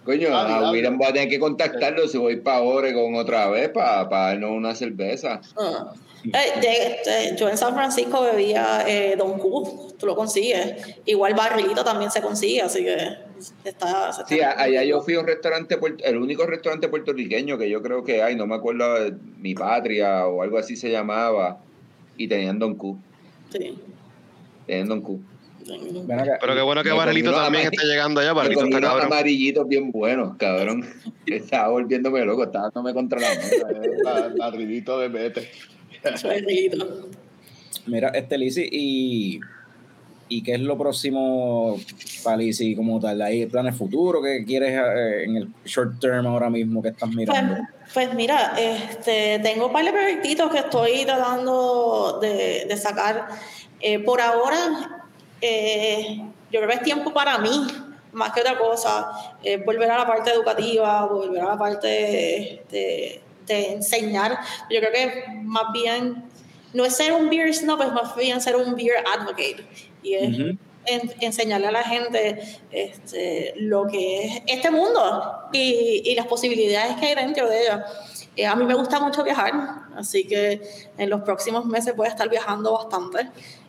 Coño, 0.04 0.30
Dale, 0.30 0.66
a. 0.66 0.70
William 0.70 0.96
voy 0.96 1.08
a 1.08 1.12
tener 1.12 1.28
que 1.28 1.38
contactarlo 1.38 2.08
si 2.08 2.16
voy 2.16 2.36
para 2.36 2.62
Oregon 2.62 3.16
otra 3.16 3.50
vez 3.50 3.68
para 3.68 4.04
darnos 4.04 4.52
una 4.52 4.74
cerveza. 4.74 5.42
Ah. 5.58 5.92
Eh, 6.24 6.60
de- 6.60 7.10
de- 7.30 7.36
yo 7.36 7.48
en 7.48 7.56
San 7.56 7.74
Francisco 7.74 8.22
bebía 8.22 8.84
eh, 8.86 9.14
Don 9.16 9.38
Q, 9.38 9.94
tú 9.98 10.06
lo 10.06 10.14
consigues. 10.14 10.96
Igual 11.06 11.34
barrilito 11.34 11.82
también 11.82 12.10
se 12.10 12.20
consigue, 12.20 12.60
así 12.62 12.84
que 12.84 12.96
está. 13.64 14.12
Sí, 14.26 14.40
allá 14.40 14.84
yo 14.84 15.00
fui 15.00 15.14
a 15.14 15.20
un 15.20 15.26
restaurante, 15.26 15.78
el 16.04 16.16
único 16.18 16.44
restaurante 16.46 16.88
puertorriqueño 16.88 17.56
que 17.56 17.70
yo 17.70 17.80
creo 17.82 18.04
que 18.04 18.22
hay, 18.22 18.36
no 18.36 18.46
me 18.46 18.54
acuerdo, 18.56 18.96
eh, 19.06 19.12
Mi 19.38 19.54
Patria 19.54 20.26
o 20.26 20.42
algo 20.42 20.58
así 20.58 20.76
se 20.76 20.90
llamaba, 20.90 21.58
y 22.18 22.28
tenían 22.28 22.58
Don 22.58 22.74
Q, 22.74 22.98
Sí. 23.50 23.78
tenían 24.66 24.88
Don 24.88 25.00
Q. 25.00 25.20
Pero 26.40 26.54
qué 26.54 26.62
bueno 26.62 26.82
que 26.82 26.90
Me 26.90 26.96
Barrilito 26.96 27.32
también 27.32 27.64
está 27.70 27.84
llegando 27.86 28.20
allá. 28.20 28.30
Me 28.30 28.36
Barrilito 28.40 28.64
está 28.66 28.80
cabrón. 28.80 29.06
amarillitos 29.06 29.68
bien 29.68 29.92
buenos, 29.92 30.36
cabrón. 30.36 30.84
Estaba 31.26 31.68
volviéndome 31.68 32.24
loco, 32.24 32.44
estaba 32.44 32.64
dándome 32.64 32.92
contra 32.92 33.20
la 33.20 33.28
mesa. 33.36 34.34
Barrilito 34.38 34.98
de 34.98 35.08
mete. 35.08 35.50
Mira, 37.86 38.08
este 38.10 38.36
Lizzy, 38.38 38.68
y, 38.70 39.40
¿y 40.28 40.42
qué 40.42 40.54
es 40.54 40.60
lo 40.60 40.76
próximo 40.78 41.76
para 42.22 42.36
Lizzy 42.36 42.76
como 42.76 43.00
tal? 43.00 43.20
¿Hay 43.22 43.46
planes 43.46 43.76
futuros? 43.76 44.22
¿Qué 44.24 44.44
quieres 44.44 44.72
eh, 44.72 45.24
en 45.24 45.36
el 45.36 45.48
short 45.64 45.98
term 46.00 46.26
ahora 46.26 46.50
mismo 46.50 46.82
que 46.82 46.88
estás 46.90 47.08
Pues, 47.08 47.16
mirando? 47.16 47.56
pues 47.92 48.14
mira, 48.14 48.52
este, 48.58 49.38
tengo 49.40 49.66
un 49.66 49.72
par 49.72 49.84
de 49.84 49.92
proyectitos 49.92 50.50
que 50.50 50.58
estoy 50.58 51.04
tratando 51.04 52.18
de, 52.20 52.66
de 52.68 52.76
sacar. 52.76 53.28
Eh, 53.80 53.98
por 53.98 54.20
ahora, 54.20 55.04
eh, 55.40 56.22
yo 56.52 56.60
creo 56.60 56.68
que 56.68 56.74
es 56.76 56.82
tiempo 56.82 57.12
para 57.12 57.38
mí, 57.38 57.66
más 58.12 58.32
que 58.32 58.40
otra 58.40 58.58
cosa, 58.58 59.10
volver 59.64 59.90
a 59.90 59.98
la 59.98 60.06
parte 60.06 60.30
educativa, 60.30 61.06
volver 61.06 61.40
a 61.42 61.46
la 61.46 61.58
parte 61.58 61.86
de, 61.88 62.62
de 62.70 63.20
enseñar. 63.50 64.38
Yo 64.70 64.80
creo 64.80 64.92
que 64.92 65.24
más 65.42 65.64
bien, 65.72 66.24
no 66.72 66.84
es 66.84 66.96
ser 66.96 67.12
un 67.12 67.28
beer 67.28 67.52
snob, 67.54 67.82
es 67.82 67.92
más 67.92 68.14
bien 68.16 68.40
ser 68.40 68.56
un 68.56 68.74
beer 68.76 69.04
advocate. 69.14 69.64
Y 70.02 70.14
es 70.14 70.38
Ujú. 70.38 70.56
en- 70.86 71.12
enseñarle 71.20 71.66
a 71.68 71.72
la 71.72 71.82
gente 71.82 72.40
este, 72.70 73.52
lo 73.56 73.86
que 73.86 74.24
es 74.26 74.42
este 74.46 74.70
mundo 74.70 75.48
y, 75.52 76.02
y 76.04 76.14
las 76.14 76.26
posibilidades 76.26 76.96
que 76.96 77.06
hay 77.06 77.14
dentro 77.14 77.48
de 77.48 77.62
ella. 77.62 77.84
Eh, 78.36 78.46
a 78.46 78.54
mí 78.54 78.64
me 78.64 78.74
gusta 78.74 79.00
mucho 79.00 79.22
viajar, 79.24 79.52
así 79.96 80.24
que 80.26 80.60
en 80.96 81.10
los 81.10 81.20
próximos 81.22 81.64
meses 81.66 81.94
voy 81.96 82.06
a 82.06 82.10
estar 82.10 82.28
viajando 82.30 82.72
bastante. 82.72 83.28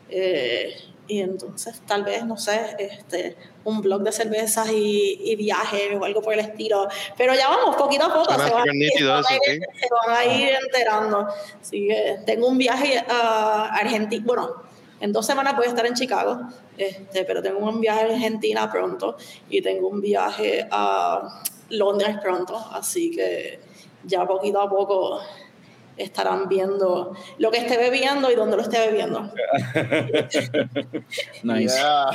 Eh, 0.10 0.74
y 1.12 1.20
entonces 1.22 1.82
tal 1.86 2.04
vez, 2.04 2.26
no 2.26 2.38
sé, 2.38 2.76
este, 2.80 3.36
un 3.66 3.82
blog 3.82 4.02
de 4.02 4.12
cervezas 4.12 4.70
y, 4.72 5.20
y 5.26 5.36
viajes 5.36 5.98
o 6.00 6.06
algo 6.06 6.22
por 6.22 6.34
el 6.34 6.40
estilo. 6.40 6.88
Pero 7.18 7.34
ya 7.36 7.50
vamos, 7.50 7.76
poquito 7.76 8.06
a 8.06 8.14
poco. 8.14 8.32
Se 8.32 8.54
van, 8.54 8.64
se 8.98 9.04
van 9.06 9.24
ir- 9.58 9.66
se 9.80 9.88
van 10.08 10.18
a 10.18 10.26
ir 10.26 10.50
enterando. 10.64 11.28
Así 11.62 11.88
que 11.88 12.20
tengo 12.26 12.48
un 12.48 12.58
viaje 12.58 13.04
a 13.10 13.66
Argentina, 13.76 14.24
bueno, 14.26 14.50
en 15.02 15.12
dos 15.12 15.26
semanas 15.26 15.56
voy 15.58 15.66
a 15.66 15.70
estar 15.70 15.86
en 15.86 15.96
Chicago, 15.96 16.40
este, 16.78 17.26
pero 17.26 17.42
tengo 17.42 17.60
un 17.60 17.82
viaje 17.82 18.02
a 18.02 18.06
Argentina 18.06 18.72
pronto 18.72 19.18
y 19.50 19.62
tengo 19.62 19.88
un 19.90 20.00
viaje 20.00 20.66
a 20.72 21.28
Londres 21.72 22.18
pronto, 22.22 22.56
así 22.72 23.10
que 23.12 23.60
ya 24.04 24.26
poquito 24.28 24.62
a 24.62 24.70
poco 24.70 25.20
estarán 25.98 26.48
viendo 26.50 27.16
lo 27.38 27.52
que 27.52 27.60
esté 27.60 27.78
bebiendo 27.78 28.32
y 28.32 28.36
dónde 28.36 28.58
lo 28.58 28.64
esté 28.64 28.80
bebiendo. 28.88 29.32
Nice. 31.44 31.76
Yeah. 31.76 32.08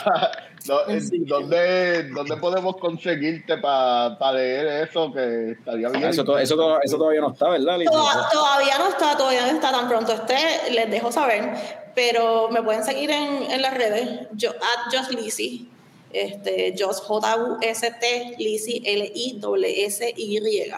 ¿Dónde, 1.27 2.09
¿Dónde 2.11 2.36
podemos 2.39 2.77
conseguirte 2.78 3.57
para 3.59 4.32
leer 4.32 4.89
eso? 4.89 5.12
Que 5.12 5.53
estaría 5.53 5.89
bien. 5.90 6.05
Eso, 6.09 6.24
to- 6.24 6.39
eso, 6.39 6.57
to- 6.57 6.81
eso 6.82 6.97
todavía 6.98 7.20
no 7.20 7.31
está, 7.32 7.51
¿verdad? 7.51 7.78
Toda- 7.85 8.28
todavía 8.31 8.77
no 8.78 8.89
está, 8.89 9.16
todavía 9.16 9.43
no 9.43 9.48
está 9.53 9.70
tan 9.70 9.86
pronto 9.89 10.12
esté, 10.12 10.73
les 10.73 10.90
dejo 10.90 11.12
saber, 11.12 11.53
pero 11.94 12.48
me 12.51 12.61
pueden 12.62 12.82
seguir 12.82 13.11
en, 13.12 13.48
en 13.51 13.62
las 13.62 13.74
redes, 13.74 14.27
yo, 14.32 14.51
at 14.51 14.93
Just 14.93 15.12
Lizzy, 15.12 15.69
este, 16.12 16.74
Just 16.77 17.05
J-U-S-T, 17.05 18.35
Lizzy, 18.39 18.82
L-I-S-S-Y. 18.85 20.73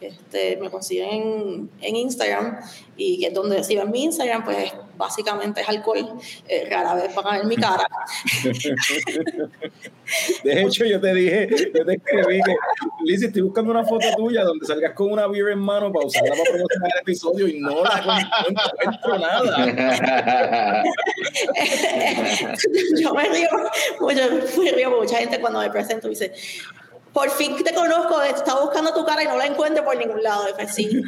Este, 0.00 0.56
me 0.56 0.70
consiguen 0.70 1.08
en, 1.10 1.70
en 1.80 1.96
Instagram 1.96 2.58
y 2.96 3.20
que 3.20 3.26
es 3.26 3.34
donde 3.34 3.62
si 3.64 3.76
ven 3.76 3.90
mi 3.90 4.04
Instagram, 4.04 4.44
pues 4.44 4.72
básicamente 4.96 5.60
es 5.62 5.68
alcohol, 5.68 6.06
eh, 6.48 6.68
rara 6.70 6.94
vez 6.94 7.14
van 7.14 7.26
a 7.26 7.38
ver 7.38 7.46
mi 7.46 7.56
cara. 7.56 7.86
De 10.44 10.62
hecho, 10.62 10.84
yo 10.84 11.00
te 11.00 11.14
dije, 11.14 11.48
yo 11.74 11.84
te 11.84 11.94
escribí 11.94 12.42
que, 12.42 12.54
Lizzy, 13.04 13.26
estoy 13.26 13.42
buscando 13.42 13.70
una 13.70 13.84
foto 13.84 14.06
tuya 14.16 14.42
donde 14.42 14.66
salgas 14.66 14.92
con 14.94 15.12
una 15.12 15.26
beer 15.28 15.50
en 15.50 15.60
mano 15.60 15.92
para 15.92 16.06
usarla 16.06 16.30
para 16.30 16.42
promocionar 16.50 16.90
el 16.94 17.00
episodio 17.00 17.46
y 17.48 17.60
no 17.60 17.82
la 17.82 18.00
no 18.00 18.18
encuentro 18.48 19.18
nada. 19.18 19.64
yo 23.00 23.14
me 23.14 23.28
río 23.28 23.48
mucho, 24.00 24.20
me 24.60 24.72
río 24.72 24.90
mucha 24.90 25.18
gente 25.18 25.40
cuando 25.40 25.60
me 25.60 25.70
presento 25.70 26.08
y 26.08 26.10
dice, 26.10 26.32
por 27.12 27.28
fin 27.30 27.56
te 27.64 27.74
conozco, 27.74 28.22
estaba 28.22 28.60
buscando 28.62 28.94
tu 28.94 29.04
cara 29.04 29.24
y 29.24 29.26
no 29.26 29.36
la 29.36 29.46
encuentro 29.46 29.84
por 29.84 29.96
ningún 29.96 30.22
lado. 30.22 30.44
Y 30.62 30.66
sí. 30.68 30.88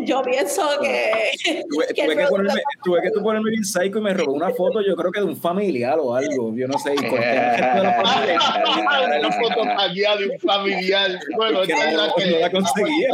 yo 0.00 0.22
pienso 0.22 0.62
que, 0.80 1.32
Tuve, 1.68 1.86
que 1.88 2.04
tuve 2.04 2.16
que 2.16 2.26
ponerme, 2.26 2.62
tuve 2.84 3.02
que 3.02 3.10
tú 3.10 3.22
ponerme 3.22 3.50
bien 3.50 3.64
psycho 3.64 3.98
y 3.98 4.00
me 4.00 4.14
robó 4.14 4.32
una 4.32 4.50
foto, 4.50 4.80
yo 4.80 4.94
creo 4.96 5.10
que 5.12 5.20
de 5.20 5.26
un 5.26 5.36
familiar 5.36 5.98
o 6.00 6.14
algo, 6.14 6.52
yo 6.54 6.66
no 6.68 6.78
sé, 6.78 6.94
y 6.94 7.08
corté 7.08 7.18
una 7.80 9.32
foto 9.32 9.62
tagueada 9.76 10.16
de 10.16 10.28
un 10.30 10.38
familiar. 10.40 11.10
Bueno, 11.36 11.62
Es 11.62 11.68
que 11.68 11.74
no- 11.74 12.06
la 12.06 12.12
que 12.16 12.26
no 12.30 12.38
la 12.38 12.50
conseguía. 12.50 13.08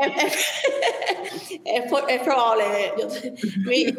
es, 0.00 0.48
es- 1.64 1.92
es 2.08 2.20
probable. 2.24 2.64
Yo, 2.98 3.08
mi- 3.64 3.96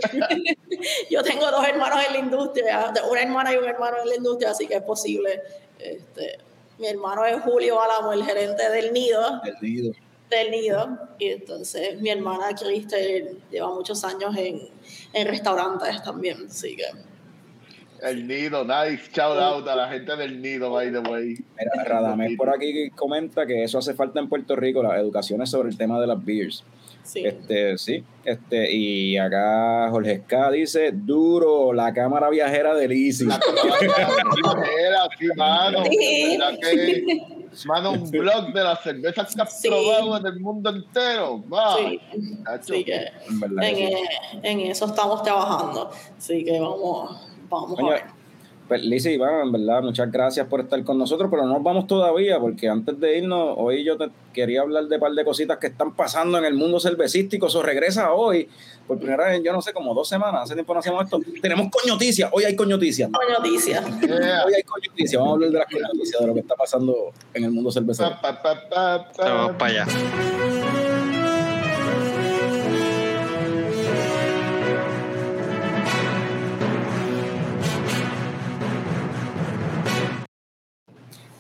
yo 1.10 1.24
tengo 1.24 1.50
dos 1.52 1.68
hermanos 1.68 2.00
en 2.08 2.14
la 2.14 2.20
industria, 2.20 2.94
una 3.10 3.22
hermana 3.22 3.54
y 3.54 3.58
un 3.58 3.66
hermano 3.66 3.98
en 4.04 4.10
la 4.10 4.16
industria, 4.16 4.52
así 4.52 4.68
que 4.68 4.76
es 4.76 4.84
posible. 4.84 5.42
Este, 5.80 6.38
mi 6.80 6.88
hermano 6.88 7.26
es 7.26 7.42
Julio 7.42 7.82
Álamo, 7.82 8.14
el 8.14 8.24
gerente 8.24 8.70
del 8.70 8.94
nido, 8.94 9.42
Perdido. 9.44 9.94
del 10.30 10.52
nido, 10.52 11.00
y 11.20 11.30
entonces 11.30 12.02
mi 12.02 12.10
hermana 12.10 12.56
Kristen 12.56 13.40
lleva 13.52 13.74
muchos 13.74 14.04
años 14.04 14.36
en, 14.38 14.62
en 15.14 15.28
restaurantes 15.28 16.02
también, 16.04 16.46
así 16.50 16.76
que 16.76 16.86
El 18.02 18.28
nido, 18.28 18.64
nice. 18.66 19.10
Shout 19.14 19.38
out 19.38 19.68
a 19.68 19.76
la 19.76 19.88
gente 19.88 20.16
del 20.16 20.42
nido, 20.42 20.70
by 20.72 20.92
the 20.92 21.00
way. 21.00 21.36
Mira, 21.58 21.84
Radamés 21.86 22.38
por 22.38 22.50
aquí 22.50 22.90
comenta 22.92 23.46
que 23.46 23.64
eso 23.64 23.78
hace 23.78 23.94
falta 23.94 24.20
en 24.20 24.28
Puerto 24.28 24.56
Rico, 24.56 24.84
las 24.84 24.98
educaciones 25.00 25.50
sobre 25.50 25.70
el 25.70 25.78
tema 25.78 26.00
de 26.00 26.08
las 26.08 26.24
beers. 26.24 26.64
Sí. 27.06 27.26
Este, 27.26 27.78
sí, 27.78 28.04
este, 28.24 28.72
y 28.72 29.18
acá 29.18 29.88
Jorge 29.92 30.12
Esca 30.14 30.52
dice, 30.52 30.92
duro, 30.94 31.72
la 31.74 31.94
cámara 31.94 32.30
viajera 32.30 32.74
de 32.76 32.88
Lizzy. 32.88 33.26
La 33.26 33.36
era 33.36 35.08
sí, 35.18 35.28
mano. 35.38 35.84
Sí. 35.90 36.38
¿Verdad 36.38 36.60
que, 36.60 37.22
mano, 37.66 37.92
un 37.92 38.12
blog 38.12 38.54
de 38.54 38.64
las 38.64 38.82
cervezas 38.84 39.34
que 39.36 39.42
has 39.42 39.62
Sí. 39.62 39.70
probado 39.70 40.18
en 40.18 40.26
el 40.26 40.40
mundo 40.40 40.70
entero. 40.70 41.44
Va. 41.48 41.78
Sí. 41.78 42.00
Nacho. 42.44 42.74
Así 42.74 42.84
que 42.84 42.96
En 43.30 43.40
verdad 43.40 43.62
que 43.62 43.84
en, 43.88 43.98
sí. 43.98 44.40
en 44.44 44.60
eso 44.62 44.86
estamos 44.88 45.24
trabajando, 45.24 45.90
así 46.18 46.44
que 46.44 46.60
vamos, 46.60 47.28
vamos 47.50 47.80
a 47.80 47.84
ver. 47.90 48.04
Pues 48.68 48.84
Lizzy, 48.84 49.12
Iván, 49.12 49.42
en 49.42 49.52
verdad, 49.52 49.84
muchas 49.84 50.12
gracias 50.12 50.48
por 50.48 50.62
estar 50.62 50.84
con 50.84 50.98
nosotros, 50.98 51.30
pero 51.30 51.44
no 51.44 51.54
nos 51.54 51.64
vamos 51.64 51.86
todavía, 51.86 52.40
porque 52.40 52.68
antes 52.68 53.00
de 53.00 53.20
irnos, 53.20 53.54
hoy 53.58 53.84
yo 53.84 53.96
te 53.96 54.10
quería 54.34 54.62
hablar 54.62 54.86
de 54.86 54.96
un 54.96 55.02
par 55.02 55.12
de 55.12 55.24
cositas 55.24 55.60
que 55.60 55.68
están 55.68 55.96
pasando 55.96 56.40
en 56.40 56.46
el 56.46 56.56
mundo 56.56 56.80
cervecístico. 56.80 57.46
Eso 57.46 57.62
regresa 57.62 58.14
hoy, 58.14 58.50
por 58.88 58.98
primera 58.98 59.28
vez 59.28 59.44
yo 59.44 59.54
no 59.54 59.62
sé, 59.62 59.72
como 59.72 59.94
dos 59.94 60.10
semanas, 60.10 60.42
hace 60.46 60.56
tiempo 60.56 60.74
no 60.74 60.80
hacíamos 60.80 61.04
esto. 61.04 61.20
Tenemos 61.42 61.68
coñoticias, 61.70 62.32
hoy 62.34 62.46
hay 62.46 62.56
coñoticias. 62.56 63.10
Yeah. 64.02 64.46
Hoy 64.46 64.54
hay 64.56 64.64
coñoticias, 64.64 65.22
vamos 65.22 65.34
a 65.34 65.36
hablar 65.36 65.52
de 65.52 65.60
las 65.60 65.68
coñoticias, 65.68 66.22
de 66.22 66.28
lo 66.28 66.34
que 66.34 66.40
está 66.40 66.56
pasando 66.56 67.12
en 67.36 67.44
el 67.44 67.52
mundo 67.52 67.72
cervecero. 67.72 68.18
Pa, 68.20 68.42
pa, 68.42 68.42
pa, 68.42 68.70
pa, 68.70 69.12
pa. 69.12 69.34
Vamos 69.34 69.56
para 69.58 69.84
allá. 69.84 71.15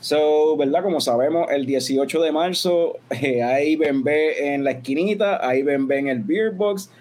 So, 0.05 0.55
¿verdad? 0.55 0.83
Como 0.83 1.01
sabemos, 1.01 1.49
el 1.49 1.65
18 1.65 2.21
de 2.21 2.31
marzo 2.31 2.97
eh, 3.09 3.41
hay 3.41 3.75
Bembe 3.75 4.53
en 4.53 4.63
la 4.63 4.69
esquinita, 4.69 5.43
hay 5.43 5.63
Bembe 5.63 5.97
en 5.97 6.09
el 6.09 6.19
Beer 6.19 6.51
Box, 6.51 6.91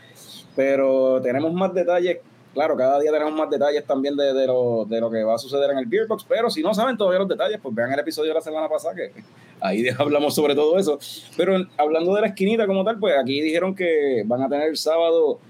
pero 0.57 1.21
tenemos 1.21 1.53
más 1.53 1.75
detalles. 1.75 2.21
Claro, 2.55 2.79
cada 2.79 2.99
día 2.99 3.13
tenemos 3.13 3.35
más 3.35 3.51
detalles 3.51 3.85
también 3.85 4.17
de, 4.17 4.33
de, 4.33 4.47
lo, 4.47 4.87
de 4.87 5.03
lo 5.03 5.11
que 5.11 5.23
va 5.23 5.35
a 5.35 5.39
suceder 5.39 5.73
en 5.73 5.81
el 5.81 5.85
Beer 5.85 6.07
Box, 6.07 6.25
pero 6.27 6.49
si 6.49 6.63
no 6.63 6.73
saben 6.73 6.97
todavía 6.97 7.19
los 7.19 7.29
detalles, 7.29 7.61
pues 7.63 7.75
vean 7.75 7.93
el 7.93 8.01
episodio 8.01 8.31
de 8.31 8.37
la 8.37 8.41
semana 8.41 8.71
pasada, 8.71 8.95
que 8.95 9.13
ahí 9.61 9.87
hablamos 9.99 10.35
sobre 10.35 10.55
todo 10.55 10.79
eso. 10.79 10.99
Pero 11.37 11.59
hablando 11.77 12.15
de 12.15 12.23
la 12.23 12.29
esquinita 12.29 12.67
como 12.67 12.85
tal, 12.85 12.99
pues 12.99 13.19
aquí 13.21 13.43
dijeron 13.43 13.75
que 13.75 14.23
van 14.25 14.41
a 14.41 14.49
tener 14.49 14.71
el 14.71 14.79
sábado 14.79 15.41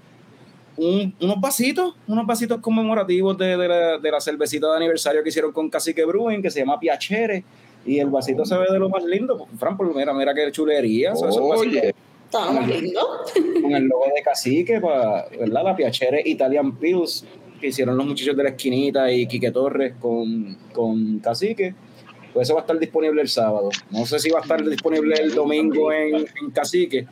un, 0.77 1.15
unos 1.21 1.39
vasitos, 1.39 1.95
unos 2.07 2.25
vasitos 2.25 2.59
conmemorativos 2.59 3.37
de, 3.37 3.57
de, 3.57 3.67
la, 3.67 3.97
de, 3.97 4.11
la, 4.11 4.19
cervecita 4.19 4.69
de 4.69 4.77
aniversario 4.77 5.23
que 5.23 5.29
hicieron 5.29 5.51
con 5.51 5.69
Cacique 5.69 6.05
Brewing, 6.05 6.41
que 6.41 6.51
se 6.51 6.59
llama 6.59 6.79
Piachere, 6.79 7.43
y 7.85 7.99
el 7.99 8.09
vasito 8.09 8.45
se 8.45 8.57
ve 8.57 8.65
de 8.71 8.79
lo 8.79 8.89
más 8.89 9.03
lindo. 9.03 9.47
Fran, 9.57 9.77
pues, 9.77 9.95
mira, 9.95 10.13
mira 10.13 10.33
qué 10.33 10.51
chulería. 10.51 11.13
Oye. 11.13 11.93
Está 12.25 12.51
más 12.51 12.67
lindo. 12.67 13.01
Con 13.61 13.71
el 13.73 13.83
logo 13.85 14.05
de 14.13 14.21
Cacique, 14.23 14.81
para, 14.81 15.27
¿verdad? 15.29 15.63
La 15.63 15.75
Piachere 15.75 16.21
Italian 16.25 16.77
Pills, 16.77 17.25
que 17.61 17.67
hicieron 17.67 17.95
los 17.95 18.05
muchachos 18.05 18.35
de 18.35 18.43
la 18.43 18.49
esquinita 18.49 19.11
y 19.11 19.27
Quique 19.27 19.51
Torres 19.51 19.93
con, 19.99 20.57
con 20.73 21.19
Cacique. 21.19 21.75
Pues 22.33 22.47
eso 22.47 22.55
va 22.55 22.61
a 22.61 22.63
estar 22.63 22.77
disponible 22.77 23.21
el 23.21 23.29
sábado. 23.29 23.69
No 23.91 24.05
sé 24.05 24.19
si 24.19 24.29
va 24.29 24.39
a 24.39 24.41
estar 24.41 24.61
disponible 24.67 25.15
el 25.15 25.33
domingo 25.33 25.91
en, 25.91 26.15
en 26.15 26.51
Cacique 26.51 27.07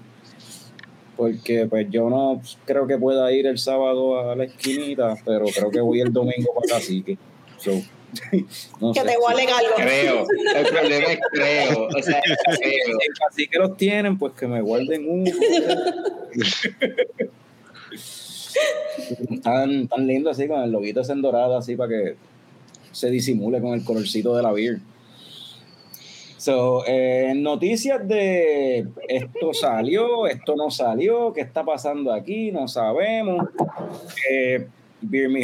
porque 1.15 1.67
pues 1.67 1.87
yo 1.89 2.09
no 2.09 2.41
creo 2.65 2.87
que 2.87 2.97
pueda 2.97 3.31
ir 3.31 3.47
el 3.47 3.57
sábado 3.57 4.19
a 4.19 4.35
la 4.35 4.45
esquinita, 4.45 5.15
pero 5.25 5.45
creo 5.45 5.71
que 5.71 5.81
voy 5.81 6.01
el 6.01 6.11
domingo 6.11 6.53
para 6.53 6.75
Cacique. 6.75 7.17
So, 7.57 7.71
no 8.79 8.93
que 8.93 8.99
sé. 8.99 9.05
te 9.05 9.13
igualen 9.13 9.49
algo. 9.49 9.75
Creo, 9.75 10.25
el 10.55 10.65
problema 10.67 11.07
es 11.07 11.19
creo. 11.31 11.87
O 11.87 12.01
sea, 12.01 12.21
creo. 12.45 12.99
Si 12.99 13.07
Cacique 13.19 13.59
los 13.59 13.77
tienen, 13.77 14.17
pues 14.17 14.33
que 14.33 14.47
me 14.47 14.61
guarden 14.61 15.05
uno. 15.07 15.31
tan, 19.43 19.87
tan 19.87 20.07
lindo 20.07 20.29
así, 20.29 20.47
con 20.47 20.61
el 20.61 20.71
loguito 20.71 21.01
ese 21.01 21.13
en 21.13 21.21
dorado, 21.21 21.57
así 21.57 21.75
para 21.75 21.89
que 21.89 22.15
se 22.91 23.09
disimule 23.09 23.61
con 23.61 23.73
el 23.73 23.83
colorcito 23.83 24.35
de 24.35 24.43
la 24.43 24.51
beer. 24.51 24.79
So, 26.43 26.83
eh, 26.85 27.31
noticias 27.37 28.05
de 28.05 28.85
esto 29.07 29.53
salió, 29.53 30.27
esto 30.27 30.57
no 30.57 30.69
salió, 30.69 31.31
qué 31.31 31.39
está 31.39 31.63
pasando 31.63 32.11
aquí, 32.11 32.51
no 32.51 32.67
sabemos. 32.67 33.47
Eh, 34.29 34.67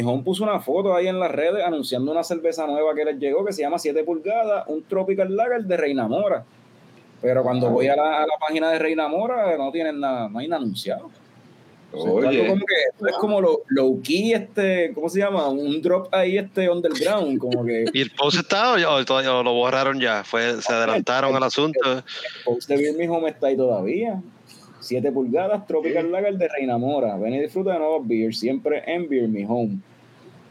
Home 0.04 0.22
puso 0.22 0.44
una 0.44 0.60
foto 0.60 0.94
ahí 0.94 1.08
en 1.08 1.18
las 1.18 1.30
redes 1.30 1.64
anunciando 1.64 2.12
una 2.12 2.22
cerveza 2.22 2.66
nueva 2.66 2.94
que 2.94 3.06
les 3.06 3.18
llegó 3.18 3.46
que 3.46 3.54
se 3.54 3.62
llama 3.62 3.78
7 3.78 4.04
pulgadas, 4.04 4.64
un 4.68 4.82
Tropical 4.82 5.34
Lager 5.34 5.64
de 5.64 5.78
Reina 5.78 6.06
Mora. 6.06 6.44
Pero 7.22 7.42
cuando 7.44 7.70
voy 7.70 7.88
a 7.88 7.96
la, 7.96 8.18
a 8.18 8.26
la 8.26 8.36
página 8.38 8.70
de 8.70 8.78
Reina 8.78 9.08
Mora 9.08 9.56
no 9.56 9.72
tienen 9.72 10.00
nada, 10.00 10.28
no 10.28 10.38
hay 10.38 10.48
nada 10.48 10.60
anunciado. 10.60 11.10
Oye. 11.92 12.46
Como 12.46 12.64
que, 12.64 13.08
es 13.08 13.16
como 13.18 13.40
lo, 13.40 13.62
low 13.68 14.00
key, 14.02 14.32
este, 14.32 14.92
¿cómo 14.94 15.08
se 15.08 15.18
llama? 15.18 15.48
Un 15.48 15.82
drop 15.82 16.08
ahí, 16.12 16.38
este 16.38 16.70
underground, 16.70 17.38
como 17.38 17.64
que. 17.64 17.84
¿Y 17.92 18.02
el 18.02 18.10
post 18.10 18.38
está 18.38 18.74
o, 18.74 18.76
o, 18.76 19.38
o 19.38 19.42
lo 19.42 19.54
borraron 19.54 19.98
ya? 19.98 20.22
Fue, 20.24 20.60
se 20.62 20.72
adelantaron 20.72 21.34
al 21.34 21.42
asunto. 21.42 21.92
El 21.92 22.04
post 22.44 22.68
de 22.68 22.76
Beer 22.76 22.96
Me 22.96 23.08
Home 23.08 23.30
está 23.30 23.48
ahí 23.48 23.56
todavía. 23.56 24.22
7 24.80 25.12
pulgadas, 25.12 25.66
Tropical 25.66 26.06
sí. 26.06 26.10
Lager 26.10 26.36
de 26.36 26.48
Reina 26.48 26.78
Mora. 26.78 27.16
Ven 27.16 27.34
y 27.34 27.40
disfruta 27.40 27.72
de 27.72 27.78
nuevos 27.80 28.06
beers, 28.06 28.38
siempre 28.38 28.82
en 28.86 29.08
Beer 29.08 29.28
Me 29.28 29.46
Home. 29.46 29.78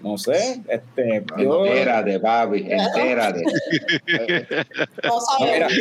No 0.02 0.18
sé, 0.18 0.62
este. 0.70 1.26
Yo... 1.38 1.66
Entérate, 1.66 2.20
papi, 2.20 2.66
entérate. 2.70 3.44
No 5.04 5.20
sabemos. 5.20 5.74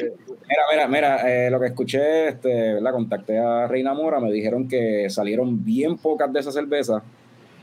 Mira, 0.48 0.62
mira, 0.70 0.88
mira, 0.88 1.46
eh, 1.46 1.50
lo 1.50 1.60
que 1.60 1.66
escuché, 1.66 2.28
este, 2.28 2.74
¿verdad? 2.74 2.92
contacté 2.92 3.38
a 3.38 3.66
Reina 3.66 3.92
Mora, 3.92 4.18
me 4.18 4.32
dijeron 4.32 4.66
que 4.66 5.10
salieron 5.10 5.62
bien 5.62 5.98
pocas 5.98 6.32
de 6.32 6.40
esas 6.40 6.54
cervezas, 6.54 7.02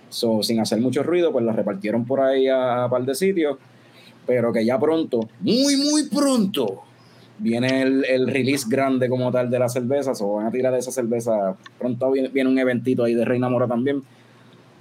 so, 0.10 0.44
sin 0.44 0.60
hacer 0.60 0.80
mucho 0.80 1.02
ruido, 1.02 1.32
pues 1.32 1.44
las 1.44 1.56
repartieron 1.56 2.06
por 2.06 2.22
ahí 2.22 2.48
a, 2.48 2.84
a 2.84 2.90
par 2.90 3.03
de 3.03 3.16
sitios, 3.16 3.57
pero 4.28 4.53
que 4.53 4.64
ya 4.64 4.80
pronto, 4.80 5.28
muy, 5.40 5.78
muy 5.78 6.10
pronto, 6.10 6.84
viene 7.40 7.82
el, 7.82 8.06
el 8.06 8.28
release 8.28 8.68
grande 8.70 9.10
como 9.10 9.32
tal 9.32 9.49
de 9.49 9.57
la 9.57 9.68
cerveza, 9.68 10.12
o 10.22 10.36
van 10.36 10.45
a 10.45 10.52
tirar 10.52 10.72
de 10.72 10.80
esa 10.80 10.91
cerveza, 10.91 11.56
pronto 11.80 12.12
viene, 12.12 12.28
viene 12.28 12.52
un 12.52 12.60
eventito 12.60 13.03
ahí 13.03 13.16
de 13.16 13.26
Reina 13.26 13.49
Mora 13.49 13.68
también, 13.68 14.03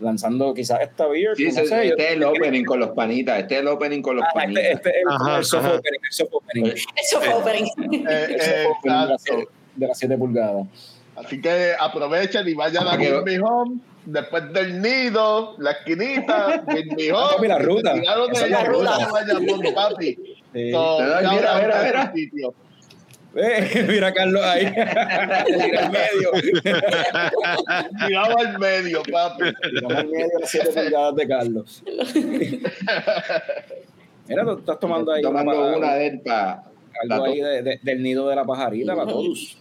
lanzando 0.04 0.54
quizás 0.54 0.80
esta 0.82 1.06
beer. 1.08 1.34
Sí, 1.36 1.44
no 1.44 1.48
este, 1.48 1.66
sé, 1.66 1.86
este 1.88 2.04
es 2.06 2.12
el 2.12 2.24
opening 2.24 2.64
con 2.64 2.78
los 2.80 2.90
panitas, 2.90 3.38
este 3.40 3.54
es 3.56 3.60
el 3.62 3.68
opening 3.68 4.02
con 4.02 4.16
los 4.16 4.24
Ah, 4.24 4.30
panitas. 4.34 4.62
este, 4.64 4.72
este 4.74 4.90
es 4.90 5.36
el, 5.38 5.44
soft 5.44 5.64
opening, 5.66 6.00
el 6.00 6.12
soft 6.12 6.32
opening. 6.34 7.64
Opening. 7.76 8.06
Eh, 8.08 8.26
El 8.28 8.40
soft 8.40 8.54
opening 8.78 8.80
de 8.82 9.06
las 9.08 9.10
exacto. 9.10 9.18
siete- 9.24 9.48
de 9.76 9.86
las 9.88 9.98
7 9.98 10.16
pulgadas. 10.18 10.66
Así 11.16 11.40
que 11.40 11.72
aprovechen 11.80 12.46
y 12.48 12.54
vayan 12.54 12.86
a 12.86 12.96
que- 12.96 13.10
Birmingham 13.10 13.44
Home. 13.52 13.80
Después 14.06 14.52
del 14.52 14.82
nido, 14.82 15.54
la 15.58 15.70
esquinita, 15.70 16.62
Birmingham 16.68 17.16
Ah, 17.38 17.46
la 17.46 17.58
ruta. 17.58 17.94
Tiraron 17.94 18.30
Esa 18.32 18.40
de 18.40 18.46
es 18.46 18.50
la 18.50 18.64
ruta. 18.64 19.72
papi. 19.74 20.14
Sí. 20.52 20.70
So, 20.70 20.98
mira, 21.00 21.20
mira, 21.32 21.82
mira. 21.82 22.12
Eh, 23.36 23.84
mira 23.88 24.08
a 24.08 24.12
Carlos 24.14 24.42
ahí. 24.44 24.66
Tira 24.66 25.86
al 25.86 25.92
medio. 25.92 26.30
Tirado 28.06 28.38
al 28.38 28.58
medio, 28.58 29.02
papi. 29.10 29.44
Tiramos 29.62 29.92
al 29.94 30.08
medio 30.08 30.38
las 30.40 30.50
7 30.50 30.70
pulgadas 30.72 31.14
de 31.16 31.28
Carlos. 31.28 31.82
Mira, 34.26 34.44
tú 34.44 34.58
estás 34.58 34.78
tomando 34.78 35.12
ahí 35.12 35.22
Tomando 35.22 35.52
una- 35.52 35.76
una 35.76 35.94
de 35.94 36.06
él 36.06 36.20
para. 36.20 36.64
algo 37.10 37.24
ahí 37.24 37.40
de- 37.40 37.62
de- 37.62 37.80
del 37.82 38.02
nido 38.02 38.28
de 38.28 38.36
la 38.36 38.44
pajarita 38.44 38.94
para 38.94 39.10
todos. 39.10 39.58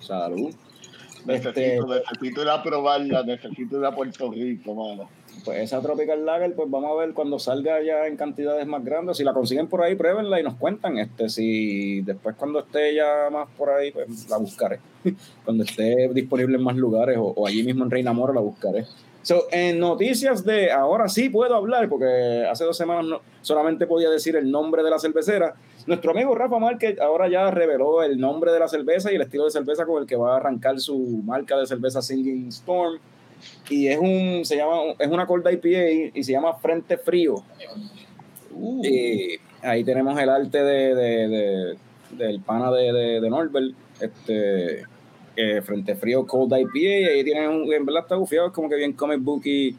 Salud. 0.00 0.54
Este, 1.28 1.48
Necesito, 1.50 1.86
necesito 1.88 2.42
ir 2.42 2.48
a 2.48 2.62
probarla, 2.62 3.22
necesito 3.24 3.80
ir 3.80 3.84
a 3.84 3.90
Puerto 3.92 4.30
Rico, 4.30 4.74
mano. 4.74 5.10
Pues 5.44 5.58
esa 5.60 5.80
Tropical 5.80 6.24
Lager, 6.24 6.54
pues 6.54 6.70
vamos 6.70 6.90
a 6.90 7.00
ver 7.00 7.14
cuando 7.14 7.38
salga 7.38 7.82
ya 7.82 8.06
en 8.06 8.16
cantidades 8.16 8.66
más 8.66 8.84
grandes. 8.84 9.16
Si 9.16 9.24
la 9.24 9.32
consiguen 9.32 9.68
por 9.68 9.82
ahí, 9.82 9.94
pruébenla 9.94 10.40
y 10.40 10.42
nos 10.42 10.54
cuentan. 10.54 10.98
Este, 10.98 11.28
si 11.28 12.00
después 12.02 12.36
cuando 12.36 12.60
esté 12.60 12.94
ya 12.94 13.28
más 13.30 13.48
por 13.56 13.70
ahí, 13.70 13.92
pues 13.92 14.28
la 14.28 14.38
buscaré. 14.38 14.80
cuando 15.44 15.64
esté 15.64 16.08
disponible 16.12 16.56
en 16.56 16.62
más 16.62 16.76
lugares 16.76 17.16
o, 17.18 17.24
o 17.24 17.46
allí 17.46 17.62
mismo 17.62 17.84
en 17.84 17.90
Reina 17.90 18.12
Mora 18.12 18.32
la 18.32 18.40
buscaré. 18.40 18.86
So, 19.26 19.48
en 19.50 19.80
noticias 19.80 20.44
de 20.44 20.70
ahora 20.70 21.08
sí 21.08 21.28
puedo 21.30 21.56
hablar, 21.56 21.88
porque 21.88 22.46
hace 22.48 22.62
dos 22.62 22.76
semanas 22.76 23.06
no, 23.06 23.20
solamente 23.42 23.84
podía 23.88 24.08
decir 24.08 24.36
el 24.36 24.48
nombre 24.48 24.84
de 24.84 24.90
la 24.90 25.00
cervecera. 25.00 25.56
Nuestro 25.88 26.12
amigo 26.12 26.32
Rafa 26.36 26.60
Márquez 26.60 27.00
ahora 27.00 27.28
ya 27.28 27.50
reveló 27.50 28.04
el 28.04 28.20
nombre 28.20 28.52
de 28.52 28.60
la 28.60 28.68
cerveza 28.68 29.10
y 29.10 29.16
el 29.16 29.22
estilo 29.22 29.46
de 29.46 29.50
cerveza 29.50 29.84
con 29.84 30.00
el 30.00 30.06
que 30.06 30.14
va 30.14 30.34
a 30.34 30.36
arrancar 30.36 30.78
su 30.78 30.96
marca 31.24 31.56
de 31.56 31.66
cerveza 31.66 32.02
Singing 32.02 32.46
Storm. 32.50 33.00
Y 33.68 33.88
es 33.88 33.98
un, 33.98 34.44
se 34.44 34.56
llama, 34.56 34.76
es 34.98 35.08
una 35.08 35.26
cold 35.26 35.46
IPA 35.50 36.10
y 36.18 36.22
se 36.24 36.32
llama 36.32 36.54
Frente 36.54 36.96
Frío. 36.98 37.42
Y 38.84 39.38
ahí 39.62 39.84
tenemos 39.84 40.18
el 40.20 40.28
arte 40.28 40.62
de, 40.62 40.94
de- 40.94 41.28
de- 41.28 41.76
del 42.16 42.40
pana 42.40 42.70
de, 42.70 42.92
de, 42.92 43.20
de 43.20 43.28
Norbert, 43.30 43.74
este, 44.00 44.84
eh, 45.36 45.60
Frente 45.62 45.96
Frío 45.96 46.26
Cold 46.26 46.52
IPA, 46.56 46.78
y 46.78 47.04
ahí 47.04 47.24
tienen, 47.24 47.50
un, 47.50 47.72
en 47.72 47.84
verdad 47.84 48.02
está 48.04 48.14
bufiado, 48.16 48.46
es 48.46 48.52
como 48.52 48.68
que 48.68 48.76
bien 48.76 48.92
comic 48.92 49.20
booky, 49.20 49.70
un 49.70 49.78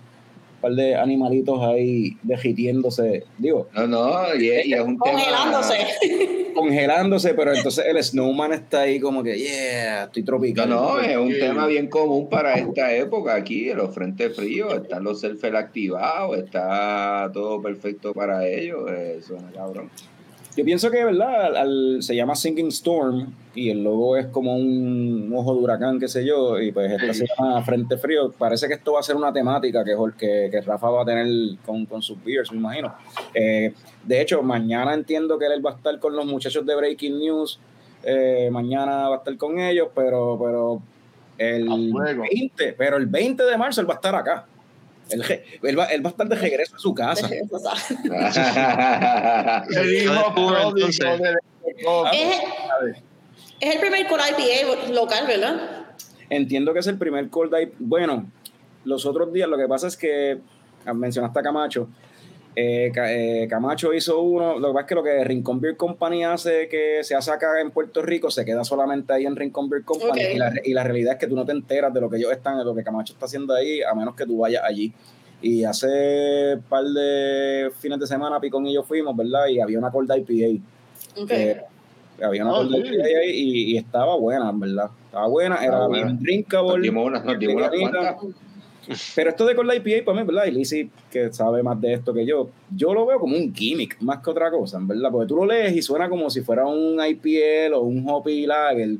par 0.62 0.74
de 0.74 0.96
animalitos 0.96 1.62
ahí 1.62 2.18
derritiéndose, 2.24 3.24
digo, 3.38 3.68
No, 3.74 3.88
no, 3.88 4.36
y 4.36 4.50
es, 4.50 4.66
y 4.66 4.74
es 4.74 4.82
un 4.82 4.98
tema. 5.00 5.14
Congelándose. 5.20 5.76
congelándose, 6.56 7.34
pero 7.36 7.54
entonces 7.54 7.86
el 7.88 8.04
snowman 8.04 8.52
está 8.54 8.82
ahí 8.82 9.00
como 9.00 9.22
que, 9.24 9.38
yeah, 9.38 10.06
estoy 10.06 10.24
No, 10.24 10.26
tropical. 10.26 10.70
no, 10.70 11.00
es 11.00 11.16
un 11.16 11.30
tema 11.32 11.68
bien 11.68 11.88
común 11.88 12.28
para 12.30 12.56
esta 12.56 12.94
época 12.96 13.36
aquí, 13.36 13.72
los 13.74 13.94
frentes 13.94 14.36
fríos, 14.36 14.74
están 14.74 15.04
los 15.04 15.20
selfies 15.22 15.54
activados, 15.54 16.38
está 16.38 17.30
todo 17.34 17.62
perfecto 17.62 18.14
para 18.14 18.48
ellos, 18.48 18.90
eh, 18.90 19.20
suena 19.26 19.52
cabrón. 19.52 19.92
Yo 20.58 20.66
pienso 20.66 20.90
que, 20.90 21.04
¿verdad? 21.04 21.46
Al- 21.46 21.56
al- 21.56 21.98
se 22.04 22.16
llama 22.16 22.34
Singing 22.36 22.70
Storm 22.70 23.32
y 23.54 23.70
el 23.70 23.84
logo 23.84 24.18
es 24.18 24.26
como 24.28 24.56
un 24.58 25.32
ojo 25.36 25.54
de 25.54 25.62
huracán, 25.62 26.00
qué 26.00 26.08
sé 26.08 26.26
yo, 26.26 26.60
y 26.60 26.72
pues 26.72 26.92
esta 26.92 27.14
se 27.14 27.28
llama 27.28 27.62
Frente 27.64 27.96
Frío. 27.98 28.32
Parece 28.32 28.68
que 28.68 28.74
esto 28.74 28.94
va 28.94 29.00
a 29.02 29.04
ser 29.04 29.16
una 29.16 29.32
temática 29.32 29.84
que, 29.84 29.96
que, 30.18 30.50
que 30.52 30.62
Rafa 30.62 30.90
va 30.90 31.04
a 31.04 31.06
tener 31.06 31.28
con, 31.64 31.86
con 31.86 32.02
sus 32.02 32.22
beers, 32.24 32.52
me 32.52 32.58
imagino. 32.58 32.94
Eh, 33.36 33.72
de 34.04 34.22
hecho, 34.22 34.42
mañana 34.42 34.96
entiendo 34.96 35.38
que 35.38 35.46
él 35.46 35.64
va 35.64 35.72
a 35.72 35.76
estar 35.76 36.00
con 36.00 36.16
los 36.16 36.26
muchachos 36.26 36.66
de 36.66 36.76
Breaking 36.76 37.20
News. 37.20 37.60
eh, 38.04 38.50
mañana 38.52 39.10
va 39.10 39.16
a 39.16 39.18
estar 39.20 39.38
con 39.38 39.60
ellos, 39.60 39.90
pero, 39.94 40.40
pero 40.44 40.82
el 41.38 41.68
A 41.72 41.92
fuego. 41.92 42.24
20, 42.32 42.74
pero 42.74 42.98
el 42.98 43.06
20 43.06 43.44
de 43.44 43.58
marzo 43.58 43.82
él 43.82 43.88
va 43.88 43.94
a 43.94 43.98
estar 43.98 44.16
acá. 44.16 44.48
Él, 45.10 45.24
él 45.64 45.80
va, 45.80 45.86
él 45.86 46.06
va 46.06 46.10
a 46.10 46.12
estar 46.12 46.28
de 46.28 46.36
regreso 46.36 46.76
a 46.76 46.80
su 46.80 46.94
casa. 46.94 47.30
Es, 52.12 52.42
es 53.60 53.76
el 53.76 53.80
primer 53.80 54.08
con 54.08 54.20
IPA 54.20 54.94
local, 54.94 55.28
¿verdad? 55.28 55.86
Entiendo 56.30 56.74
que 56.74 56.80
es 56.80 56.88
el 56.88 56.98
primer 56.98 57.30
cold 57.30 57.54
IPA. 57.54 57.76
Bueno, 57.80 58.32
los 58.84 59.06
otros 59.06 59.32
días 59.34 59.50
lo 59.50 59.58
que 59.58 59.68
pasa 59.68 59.88
es 59.88 59.98
que 59.98 60.40
mencionaste 60.94 61.40
a 61.40 61.44
Camacho. 61.44 61.90
Eh, 62.60 62.92
eh, 62.96 63.48
Camacho 63.48 63.94
hizo 63.94 64.20
uno, 64.20 64.58
lo 64.58 64.70
que 64.70 64.74
pasa 64.74 64.82
es 64.82 64.88
que 64.88 64.96
lo 64.96 65.04
que 65.04 65.24
Rincon 65.24 65.62
Beer 65.62 65.78
Company 65.78 66.24
hace, 66.26 66.68
que 66.68 67.04
se 67.04 67.14
hace 67.14 67.30
acá 67.30 67.62
en 67.62 67.70
Puerto 67.70 68.02
Rico, 68.02 68.32
se 68.32 68.44
queda 68.46 68.64
solamente 68.64 69.14
ahí 69.14 69.28
en 69.28 69.36
Rincon 69.36 69.70
Beer 69.70 69.84
Company. 69.84 70.22
Y, 70.34 70.38
la, 70.40 70.52
y 70.64 70.74
la 70.74 70.84
realidad 70.84 71.14
es 71.14 71.20
que 71.20 71.28
tú 71.28 71.36
no 71.36 71.46
te 71.46 71.52
enteras 71.52 71.94
de 71.94 72.02
lo 72.02 72.10
que 72.10 72.18
ellos 72.18 72.32
están, 72.32 72.58
de 72.58 72.66
lo 72.66 72.74
que 72.74 72.84
Camacho 72.84 73.14
está 73.14 73.26
haciendo 73.28 73.54
ahí, 73.54 73.82
a 73.84 73.94
menos 73.94 74.16
que 74.16 74.26
tú 74.26 74.40
vayas 74.40 74.64
allí. 74.66 74.92
Y 75.40 75.64
hace 75.66 76.56
un 76.56 76.62
par 76.64 76.84
de 76.84 77.70
fines 77.80 78.00
de 78.00 78.08
semana, 78.08 78.40
Picón 78.40 78.66
y 78.66 78.74
yo 78.74 78.82
fuimos, 78.82 79.16
¿verdad? 79.16 79.46
Y 79.50 79.60
había 79.60 79.78
una 79.78 79.92
Cold 79.92 80.12
IPA. 80.18 80.60
Ok. 81.22 81.28
que 81.28 81.62
había 82.24 82.44
una 82.44 82.54
Oh, 82.54 82.68
Cold 82.68 82.88
sí. 82.88 82.96
IPA 82.96 83.04
ahí 83.06 83.30
y, 83.30 83.74
y 83.74 83.78
estaba 83.78 84.16
buena, 84.18 84.50
en 84.50 84.60
¿verdad? 84.60 84.90
Estaba 85.06 85.28
buena, 85.28 85.56
era 85.58 85.66
Estaba 85.66 85.88
buena. 85.90 86.04
bien 86.06 86.16
Nos 86.16 86.24
drinkable. 86.24 86.82
dimos 86.82 87.06
unas, 87.06 87.24
nos 87.24 87.38
dimos 87.38 87.56
unas 87.56 87.70
cuantas. 87.70 88.16
Pero 89.16 89.30
esto 89.32 89.46
de 89.46 89.56
Cold 89.56 89.74
IPA, 89.74 90.06
para 90.06 90.20
mí, 90.22 90.26
¿verdad? 90.28 90.46
Y 90.46 90.52
Lizzy, 90.52 90.90
que 91.12 91.32
sabe 91.34 91.62
más 91.64 91.80
de 91.82 91.94
esto 91.94 92.14
que 92.14 92.26
yo, 92.26 92.50
yo 92.76 92.94
lo 92.94 93.06
veo 93.06 93.20
como 93.20 93.36
un 93.36 93.54
gimmick, 93.54 94.00
más 94.02 94.20
que 94.24 94.30
otra 94.30 94.50
cosa, 94.50 94.78
verdad. 94.82 95.10
Porque 95.12 95.28
tú 95.28 95.36
lo 95.36 95.46
lees 95.46 95.76
y 95.76 95.82
suena 95.82 96.08
como 96.10 96.30
si 96.30 96.42
fuera 96.42 96.66
un 96.66 96.98
IPL 97.04 97.74
o 97.74 97.82
un 97.82 98.08
Hoppy 98.08 98.46
Lager. 98.46 98.98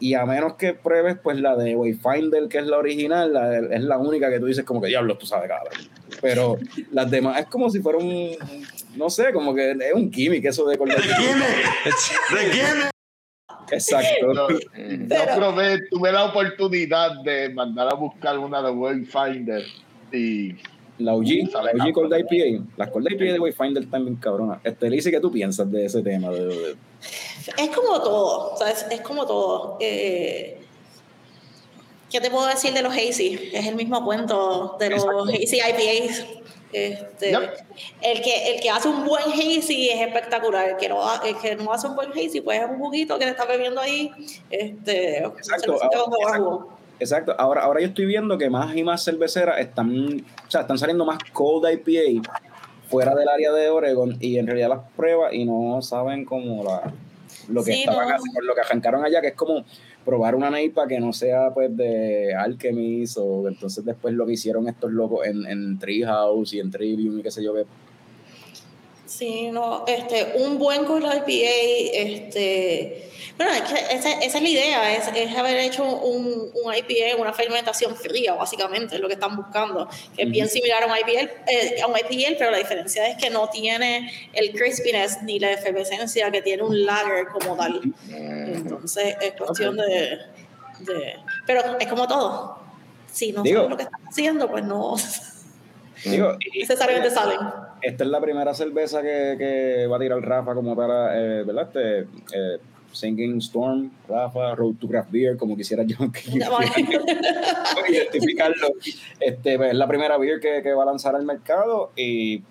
Y 0.00 0.14
a 0.14 0.24
menos 0.24 0.54
que 0.54 0.74
pruebes, 0.74 1.16
pues 1.20 1.40
la 1.40 1.56
de 1.56 1.74
Wayfinder, 1.74 2.46
que 2.48 2.58
es 2.58 2.66
la 2.66 2.78
original, 2.78 3.32
la- 3.32 3.58
es 3.58 3.82
la 3.82 3.98
única 3.98 4.30
que 4.30 4.38
tú 4.38 4.46
dices 4.46 4.64
como 4.64 4.80
que 4.80 4.86
diablo, 4.88 5.16
tú 5.18 5.26
sabes, 5.26 5.48
cabrón. 5.48 5.72
Pero 6.20 6.56
las 6.92 7.10
demás 7.10 7.40
es 7.40 7.46
como 7.46 7.68
si 7.68 7.80
fuera 7.80 7.98
un, 7.98 8.30
no 8.96 9.10
sé, 9.10 9.32
como 9.32 9.52
que 9.54 9.72
es 9.72 9.94
un 9.94 10.12
gimmick 10.12 10.44
eso 10.44 10.66
de 10.66 10.78
Cold 10.78 10.92
IPA. 10.92 12.90
Exacto. 13.70 14.32
Yo, 14.34 14.48
Eh, 14.74 14.98
yo 15.00 15.06
Pero- 15.08 15.34
probé, 15.36 15.80
tuve 15.90 16.12
la 16.12 16.24
oportunidad 16.24 17.20
de 17.22 17.48
mandar 17.50 17.88
a 17.92 17.94
buscar 17.94 18.38
una 18.38 18.62
de 18.62 18.70
Wayfinder 18.70 19.64
y 20.12 20.54
La 20.98 21.14
OG, 21.14 21.48
la 21.52 21.84
OG. 21.84 21.92
Cold 21.92 22.12
IPA, 22.18 22.64
las 22.76 22.90
Cold 22.90 23.06
IPA 23.12 23.24
de 23.34 23.38
Wayfinder 23.40 23.88
también 23.90 24.16
cabrona. 24.16 24.60
Este, 24.64 24.90
Lizzy, 24.90 25.10
¿qué 25.10 25.20
tú 25.20 25.30
piensas 25.30 25.70
de 25.70 25.84
ese 25.84 26.02
tema? 26.02 26.30
De, 26.30 26.44
de- 26.46 26.76
Es 27.56 27.68
como 27.70 28.00
todo, 28.02 28.56
¿sabes? 28.56 28.84
Es 28.90 29.00
como 29.02 29.24
todo. 29.26 29.76
Eh, 29.80 30.60
¿Qué 32.10 32.20
te 32.20 32.30
puedo 32.30 32.46
decir 32.46 32.72
de 32.72 32.82
los 32.82 32.92
hazy? 32.94 33.50
Es 33.52 33.66
el 33.66 33.74
mismo 33.76 34.02
cuento 34.04 34.76
de 34.80 34.90
los 34.90 35.04
Exacto. 35.04 35.24
hazy 35.24 35.58
IPAs. 35.58 36.26
Este, 36.72 37.30
Yep. 37.30 37.40
el, 38.02 38.20
que, 38.22 38.54
el 38.54 38.60
que 38.60 38.68
hace 38.70 38.88
un 38.88 39.04
buen 39.06 39.24
hazy 39.32 39.88
es 39.90 40.00
espectacular. 40.00 40.68
El 40.70 40.76
que, 40.76 40.88
no, 40.88 41.00
el 41.22 41.36
que 41.38 41.56
no 41.56 41.72
hace 41.72 41.86
un 41.86 41.96
buen 41.96 42.10
hazy, 42.12 42.40
pues 42.42 42.60
es 42.60 42.68
un 42.68 42.78
juguito 42.78 43.18
que 43.18 43.24
te 43.24 43.30
está 43.30 43.46
bebiendo 43.46 43.80
ahí. 43.80 44.10
Este, 44.50 45.18
Exacto, 45.24 45.72
ahora- 45.82 46.58
exacto. 47.00 47.34
ahora, 47.38 47.62
ahora 47.62 47.80
yo 47.80 47.86
estoy 47.88 48.04
viendo 48.06 48.36
que 48.36 48.50
más 48.50 48.74
y 48.76 48.82
más 48.82 49.04
cerveceras 49.04 49.58
están, 49.60 50.24
o 50.46 50.50
sea, 50.50 50.62
están 50.62 50.78
saliendo 50.78 51.04
más 51.04 51.18
cold 51.32 51.64
IPA 51.70 52.28
fuera 52.88 53.14
del 53.14 53.28
área 53.28 53.52
de 53.52 53.68
Oregon 53.70 54.16
y 54.20 54.38
en 54.38 54.46
realidad 54.46 54.68
las 54.70 54.80
pruebas 54.96 55.32
y 55.32 55.44
no 55.44 55.80
saben 55.82 56.24
como 56.24 56.64
la, 56.64 56.92
lo 57.48 57.62
que 57.62 57.72
Sí, 57.72 57.80
estaban 57.80 58.08
no. 58.08 58.14
haciendo, 58.14 58.40
lo 58.42 58.54
que 58.54 58.60
arrancaron 58.62 59.04
allá, 59.04 59.20
que 59.20 59.28
es 59.28 59.34
como 59.34 59.64
probar 60.04 60.34
una 60.34 60.50
neipa 60.50 60.86
que 60.86 61.00
no 61.00 61.12
sea 61.12 61.52
pues 61.52 61.76
de 61.76 62.34
Alchemist 62.34 63.18
o 63.18 63.48
entonces 63.48 63.84
después 63.84 64.14
lo 64.14 64.26
que 64.26 64.32
hicieron 64.32 64.68
estos 64.68 64.90
locos 64.92 65.26
en, 65.26 65.46
en 65.46 65.78
Treehouse 65.78 66.54
y 66.54 66.60
en 66.60 66.70
Trivium 66.70 67.18
y 67.18 67.22
qué 67.22 67.30
sé 67.30 67.42
yo 67.42 67.54
qué. 67.54 67.64
Sí, 69.08 69.50
no, 69.50 69.84
este, 69.86 70.34
un 70.36 70.58
buen 70.58 70.84
Cold 70.84 71.02
IPA, 71.06 71.90
este, 71.94 73.08
bueno, 73.38 73.52
es 73.54 73.62
que 73.62 73.94
esa, 73.96 74.10
esa 74.20 74.36
es 74.36 74.42
la 74.42 74.48
idea, 74.48 74.94
es, 74.96 75.08
es 75.14 75.34
haber 75.34 75.56
hecho 75.60 75.82
un, 75.82 76.50
un 76.52 76.74
IPA, 76.74 77.16
una 77.18 77.32
fermentación 77.32 77.96
fría, 77.96 78.34
básicamente, 78.34 78.96
es 78.96 79.00
lo 79.00 79.08
que 79.08 79.14
están 79.14 79.34
buscando, 79.34 79.88
que 80.14 80.24
es 80.24 80.30
bien 80.30 80.46
similar 80.46 80.82
a 80.82 80.86
un 80.88 80.92
IPL, 80.98 81.30
eh, 81.46 81.80
a 81.82 81.86
un 81.86 81.96
IPL, 81.96 82.34
pero 82.36 82.50
la 82.50 82.58
diferencia 82.58 83.08
es 83.08 83.16
que 83.16 83.30
no 83.30 83.48
tiene 83.48 84.12
el 84.34 84.52
crispiness 84.52 85.22
ni 85.22 85.38
la 85.38 85.52
efervescencia 85.52 86.30
que 86.30 86.42
tiene 86.42 86.62
un 86.62 86.84
lager 86.84 87.28
como 87.28 87.56
tal. 87.56 87.80
Entonces, 88.10 89.16
es 89.22 89.32
cuestión 89.32 89.76
de, 89.78 90.18
de, 90.80 91.14
pero 91.46 91.78
es 91.80 91.86
como 91.88 92.06
todo. 92.06 92.58
Si 93.10 93.32
no 93.32 93.42
Digo- 93.42 93.60
sabes 93.60 93.70
lo 93.70 93.76
que 93.78 93.82
están 93.84 94.00
haciendo, 94.06 94.50
pues 94.50 94.64
no 94.64 94.96
Digo, 96.04 96.36
y- 96.54 96.58
necesariamente 96.60 97.10
salen. 97.10 97.38
esta 97.82 98.04
es 98.04 98.10
la 98.10 98.20
primera 98.20 98.54
cerveza 98.54 99.02
que, 99.02 99.34
que 99.38 99.86
va 99.86 99.96
a 99.96 100.00
tirar 100.00 100.20
Rafa 100.20 100.54
como 100.54 100.74
para, 100.76 101.18
eh, 101.18 101.42
¿verdad? 101.44 101.68
Este, 101.68 101.98
eh, 102.36 102.58
Singing 102.92 103.38
Storm, 103.38 103.90
Rafa, 104.08 104.54
Road 104.54 104.74
to 104.80 104.88
Craft 104.88 105.10
Beer, 105.10 105.36
como 105.36 105.56
quisiera 105.56 105.82
yo 105.84 105.96
que 106.10 106.20
identificarlo. 107.88 108.68
Este, 109.20 109.56
pues, 109.56 109.70
es 109.72 109.76
la 109.76 109.86
primera 109.86 110.16
beer 110.18 110.40
que, 110.40 110.62
que 110.62 110.72
va 110.72 110.82
a 110.84 110.86
lanzar 110.86 111.14
al 111.14 111.24
mercado 111.24 111.92
y 111.96 112.42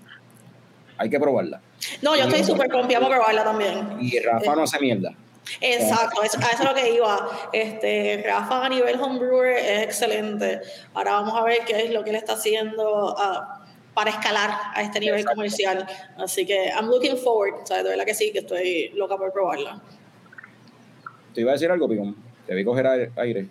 hay 0.97 1.09
que 1.09 1.19
probarla. 1.19 1.61
No, 2.01 2.15
yo 2.15 2.23
estoy 2.23 2.43
súper 2.43 2.69
confiada 2.69 3.05
por 3.07 3.15
probarla 3.15 3.43
también. 3.43 3.97
Y 3.99 4.19
Rafa 4.19 4.55
no 4.55 4.63
hace 4.63 4.79
mierda. 4.79 5.13
Exacto, 5.61 6.23
eso- 6.23 6.37
a 6.39 6.49
eso 6.51 6.63
es 6.63 6.69
lo 6.69 6.73
que 6.75 6.93
iba. 6.93 7.29
Este, 7.53 8.23
Rafa 8.25 8.65
a 8.65 8.69
nivel 8.69 8.99
homebrewer 8.99 9.57
es 9.57 9.83
excelente. 9.83 10.61
Ahora 10.93 11.13
vamos 11.13 11.33
a 11.39 11.43
ver 11.43 11.59
qué 11.65 11.83
es 11.85 11.91
lo 11.91 12.03
que 12.03 12.09
él 12.11 12.15
está 12.17 12.33
haciendo 12.33 13.15
ah, 13.17 13.63
para 13.93 14.11
escalar 14.11 14.51
a 14.73 14.81
este 14.81 14.99
nivel 14.99 15.19
Exacto. 15.19 15.35
comercial. 15.35 15.87
Así 16.17 16.45
que 16.45 16.67
I'm 16.69 16.87
looking 16.87 17.17
forward, 17.17 17.65
¿sabes? 17.65 17.83
De 17.85 17.89
verdad 17.91 18.05
que 18.05 18.13
sí, 18.13 18.31
que 18.31 18.39
estoy 18.39 18.89
loca 18.95 19.17
por 19.17 19.31
probarla. 19.33 19.81
¿Te 21.33 21.41
iba 21.41 21.51
a 21.51 21.53
decir 21.53 21.69
algo, 21.71 21.87
Picón? 21.87 22.15
Te 22.45 22.55
vi 22.55 22.63
coger 22.63 22.87
aire- 23.17 23.47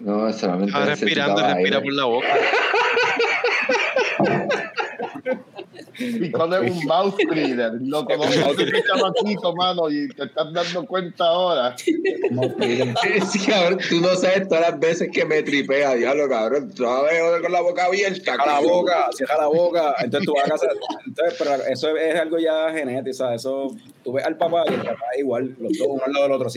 no, 0.00 0.30
solamente 0.32 0.66
Estaba 0.66 0.86
respirando 0.86 1.40
respira 1.42 1.78
aire. 1.78 1.80
por 1.80 1.92
la 1.92 2.04
boca. 2.04 2.26
Y 5.98 6.30
con 6.30 6.52
un 6.52 6.84
mouse 6.86 7.16
breather. 7.28 7.72
Lo 7.80 8.04
conozco 8.04 8.54
desde 8.54 8.82
chamaquito, 8.84 9.54
mano, 9.54 9.90
y 9.90 10.08
te 10.08 10.24
estás 10.24 10.52
dando 10.52 10.86
cuenta 10.86 11.24
ahora. 11.24 11.76
Sí, 11.76 13.46
cabrón, 13.46 13.78
tú 13.88 14.00
no 14.00 14.14
sabes 14.16 14.48
todas 14.48 14.70
las 14.70 14.80
veces 14.80 15.08
que 15.12 15.24
me 15.24 15.42
tripea, 15.42 15.94
diablo, 15.94 16.28
cabrón. 16.28 16.72
Tú 16.74 16.84
ver 16.84 17.42
con 17.42 17.52
la 17.52 17.60
boca 17.60 17.86
abierta, 17.86 18.22
Cierra 18.22 18.46
la 18.46 18.60
boca, 18.60 19.08
cierra 19.12 19.36
la 19.38 19.46
boca. 19.46 19.94
Entonces 19.98 20.26
tú 20.26 20.34
vas 20.34 20.46
a 20.46 20.48
casa. 20.48 20.66
Entonces, 21.06 21.34
pero 21.38 21.54
eso 21.66 21.96
es 21.96 22.20
algo 22.20 22.38
ya 22.38 22.72
genético, 22.72 23.14
¿sabes? 23.14 23.42
Eso, 23.42 23.74
tú 24.04 24.12
ves 24.12 24.24
al 24.24 24.36
papá 24.36 24.64
y 24.68 24.74
el 24.74 24.80
papá 24.80 25.04
es 25.14 25.20
igual, 25.20 25.56
los 25.58 25.78
dos 25.78 25.88
uno 25.88 26.02
al 26.04 26.12
lado 26.12 26.24
del 26.24 26.32
otro 26.32 26.50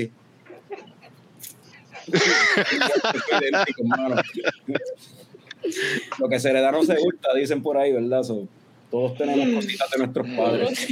hermano. 3.78 4.22
Lo 6.20 6.30
que 6.30 6.40
se 6.40 6.54
le 6.54 6.62
da 6.62 6.72
no 6.72 6.84
se 6.84 6.96
gusta, 6.96 7.34
dicen 7.36 7.62
por 7.62 7.78
ahí, 7.78 7.92
¿verdad? 7.92 8.24
So, 8.24 8.48
todos 8.90 9.16
tenemos 9.18 9.64
cositas 9.64 9.90
de 9.92 9.98
nuestros 9.98 10.28
padres. 10.38 10.88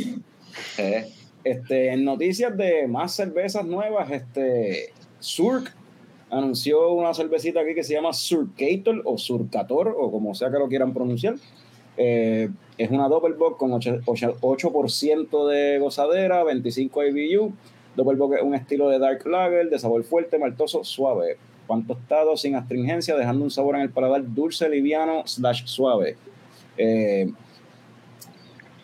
Eh, 0.78 1.07
Este, 1.44 1.94
en 1.94 2.03
noticias 2.03 2.57
de 2.57 2.88
más 2.88 3.15
cervezas 3.15 3.65
nuevas, 3.65 4.11
este, 4.11 4.91
Surk 5.19 5.74
anunció 6.30 6.91
una 6.91 7.14
cervecita 7.14 7.61
aquí 7.61 7.74
que 7.74 7.84
se 7.84 7.94
llama 7.94 8.11
Surcator 8.11 9.02
o 9.06 9.18
Surcator, 9.18 9.95
o 9.98 10.11
como 10.11 10.36
sea 10.36 10.52
que 10.52 10.60
lo 10.60 10.68
quieran 10.68 10.94
pronunciar. 10.94 11.36
Eh, 11.95 12.49
es 12.78 12.91
una 12.91 13.07
Double 13.07 13.36
Bock 13.36 13.57
con 13.57 13.72
8%, 13.72 14.03
8% 14.03 15.48
de 15.48 15.80
gozadera, 15.80 16.44
25 16.44 17.06
IBU. 17.06 17.53
Double 17.95 18.18
Bock 18.18 18.34
es 18.36 18.41
un 18.41 18.53
estilo 18.53 18.90
de 18.90 18.99
Dark 18.99 19.26
Lager, 19.26 19.69
de 19.69 19.80
sabor 19.80 20.03
fuerte, 20.03 20.38
maltoso, 20.38 20.84
suave. 20.84 21.38
Pan 21.65 21.88
tostado, 21.88 22.38
sin 22.38 22.56
astringencia, 22.56 23.15
dejando 23.15 23.44
un 23.44 23.52
sabor 23.52 23.76
en 23.76 23.82
el 23.82 23.90
paladar 23.90 24.24
dulce, 24.34 24.69
liviano, 24.69 25.24
slash 25.26 25.65
suave. 25.65 26.18
Eh, 26.78 27.32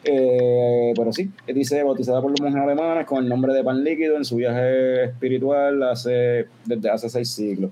eh, 0.04 0.94
pero 0.96 1.14
sí, 1.14 1.32
dice 1.48 1.82
bautizada 1.84 2.22
por 2.22 2.32
los 2.32 2.42
monjes 2.42 2.62
alemanes 2.62 3.06
con 3.06 3.24
el 3.24 3.30
nombre 3.30 3.54
de 3.54 3.64
pan 3.64 3.84
líquido 3.84 4.18
en 4.18 4.26
su 4.26 4.36
viaje 4.36 5.06
espiritual 5.06 5.82
hace, 5.84 6.48
desde 6.66 6.90
hace 6.90 7.10
seis 7.10 7.30
siglos. 7.30 7.72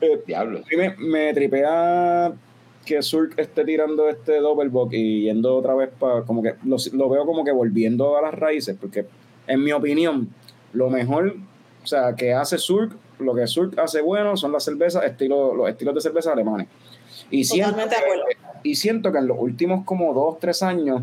Eh, 0.00 0.20
diablo. 0.26 0.60
me, 0.76 0.94
me 0.98 1.32
tripea 1.32 2.32
que 2.84 3.02
Surk 3.02 3.38
esté 3.38 3.64
tirando 3.64 4.08
este 4.08 4.40
double 4.40 4.68
bock 4.68 4.92
y 4.92 5.22
yendo 5.22 5.56
otra 5.56 5.74
vez 5.74 5.90
para 5.98 6.22
como 6.22 6.42
que 6.42 6.54
lo, 6.64 6.76
lo 6.92 7.08
veo 7.08 7.24
como 7.24 7.44
que 7.44 7.52
volviendo 7.52 8.16
a 8.18 8.22
las 8.22 8.34
raíces 8.34 8.76
porque 8.78 9.06
en 9.46 9.64
mi 9.64 9.72
opinión 9.72 10.28
lo 10.74 10.90
mejor 10.90 11.34
o 11.82 11.86
sea 11.86 12.14
que 12.14 12.34
hace 12.34 12.58
Surk 12.58 12.94
lo 13.20 13.34
que 13.34 13.46
Surk 13.46 13.78
hace 13.78 14.02
bueno 14.02 14.36
son 14.36 14.52
las 14.52 14.64
cervezas 14.64 15.04
estilo 15.04 15.54
los 15.54 15.70
estilos 15.70 15.94
de 15.94 16.00
cerveza 16.02 16.32
alemanes 16.32 16.68
y 17.30 17.44
acuerdo. 17.96 18.24
Y 18.64 18.74
siento 18.74 19.12
que 19.12 19.18
en 19.18 19.28
los 19.28 19.38
últimos 19.38 19.84
como 19.84 20.12
dos 20.12 20.40
tres 20.40 20.64
años 20.64 21.02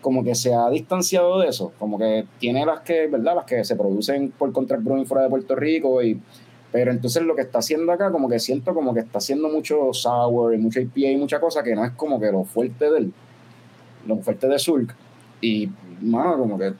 como 0.00 0.24
que 0.24 0.34
se 0.34 0.54
ha 0.54 0.70
distanciado 0.70 1.40
de 1.40 1.48
eso 1.48 1.72
como 1.78 1.98
que 1.98 2.24
tiene 2.38 2.64
las 2.64 2.80
que 2.80 3.08
verdad 3.08 3.34
las 3.36 3.44
que 3.44 3.62
se 3.64 3.76
producen 3.76 4.30
por 4.30 4.50
contract 4.52 4.82
brewing 4.82 5.04
fuera 5.04 5.24
de 5.24 5.28
Puerto 5.28 5.54
Rico 5.54 6.02
y 6.02 6.18
pero 6.72 6.90
entonces 6.90 7.22
lo 7.22 7.36
que 7.36 7.42
está 7.42 7.58
haciendo 7.58 7.92
acá, 7.92 8.10
como 8.10 8.30
que 8.30 8.38
siento 8.38 8.74
como 8.74 8.94
que 8.94 9.00
está 9.00 9.18
haciendo 9.18 9.50
mucho 9.50 9.92
sour 9.92 10.54
y 10.54 10.58
mucho 10.58 10.80
IPA 10.80 11.10
y 11.10 11.16
mucha 11.18 11.38
cosa 11.38 11.62
que 11.62 11.74
no 11.74 11.84
es 11.84 11.92
como 11.92 12.18
que 12.18 12.32
lo 12.32 12.44
fuerte 12.44 12.90
del, 12.90 13.12
lo 14.06 14.16
fuerte 14.16 14.48
de 14.48 14.58
Surk. 14.58 14.94
Y, 15.42 15.68
mano, 16.00 16.38
como 16.38 16.58
que 16.58 16.72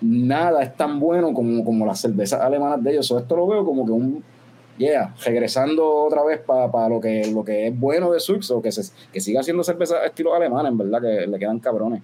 nada 0.00 0.62
es 0.62 0.74
tan 0.76 0.98
bueno 0.98 1.34
como, 1.34 1.62
como 1.62 1.84
las 1.84 2.00
cervezas 2.00 2.40
alemanas 2.40 2.82
de 2.82 2.92
ellos. 2.92 3.06
So, 3.06 3.18
esto 3.18 3.36
lo 3.36 3.46
veo 3.46 3.66
como 3.66 3.84
que 3.84 3.92
un 3.92 4.24
yeah, 4.78 5.14
regresando 5.24 5.86
otra 5.86 6.24
vez 6.24 6.40
para 6.40 6.88
lo, 6.88 7.00
que, 7.00 7.30
lo 7.32 7.44
que 7.44 7.66
es 7.66 7.78
bueno 7.78 8.10
de 8.12 8.20
Surx, 8.20 8.50
o 8.50 8.62
que, 8.62 8.72
se, 8.72 8.92
que 9.12 9.20
siga 9.20 9.40
haciendo 9.40 9.62
cerveza 9.64 10.04
estilo 10.04 10.34
alemán, 10.34 10.66
en 10.66 10.78
verdad, 10.78 11.02
que 11.02 11.26
le 11.26 11.38
quedan 11.38 11.58
cabrones, 11.58 12.02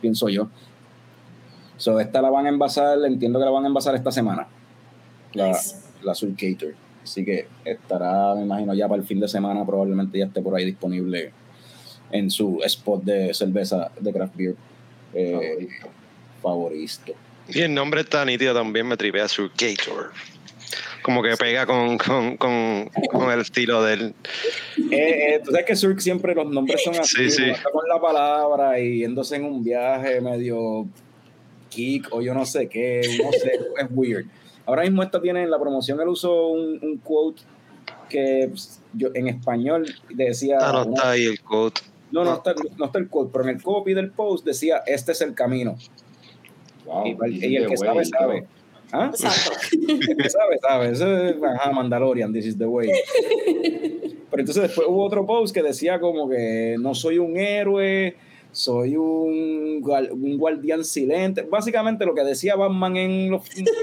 pienso 0.00 0.28
yo. 0.28 0.48
So, 1.76 1.98
esta 2.00 2.22
la 2.22 2.30
van 2.30 2.46
a 2.46 2.48
envasar, 2.48 2.98
entiendo 3.04 3.38
que 3.38 3.44
la 3.44 3.50
van 3.50 3.64
a 3.64 3.68
envasar 3.68 3.94
esta 3.94 4.12
semana, 4.12 4.46
la, 5.34 5.48
Nice. 5.48 5.76
la 6.02 6.14
Surcator. 6.14 6.74
Así 7.02 7.24
que 7.24 7.48
estará, 7.64 8.34
me 8.34 8.42
imagino, 8.42 8.72
ya 8.72 8.88
para 8.88 9.00
el 9.00 9.06
fin 9.06 9.20
de 9.20 9.28
semana, 9.28 9.66
probablemente 9.66 10.18
ya 10.18 10.24
esté 10.26 10.40
por 10.40 10.54
ahí 10.54 10.64
disponible 10.64 11.32
en 12.10 12.30
su 12.30 12.60
spot 12.64 13.02
de 13.02 13.34
cerveza 13.34 13.90
de 14.00 14.12
craft 14.12 14.36
beer 14.36 14.54
eh, 15.12 15.68
favorito. 16.40 17.12
Y 17.48 17.60
el 17.60 17.74
nombre 17.74 18.00
está 18.02 18.24
nítido 18.24 18.54
también, 18.54 18.86
me 18.86 18.96
tripea 18.96 19.28
Surcator. 19.28 20.12
Como 21.04 21.22
que 21.22 21.36
pega 21.36 21.66
con, 21.66 21.98
con, 21.98 22.38
con, 22.38 22.88
con 23.10 23.30
el 23.30 23.42
estilo 23.42 23.82
del. 23.82 24.14
Eh, 24.90 25.34
eh, 25.34 25.40
tú 25.44 25.50
sabes 25.50 25.66
que 25.66 25.76
Surk 25.76 25.98
siempre 26.00 26.34
los 26.34 26.50
nombres 26.50 26.82
son 26.82 26.94
así, 26.94 27.30
Sí, 27.30 27.30
sí. 27.30 27.52
con 27.70 27.86
la 27.86 28.00
palabra 28.00 28.80
y 28.80 29.00
yéndose 29.00 29.36
en 29.36 29.44
un 29.44 29.62
viaje 29.62 30.22
medio 30.22 30.86
geek 31.70 32.08
o 32.10 32.22
yo 32.22 32.32
no 32.32 32.46
sé 32.46 32.70
qué, 32.70 33.02
no 33.22 33.30
sé, 33.32 33.52
es 33.82 33.86
weird. 33.90 34.24
Ahora 34.64 34.84
mismo 34.84 35.02
esta 35.02 35.20
tiene 35.20 35.42
en 35.42 35.50
la 35.50 35.60
promoción, 35.60 36.00
él 36.00 36.08
usó 36.08 36.46
un, 36.46 36.78
un 36.80 36.96
quote 36.96 37.42
que 38.08 38.46
pues, 38.48 38.80
yo 38.94 39.10
en 39.12 39.28
español 39.28 39.84
decía... 40.08 40.56
Ah, 40.58 40.72
no 40.72 40.94
está 40.94 41.10
ahí 41.10 41.26
el 41.26 41.38
quote. 41.42 41.82
no, 42.12 42.24
no 42.24 42.36
está, 42.36 42.54
no 42.78 42.86
está 42.86 42.98
el 42.98 43.08
quote, 43.10 43.28
pero 43.30 43.44
en 43.44 43.56
el 43.56 43.62
copy 43.62 43.92
del 43.92 44.10
post 44.10 44.46
decía, 44.46 44.82
este 44.86 45.12
es 45.12 45.20
el 45.20 45.34
camino. 45.34 45.76
Wow, 46.86 47.04
y, 47.28 47.56
el 47.56 47.66
que 47.66 47.76
sabe, 47.76 48.06
sabe. 48.06 48.46
¿Ah? 48.94 49.10
Exacto. 49.12 49.58
El 49.88 50.16
que 50.16 50.30
sabe, 50.30 50.58
sabe. 50.60 50.90
Eso 50.92 51.16
es, 51.16 51.34
ajá, 51.42 51.72
Mandalorian, 51.72 52.32
this 52.32 52.46
is 52.46 52.56
the 52.56 52.66
way. 52.66 52.88
Pero 54.30 54.40
entonces 54.40 54.62
después 54.62 54.86
hubo 54.88 55.04
otro 55.04 55.26
post 55.26 55.52
que 55.52 55.62
decía 55.62 55.98
como 55.98 56.28
que 56.28 56.76
no 56.78 56.94
soy 56.94 57.18
un 57.18 57.36
héroe, 57.36 58.16
soy 58.52 58.96
un, 58.96 59.82
un 59.82 60.38
guardián 60.38 60.84
silente. 60.84 61.42
Básicamente 61.42 62.06
lo 62.06 62.14
que 62.14 62.22
decía 62.22 62.54
Batman 62.54 62.96
en 62.96 63.30
los. 63.32 63.42
I 63.58 63.74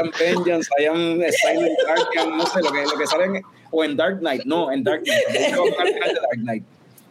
am 0.00 0.10
Vengeance, 0.18 0.68
I 0.78 0.84
am 0.86 1.20
Silent 1.30 1.76
Guardian, 1.84 2.36
no 2.38 2.46
sé, 2.46 2.62
lo 2.62 2.70
que, 2.70 2.82
lo 2.84 2.98
que 2.98 3.06
sale 3.06 3.24
en, 3.24 3.42
o 3.72 3.84
en 3.84 3.96
Dark 3.96 4.20
Knight, 4.20 4.44
no, 4.44 4.70
en 4.70 4.84
Dark 4.84 5.02
Knight, 5.02 5.54
Dark 5.54 6.40
Knight. 6.42 6.64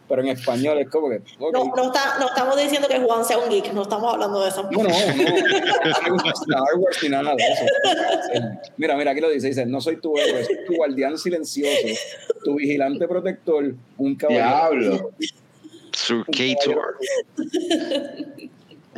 Pero 0.08 0.22
en 0.22 0.28
español 0.28 0.78
es 0.78 0.88
como 0.88 1.10
que, 1.10 1.16
ok. 1.38 1.52
No, 1.52 1.64
no, 1.76 1.86
está, 1.86 2.18
no 2.18 2.28
estamos 2.28 2.56
diciendo 2.56 2.88
que 2.88 2.98
Juan 2.98 3.24
sea 3.24 3.38
un 3.38 3.50
geek, 3.50 3.72
no 3.74 3.82
estamos 3.82 4.14
hablando 4.14 4.40
de 4.42 4.48
eso. 4.48 4.62
No, 4.62 4.82
no, 4.82 4.88
no. 4.88 4.88
No 4.88 6.12
gusta 6.14 6.30
Star 6.30 6.74
Wars 6.76 6.98
ni 7.02 7.08
nada 7.10 7.34
de 7.34 7.44
eso. 7.44 7.64
Mira, 8.78 8.96
mira, 8.96 9.10
aquí 9.10 9.20
lo 9.20 9.28
dice. 9.28 9.48
Dice, 9.48 9.66
no 9.66 9.80
soy 9.80 10.00
tu 10.00 10.16
héroe, 10.16 10.44
soy 10.44 10.64
tu 10.66 10.76
guardián 10.76 11.18
silencioso, 11.18 11.88
tu 12.42 12.54
vigilante 12.56 13.06
protector, 13.06 13.74
un 13.98 14.16
caballero. 14.16 14.80
Diablo. 14.80 15.10
Surcator. 15.92 16.96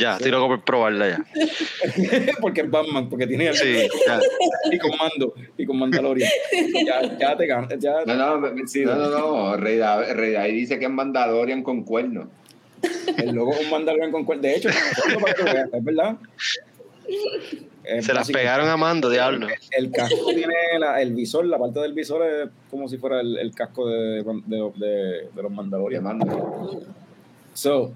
Ya, 0.01 0.17
estoy 0.17 0.31
loco 0.31 0.49
por 0.49 0.65
probarla 0.65 1.09
ya. 1.11 1.25
porque 2.41 2.63
es 2.63 2.71
Batman, 2.71 3.09
porque 3.09 3.27
tiene 3.27 3.49
el 3.49 3.55
Sí, 3.57 3.77
ya. 4.07 4.19
y 4.71 4.79
con 4.79 4.91
mando, 4.97 5.35
y 5.59 5.67
con 5.67 5.79
Mandalorian. 5.79 6.31
Ya, 6.87 7.19
ya 7.19 7.37
te 7.37 7.47
ganas. 7.47 7.69
Ya, 7.79 8.05
No, 8.07 8.15
no, 8.15 8.39
no, 8.41 8.97
no, 8.97 9.11
no. 9.11 9.57
Rey 9.57 9.79
Rey 10.15 10.33
David 10.33 10.53
dice 10.55 10.79
que 10.79 10.87
es 10.87 10.91
Mandalorian 10.91 11.63
con 11.63 11.85
cuernos. 11.85 12.29
El 13.19 13.33
logo 13.35 13.53
es 13.53 13.61
un 13.65 13.71
Mandalorian 13.71 14.11
con 14.11 14.25
cuerda. 14.25 14.43
De 14.49 14.57
hecho, 14.57 14.71
es 14.71 15.85
verdad. 15.85 16.17
Es 17.85 18.07
Se 18.07 18.15
las 18.15 18.31
pegaron 18.31 18.69
a 18.69 18.77
mando, 18.77 19.11
diablo. 19.11 19.49
El 19.73 19.91
casco 19.91 20.27
tiene 20.35 20.55
la- 20.79 21.01
el 21.03 21.13
visor, 21.15 21.45
la 21.47 21.59
parte 21.59 21.81
del 21.81 21.93
visor 21.93 22.23
es 22.25 22.49
como 22.71 22.89
si 22.89 22.99
fuera 22.99 23.21
el, 23.21 23.37
el 23.39 23.53
casco 23.55 23.89
de, 23.89 24.23
de, 24.23 24.71
de- 24.77 25.29
de 25.35 25.43
los 25.43 25.51
Mandalorian. 25.51 26.05
mando. 26.05 26.83
So, 27.55 27.93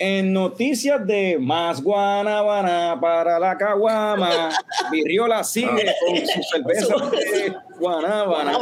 en 0.00 0.32
noticias 0.32 1.06
de 1.06 1.38
más 1.38 1.82
guanabana 1.82 2.98
para 2.98 3.38
la 3.38 3.58
caguama, 3.58 4.48
Virriola 4.90 5.44
sigue 5.44 5.92
con 6.06 6.16
su 6.26 6.42
cerveza 6.50 6.94
de 7.10 7.54
guanábana. 7.78 8.58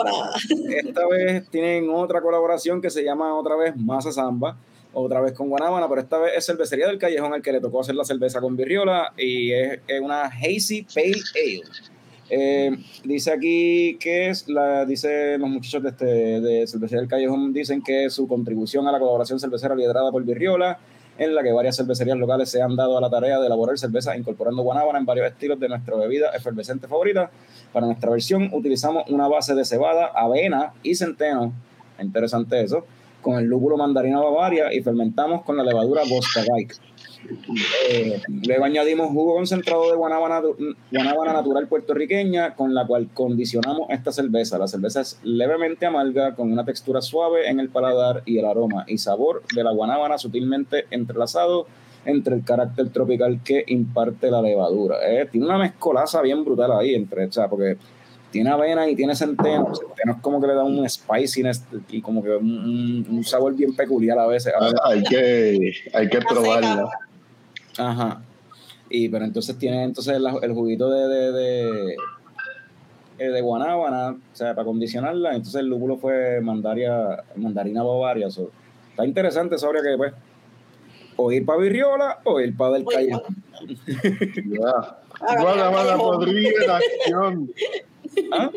Esta 0.68 1.06
vez 1.06 1.48
tienen 1.48 1.90
otra 1.90 2.20
colaboración 2.20 2.82
que 2.82 2.90
se 2.90 3.04
llama 3.04 3.36
otra 3.36 3.54
vez 3.54 3.76
Masa 3.76 4.10
Zamba, 4.10 4.58
otra 4.92 5.20
vez 5.20 5.32
con 5.32 5.48
Guanábana, 5.48 5.88
pero 5.88 6.00
esta 6.00 6.18
vez 6.18 6.32
es 6.36 6.44
Cervecería 6.44 6.88
del 6.88 6.98
Callejón 6.98 7.32
al 7.32 7.40
que 7.40 7.52
le 7.52 7.60
tocó 7.60 7.82
hacer 7.82 7.94
la 7.94 8.04
cerveza 8.04 8.40
con 8.40 8.56
Virriola 8.56 9.12
y 9.16 9.52
es, 9.52 9.78
es 9.86 10.00
una 10.00 10.22
Hazy 10.22 10.86
Pale 10.92 11.22
Ale. 11.36 11.62
Eh, 12.30 12.76
dice 13.04 13.30
aquí 13.30 13.96
que 14.00 14.28
es 14.28 14.48
la, 14.48 14.84
dice 14.84 15.38
los 15.38 15.48
muchachos 15.48 15.84
de, 15.84 15.90
este, 15.90 16.04
de 16.04 16.66
Cervecería 16.66 17.00
del 17.00 17.08
Callejón, 17.08 17.52
dicen 17.52 17.80
que 17.80 18.10
su 18.10 18.26
contribución 18.26 18.88
a 18.88 18.92
la 18.92 18.98
colaboración 18.98 19.38
cervecera 19.38 19.76
liderada 19.76 20.10
por 20.10 20.24
Virriola, 20.24 20.80
en 21.18 21.34
la 21.34 21.42
que 21.42 21.52
varias 21.52 21.76
cervecerías 21.76 22.16
locales 22.16 22.48
se 22.48 22.62
han 22.62 22.76
dado 22.76 22.96
a 22.96 23.00
la 23.00 23.10
tarea 23.10 23.38
de 23.40 23.46
elaborar 23.46 23.76
cerveza 23.76 24.16
incorporando 24.16 24.62
guanábana 24.62 24.98
en 24.98 25.04
varios 25.04 25.26
estilos 25.26 25.58
de 25.58 25.68
nuestra 25.68 25.96
bebida 25.96 26.30
efervescente 26.30 26.86
favorita. 26.86 27.30
Para 27.72 27.86
nuestra 27.86 28.10
versión 28.10 28.50
utilizamos 28.52 29.04
una 29.10 29.28
base 29.28 29.54
de 29.54 29.64
cebada, 29.64 30.06
avena 30.14 30.72
y 30.82 30.94
centeno, 30.94 31.52
interesante 32.00 32.62
eso, 32.62 32.86
con 33.20 33.36
el 33.36 33.46
lúpulo 33.46 33.76
mandarina 33.76 34.20
bavaria 34.20 34.72
y 34.72 34.80
fermentamos 34.80 35.42
con 35.42 35.56
la 35.56 35.64
levadura 35.64 36.02
Boscavike. 36.08 36.76
Eh, 37.90 38.20
luego 38.46 38.64
añadimos 38.64 39.08
jugo 39.08 39.34
concentrado 39.34 39.90
de 39.90 39.96
guanábana, 39.96 40.42
guanábana 40.90 41.32
natural 41.32 41.68
puertorriqueña 41.68 42.54
con 42.54 42.74
la 42.74 42.86
cual 42.86 43.08
condicionamos 43.12 43.90
esta 43.90 44.12
cerveza. 44.12 44.58
La 44.58 44.68
cerveza 44.68 45.00
es 45.00 45.18
levemente 45.22 45.86
amarga 45.86 46.34
con 46.34 46.52
una 46.52 46.64
textura 46.64 47.02
suave 47.02 47.48
en 47.48 47.60
el 47.60 47.68
paladar 47.68 48.22
y 48.24 48.38
el 48.38 48.44
aroma 48.44 48.84
y 48.86 48.98
sabor 48.98 49.42
de 49.54 49.64
la 49.64 49.72
guanábana 49.72 50.18
sutilmente 50.18 50.86
entrelazado 50.90 51.66
entre 52.04 52.36
el 52.36 52.44
carácter 52.44 52.90
tropical 52.90 53.40
que 53.44 53.64
imparte 53.66 54.30
la 54.30 54.40
levadura. 54.40 54.96
Eh, 55.06 55.28
tiene 55.30 55.46
una 55.46 55.58
mezcolaza 55.58 56.22
bien 56.22 56.44
brutal 56.44 56.72
ahí 56.72 56.94
entre, 56.94 57.26
o 57.26 57.32
sea, 57.32 57.48
porque 57.48 57.76
tiene 58.30 58.50
avena 58.50 58.88
y 58.88 58.94
tiene 58.94 59.14
centeno. 59.14 59.74
Centeno 59.74 60.12
es 60.12 60.22
como 60.22 60.40
que 60.40 60.46
le 60.46 60.54
da 60.54 60.64
un 60.64 60.88
spiciness 60.88 61.64
y 61.88 62.00
como 62.00 62.22
que 62.22 62.30
un, 62.30 63.22
sabor 63.24 63.54
bien 63.54 63.74
peculiar 63.74 64.18
a 64.18 64.26
veces. 64.26 64.52
A 64.54 64.64
veces 64.64 64.80
Hay 64.84 65.02
que, 65.02 65.72
hay 65.92 66.08
que 66.08 66.18
probarla. 66.20 66.88
Ajá. 67.78 68.22
Y 68.90 69.08
pero 69.08 69.24
entonces 69.24 69.56
tiene 69.58 69.84
entonces 69.84 70.20
la- 70.20 70.38
el 70.42 70.52
juguito 70.52 70.90
de, 70.90 71.08
de, 71.08 71.32
de, 71.32 71.96
eh, 73.18 73.28
de 73.30 73.40
guanábana, 73.40 74.10
o 74.10 74.36
sea, 74.36 74.54
para 74.54 74.64
condicionarla. 74.64 75.30
Entonces 75.34 75.60
el 75.60 75.66
lúpulo 75.66 75.96
fue 75.96 76.40
mandaria, 76.40 77.24
mandarina 77.36 77.82
bavaria. 77.82 78.30
so, 78.30 78.50
está 78.90 79.04
interesante 79.04 79.56
eso 79.56 79.66
habría 79.66 79.82
que 79.82 79.96
pues 79.96 80.12
o 81.16 81.32
ir 81.32 81.44
para 81.44 81.58
Virriola 81.60 82.20
o 82.24 82.40
ir 82.40 82.56
para 82.56 82.74
del 82.74 82.84
callejón. 82.84 83.36
Ya. 84.46 84.98
Callejón. 85.18 85.98
podría 85.98 86.48
en 86.48 86.70
acción. 86.70 87.50
¿Ah? 88.32 88.50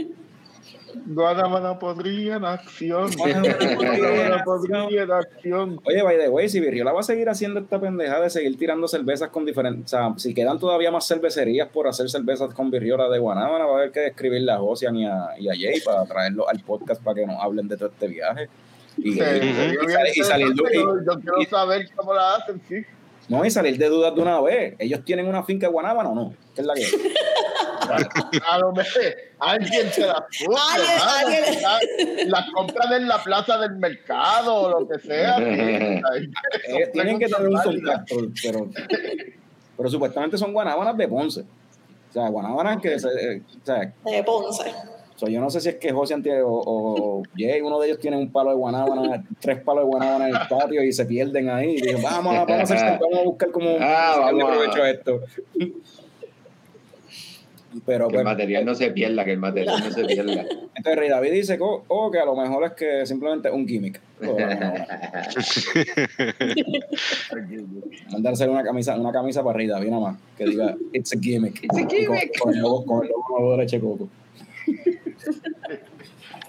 Guanabana 1.07 1.77
podría 1.79 2.35
en 2.37 2.45
acción. 2.45 3.09
Guanabana 3.17 4.43
podría 4.43 5.03
en 5.03 5.11
acción. 5.11 5.79
Oye, 5.85 6.01
by 6.03 6.17
the 6.17 6.29
way, 6.29 6.49
si 6.49 6.59
Virriola 6.59 6.91
va 6.91 6.99
a 7.01 7.03
seguir 7.03 7.29
haciendo 7.29 7.59
esta 7.59 7.79
pendeja 7.79 8.19
de 8.19 8.29
seguir 8.29 8.57
tirando 8.57 8.87
cervezas 8.87 9.29
con 9.29 9.45
diferentes. 9.45 9.85
O 9.93 9.97
sea, 9.97 10.13
si 10.17 10.33
quedan 10.33 10.59
todavía 10.59 10.91
más 10.91 11.07
cervecerías 11.07 11.69
por 11.69 11.87
hacer 11.87 12.09
cervezas 12.09 12.53
con 12.53 12.69
Virriola 12.71 13.09
de 13.09 13.19
Guanábana, 13.19 13.65
va 13.65 13.71
a 13.73 13.77
haber 13.79 13.91
que 13.91 14.07
escribirle 14.07 14.51
a 14.51 14.61
Ocean 14.61 14.95
y 14.95 15.05
a, 15.05 15.29
y 15.37 15.49
a 15.49 15.53
Jay 15.53 15.79
para 15.81 16.05
traerlos 16.05 16.47
al 16.49 16.59
podcast 16.61 17.01
para 17.03 17.15
que 17.15 17.25
nos 17.27 17.41
hablen 17.41 17.67
de 17.67 17.77
todo 17.77 17.89
este 17.89 18.07
viaje. 18.07 18.49
Y, 18.97 19.13
Sí, 19.13 19.19
y- 19.19 20.19
y 20.19 20.23
salir 20.23 20.49
de- 20.53 20.73
yo, 20.73 20.95
yo 21.05 21.19
quiero 21.19 21.43
saber 21.49 21.89
cómo 21.95 22.13
la 22.13 22.35
hacen, 22.35 22.61
sí. 22.67 22.83
no, 23.29 23.45
y 23.45 23.49
salir 23.49 23.77
de 23.77 23.87
dudas 23.87 24.13
de 24.13 24.21
una 24.21 24.41
vez. 24.41 24.75
¿Ellos 24.79 25.03
tienen 25.05 25.27
una 25.27 25.43
finca 25.43 25.67
de 25.67 25.71
Guanábana 25.73 26.09
o 26.09 26.15
no? 26.15 26.33
¿Qué 26.53 26.61
es 26.61 26.67
la 26.67 26.73
que 26.73 26.81
es? 26.81 26.93
A 28.49 28.57
lo 28.59 28.71
mejor 28.71 29.01
alguien 29.39 29.91
se 29.91 30.05
las 30.05 30.21
puso, 30.21 30.51
Las 32.27 32.49
compran 32.51 32.93
en 32.93 33.07
la 33.07 33.23
plaza 33.23 33.57
del 33.57 33.71
mercado 33.77 34.55
o 34.55 34.79
lo 34.81 34.87
que 34.87 34.99
sea. 34.99 35.37
Eh, 36.67 36.89
tienen 36.93 37.19
que 37.19 37.27
tener 37.27 37.47
un 37.47 37.61
contacto, 37.61 38.15
pero, 38.43 38.69
pero 39.77 39.89
supuestamente 39.89 40.37
son 40.37 40.53
guanábanas 40.53 40.95
de 40.97 41.07
Ponce. 41.07 41.41
O 41.41 42.13
sea, 42.13 42.27
guanábanas 42.29 42.81
que 42.81 42.99
se, 42.99 43.07
eh, 43.07 43.41
o 43.61 43.65
sea, 43.65 43.79
de 44.05 44.23
Ponce. 44.23 44.71
So, 45.15 45.27
yo 45.27 45.39
no 45.39 45.49
sé 45.51 45.61
si 45.61 45.69
es 45.69 45.75
que 45.75 45.91
José 45.91 46.19
tiene, 46.21 46.41
o, 46.41 46.49
o 46.51 47.23
Jay, 47.37 47.61
uno 47.61 47.79
de 47.79 47.87
ellos 47.87 47.99
tiene 47.99 48.17
un 48.17 48.31
palo 48.31 48.49
de 48.51 48.55
guanábana, 48.55 49.23
tres 49.39 49.61
palos 49.61 49.83
de 49.83 49.87
guanábana 49.89 50.29
en 50.29 50.35
el 50.35 50.41
patio 50.47 50.83
y 50.83 50.91
se 50.91 51.05
pierden 51.05 51.49
ahí. 51.49 51.75
Y 51.77 51.81
digo, 51.81 51.99
vamos, 52.01 52.35
a- 52.35 52.45
vamos, 52.45 52.71
a 52.71 52.73
hacer, 52.75 52.99
vamos 52.99 53.19
a 53.19 53.23
buscar 53.23 53.51
cómo 53.51 53.77
Ah, 53.79 54.15
vamos 54.19 54.43
provecho 54.45 54.81
a 54.83 54.89
esto. 54.89 55.21
Pero 57.85 58.09
Que 58.09 58.17
el 58.17 58.23
pues, 58.23 58.35
material 58.35 58.65
no 58.65 58.75
se 58.75 58.91
pierda, 58.91 59.23
que 59.23 59.31
el 59.31 59.39
material 59.39 59.79
no 59.79 59.91
se 59.91 60.03
pierda. 60.05 60.45
entonces 60.75 60.95
Rey 60.95 61.09
David 61.09 61.31
dice 61.31 61.57
que, 61.57 61.63
oh, 61.63 61.83
oh, 61.87 62.11
que 62.11 62.19
a 62.19 62.25
lo 62.25 62.35
mejor 62.35 62.65
es 62.65 62.73
que 62.73 63.05
simplemente 63.05 63.49
un 63.49 63.65
gimmick. 63.67 63.99
Oh. 64.25 64.37
Mandarse 68.11 68.47
una 68.47 68.63
camisa, 68.63 68.99
una 68.99 69.11
camisa 69.11 69.43
para 69.43 69.57
Rey 69.57 69.67
David 69.67 69.89
nada 69.89 70.01
más, 70.01 70.17
que 70.37 70.45
diga 70.45 70.75
it's 70.93 71.13
a 71.13 71.19
gimmick. 71.19 71.63
It's 71.63 71.77
a 71.77 71.87
gimmick. 71.87 72.37
Con, 72.37 72.49
con 72.49 72.55
el 72.55 72.61
logo, 72.61 72.85
con 72.85 73.05
el 73.05 73.11
logo 73.11 73.25
nuevo 73.29 73.51
de 73.51 73.57
leche 73.57 73.79
coco. 73.79 74.09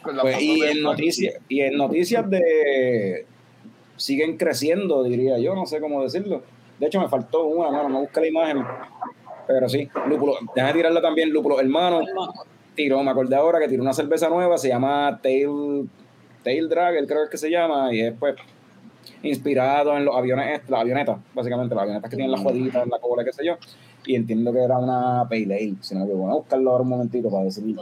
Pues, 0.03 0.43
y, 0.43 0.63
en 0.63 0.83
noticias, 0.83 1.35
y 1.49 1.61
en 1.61 1.77
noticias 1.77 2.29
de 2.29 3.27
siguen 3.97 4.37
creciendo, 4.37 5.05
diría 5.05 5.39
yo, 5.39 5.55
no 5.55 5.67
sé 5.67 5.81
cómo 5.81 6.03
decirlo. 6.03 6.43
De 6.79 6.87
hecho, 6.87 7.01
me 7.01 7.09
faltó 7.09 7.45
una, 7.45 7.71
mano, 7.71 7.89
no 7.89 8.01
busqué 8.01 8.21
la 8.21 8.27
imagen. 8.27 8.65
Pero 9.47 9.69
sí, 9.69 9.89
Lúpulo, 10.09 10.35
déjame 10.55 10.73
tirarla 10.75 11.01
también, 11.01 11.31
Lúpulo. 11.33 11.61
Hermano, 11.61 12.01
tiró, 12.75 13.03
me 13.03 13.11
acordé 13.11 13.37
ahora 13.37 13.59
que 13.59 13.69
tiró 13.69 13.83
una 13.83 13.93
cerveza 13.93 14.29
nueva, 14.29 14.57
se 14.59 14.69
llama 14.69 15.19
Tail, 15.23 15.89
Tail 16.43 16.69
Dragger, 16.69 17.07
creo 17.07 17.29
que 17.31 17.37
se 17.37 17.51
llama, 17.51 17.93
y 17.95 18.01
es 18.01 18.15
pues 18.19 18.37
inspirado 19.23 19.97
en 19.97 20.05
los 20.05 20.17
aviones, 20.17 20.63
las 20.69 20.81
avionetas, 20.81 21.19
básicamente, 21.35 21.75
las 21.75 21.83
avionetas 21.83 22.11
que 22.11 22.17
tienen 22.17 22.33
las 22.33 22.41
jueguitas 22.41 22.85
en 22.85 22.91
la 22.91 22.99
cola, 22.99 23.25
qué 23.25 23.33
sé 23.33 23.45
yo. 23.45 23.57
Y 24.05 24.17
entiendo 24.17 24.53
que 24.53 24.61
era 24.61 24.79
una 24.79 25.25
Pale 25.29 25.45
Ale, 25.55 25.75
si 25.81 25.95
no 25.95 26.01
me 26.01 26.07
equivoco. 26.07 26.25
Voy 26.27 26.33
a 26.33 26.39
buscarlo 26.39 26.71
ahora 26.71 26.83
un 26.83 26.89
momentito 26.89 27.31
para 27.31 27.45
decir 27.45 27.77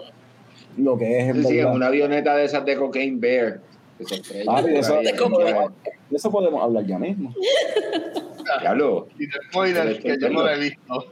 lo 0.77 0.99
que 0.99 1.19
es 1.19 1.35
Sí, 1.47 1.49
en 1.49 1.57
verdad. 1.57 1.74
una 1.74 1.87
avioneta 1.87 2.37
de 2.37 2.45
esas 2.45 2.65
de 2.65 2.77
Cocaine 2.77 3.19
Bear. 3.19 3.61
De 4.09 4.78
eso, 4.78 4.97
ahí, 4.98 5.05
de 5.05 5.16
cómo- 5.16 5.39
de 5.39 6.16
eso 6.16 6.31
podemos 6.31 6.62
hablar 6.62 6.85
ya 6.86 6.98
mismo. 6.98 7.32
Diablo. 8.60 9.06
Y 9.18 9.27
de 9.27 9.32
spoilers 9.48 9.98
que 10.01 10.16
yo 10.20 10.28
no 10.28 10.43
lo 10.43 10.48
he 10.51 10.59
visto. 10.59 11.05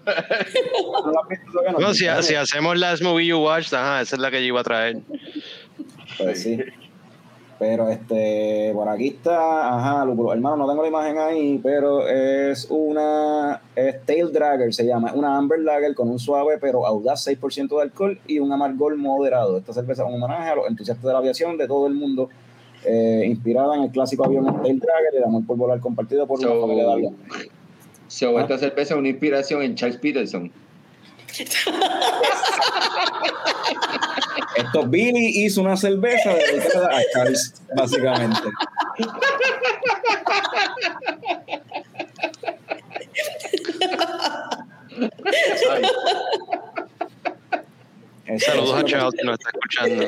No, 1.78 1.94
si, 1.94 2.06
si 2.22 2.34
hacemos 2.34 2.76
Last 2.78 3.02
Movie 3.02 3.26
You 3.26 3.38
Watched, 3.38 3.74
ajá, 3.74 4.00
esa 4.00 4.16
es 4.16 4.20
la 4.22 4.30
que 4.30 4.40
yo 4.40 4.46
iba 4.48 4.60
a 4.60 4.64
traer. 4.64 4.98
Pues 6.18 6.42
sí. 6.42 6.58
Pero 7.60 7.88
este, 7.90 8.70
por 8.72 8.88
aquí 8.88 9.08
está, 9.08 9.76
ajá, 9.76 10.04
Lúpulo. 10.04 10.32
hermano, 10.32 10.56
no 10.58 10.68
tengo 10.68 10.82
la 10.82 10.88
imagen 10.88 11.18
ahí, 11.18 11.58
pero 11.60 12.06
es 12.06 12.68
una 12.70 13.60
es 13.74 14.04
Tail 14.06 14.32
Dragger, 14.32 14.72
se 14.72 14.86
llama, 14.86 15.12
una 15.12 15.36
Amber 15.36 15.58
Lager 15.58 15.92
con 15.96 16.08
un 16.08 16.20
suave 16.20 16.58
pero 16.60 16.86
audaz 16.86 17.26
6% 17.26 17.68
de 17.76 17.82
alcohol 17.82 18.20
y 18.28 18.38
un 18.38 18.52
amargor 18.52 18.96
moderado. 18.96 19.58
Esta 19.58 19.72
cerveza 19.72 20.04
es 20.04 20.08
un 20.08 20.22
homenaje 20.22 20.50
a 20.50 20.54
los 20.54 20.68
entusiastas 20.68 21.04
de 21.04 21.12
la 21.12 21.18
aviación 21.18 21.56
de 21.56 21.66
todo 21.66 21.88
el 21.88 21.94
mundo, 21.94 22.28
eh, 22.84 23.24
inspirada 23.26 23.76
en 23.76 23.82
el 23.84 23.90
clásico 23.90 24.24
avión 24.24 24.44
Tail 24.62 24.78
Dragger 24.78 25.14
y 25.14 25.16
el 25.18 25.24
amor 25.24 25.44
por 25.46 25.56
volar 25.56 25.80
compartido 25.80 26.26
por 26.26 26.40
So- 26.40 26.50
una 26.52 26.60
familia 26.60 26.84
de 26.86 26.92
avión. 26.92 27.16
So, 28.08 28.38
Ah. 28.38 28.42
esta 28.42 28.58
cerveza 28.58 28.94
es 28.94 28.98
una 29.00 29.08
inspiración 29.08 29.62
en 29.62 29.74
Charles 29.74 29.98
Peterson. 29.98 30.50
Esto, 34.56 34.86
Billy 34.88 35.44
hizo 35.44 35.60
una 35.60 35.76
cerveza 35.76 36.30
dedicada 36.34 36.88
a 36.98 37.00
Charles, 37.12 37.54
básicamente. 37.76 38.48
Saludos 48.38 48.74
a 48.74 48.84
Charles 48.84 49.14
que 49.18 49.24
nos 49.24 49.38
está 49.38 49.50
escuchando. 49.50 50.06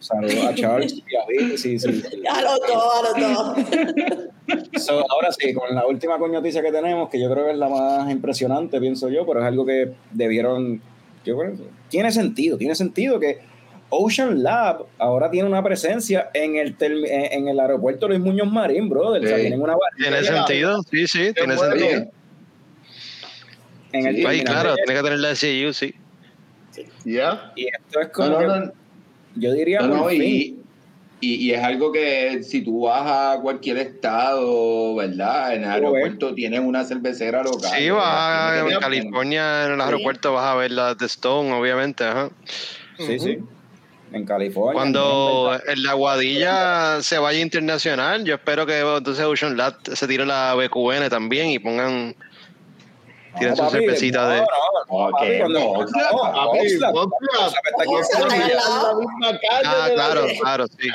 Saludos 0.00 0.44
a 0.46 0.54
Charles 0.54 0.94
y 0.94 1.14
a 1.16 1.26
Billy, 1.28 1.56
sí, 1.58 1.78
sí. 1.78 1.92
sí. 2.02 2.22
A 2.28 2.40
los 2.42 2.58
dos, 2.60 2.92
a 2.94 3.20
los 3.20 3.34
dos. 3.34 4.82
So, 4.82 5.04
ahora 5.10 5.30
sí, 5.30 5.52
con 5.54 5.74
la 5.74 5.86
última 5.86 6.16
noticia 6.18 6.62
que 6.62 6.72
tenemos, 6.72 7.08
que 7.10 7.20
yo 7.20 7.30
creo 7.30 7.44
que 7.44 7.52
es 7.52 7.58
la 7.58 7.68
más 7.68 8.10
impresionante, 8.10 8.80
pienso 8.80 9.08
yo, 9.10 9.26
pero 9.26 9.40
es 9.40 9.46
algo 9.46 9.64
que 9.66 9.92
debieron. 10.10 10.80
Yo 11.24 11.36
creo 11.38 11.52
que 11.52 11.58
tiene 11.88 12.10
sentido, 12.10 12.56
tiene 12.56 12.74
sentido 12.74 13.20
que 13.20 13.38
Ocean 13.90 14.42
Lab 14.42 14.86
ahora 14.98 15.30
tiene 15.30 15.48
una 15.48 15.62
presencia 15.62 16.30
en 16.32 16.56
el, 16.56 16.78
termi- 16.78 17.06
en 17.10 17.48
el 17.48 17.60
aeropuerto 17.60 18.08
Luis 18.08 18.20
Muñoz 18.20 18.50
Marín, 18.50 18.88
brother. 18.88 19.22
O 19.22 19.26
sea, 19.28 19.36
Sí. 19.36 19.42
tienen 19.42 19.60
una 19.60 19.76
¿Tiene 19.98 20.24
sentido? 20.24 20.82
Sí, 20.90 21.06
sí, 21.06 21.32
tiene 21.34 21.56
sentido. 21.58 22.10
en 23.92 24.06
el 24.06 24.16
Sí, 24.16 24.44
claro, 24.44 24.74
tiene 24.76 24.94
que 24.94 25.02
tener 25.04 25.18
la 25.18 25.34
SCU, 25.34 25.72
sí. 25.74 25.94
¿Ya? 27.04 27.52
Y 27.56 27.66
esto 27.66 28.00
es 28.00 28.08
como. 28.08 28.28
no, 28.30 28.38
que- 28.38 28.46
no, 28.46 28.72
Yo 29.36 29.52
diría. 29.52 29.80
no, 29.80 29.88
por 29.88 29.96
no, 29.98 30.08
fin. 30.08 30.22
y, 30.22 30.56
y, 31.20 31.34
y 31.34 31.52
es 31.52 31.62
algo 31.62 31.92
que 31.92 32.42
si 32.42 32.62
tú 32.62 32.82
vas 32.82 33.02
a 33.36 33.40
cualquier 33.40 33.76
estado, 33.78 34.94
¿verdad? 34.96 35.54
En 35.54 35.64
el 35.64 35.70
aeropuerto 35.70 36.34
tienen 36.34 36.64
una 36.64 36.84
cervecera 36.84 37.42
local. 37.42 37.70
Sí, 37.78 37.90
vas 37.90 38.04
a 38.06 38.58
en 38.68 38.78
California, 38.78 39.66
en 39.66 39.72
el 39.72 39.80
aeropuerto 39.80 40.32
vas 40.32 40.46
a 40.46 40.54
ver 40.54 40.70
las 40.72 40.96
de 40.98 41.06
Stone, 41.06 41.52
obviamente, 41.52 42.04
ajá. 42.04 42.30
Sí, 42.98 43.18
sí. 43.18 43.38
En 44.12 44.24
California. 44.26 44.72
Cuando 44.72 45.52
en- 45.66 45.70
en 45.78 45.82
la 45.84 45.92
Guadilla 45.92 47.00
se 47.02 47.18
vaya 47.18 47.38
internacional, 47.40 48.24
yo 48.24 48.34
espero 48.34 48.66
que 48.66 48.80
entonces 48.80 49.24
Ocean 49.24 49.56
Lab 49.56 49.76
se 49.84 50.08
tire 50.08 50.26
la 50.26 50.54
BQN 50.54 51.08
también 51.08 51.50
y 51.50 51.58
pongan 51.60 52.16
tienen 53.38 53.56
su 53.56 53.68
cervecita 53.70 54.28
de- 54.28 54.44
Ah, 59.64 59.88
claro, 59.94 60.26
claro, 60.40 60.66
sí. 60.66 60.88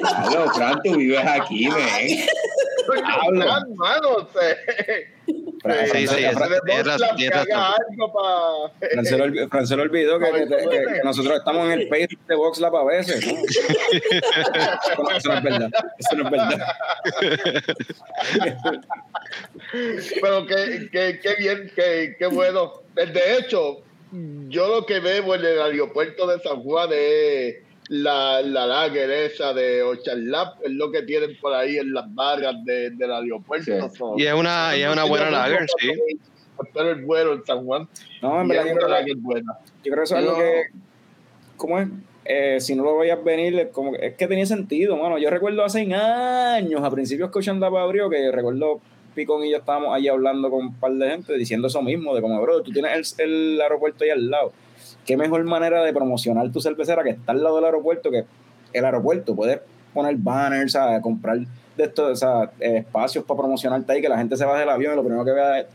Claro, 0.00 0.50
Fran, 0.54 0.80
tú 0.84 0.96
vives 0.96 1.26
aquí, 1.26 1.68
men. 1.68 2.26
Coño, 2.86 3.42
Fran, 3.42 3.74
mano, 3.74 4.28
se- 4.32 5.12
Sí, 5.92 6.06
sí, 6.08 6.16
que 6.16 6.34
olvidó, 9.82 10.18
que, 10.18 10.24
que- 10.32 10.46
que- 10.48 10.68
que 10.68 11.00
nosotros 11.04 11.38
estamos 11.38 11.66
en 11.66 11.80
el 11.80 11.88
page 11.88 12.08
de 12.26 12.34
VoxLab 12.34 12.74
a 12.76 12.84
veces. 12.84 13.24
¿no? 13.26 13.32
Eso, 13.38 15.02
no, 15.02 15.10
eso 15.10 15.28
no 15.28 15.34
es 15.38 15.42
verdad. 15.44 15.70
Eso 15.98 16.16
no 16.16 16.24
es 16.24 16.30
verdad. 16.30 16.66
Pero 20.20 20.46
qué, 20.46 20.88
qué, 20.90 21.20
qué 21.22 21.34
bien, 21.38 21.70
qué, 21.74 22.16
qué 22.18 22.26
bueno. 22.26 22.72
De 22.94 23.38
hecho, 23.38 23.78
yo 24.48 24.68
lo 24.68 24.86
que 24.86 25.00
veo 25.00 25.34
en 25.34 25.44
el 25.44 25.62
aeropuerto 25.62 26.26
de 26.26 26.40
San 26.40 26.62
Juan 26.62 26.90
es 26.92 27.56
la, 27.92 28.40
la 28.42 28.66
lager 28.66 29.10
esa 29.10 29.52
de 29.52 29.82
Ocean 29.82 30.30
Lab, 30.30 30.54
es 30.64 30.70
lo 30.72 30.90
que 30.90 31.02
tienen 31.02 31.36
por 31.40 31.52
ahí 31.52 31.76
en 31.76 31.92
las 31.92 32.12
barras 32.14 32.54
de, 32.64 32.90
del 32.90 33.12
aeropuerto. 33.12 33.90
Sí. 33.90 34.02
Y 34.16 34.26
es 34.26 34.32
una, 34.34 34.74
y 34.76 34.82
es 34.82 34.90
una 34.90 35.04
buena 35.04 35.30
lager, 35.30 35.66
sí. 35.78 35.92
Espero 36.62 36.90
el 36.90 37.04
vuelo 37.04 37.34
en 37.34 37.44
San 37.44 37.64
Juan. 37.66 37.88
No, 38.22 38.40
en 38.40 38.48
verdad, 38.48 38.66
es 38.66 38.70
yo 38.70 38.76
una 38.76 38.86
creo, 38.86 38.98
lager 38.98 39.16
buena. 39.16 39.52
yo 39.84 39.92
creo 39.92 39.96
que 39.96 40.02
eso 40.04 40.16
es 40.16 40.24
algo 40.24 40.36
que. 40.38 40.62
¿Cómo 41.56 41.78
es? 41.80 41.88
Eh, 42.24 42.60
si 42.60 42.74
no 42.74 42.84
lo 42.84 42.98
veías 42.98 43.22
venir, 43.22 43.58
es 43.58 43.68
como, 43.68 43.92
que- 43.92 44.06
es 44.06 44.14
que 44.14 44.26
tenía 44.26 44.46
sentido, 44.46 44.96
mano. 44.96 45.18
Yo 45.18 45.28
recuerdo 45.28 45.64
hace 45.64 45.80
años, 45.92 46.82
a 46.82 46.90
principios 46.90 47.30
que 47.30 47.38
Lab 47.60 47.76
abrió, 47.76 48.08
que 48.08 48.30
recuerdo 48.30 48.80
Picón 49.14 49.44
y 49.44 49.50
yo 49.50 49.58
estábamos 49.58 49.94
ahí 49.94 50.08
hablando 50.08 50.48
con 50.48 50.60
un 50.66 50.74
par 50.76 50.92
de 50.92 51.10
gente 51.10 51.34
diciendo 51.36 51.66
eso 51.68 51.82
mismo, 51.82 52.14
de 52.14 52.22
como, 52.22 52.40
bro, 52.40 52.62
tú 52.62 52.70
tienes 52.72 53.18
el, 53.18 53.30
el 53.30 53.60
aeropuerto 53.60 54.04
ahí 54.04 54.10
al 54.10 54.30
lado. 54.30 54.52
Qué 55.04 55.16
mejor 55.16 55.42
manera 55.44 55.82
de 55.82 55.92
promocionar 55.92 56.50
tu 56.52 56.60
cervecera 56.60 57.02
que 57.02 57.10
está 57.10 57.32
al 57.32 57.42
lado 57.42 57.56
del 57.56 57.64
aeropuerto, 57.66 58.10
que 58.10 58.24
el 58.72 58.84
aeropuerto. 58.84 59.34
Puedes 59.34 59.60
poner 59.92 60.16
banners, 60.16 60.72
¿sabes? 60.72 61.00
comprar 61.02 61.38
de 61.76 61.84
estos 61.84 62.10
o 62.10 62.16
sea, 62.16 62.50
eh, 62.60 62.78
espacios 62.78 63.24
para 63.24 63.38
promocionarte 63.38 63.92
ahí, 63.92 64.02
que 64.02 64.08
la 64.08 64.18
gente 64.18 64.36
se 64.36 64.44
baje 64.44 64.60
del 64.60 64.68
avión 64.68 64.92
y 64.92 64.96
lo 64.96 65.02
primero 65.02 65.24
que 65.24 65.32
vea 65.32 65.60
es, 65.60 65.66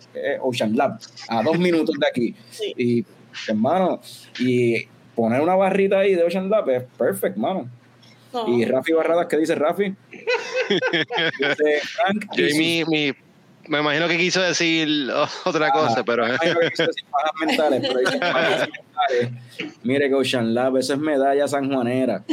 Ocean 0.41 0.76
Lab, 0.76 0.99
a 1.28 1.44
dos 1.44 1.58
minutos 1.58 1.95
de 1.99 2.08
aquí. 2.08 2.36
Sí. 2.52 2.74
Y, 2.78 3.06
hermano, 3.48 3.99
y 4.40 4.86
poner 5.16 5.41
una 5.41 5.56
barrita 5.56 5.99
ahí 5.99 6.16
de 6.16 6.24
Ocean 6.24 6.49
Lab 6.49 6.70
es 6.70 6.84
perfect, 6.98 7.38
mano. 7.38 7.70
No. 8.34 8.48
Y 8.48 8.66
Rafi 8.66 8.91
Barradas, 8.91 9.28
¿qué 9.28 9.38
dice 9.38 9.56
Rafi? 9.56 9.95
dice 10.12 11.80
Frank. 11.82 12.26
y 12.38 12.52
Jamie, 12.52 12.86
mi, 12.86 13.14
me 13.68 13.80
imagino 13.80 14.07
que 14.07 14.18
quiso 14.18 14.41
decir 14.41 15.10
otra 15.45 15.72
cosa, 15.72 16.03
pero 16.03 16.26
Ay, 16.26 16.31
no 16.53 16.69
quiso 16.69 16.85
decir 16.88 17.06
pajas 17.11 17.31
mentales, 17.45 17.81
pero 17.88 17.99
dice 17.99 18.18
pajas 18.19 18.60
mentales. 18.69 19.73
Mire 19.84 20.10
que 20.10 20.15
Ocean 20.15 20.53
Lab, 20.53 20.77
eso 20.77 20.94
es 20.94 20.99
medalla 20.99 21.48
sanjuanera. 21.48 22.23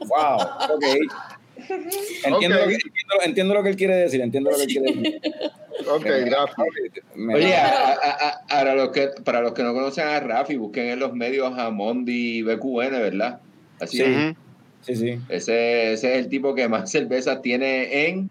Wow, 0.00 0.40
ok. 0.74 0.84
Entiendo, 2.24 2.56
Ok. 2.56 2.62
Lo 2.62 2.68
que, 2.68 2.74
entiendo, 2.74 3.14
entiendo 3.24 3.54
lo 3.54 3.62
que 3.62 3.68
él 3.70 3.76
quiere 3.76 3.94
decir, 3.96 4.20
entiendo 4.20 4.50
lo 4.50 4.56
que 4.56 4.62
él 4.64 4.68
quiere 4.68 4.92
decir. 4.92 5.20
Ok, 5.88 6.04
gracias. 6.04 6.56
Me- 7.14 7.34
Oye, 7.36 7.54
a- 7.54 7.92
a- 7.92 8.28
a- 8.28 8.40
ahora 8.58 8.74
los 8.74 8.90
que, 8.90 9.08
para 9.24 9.40
los 9.40 9.52
que 9.52 9.62
no 9.62 9.72
conocen 9.72 10.06
a 10.06 10.20
Rafi, 10.20 10.56
busquen 10.56 10.88
en 10.88 10.98
los 11.00 11.12
medios 11.12 11.56
a 11.58 11.70
Mondi 11.70 12.42
BQN, 12.42 12.90
¿verdad? 12.90 13.40
Así 13.80 13.98
Sí. 13.98 14.02
es. 14.04 14.34
Sí, 14.82 14.96
sí. 14.96 15.18
Ese, 15.28 15.92
ese 15.92 16.12
es 16.14 16.24
el 16.24 16.28
tipo 16.28 16.54
que 16.54 16.66
más 16.68 16.90
cervezas 16.90 17.40
tiene 17.42 18.08
en 18.08 18.30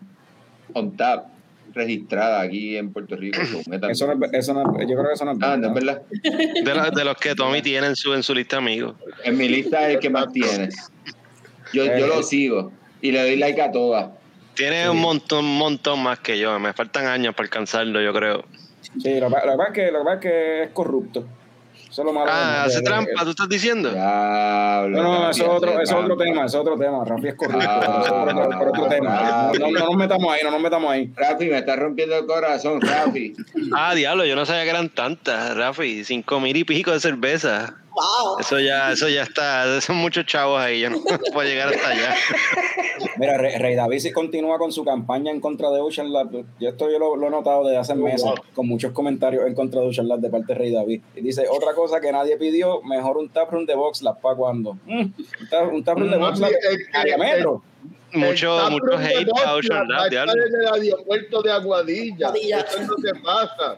On 0.74 0.96
Tap, 0.98 1.28
registrada 1.74 2.42
aquí 2.42 2.78
en 2.78 2.92
Puerto 2.92 3.16
Rico. 3.16 3.40
Eso 3.42 4.08
no 4.08 4.26
es, 4.26 4.34
eso 4.34 4.54
no 4.54 4.62
es- 4.80 4.88
yo 4.88 4.96
creo 4.96 5.08
que 5.08 5.14
eso 5.14 5.26
no 5.26 5.32
es 5.32 5.38
Ah, 5.42 5.58
no 5.58 5.68
es 5.70 5.74
verdad. 5.74 6.02
de, 6.64 6.76
la- 6.76 6.90
de 6.92 7.06
los 7.06 7.16
que 7.18 7.36
Tommy 7.36 7.62
tiene 7.62 7.88
en 7.88 7.96
su, 7.96 8.14
en 8.14 8.24
su 8.24 8.34
lista 8.34 8.58
de 8.58 8.62
amigos. 8.64 8.96
En 9.24 9.38
mi 9.38 9.48
lista 9.48 9.88
es 9.88 9.96
el 9.96 10.00
que 10.00 10.10
más 10.10 10.32
tienes. 10.32 10.76
Yo, 11.74 11.86
yo 11.86 12.08
lo 12.08 12.24
sigo 12.24 12.72
y 13.02 13.12
le 13.12 13.22
doy 13.22 13.36
like 13.38 13.62
a 13.62 13.72
todas. 13.72 14.10
Tiene 14.56 14.90
un 14.90 14.98
montón, 15.00 15.46
un 15.46 15.58
montón 15.58 16.04
más 16.04 16.20
que 16.20 16.38
yo. 16.38 16.60
Me 16.60 16.74
faltan 16.74 17.06
años 17.08 17.34
para 17.36 17.46
alcanzarlo, 17.46 18.02
yo 18.02 18.12
creo. 18.14 18.44
Sí, 19.02 19.20
lo, 19.20 19.30
lo 19.30 19.36
que 19.36 19.42
pasa 19.58 19.64
es 19.68 19.74
que, 19.74 19.92
lo 19.92 20.00
que 20.00 20.06
pasa 20.06 20.14
es 20.16 20.22
que 20.22 20.64
es 20.64 20.70
corrupto. 20.72 21.28
Eso 21.90 22.02
es 22.02 22.06
lo 22.06 22.14
malo. 22.14 22.32
Ah, 22.32 22.66
hace 22.66 22.82
trampa, 22.82 23.24
tú 23.24 23.32
estás 23.32 23.50
diciendo. 23.50 23.90
Diablo, 23.92 25.02
No, 25.02 25.04
no, 25.04 25.30
eso 25.32 25.44
es 25.44 25.50
otro, 25.50 25.82
es 25.82 25.92
otro 25.92 26.16
tema, 26.18 26.46
eso 26.46 26.58
es 26.58 26.62
otro 26.62 26.78
tema. 26.78 27.04
Rafi 27.04 27.28
es 27.30 27.36
Ah, 27.52 28.02
eso 28.06 28.28
es 28.28 28.34
por, 28.34 28.58
por 28.58 28.68
otro 28.70 28.88
tema. 28.88 29.52
No, 29.60 29.60
no, 29.60 29.72
no 29.72 29.86
nos 29.88 29.96
metamos 29.96 30.32
ahí, 30.34 30.40
no 30.44 30.52
nos 30.52 30.62
metamos 30.62 30.92
ahí. 30.92 31.12
Rafi, 31.16 31.46
me 31.50 31.58
está 31.58 31.76
rompiendo 31.76 32.18
el 32.18 32.26
corazón, 32.28 32.80
Rafi. 32.80 33.34
Ah, 33.76 33.96
diablo, 33.96 34.26
yo 34.26 34.36
no 34.36 34.46
sabía 34.46 34.64
que 34.66 34.70
eran 34.70 34.90
tantas, 34.90 35.58
Rafi. 35.58 36.04
Cinco 36.04 36.40
mil 36.40 36.56
y 36.56 36.64
pico 36.64 36.92
de 36.92 37.00
cerveza. 37.00 37.76
Wow. 37.94 38.40
Eso 38.40 38.60
ya, 38.60 38.92
eso 38.92 39.10
ya 39.10 39.24
está. 39.24 39.82
Son 39.82 39.96
muchos 39.98 40.26
chavos 40.26 40.62
ahí. 40.62 40.82
Yo 40.82 40.90
no 40.90 41.00
puedo 41.34 41.48
llegar 41.48 41.74
hasta 41.74 41.90
allá. 41.90 42.16
Mira, 43.18 43.38
Rey, 43.38 43.58
Rey 43.58 43.76
David 43.76 44.00
sí 44.00 44.12
continúa 44.12 44.58
con 44.58 44.72
su 44.72 44.86
campaña 44.86 45.32
en 45.32 45.42
contra 45.42 45.70
de 45.72 45.80
Ocean 45.82 46.12
Lab. 46.14 46.30
Yo 46.60 46.70
esto 46.70 46.90
yo 46.90 47.00
lo, 47.00 47.16
lo 47.16 47.28
he 47.28 47.30
notado 47.30 47.64
desde 47.66 47.78
hace 47.78 47.96
meses, 47.96 48.30
con 48.54 48.68
muchos 48.68 48.92
comentarios 48.94 49.46
en 49.48 49.56
contra 49.56 49.82
de 49.82 49.88
Ocean 49.88 50.08
Lab 50.08 50.20
de 50.20 50.30
parte 50.30 50.54
de 50.54 50.60
Rey 50.60 50.72
David. 50.72 51.02
Y 51.16 51.22
dice, 51.22 51.46
otra 51.50 51.74
cosa 51.74 52.00
que 52.00 52.12
nadie 52.12 52.38
pidió, 52.38 52.82
mejor 52.84 53.18
un 53.18 53.30
taproom 53.30 53.66
de 53.66 53.76
Box 53.76 54.02
Lab, 54.04 54.22
¿para 54.22 54.36
cuándo? 54.36 54.78
Mm, 54.86 55.00
un, 55.02 55.16
tap- 55.50 55.74
un 55.74 55.84
taproom 55.84 56.10
de 56.12 56.18
No, 56.18 56.28
Box 56.28 56.40
Lab 56.40 56.50
sí, 56.52 56.56
es 56.62 56.66
en 56.72 56.78
que- 56.92 56.98
área 56.98 57.18
metro. 57.18 57.64
Mucho, 58.12 58.58
mucho 58.72 58.98
de 58.98 59.06
hate 59.06 59.30
para 59.30 59.54
Boston 59.54 59.78
Ocean 59.78 59.92
a 59.92 60.00
Lab, 60.02 60.10
diablo. 60.10 60.34
el 60.34 60.84
aeropuerto 60.84 61.42
de 61.44 61.52
Aguadilla. 61.52 62.28
Aguadilla. 62.28 62.60
Eso 62.62 62.78
es 62.82 62.88
lo 62.88 62.96
que 62.98 63.20
pasa. 63.22 63.78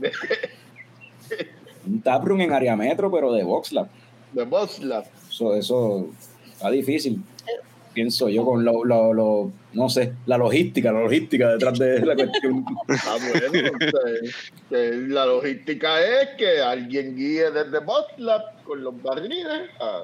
Un 1.90 2.00
taproom 2.02 2.40
en 2.42 2.52
área 2.52 2.76
metro, 2.76 3.10
pero 3.10 3.32
de 3.32 3.42
Box 3.42 3.72
Lab. 3.72 3.88
De 4.32 4.44
Boslab. 4.44 5.04
Eso, 5.28 5.54
eso 5.56 6.06
está 6.52 6.70
difícil. 6.70 7.20
Pienso 7.92 8.28
yo 8.28 8.44
con 8.44 8.64
lo, 8.64 8.84
lo, 8.84 9.12
lo- 9.12 9.50
no 9.72 9.88
sé, 9.88 10.12
la 10.26 10.38
logística, 10.38 10.92
la 10.92 11.00
logística 11.00 11.48
detrás 11.50 11.76
de 11.78 12.06
la 12.06 12.14
cuestión. 12.14 12.64
Ah, 13.04 13.16
bueno, 13.50 13.70
eh, 14.70 15.04
la 15.08 15.26
logística 15.26 16.00
es 16.00 16.28
que 16.38 16.60
alguien 16.60 17.16
guíe 17.16 17.50
desde 17.50 17.80
Boslab 17.80 18.62
con 18.62 18.84
los 18.84 19.02
barriles. 19.02 19.44
a- 19.80 20.02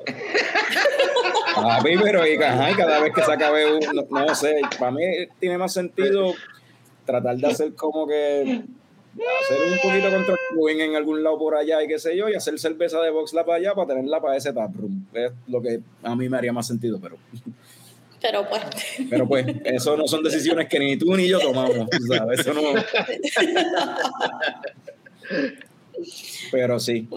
Papi, 1.55 1.97
pero 2.03 2.27
y, 2.27 2.35
ajá, 2.43 2.71
y 2.71 2.75
cada 2.75 3.01
vez 3.01 3.13
que 3.15 3.23
se 3.23 3.33
acabe 3.33 3.73
un, 3.75 3.81
no, 3.95 4.27
no 4.27 4.35
sé, 4.35 4.61
para 4.79 4.91
mí 4.91 5.03
tiene 5.39 5.57
más 5.59 5.73
sentido 5.73 6.35
tratar 7.05 7.37
de 7.37 7.47
hacer 7.47 7.75
como 7.75 8.07
que 8.07 8.63
hacer 9.43 9.73
un 9.73 9.79
poquito 9.83 10.11
contra 10.11 10.35
el 10.35 10.39
Queen 10.59 10.81
en 10.81 10.97
algún 10.97 11.23
lado 11.23 11.39
por 11.39 11.55
allá 11.55 11.83
y 11.83 11.89
qué 11.89 11.99
sé 11.99 12.17
yo, 12.17 12.29
y 12.29 12.35
hacer 12.35 12.59
cerveza 12.59 13.01
de 13.01 13.11
Box 13.11 13.33
para 13.33 13.55
allá 13.55 13.75
para 13.75 13.89
tenerla 13.89 14.21
para 14.21 14.37
ese 14.37 14.53
taproom. 14.53 15.07
Es 15.13 15.33
lo 15.47 15.61
que 15.63 15.81
a 16.03 16.15
mí 16.17 16.29
me 16.29 16.37
haría 16.37 16.53
más 16.53 16.67
sentido, 16.67 16.99
pero, 17.01 17.17
Pero 18.21 18.49
pues, 18.49 18.63
pero 19.11 19.29
pues, 19.29 19.47
eso 19.65 19.97
no 19.97 20.09
son 20.09 20.23
decisiones 20.23 20.69
que 20.69 20.79
ni 20.79 20.97
tú 20.97 21.15
ni 21.15 21.29
yo 21.29 21.39
tomamos, 21.39 21.87
¿sabes? 22.09 22.41
Eso 22.41 22.55
no. 22.55 22.63
Pero 26.53 26.79
sí, 26.79 27.09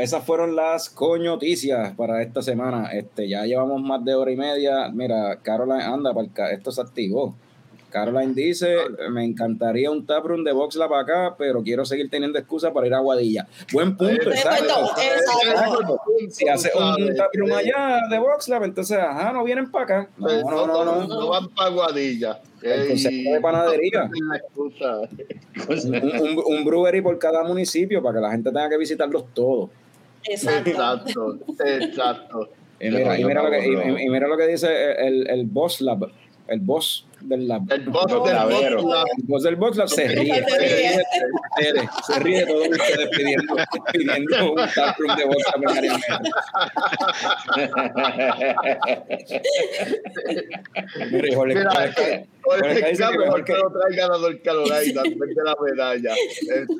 esas 0.00 0.24
fueron 0.24 0.56
las 0.56 0.90
coñoticias 0.90 1.94
para 1.94 2.22
esta 2.22 2.42
semana. 2.42 2.90
Este, 2.92 3.28
ya 3.28 3.44
llevamos 3.44 3.80
más 3.82 4.04
de 4.04 4.14
hora 4.14 4.30
y 4.30 4.36
media. 4.36 4.88
Mira, 4.92 5.38
Caroline, 5.42 5.82
anda, 5.82 6.12
para 6.12 6.26
el 6.26 6.58
esto 6.58 6.72
se 6.72 6.80
activó. 6.80 7.36
Caroline 7.92 8.32
dice, 8.34 8.74
me 9.10 9.24
encantaría 9.24 9.90
un 9.90 10.06
taproom 10.06 10.42
de 10.42 10.52
Boxla 10.52 10.88
para 10.88 11.02
acá, 11.02 11.34
pero 11.38 11.62
quiero 11.62 11.84
seguir 11.84 12.08
teniendo 12.10 12.38
excusa 12.38 12.72
para 12.72 12.86
ir 12.86 12.94
a 12.94 12.98
Guadilla. 13.00 13.46
Buen 13.72 13.96
punto, 13.96 14.30
exacto. 14.30 14.90
Si 16.30 16.48
hace 16.48 16.70
un 16.76 17.14
taproom 17.14 17.52
allá 17.52 18.00
de 18.10 18.18
Boxla, 18.18 18.56
entonces, 18.64 18.98
ajá, 18.98 19.32
no 19.32 19.44
vienen 19.44 19.70
para 19.70 19.84
acá. 19.84 20.08
No, 20.16 20.26
Pues, 20.26 20.44
no, 20.44 20.66
no, 20.66 20.84
no. 20.84 21.06
no 21.06 21.28
van 21.28 21.48
para 21.50 21.68
Aguadilla. 21.70 22.40
El 22.62 22.88
concepto 22.88 23.30
de 23.32 23.40
panadería. 23.40 24.10
Un, 25.66 25.94
un- 25.94 26.42
un 26.46 26.64
brewery 26.64 27.00
por 27.02 27.18
cada 27.18 27.42
municipio 27.44 28.02
para 28.02 28.16
que 28.18 28.22
la 28.22 28.30
gente 28.30 28.50
tenga 28.50 28.68
que 28.68 28.78
visitarlos 28.78 29.24
todos. 29.34 29.70
exacto. 30.24 30.70
Exacto, 30.70 31.38
exacto. 31.64 32.48
Y 32.80 32.90
mira, 32.90 33.18
y 33.18 33.24
mira, 33.24 33.42
lo, 33.44 33.50
que, 33.50 33.66
y- 33.66 34.04
y 34.06 34.08
mira 34.10 34.26
lo 34.26 34.36
que 34.36 34.46
dice 34.48 34.92
el, 34.98 35.28
el 35.30 35.44
Boss 35.46 35.80
Lab, 35.80 36.10
el 36.52 36.60
boss 36.60 37.06
del 37.20 37.48
lab. 37.48 37.62
El 37.72 37.88
boss 37.88 38.06
del. 38.06 38.18
Boslab. 38.18 38.50
El 38.52 39.24
boss 39.24 39.42
del 39.42 39.56
Boss 39.56 39.76
Lab 39.76 39.88
se 39.88 40.08
ríe, 40.08 40.44
se 40.44 40.58
ríe 40.58 41.88
se 42.06 42.18
ríe 42.18 42.46
todos 42.46 42.68
ustedes 42.68 43.08
pidiendo, 43.10 43.56
pidiendo 43.92 44.52
un 44.52 44.68
taproom 44.74 45.16
de 45.16 45.26
metro. 45.26 45.96
Mira, 51.10 51.36
Jorge, 51.36 51.54
Mira, 51.54 51.70
Jorge, 52.42 52.74
Jorge 53.28 53.54
lo 53.54 53.70
trae 53.70 53.96
ganador 53.96 54.42
Carolina 54.42 54.80
de 54.80 55.44
la 55.44 55.56
medalla. 55.60 56.14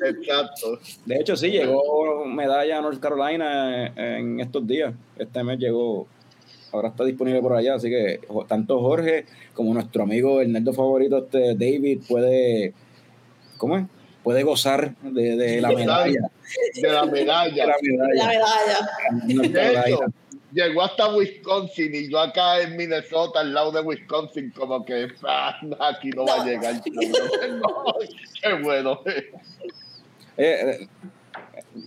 Exacto. 0.05 0.79
De 1.05 1.15
hecho, 1.15 1.35
sí, 1.35 1.51
llegó 1.51 2.25
medalla 2.25 2.79
a 2.79 2.81
North 2.81 2.99
Carolina 2.99 3.87
en 3.95 4.39
estos 4.39 4.67
días. 4.67 4.93
Este 5.17 5.43
mes 5.43 5.57
llegó, 5.59 6.07
ahora 6.73 6.89
está 6.89 7.05
disponible 7.05 7.41
por 7.41 7.53
allá, 7.53 7.75
así 7.75 7.89
que 7.89 8.19
tanto 8.47 8.81
Jorge 8.81 9.25
como 9.53 9.73
nuestro 9.73 10.03
amigo, 10.03 10.41
el 10.41 10.51
nerdo 10.51 10.73
favorito, 10.73 11.19
este 11.19 11.53
David, 11.55 12.01
puede, 12.07 12.73
¿cómo 13.57 13.77
es? 13.77 13.85
Puede 14.23 14.43
gozar 14.43 14.95
de, 15.01 15.35
de 15.35 15.61
la 15.61 15.69
medalla. 15.73 16.29
De 16.81 16.89
la 16.89 17.05
De 17.05 17.11
medalla. 17.11 17.65
la 17.67 17.75
La 18.13 18.23
medalla. 19.33 19.97
De 19.97 19.97
llegó 20.53 20.83
hasta 20.83 21.13
Wisconsin 21.13 21.93
y 21.93 22.09
yo 22.09 22.19
acá 22.19 22.61
en 22.61 22.77
Minnesota, 22.77 23.41
al 23.41 23.53
lado 23.53 23.71
de 23.71 23.81
Wisconsin, 23.81 24.51
como 24.51 24.85
que 24.85 25.07
ah, 25.23 25.59
aquí 25.89 26.09
no 26.11 26.25
va 26.25 26.41
a 26.41 26.45
llegar. 26.45 26.75
No, 27.53 27.85
qué 28.41 28.53
bueno. 28.63 29.01
Eh, 29.05 29.23
eh, 30.37 30.87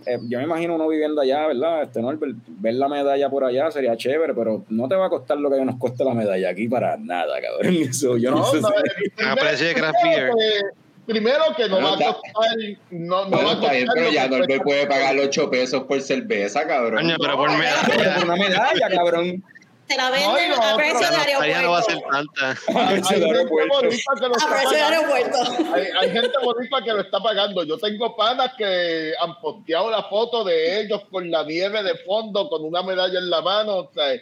eh, 0.05 0.17
yo 0.27 0.37
me 0.39 0.43
imagino 0.45 0.75
uno 0.75 0.87
viviendo 0.87 1.21
allá, 1.21 1.47
¿verdad? 1.47 1.83
Este, 1.83 2.01
¿no? 2.01 2.07
ver, 2.17 2.31
ver 2.47 2.73
la 2.75 2.87
medalla 2.87 3.29
por 3.29 3.43
allá 3.43 3.71
sería 3.71 3.95
chévere, 3.97 4.33
pero 4.33 4.63
no 4.69 4.87
te 4.87 4.95
va 4.95 5.07
a 5.07 5.09
costar 5.09 5.37
lo 5.37 5.49
que 5.49 5.63
nos 5.63 5.77
cuesta 5.77 6.03
la 6.03 6.13
medalla 6.13 6.49
aquí 6.49 6.67
para 6.67 6.97
nada, 6.97 7.39
cabrón. 7.41 7.73
Eso, 7.89 8.17
yo 8.17 8.31
no, 8.31 8.43
sé 8.45 8.61
no, 8.61 8.67
si- 8.69 9.05
eh, 9.23 9.25
A 9.25 9.35
precio 9.35 9.67
de 9.67 9.73
craft 9.73 9.95
primero 10.01 10.35
que- 10.35 10.61
Primero 11.07 11.43
que 11.55 11.69
no 11.69 11.77
va 11.81 11.93
a 11.93 11.97
costar, 11.97 12.57
no, 12.91 13.23
no 13.23 13.29
Bueno, 13.29 13.31
va 13.31 13.37
a 13.37 13.53
está 13.53 13.59
costar 13.61 13.75
bien, 13.77 13.87
pero 13.95 14.09
ya 14.11 14.27
cuesta- 14.27 14.63
puede 14.63 14.87
pagar 14.87 15.15
los 15.15 15.25
8 15.27 15.49
pesos 15.49 15.83
por 15.83 16.01
cerveza, 16.01 16.67
cabrón. 16.67 17.01
Coño, 17.01 17.15
pero 17.17 17.37
por 17.37 17.49
medalla. 17.51 18.15
por 18.17 18.23
una 18.25 18.35
medalla, 18.35 18.89
cabrón. 18.89 19.43
Te 19.87 19.95
la 19.95 20.05
No, 20.09 20.11
venden 20.11 20.45
y 20.45 20.49
lo 20.55 20.61
a 20.63 20.75
precio 20.75 20.99
de 20.99 21.17
Medalla 21.17 21.61
no 21.61 21.71
va 21.71 21.79
a 21.79 21.81
ser 21.83 21.95
aeropuerto. 21.95 22.33
tanta. 22.33 22.79
A 22.79 22.87
Hay 22.89 22.99
precio 22.99 23.19
de 23.19 23.25
gente 23.25 23.37
aeropuerto. 23.37 23.73
bonita 23.75 24.13
que 24.15 24.27
lo 24.27 24.27
A 24.27 24.49
precio 24.49 24.49
de 24.49 24.77
pagando. 24.79 24.85
aeropuerto. 24.85 25.73
Hay, 25.75 25.83
hay 26.01 26.11
gente 26.11 26.31
bonita 26.43 26.81
que 26.83 26.93
lo 26.93 27.01
está 27.01 27.19
pagando. 27.19 27.63
Yo 27.63 27.77
tengo 27.77 28.15
panas 28.15 28.51
que 28.57 29.13
han 29.21 29.39
posteado 29.39 29.89
la 29.91 30.03
foto 30.03 30.43
de 30.43 30.81
ellos 30.81 31.01
con 31.09 31.31
la 31.31 31.43
nieve 31.43 31.83
de 31.83 31.95
fondo, 31.99 32.49
con 32.49 32.65
una 32.65 32.83
medalla 32.83 33.17
en 33.19 33.29
la 33.29 33.41
mano. 33.41 33.75
o 33.77 33.89
sea, 33.93 34.13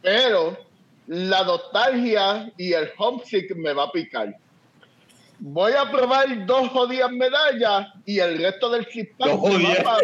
pero 0.00 0.56
la 1.06 1.44
nostalgia 1.44 2.50
y 2.56 2.72
el 2.72 2.90
homesick 2.96 3.54
me 3.56 3.72
va 3.74 3.84
a 3.84 3.92
picar. 3.92 4.34
Voy 5.38 5.72
a 5.72 5.90
probar 5.90 6.46
dos 6.46 6.68
jodidas 6.70 7.10
medallas 7.10 7.88
y 8.06 8.20
el 8.20 8.38
resto 8.38 8.70
del 8.70 8.86
chip 8.88 9.10
Dos 9.18 9.32
jodidas. 9.38 9.98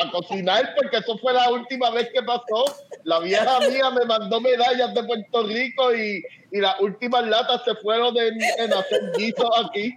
Para 0.00 0.10
cocinar, 0.10 0.10
pa' 0.10 0.12
cocinar, 0.12 0.74
porque 0.76 0.96
eso 0.98 1.18
fue 1.18 1.32
la 1.32 1.50
última 1.50 1.90
vez 1.90 2.08
que 2.12 2.22
pasó. 2.22 2.64
La 3.04 3.18
vieja 3.20 3.58
mía 3.60 3.90
me 3.90 4.04
mandó 4.04 4.40
medallas 4.40 4.94
de 4.94 5.02
Puerto 5.04 5.42
Rico 5.46 5.94
y, 5.94 6.22
y 6.52 6.60
las 6.60 6.78
últimas 6.80 7.26
latas 7.26 7.62
se 7.64 7.74
fueron 7.76 8.16
en, 8.16 8.38
en 8.58 8.72
hacer 8.72 9.12
guisos 9.16 9.50
aquí. 9.64 9.94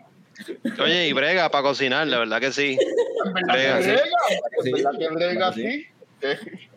Oye, 0.82 1.08
y 1.08 1.14
brega 1.14 1.50
para 1.50 1.64
cocinar, 1.64 2.08
la 2.08 2.20
verdad 2.20 2.40
que 2.40 2.52
sí. 2.52 2.78
En 3.26 3.34
verdad 3.34 3.54
Brega, 3.54 3.80
que 3.80 3.84
brega, 3.92 4.04
Sí. 4.64 4.70
en 4.70 4.74
verdad 4.74 5.00
que 5.00 5.08
brega, 5.10 5.54
Sí. 5.54 5.88
sí. 6.22 6.70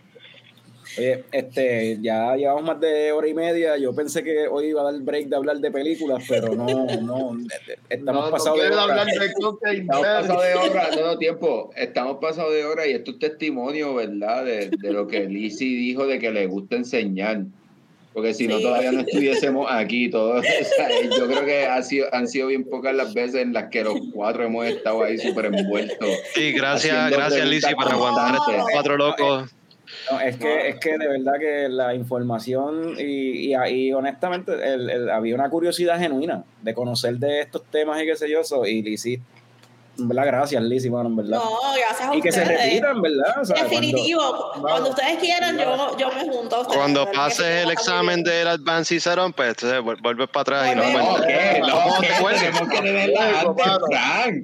Oye, 0.99 1.25
este, 1.33 1.99
ya 2.01 2.35
llevamos 2.37 2.65
más 2.65 2.81
de 2.81 3.13
hora 3.13 3.29
y 3.29 3.35
media. 3.35 3.77
Yo 3.77 3.95
pensé 3.95 4.23
que 4.23 4.47
hoy 4.49 4.67
iba 4.67 4.81
a 4.83 4.93
dar 4.93 5.01
break 5.03 5.27
de 5.29 5.37
hablar 5.37 5.59
de 5.59 5.71
películas, 5.71 6.25
pero 6.29 6.55
no, 6.55 6.67
no. 6.67 7.37
Estamos 7.89 8.23
No, 8.23 8.27
no 8.27 8.31
pasados 8.31 8.59
de 8.59 8.69
quieren 8.69 8.79
hora. 8.79 9.03
hablar 9.03 9.07
de 9.07 9.27
Estamos 9.27 10.07
pasados 10.07 10.43
de 10.45 10.55
hora, 10.55 10.89
no, 10.97 11.07
no, 11.07 11.19
tiempo. 11.19 11.71
Estamos 11.77 12.17
pasados 12.21 12.53
de 12.55 12.65
hora 12.65 12.87
y 12.87 12.93
esto 12.93 13.11
es 13.13 13.19
testimonio, 13.19 13.95
¿verdad? 13.95 14.45
De, 14.45 14.71
de 14.71 14.93
lo 14.93 15.07
que 15.07 15.27
Lizzie 15.27 15.77
dijo 15.77 16.07
de 16.07 16.19
que 16.19 16.31
le 16.31 16.47
gusta 16.47 16.77
enseñar. 16.77 17.43
Porque 18.15 18.33
si 18.33 18.49
no, 18.49 18.57
Sí. 18.57 18.63
todavía 18.63 18.93
no 18.93 19.01
estuviésemos 19.01 19.67
aquí 19.71 20.09
todos. 20.09 20.43
O 20.61 20.65
sea, 20.65 20.89
yo 21.19 21.27
creo 21.27 21.45
que 21.45 21.67
ha 21.67 21.83
sido, 21.83 22.07
han 22.15 22.27
sido 22.27 22.47
bien 22.47 22.65
pocas 22.65 22.95
las 22.95 23.13
veces 23.13 23.43
en 23.43 23.53
las 23.53 23.69
que 23.69 23.85
los 23.85 23.99
cuatro 24.15 24.43
hemos 24.45 24.65
estado 24.67 25.03
ahí 25.03 25.19
súper 25.19 25.45
envueltos. 25.55 26.09
Sí, 26.35 26.53
gracias, 26.53 27.11
gracias 27.11 27.47
Lizzy 27.47 27.75
por 27.75 27.93
aguantar 27.93 28.35
estos 28.37 28.67
cuatro 28.73 28.97
locos. 28.97 29.51
No, 30.11 30.21
es 30.21 30.37
que, 30.37 30.69
es 30.69 30.77
que 30.81 30.99
de 30.99 31.09
verdad 31.09 31.35
que 31.39 31.69
la 31.69 31.95
información 31.95 32.95
y, 32.99 33.53
y, 33.53 33.55
y 33.69 33.93
honestamente 33.93 34.53
el- 34.53 34.91
el- 34.91 35.11
había 35.11 35.35
una 35.35 35.49
curiosidad 35.49 35.99
genuina 35.99 36.45
de 36.63 36.75
conocer 36.75 37.19
de 37.19 37.41
estos 37.43 37.65
temas 37.71 38.03
y 38.03 38.07
qué 38.07 38.17
sé 38.17 38.29
yo, 38.31 38.43
so, 38.45 38.67
y 38.67 38.83
Lizzy, 38.83 39.21
en 39.99 40.09
verdad, 40.09 40.27
gracias 40.27 40.63
Lizzy, 40.63 40.91
mano, 40.91 41.09
en 41.09 41.17
verdad. 41.17 41.39
No, 41.39 41.59
gracias 41.77 42.09
a 42.11 42.15
y 42.15 42.21
que 42.21 42.31
se 42.33 42.41
ustedes. 42.43 42.65
repitan, 42.65 43.01
¿verdad? 43.03 43.41
O 43.41 43.45
sea, 43.45 43.57
cuando- 43.57 43.71
Definitivo. 43.81 44.53
Cuando, 44.61 44.91
ustedes 44.91 45.17
quieran, 45.19 45.59
yo, 45.59 45.97
yo 45.97 46.11
me 46.13 46.29
junto 46.31 46.57
a 46.61 46.65
Cuando 46.65 47.03
ustedes. 47.05 47.17
Que 47.17 47.17
pases 47.17 47.65
el 47.65 47.71
examen 47.71 48.23
bien. 48.23 48.37
del 48.37 48.49
Advanced 48.49 48.85
Cicerón, 48.97 49.33
pues 49.33 49.49
entonces 49.51 49.81
vuel- 49.81 50.01
vuelves 50.03 50.29
para 50.29 50.43
atrás 50.43 50.73
y. 50.73 50.75
No, 50.77 50.83
cuentas. 50.83 51.27
¿qué? 51.27 51.61
No, 51.61 51.73
cuando 51.83 52.01
te 52.01 52.21
vuelves. 52.21 52.41
Tenemos 52.43 52.69
que 52.69 52.77
tener 52.83 53.09
la 53.11 53.31
Luego, 53.43 53.51
antes, 53.51 53.67
mano. 53.67 53.87
Frank. 53.91 54.37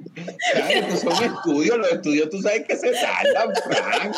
Son 1.13 1.23
estudios, 1.23 1.77
los 1.77 1.91
estudios 1.91 2.29
tú 2.29 2.41
sabes 2.41 2.65
que 2.67 2.75
se 2.75 2.91
tardan, 2.91 3.53
Frank. 3.63 4.15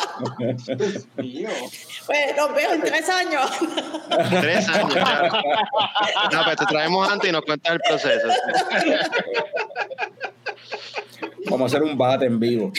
Dios 0.78 1.06
mío. 1.16 1.48
Pues 2.06 2.36
nos 2.36 2.54
veo 2.54 2.72
en 2.72 2.80
tres 2.82 3.08
años. 3.08 3.50
Tres 4.40 4.68
años. 4.68 4.94
claro. 4.94 5.34
No, 6.32 6.44
pues 6.44 6.56
te 6.56 6.66
traemos 6.66 7.10
antes 7.10 7.28
y 7.28 7.32
nos 7.32 7.42
cuentas 7.42 7.72
el 7.74 7.80
proceso. 7.80 8.28
Vamos 11.50 11.72
a 11.72 11.76
hacer 11.76 11.82
un 11.88 11.96
bate 11.96 12.26
en 12.26 12.38
vivo. 12.40 12.72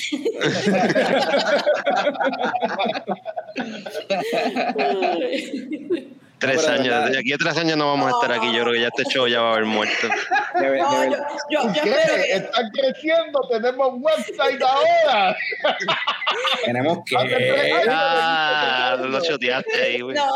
Tres 6.39 6.61
pero 6.63 6.73
años. 6.73 7.11
De 7.11 7.17
aquí 7.19 7.33
a 7.33 7.37
tres 7.37 7.57
años 7.57 7.77
no 7.77 7.87
vamos 7.87 8.07
a 8.13 8.15
estar 8.15 8.31
aquí. 8.37 8.53
Yo 8.55 8.61
creo 8.61 8.73
que 8.73 8.81
ya 8.81 8.87
este 8.95 9.05
show 9.05 9.27
ya 9.27 9.41
va 9.41 9.49
a 9.49 9.51
haber 9.53 9.65
muerto. 9.65 10.07
De 10.59 10.69
ver- 10.69 10.81
No, 10.81 10.91
de 11.01 11.05
yo, 11.07 11.11
ver- 11.11 11.19
yo, 11.49 11.83
yo. 11.83 11.93
Están 11.93 12.69
creciendo, 12.71 13.39
tenemos 13.49 13.93
website 13.95 14.61
ahora. 14.61 15.35
tenemos 16.65 16.99
que. 17.05 17.17
años. 17.17 17.87
Ah, 17.89 18.97
lo 18.99 19.19
choteaste 19.21 19.81
ahí, 19.81 20.01
güey. 20.01 20.15
No, 20.15 20.27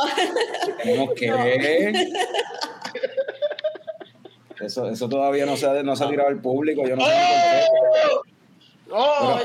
Tenemos 0.81 1.09
que. 1.15 1.27
Eso, 4.63 4.89
eso 4.89 5.09
todavía 5.09 5.45
no 5.45 5.57
se, 5.57 5.67
ha, 5.67 5.83
no 5.83 5.95
se 5.95 6.03
ha 6.03 6.09
tirado 6.09 6.29
al 6.29 6.39
público. 6.41 6.87
Yo 6.87 6.95
no 6.95 7.05
sé. 7.05 7.11
¡Oh! 8.93 9.39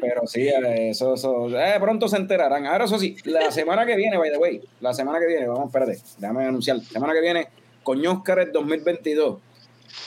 Pero 0.00 0.26
sí, 0.26 0.46
eh, 0.48 0.90
eso, 0.90 1.14
eso 1.14 1.48
eh, 1.58 1.76
pronto 1.80 2.06
se 2.08 2.16
enterarán. 2.16 2.66
Ahora, 2.66 2.84
eso 2.84 2.98
sí, 2.98 3.16
la 3.24 3.50
semana 3.50 3.86
que 3.86 3.96
viene, 3.96 4.18
by 4.18 4.30
the 4.30 4.36
way, 4.38 4.60
la 4.80 4.92
semana 4.92 5.18
que 5.18 5.26
viene, 5.26 5.46
vamos, 5.46 5.66
espérate, 5.66 5.98
déjame 6.18 6.44
anunciar. 6.44 6.80
Semana 6.80 7.14
que 7.14 7.20
viene, 7.20 7.48
Coño 7.82 8.12
Óscar 8.12 8.52
2022. 8.52 9.38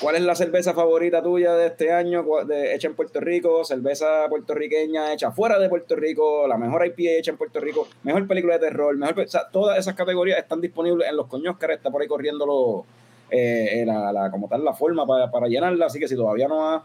¿Cuál 0.01 0.15
es 0.15 0.21
la 0.23 0.35
cerveza 0.35 0.73
favorita 0.73 1.21
tuya 1.23 1.53
de 1.53 1.67
este 1.67 1.91
año, 1.91 2.25
de- 2.45 2.73
hecha 2.75 2.87
en 2.87 2.95
Puerto 2.95 3.19
Rico? 3.19 3.63
Cerveza 3.63 4.27
puertorriqueña 4.29 5.13
hecha 5.13 5.31
fuera 5.31 5.57
de 5.59 5.69
Puerto 5.69 5.95
Rico, 5.95 6.47
la 6.47 6.57
mejor 6.57 6.85
IPA 6.85 7.19
hecha 7.19 7.31
en 7.31 7.37
Puerto 7.37 7.59
Rico, 7.59 7.87
mejor 8.03 8.27
película 8.27 8.55
de 8.55 8.67
terror, 8.67 8.95
mejor, 8.97 9.19
o 9.21 9.27
sea, 9.27 9.47
todas 9.51 9.77
esas 9.77 9.93
categorías 9.95 10.39
están 10.39 10.59
disponibles 10.59 11.07
en 11.07 11.15
los 11.15 11.27
Coño 11.27 11.51
Óscar, 11.51 11.71
está 11.71 11.91
por 11.91 12.01
ahí 12.01 12.07
corriendo 12.07 12.45
lo, 12.47 12.85
eh, 13.36 13.86
la, 13.86 14.12
la- 14.14 14.32
como 14.32 14.48
tal 14.48 14.64
la 14.64 14.74
forma 14.74 15.06
para, 15.06 15.30
para 15.32 15.48
llenarla, 15.48 15.86
así 15.88 15.99
que 15.99 16.07
si 16.07 16.16
todavía 16.16 16.48
no 16.48 16.70
ha 16.70 16.84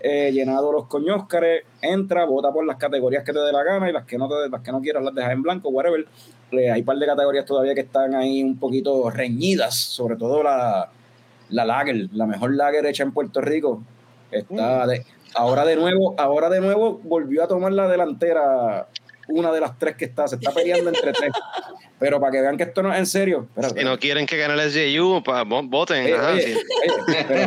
eh, 0.00 0.30
llenado 0.32 0.72
los 0.72 0.86
coñóscares, 0.86 1.64
entra, 1.82 2.24
vota 2.24 2.50
por 2.52 2.64
las 2.64 2.76
categorías 2.76 3.22
que 3.24 3.32
te 3.32 3.38
dé 3.38 3.52
la 3.52 3.62
gana 3.62 3.90
y 3.90 3.92
las 3.92 4.04
que 4.06 4.16
no 4.16 4.28
te, 4.28 4.48
las 4.48 4.60
que 4.62 4.72
no 4.72 4.80
quieras 4.80 5.02
las 5.04 5.14
dejas 5.14 5.32
en 5.32 5.42
blanco, 5.42 5.68
whatever. 5.70 6.06
Eh, 6.52 6.70
hay 6.70 6.80
un 6.80 6.86
par 6.86 6.96
de 6.96 7.06
categorías 7.06 7.44
todavía 7.44 7.74
que 7.74 7.82
están 7.82 8.14
ahí 8.14 8.42
un 8.42 8.58
poquito 8.58 9.10
reñidas, 9.10 9.74
sobre 9.76 10.16
todo 10.16 10.42
la, 10.42 10.88
la 11.50 11.64
lager, 11.64 12.08
la 12.12 12.26
mejor 12.26 12.54
lager 12.54 12.86
hecha 12.86 13.02
en 13.02 13.12
Puerto 13.12 13.40
Rico. 13.40 13.82
Está 14.30 14.86
de, 14.86 15.04
ahora 15.34 15.64
de 15.64 15.76
nuevo, 15.76 16.14
ahora 16.18 16.48
de 16.48 16.60
nuevo 16.60 16.98
volvió 17.04 17.44
a 17.44 17.48
tomar 17.48 17.72
la 17.72 17.86
delantera 17.88 18.86
una 19.30 19.52
de 19.52 19.60
las 19.60 19.78
tres 19.78 19.96
que 19.96 20.04
está, 20.06 20.26
se 20.28 20.36
está 20.36 20.52
peleando 20.52 20.90
entre 20.90 21.12
tres. 21.12 21.30
Pero 21.98 22.18
para 22.20 22.32
que 22.32 22.40
vean 22.40 22.56
que 22.56 22.62
esto 22.64 22.82
no 22.82 22.92
es 22.92 22.98
en 22.98 23.06
serio. 23.06 23.48
Si 23.76 23.84
no 23.84 23.98
quieren 23.98 24.26
que 24.26 24.36
gane 24.36 24.54
el 24.54 24.70
SJU, 24.70 25.20
vo- 25.22 25.68
voten. 25.68 26.04
Oye, 26.04 26.14
ajá, 26.14 26.32
oye, 26.32 26.42
sí. 26.42 26.54
oye, 26.54 27.24
pero- 27.28 27.40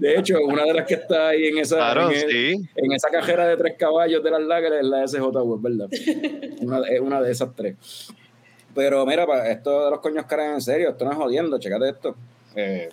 De 0.00 0.18
hecho, 0.18 0.38
una 0.42 0.64
de 0.64 0.74
las 0.74 0.86
que 0.86 0.94
está 0.94 1.28
ahí 1.28 1.46
en 1.46 1.58
esa, 1.58 1.76
Claro, 1.76 2.10
en, 2.10 2.30
sí. 2.30 2.68
en 2.76 2.92
esa 2.92 3.08
cajera 3.08 3.46
de 3.46 3.56
tres 3.56 3.74
caballos 3.78 4.22
de 4.22 4.30
las 4.30 4.40
lágrimas 4.42 4.78
es 4.80 4.86
la 4.86 5.06
SJU, 5.06 5.56
es 5.56 5.62
verdad. 5.62 5.88
Una, 6.60 6.80
es 6.88 7.00
una 7.00 7.20
de 7.20 7.30
esas 7.32 7.54
tres. 7.54 7.76
Pero 8.74 9.04
mira, 9.06 9.26
para 9.26 9.50
esto 9.50 9.84
de 9.84 9.90
los 9.90 10.00
coños 10.00 10.24
caras 10.26 10.54
en 10.54 10.60
serio, 10.60 10.90
esto 10.90 11.04
no 11.04 11.12
es 11.12 11.16
jodiendo, 11.16 11.58
checate 11.58 11.88
esto. 11.90 12.16
Eh, 12.56 12.88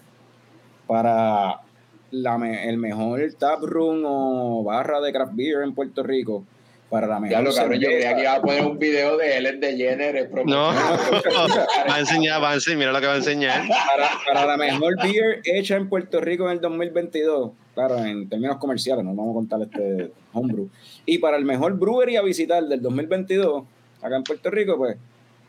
para 0.90 1.62
la 2.10 2.38
me- 2.40 2.68
el 2.68 2.78
mejor 2.78 3.22
tap 3.38 3.62
room 3.62 4.02
o 4.06 4.64
barra 4.64 5.00
de 5.02 5.14
craft 5.14 5.34
beer 5.36 5.62
en 5.62 5.76
Puerto 5.76 6.02
Rico, 6.02 6.44
para 6.90 7.06
la 7.06 7.20
mejor 7.20 7.32
Ya 7.38 7.42
lo 7.44 7.54
cabrón, 7.54 7.80
yo 7.80 7.88
creía 7.90 8.16
que 8.16 8.22
iba 8.24 8.34
a 8.34 8.42
poner 8.42 8.66
un 8.66 8.80
video 8.80 9.16
de 9.16 9.38
Ellen 9.38 9.60
DeGeneres. 9.60 10.28
No, 10.48 10.70
va 10.74 11.94
a 11.96 12.00
enseñar, 12.00 12.42
va 12.42 12.50
a 12.50 12.54
enseñar, 12.56 12.80
mira 12.80 12.92
lo 12.92 13.00
que 13.00 13.06
va 13.06 13.14
a 13.14 13.18
enseñar. 13.18 13.62
para, 13.68 14.10
para 14.26 14.46
la 14.48 14.58
mejor 14.58 14.96
beer 15.04 15.42
hecha 15.46 15.76
en 15.76 15.88
Puerto 15.88 16.20
Rico 16.20 16.46
en 16.48 16.54
el 16.54 16.62
2022, 16.62 17.52
claro, 17.76 18.00
en 18.00 18.28
términos 18.28 18.58
comerciales, 18.58 19.06
no 19.06 19.14
vamos 19.14 19.30
a 19.30 19.34
contar 19.36 19.62
este 19.62 20.12
homebrew. 20.34 20.68
Y 21.06 21.20
para 21.20 21.38
el 21.38 21.46
mejor 21.46 21.74
brewery 21.78 22.16
a 22.16 22.24
visitar 22.24 22.64
del 22.64 22.82
2022, 22.82 23.64
acá 24.02 24.16
en 24.16 24.24
Puerto 24.24 24.50
Rico, 24.50 24.76
pues, 24.76 24.98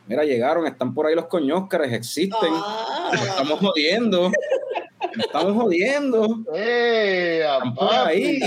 mira, 0.07 0.23
llegaron, 0.23 0.67
están 0.67 0.93
por 0.93 1.07
ahí 1.07 1.15
los 1.15 1.25
coñóscares, 1.25 1.91
existen, 1.91 2.51
Ah, 2.53 3.09
estamos 3.13 3.57
jodiendo, 3.59 4.29
estamos 5.19 5.53
jodiendo, 5.63 6.39
¡Eh! 6.55 7.43
ahí. 7.79 8.39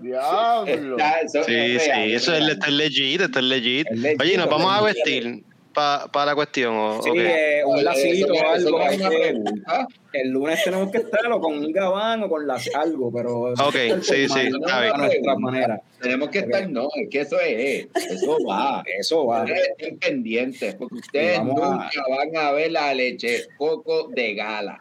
¡Diablo! 0.00 0.96
Está- 0.96 1.20
eso 1.20 1.44
Sí, 1.44 1.54
es 1.54 1.82
sí, 1.82 1.88
real, 1.88 2.10
eso 2.12 2.32
es, 2.32 2.38
real. 2.38 2.50
esto 2.52 2.66
es 2.66 2.72
legit, 2.72 3.20
esto 3.22 3.38
es 3.38 3.44
legit. 3.44 3.86
Es 3.90 3.98
legit, 3.98 4.20
Oye, 4.22 4.36
¿nos 4.36 4.48
vamos 4.48 4.72
a 4.72 4.82
vestir 4.82 5.42
para 5.72 6.26
la 6.26 6.34
cuestión? 6.34 6.74
O, 6.76 7.02
Sí, 7.02 7.10
eh, 7.14 7.62
un 7.64 7.84
lacito 7.84 8.32
o 8.32 8.34
eso 8.34 8.46
algo. 8.46 8.78
no 8.78 8.84
es 8.84 8.90
hay 8.90 8.96
una 9.00 9.10
que- 9.10 9.18
pregunta. 9.18 9.88
El 10.22 10.30
lunes 10.30 10.62
tenemos 10.64 10.90
que 10.90 10.98
estarlo 10.98 11.40
con 11.40 11.54
un 11.58 11.72
gabán 11.72 12.22
o 12.24 12.28
con 12.28 12.46
las, 12.46 12.68
algo, 12.74 13.10
pero 13.12 13.52
Ok, 13.52 13.74
sí, 14.02 14.28
sí, 14.28 14.40
a 14.70 14.96
nuestra 14.96 15.36
manera. 15.38 15.80
Tenemos 16.00 16.28
que 16.28 16.40
estar, 16.40 16.68
no, 16.68 16.88
es 16.94 17.08
que 17.10 17.20
eso 17.22 17.40
es, 17.40 17.86
eso 17.94 18.36
va. 18.46 18.82
Eso 18.98 19.26
va. 19.26 19.44
Ustedes 19.44 19.68
estén 19.70 19.98
pendientes, 19.98 20.74
porque 20.74 20.96
ustedes 20.96 21.38
a- 21.38 21.42
nunca 21.42 21.90
van 22.08 22.36
a 22.36 22.52
ver 22.52 22.70
la 22.72 22.92
leche 22.92 23.46
coco 23.56 24.08
de 24.14 24.34
gala. 24.34 24.78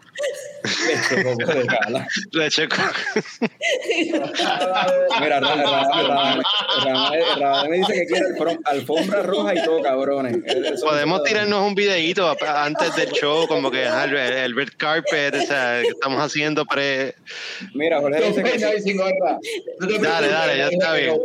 Leche 0.88 1.24
coco 1.24 1.45
de 1.53 1.64
gala. 1.64 2.07
Leche 2.34 2.68
con- 2.68 2.80
Mira, 5.22 5.40
Ra- 5.40 5.56
Ra- 5.56 5.66
Ra- 5.66 6.32
Ra- 6.86 7.36
Ra- 7.40 7.70
me 7.70 7.78
dice 7.78 7.94
que 7.94 8.06
quiere 8.07 8.26
alfom- 8.36 8.60
alfombra 8.66 9.22
roja 9.24 9.56
y 9.56 9.64
todo, 9.64 9.82
cabrones. 9.82 10.38
Podemos 10.84 11.24
tirarnos 11.24 11.62
un 11.66 11.76
videíto 11.76 12.36
antes 12.45 12.94
del 12.95 13.12
show, 13.12 13.48
como 13.48 13.72
que 13.72 13.86
el, 13.86 14.16
el 14.18 14.56
red 14.56 14.70
carpet, 14.78 15.24
o 15.34 15.41
sea, 15.45 15.81
que 15.81 15.88
estamos 15.89 16.22
haciendo 16.22 16.65
pre. 16.65 17.15
Mira, 17.73 17.99
Jorge 18.02 18.19
No, 18.19 18.26
dice 18.27 18.43
que 18.43 18.77
y 18.77 18.81
sin 18.81 18.97
gorra. 18.97 19.39
No 19.80 19.88
te 19.88 19.99
Dale, 19.99 20.27
dale, 20.27 20.57
ya 20.57 20.68
está 20.68 20.93
bien. 20.95 21.07
no. 21.10 21.15
No 21.18 21.23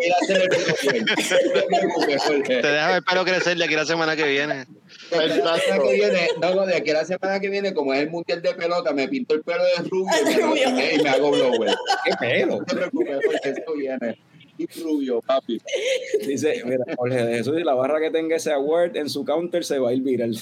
te 2.45 2.73
deja 2.73 2.97
el 2.97 3.03
pelo 3.05 3.25
crecer 3.25 3.57
de 3.57 3.65
aquí 3.65 3.75
a 3.75 3.79
la 3.79 3.87
semana 3.87 4.17
que 4.17 4.25
viene. 4.27 4.67
La 5.11 5.29
semana 5.59 5.83
que 5.83 5.93
viene, 5.95 6.29
no, 6.41 6.55
no, 6.55 6.67
de 6.67 6.77
aquí 6.77 6.91
a 6.91 6.95
la 6.95 7.05
semana 7.05 7.41
que 7.41 7.49
viene, 7.49 7.75
como 7.75 7.93
es 7.95 8.01
el 8.01 8.11
mundial 8.11 8.43
de 8.43 8.55
pelota, 8.55 8.93
me 8.93 9.09
pinto 9.09 9.35
el 9.35 9.43
pelo 9.43 9.63
de 9.65 9.83
rubio 9.89 10.11
y 10.21 10.25
me, 10.25 10.35
hago- 10.65 10.95
y 10.95 11.03
me 11.03 11.11
hago 11.11 11.31
blower. 11.31 11.75
qué 12.05 12.13
pelo. 12.19 12.59
No 12.59 12.65
te 12.65 12.77
preocupes, 12.77 13.17
Jorge, 13.25 13.51
esto 13.51 13.73
viene. 13.75 14.19
Y 14.61 14.67
rubio, 14.83 15.21
papi. 15.23 15.61
Dice, 16.27 16.63
mira, 16.67 16.85
Jorge 16.97 17.25
de 17.25 17.37
Jesús, 17.39 17.59
y 17.59 17.65
la 17.65 17.75
barra 17.75 17.99
que 18.01 18.11
tenga 18.11 18.37
ese 18.37 18.53
award 18.53 18.97
en 18.97 19.09
su 19.09 19.25
counter 19.25 19.65
se 19.65 19.79
va 19.79 19.91
a 19.91 19.93
ir 19.95 20.03
viral. 20.03 20.37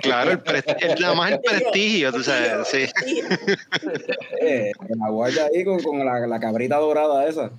Claro, 0.00 0.30
el 0.32 0.40
el- 0.80 1.00
nada 1.00 1.14
más 1.14 1.32
el 1.32 1.40
prestigio, 1.40 2.12
tú 2.12 2.22
sabes, 2.22 2.68
sí. 2.68 2.84
Eh, 4.40 4.70
el 4.88 5.02
award 5.06 5.38
ahí 5.38 5.64
con, 5.64 5.82
con 5.82 6.04
la, 6.04 6.26
la 6.26 6.40
cabrita 6.40 6.76
dorada 6.76 7.26
esa. 7.26 7.50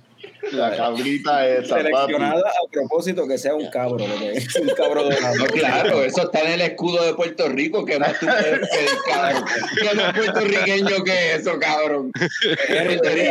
La 0.52 0.76
cabrita 0.76 1.48
esa, 1.48 1.76
papi. 1.76 1.88
Seleccionada 1.88 2.42
a 2.50 2.70
propósito 2.70 3.26
que 3.26 3.38
sea 3.38 3.54
un 3.54 3.68
cabro, 3.68 4.04
porque 4.04 4.32
es 4.32 4.56
un 4.56 4.68
cabro 4.68 5.04
dorado. 5.04 5.34
No, 5.36 5.46
claro, 5.46 6.02
eso 6.02 6.22
está 6.22 6.40
en 6.42 6.52
el 6.52 6.60
escudo 6.62 7.04
de 7.04 7.14
Puerto 7.14 7.48
Rico. 7.48 7.84
¿Qué 7.84 7.98
más 7.98 8.18
tú 8.18 8.26
puedes 8.26 8.68
pedir, 8.68 8.90
cabrón? 9.06 9.44
¿Qué 9.78 9.94
más 9.94 10.12
puertorriqueño 10.14 11.04
que 11.04 11.34
eso, 11.34 11.58
cabrón? 11.58 12.12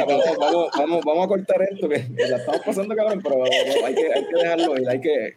Vamos, 0.07 0.23
vamos, 0.37 0.69
vamos, 0.77 1.05
vamos 1.05 1.25
a 1.25 1.27
cortar 1.27 1.61
esto, 1.71 1.89
que 1.89 2.05
la 2.17 2.37
estamos 2.37 2.61
pasando 2.65 2.95
cabrón, 2.95 3.21
pero 3.23 3.37
vamos, 3.39 3.55
hay, 3.85 3.95
que, 3.95 4.13
hay 4.13 4.25
que 4.25 4.35
dejarlo 4.35 4.77
ir, 4.77 4.89
hay 4.89 5.01
que, 5.01 5.35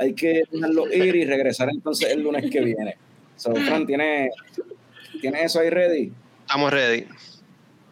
hay 0.00 0.14
que 0.14 0.42
dejarlo 0.50 0.92
ir 0.92 1.16
y 1.16 1.24
regresar 1.24 1.68
entonces 1.70 2.10
el 2.10 2.22
lunes 2.22 2.50
que 2.50 2.60
viene. 2.60 2.96
So, 3.36 3.54
Fran, 3.54 3.86
¿tienes, 3.86 4.30
¿tienes 5.20 5.44
eso 5.44 5.60
ahí 5.60 5.70
ready? 5.70 6.12
Estamos 6.46 6.72
ready. 6.72 7.06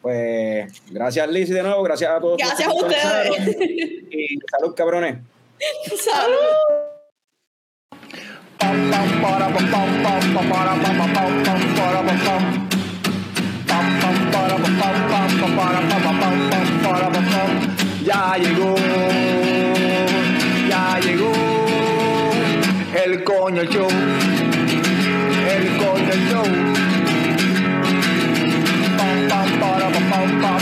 Pues 0.02 0.82
gracias 0.90 1.28
Lizzy 1.28 1.52
de 1.52 1.62
nuevo, 1.62 1.82
gracias 1.82 2.10
a 2.10 2.20
todos. 2.20 2.38
Gracias 2.38 2.68
a 2.68 2.72
ustedes. 2.72 3.56
Y 4.10 4.38
salud 4.50 4.74
cabrones. 4.74 5.18
Salud. 5.98 6.80
Ya 18.04 18.36
llegó, 18.36 18.74
ya 20.68 20.98
llegó 21.00 21.32
el 23.04 23.24
coño 23.24 23.64
show, 23.64 23.88
el 25.48 25.76
coño 25.78 26.14
show. 26.28 26.69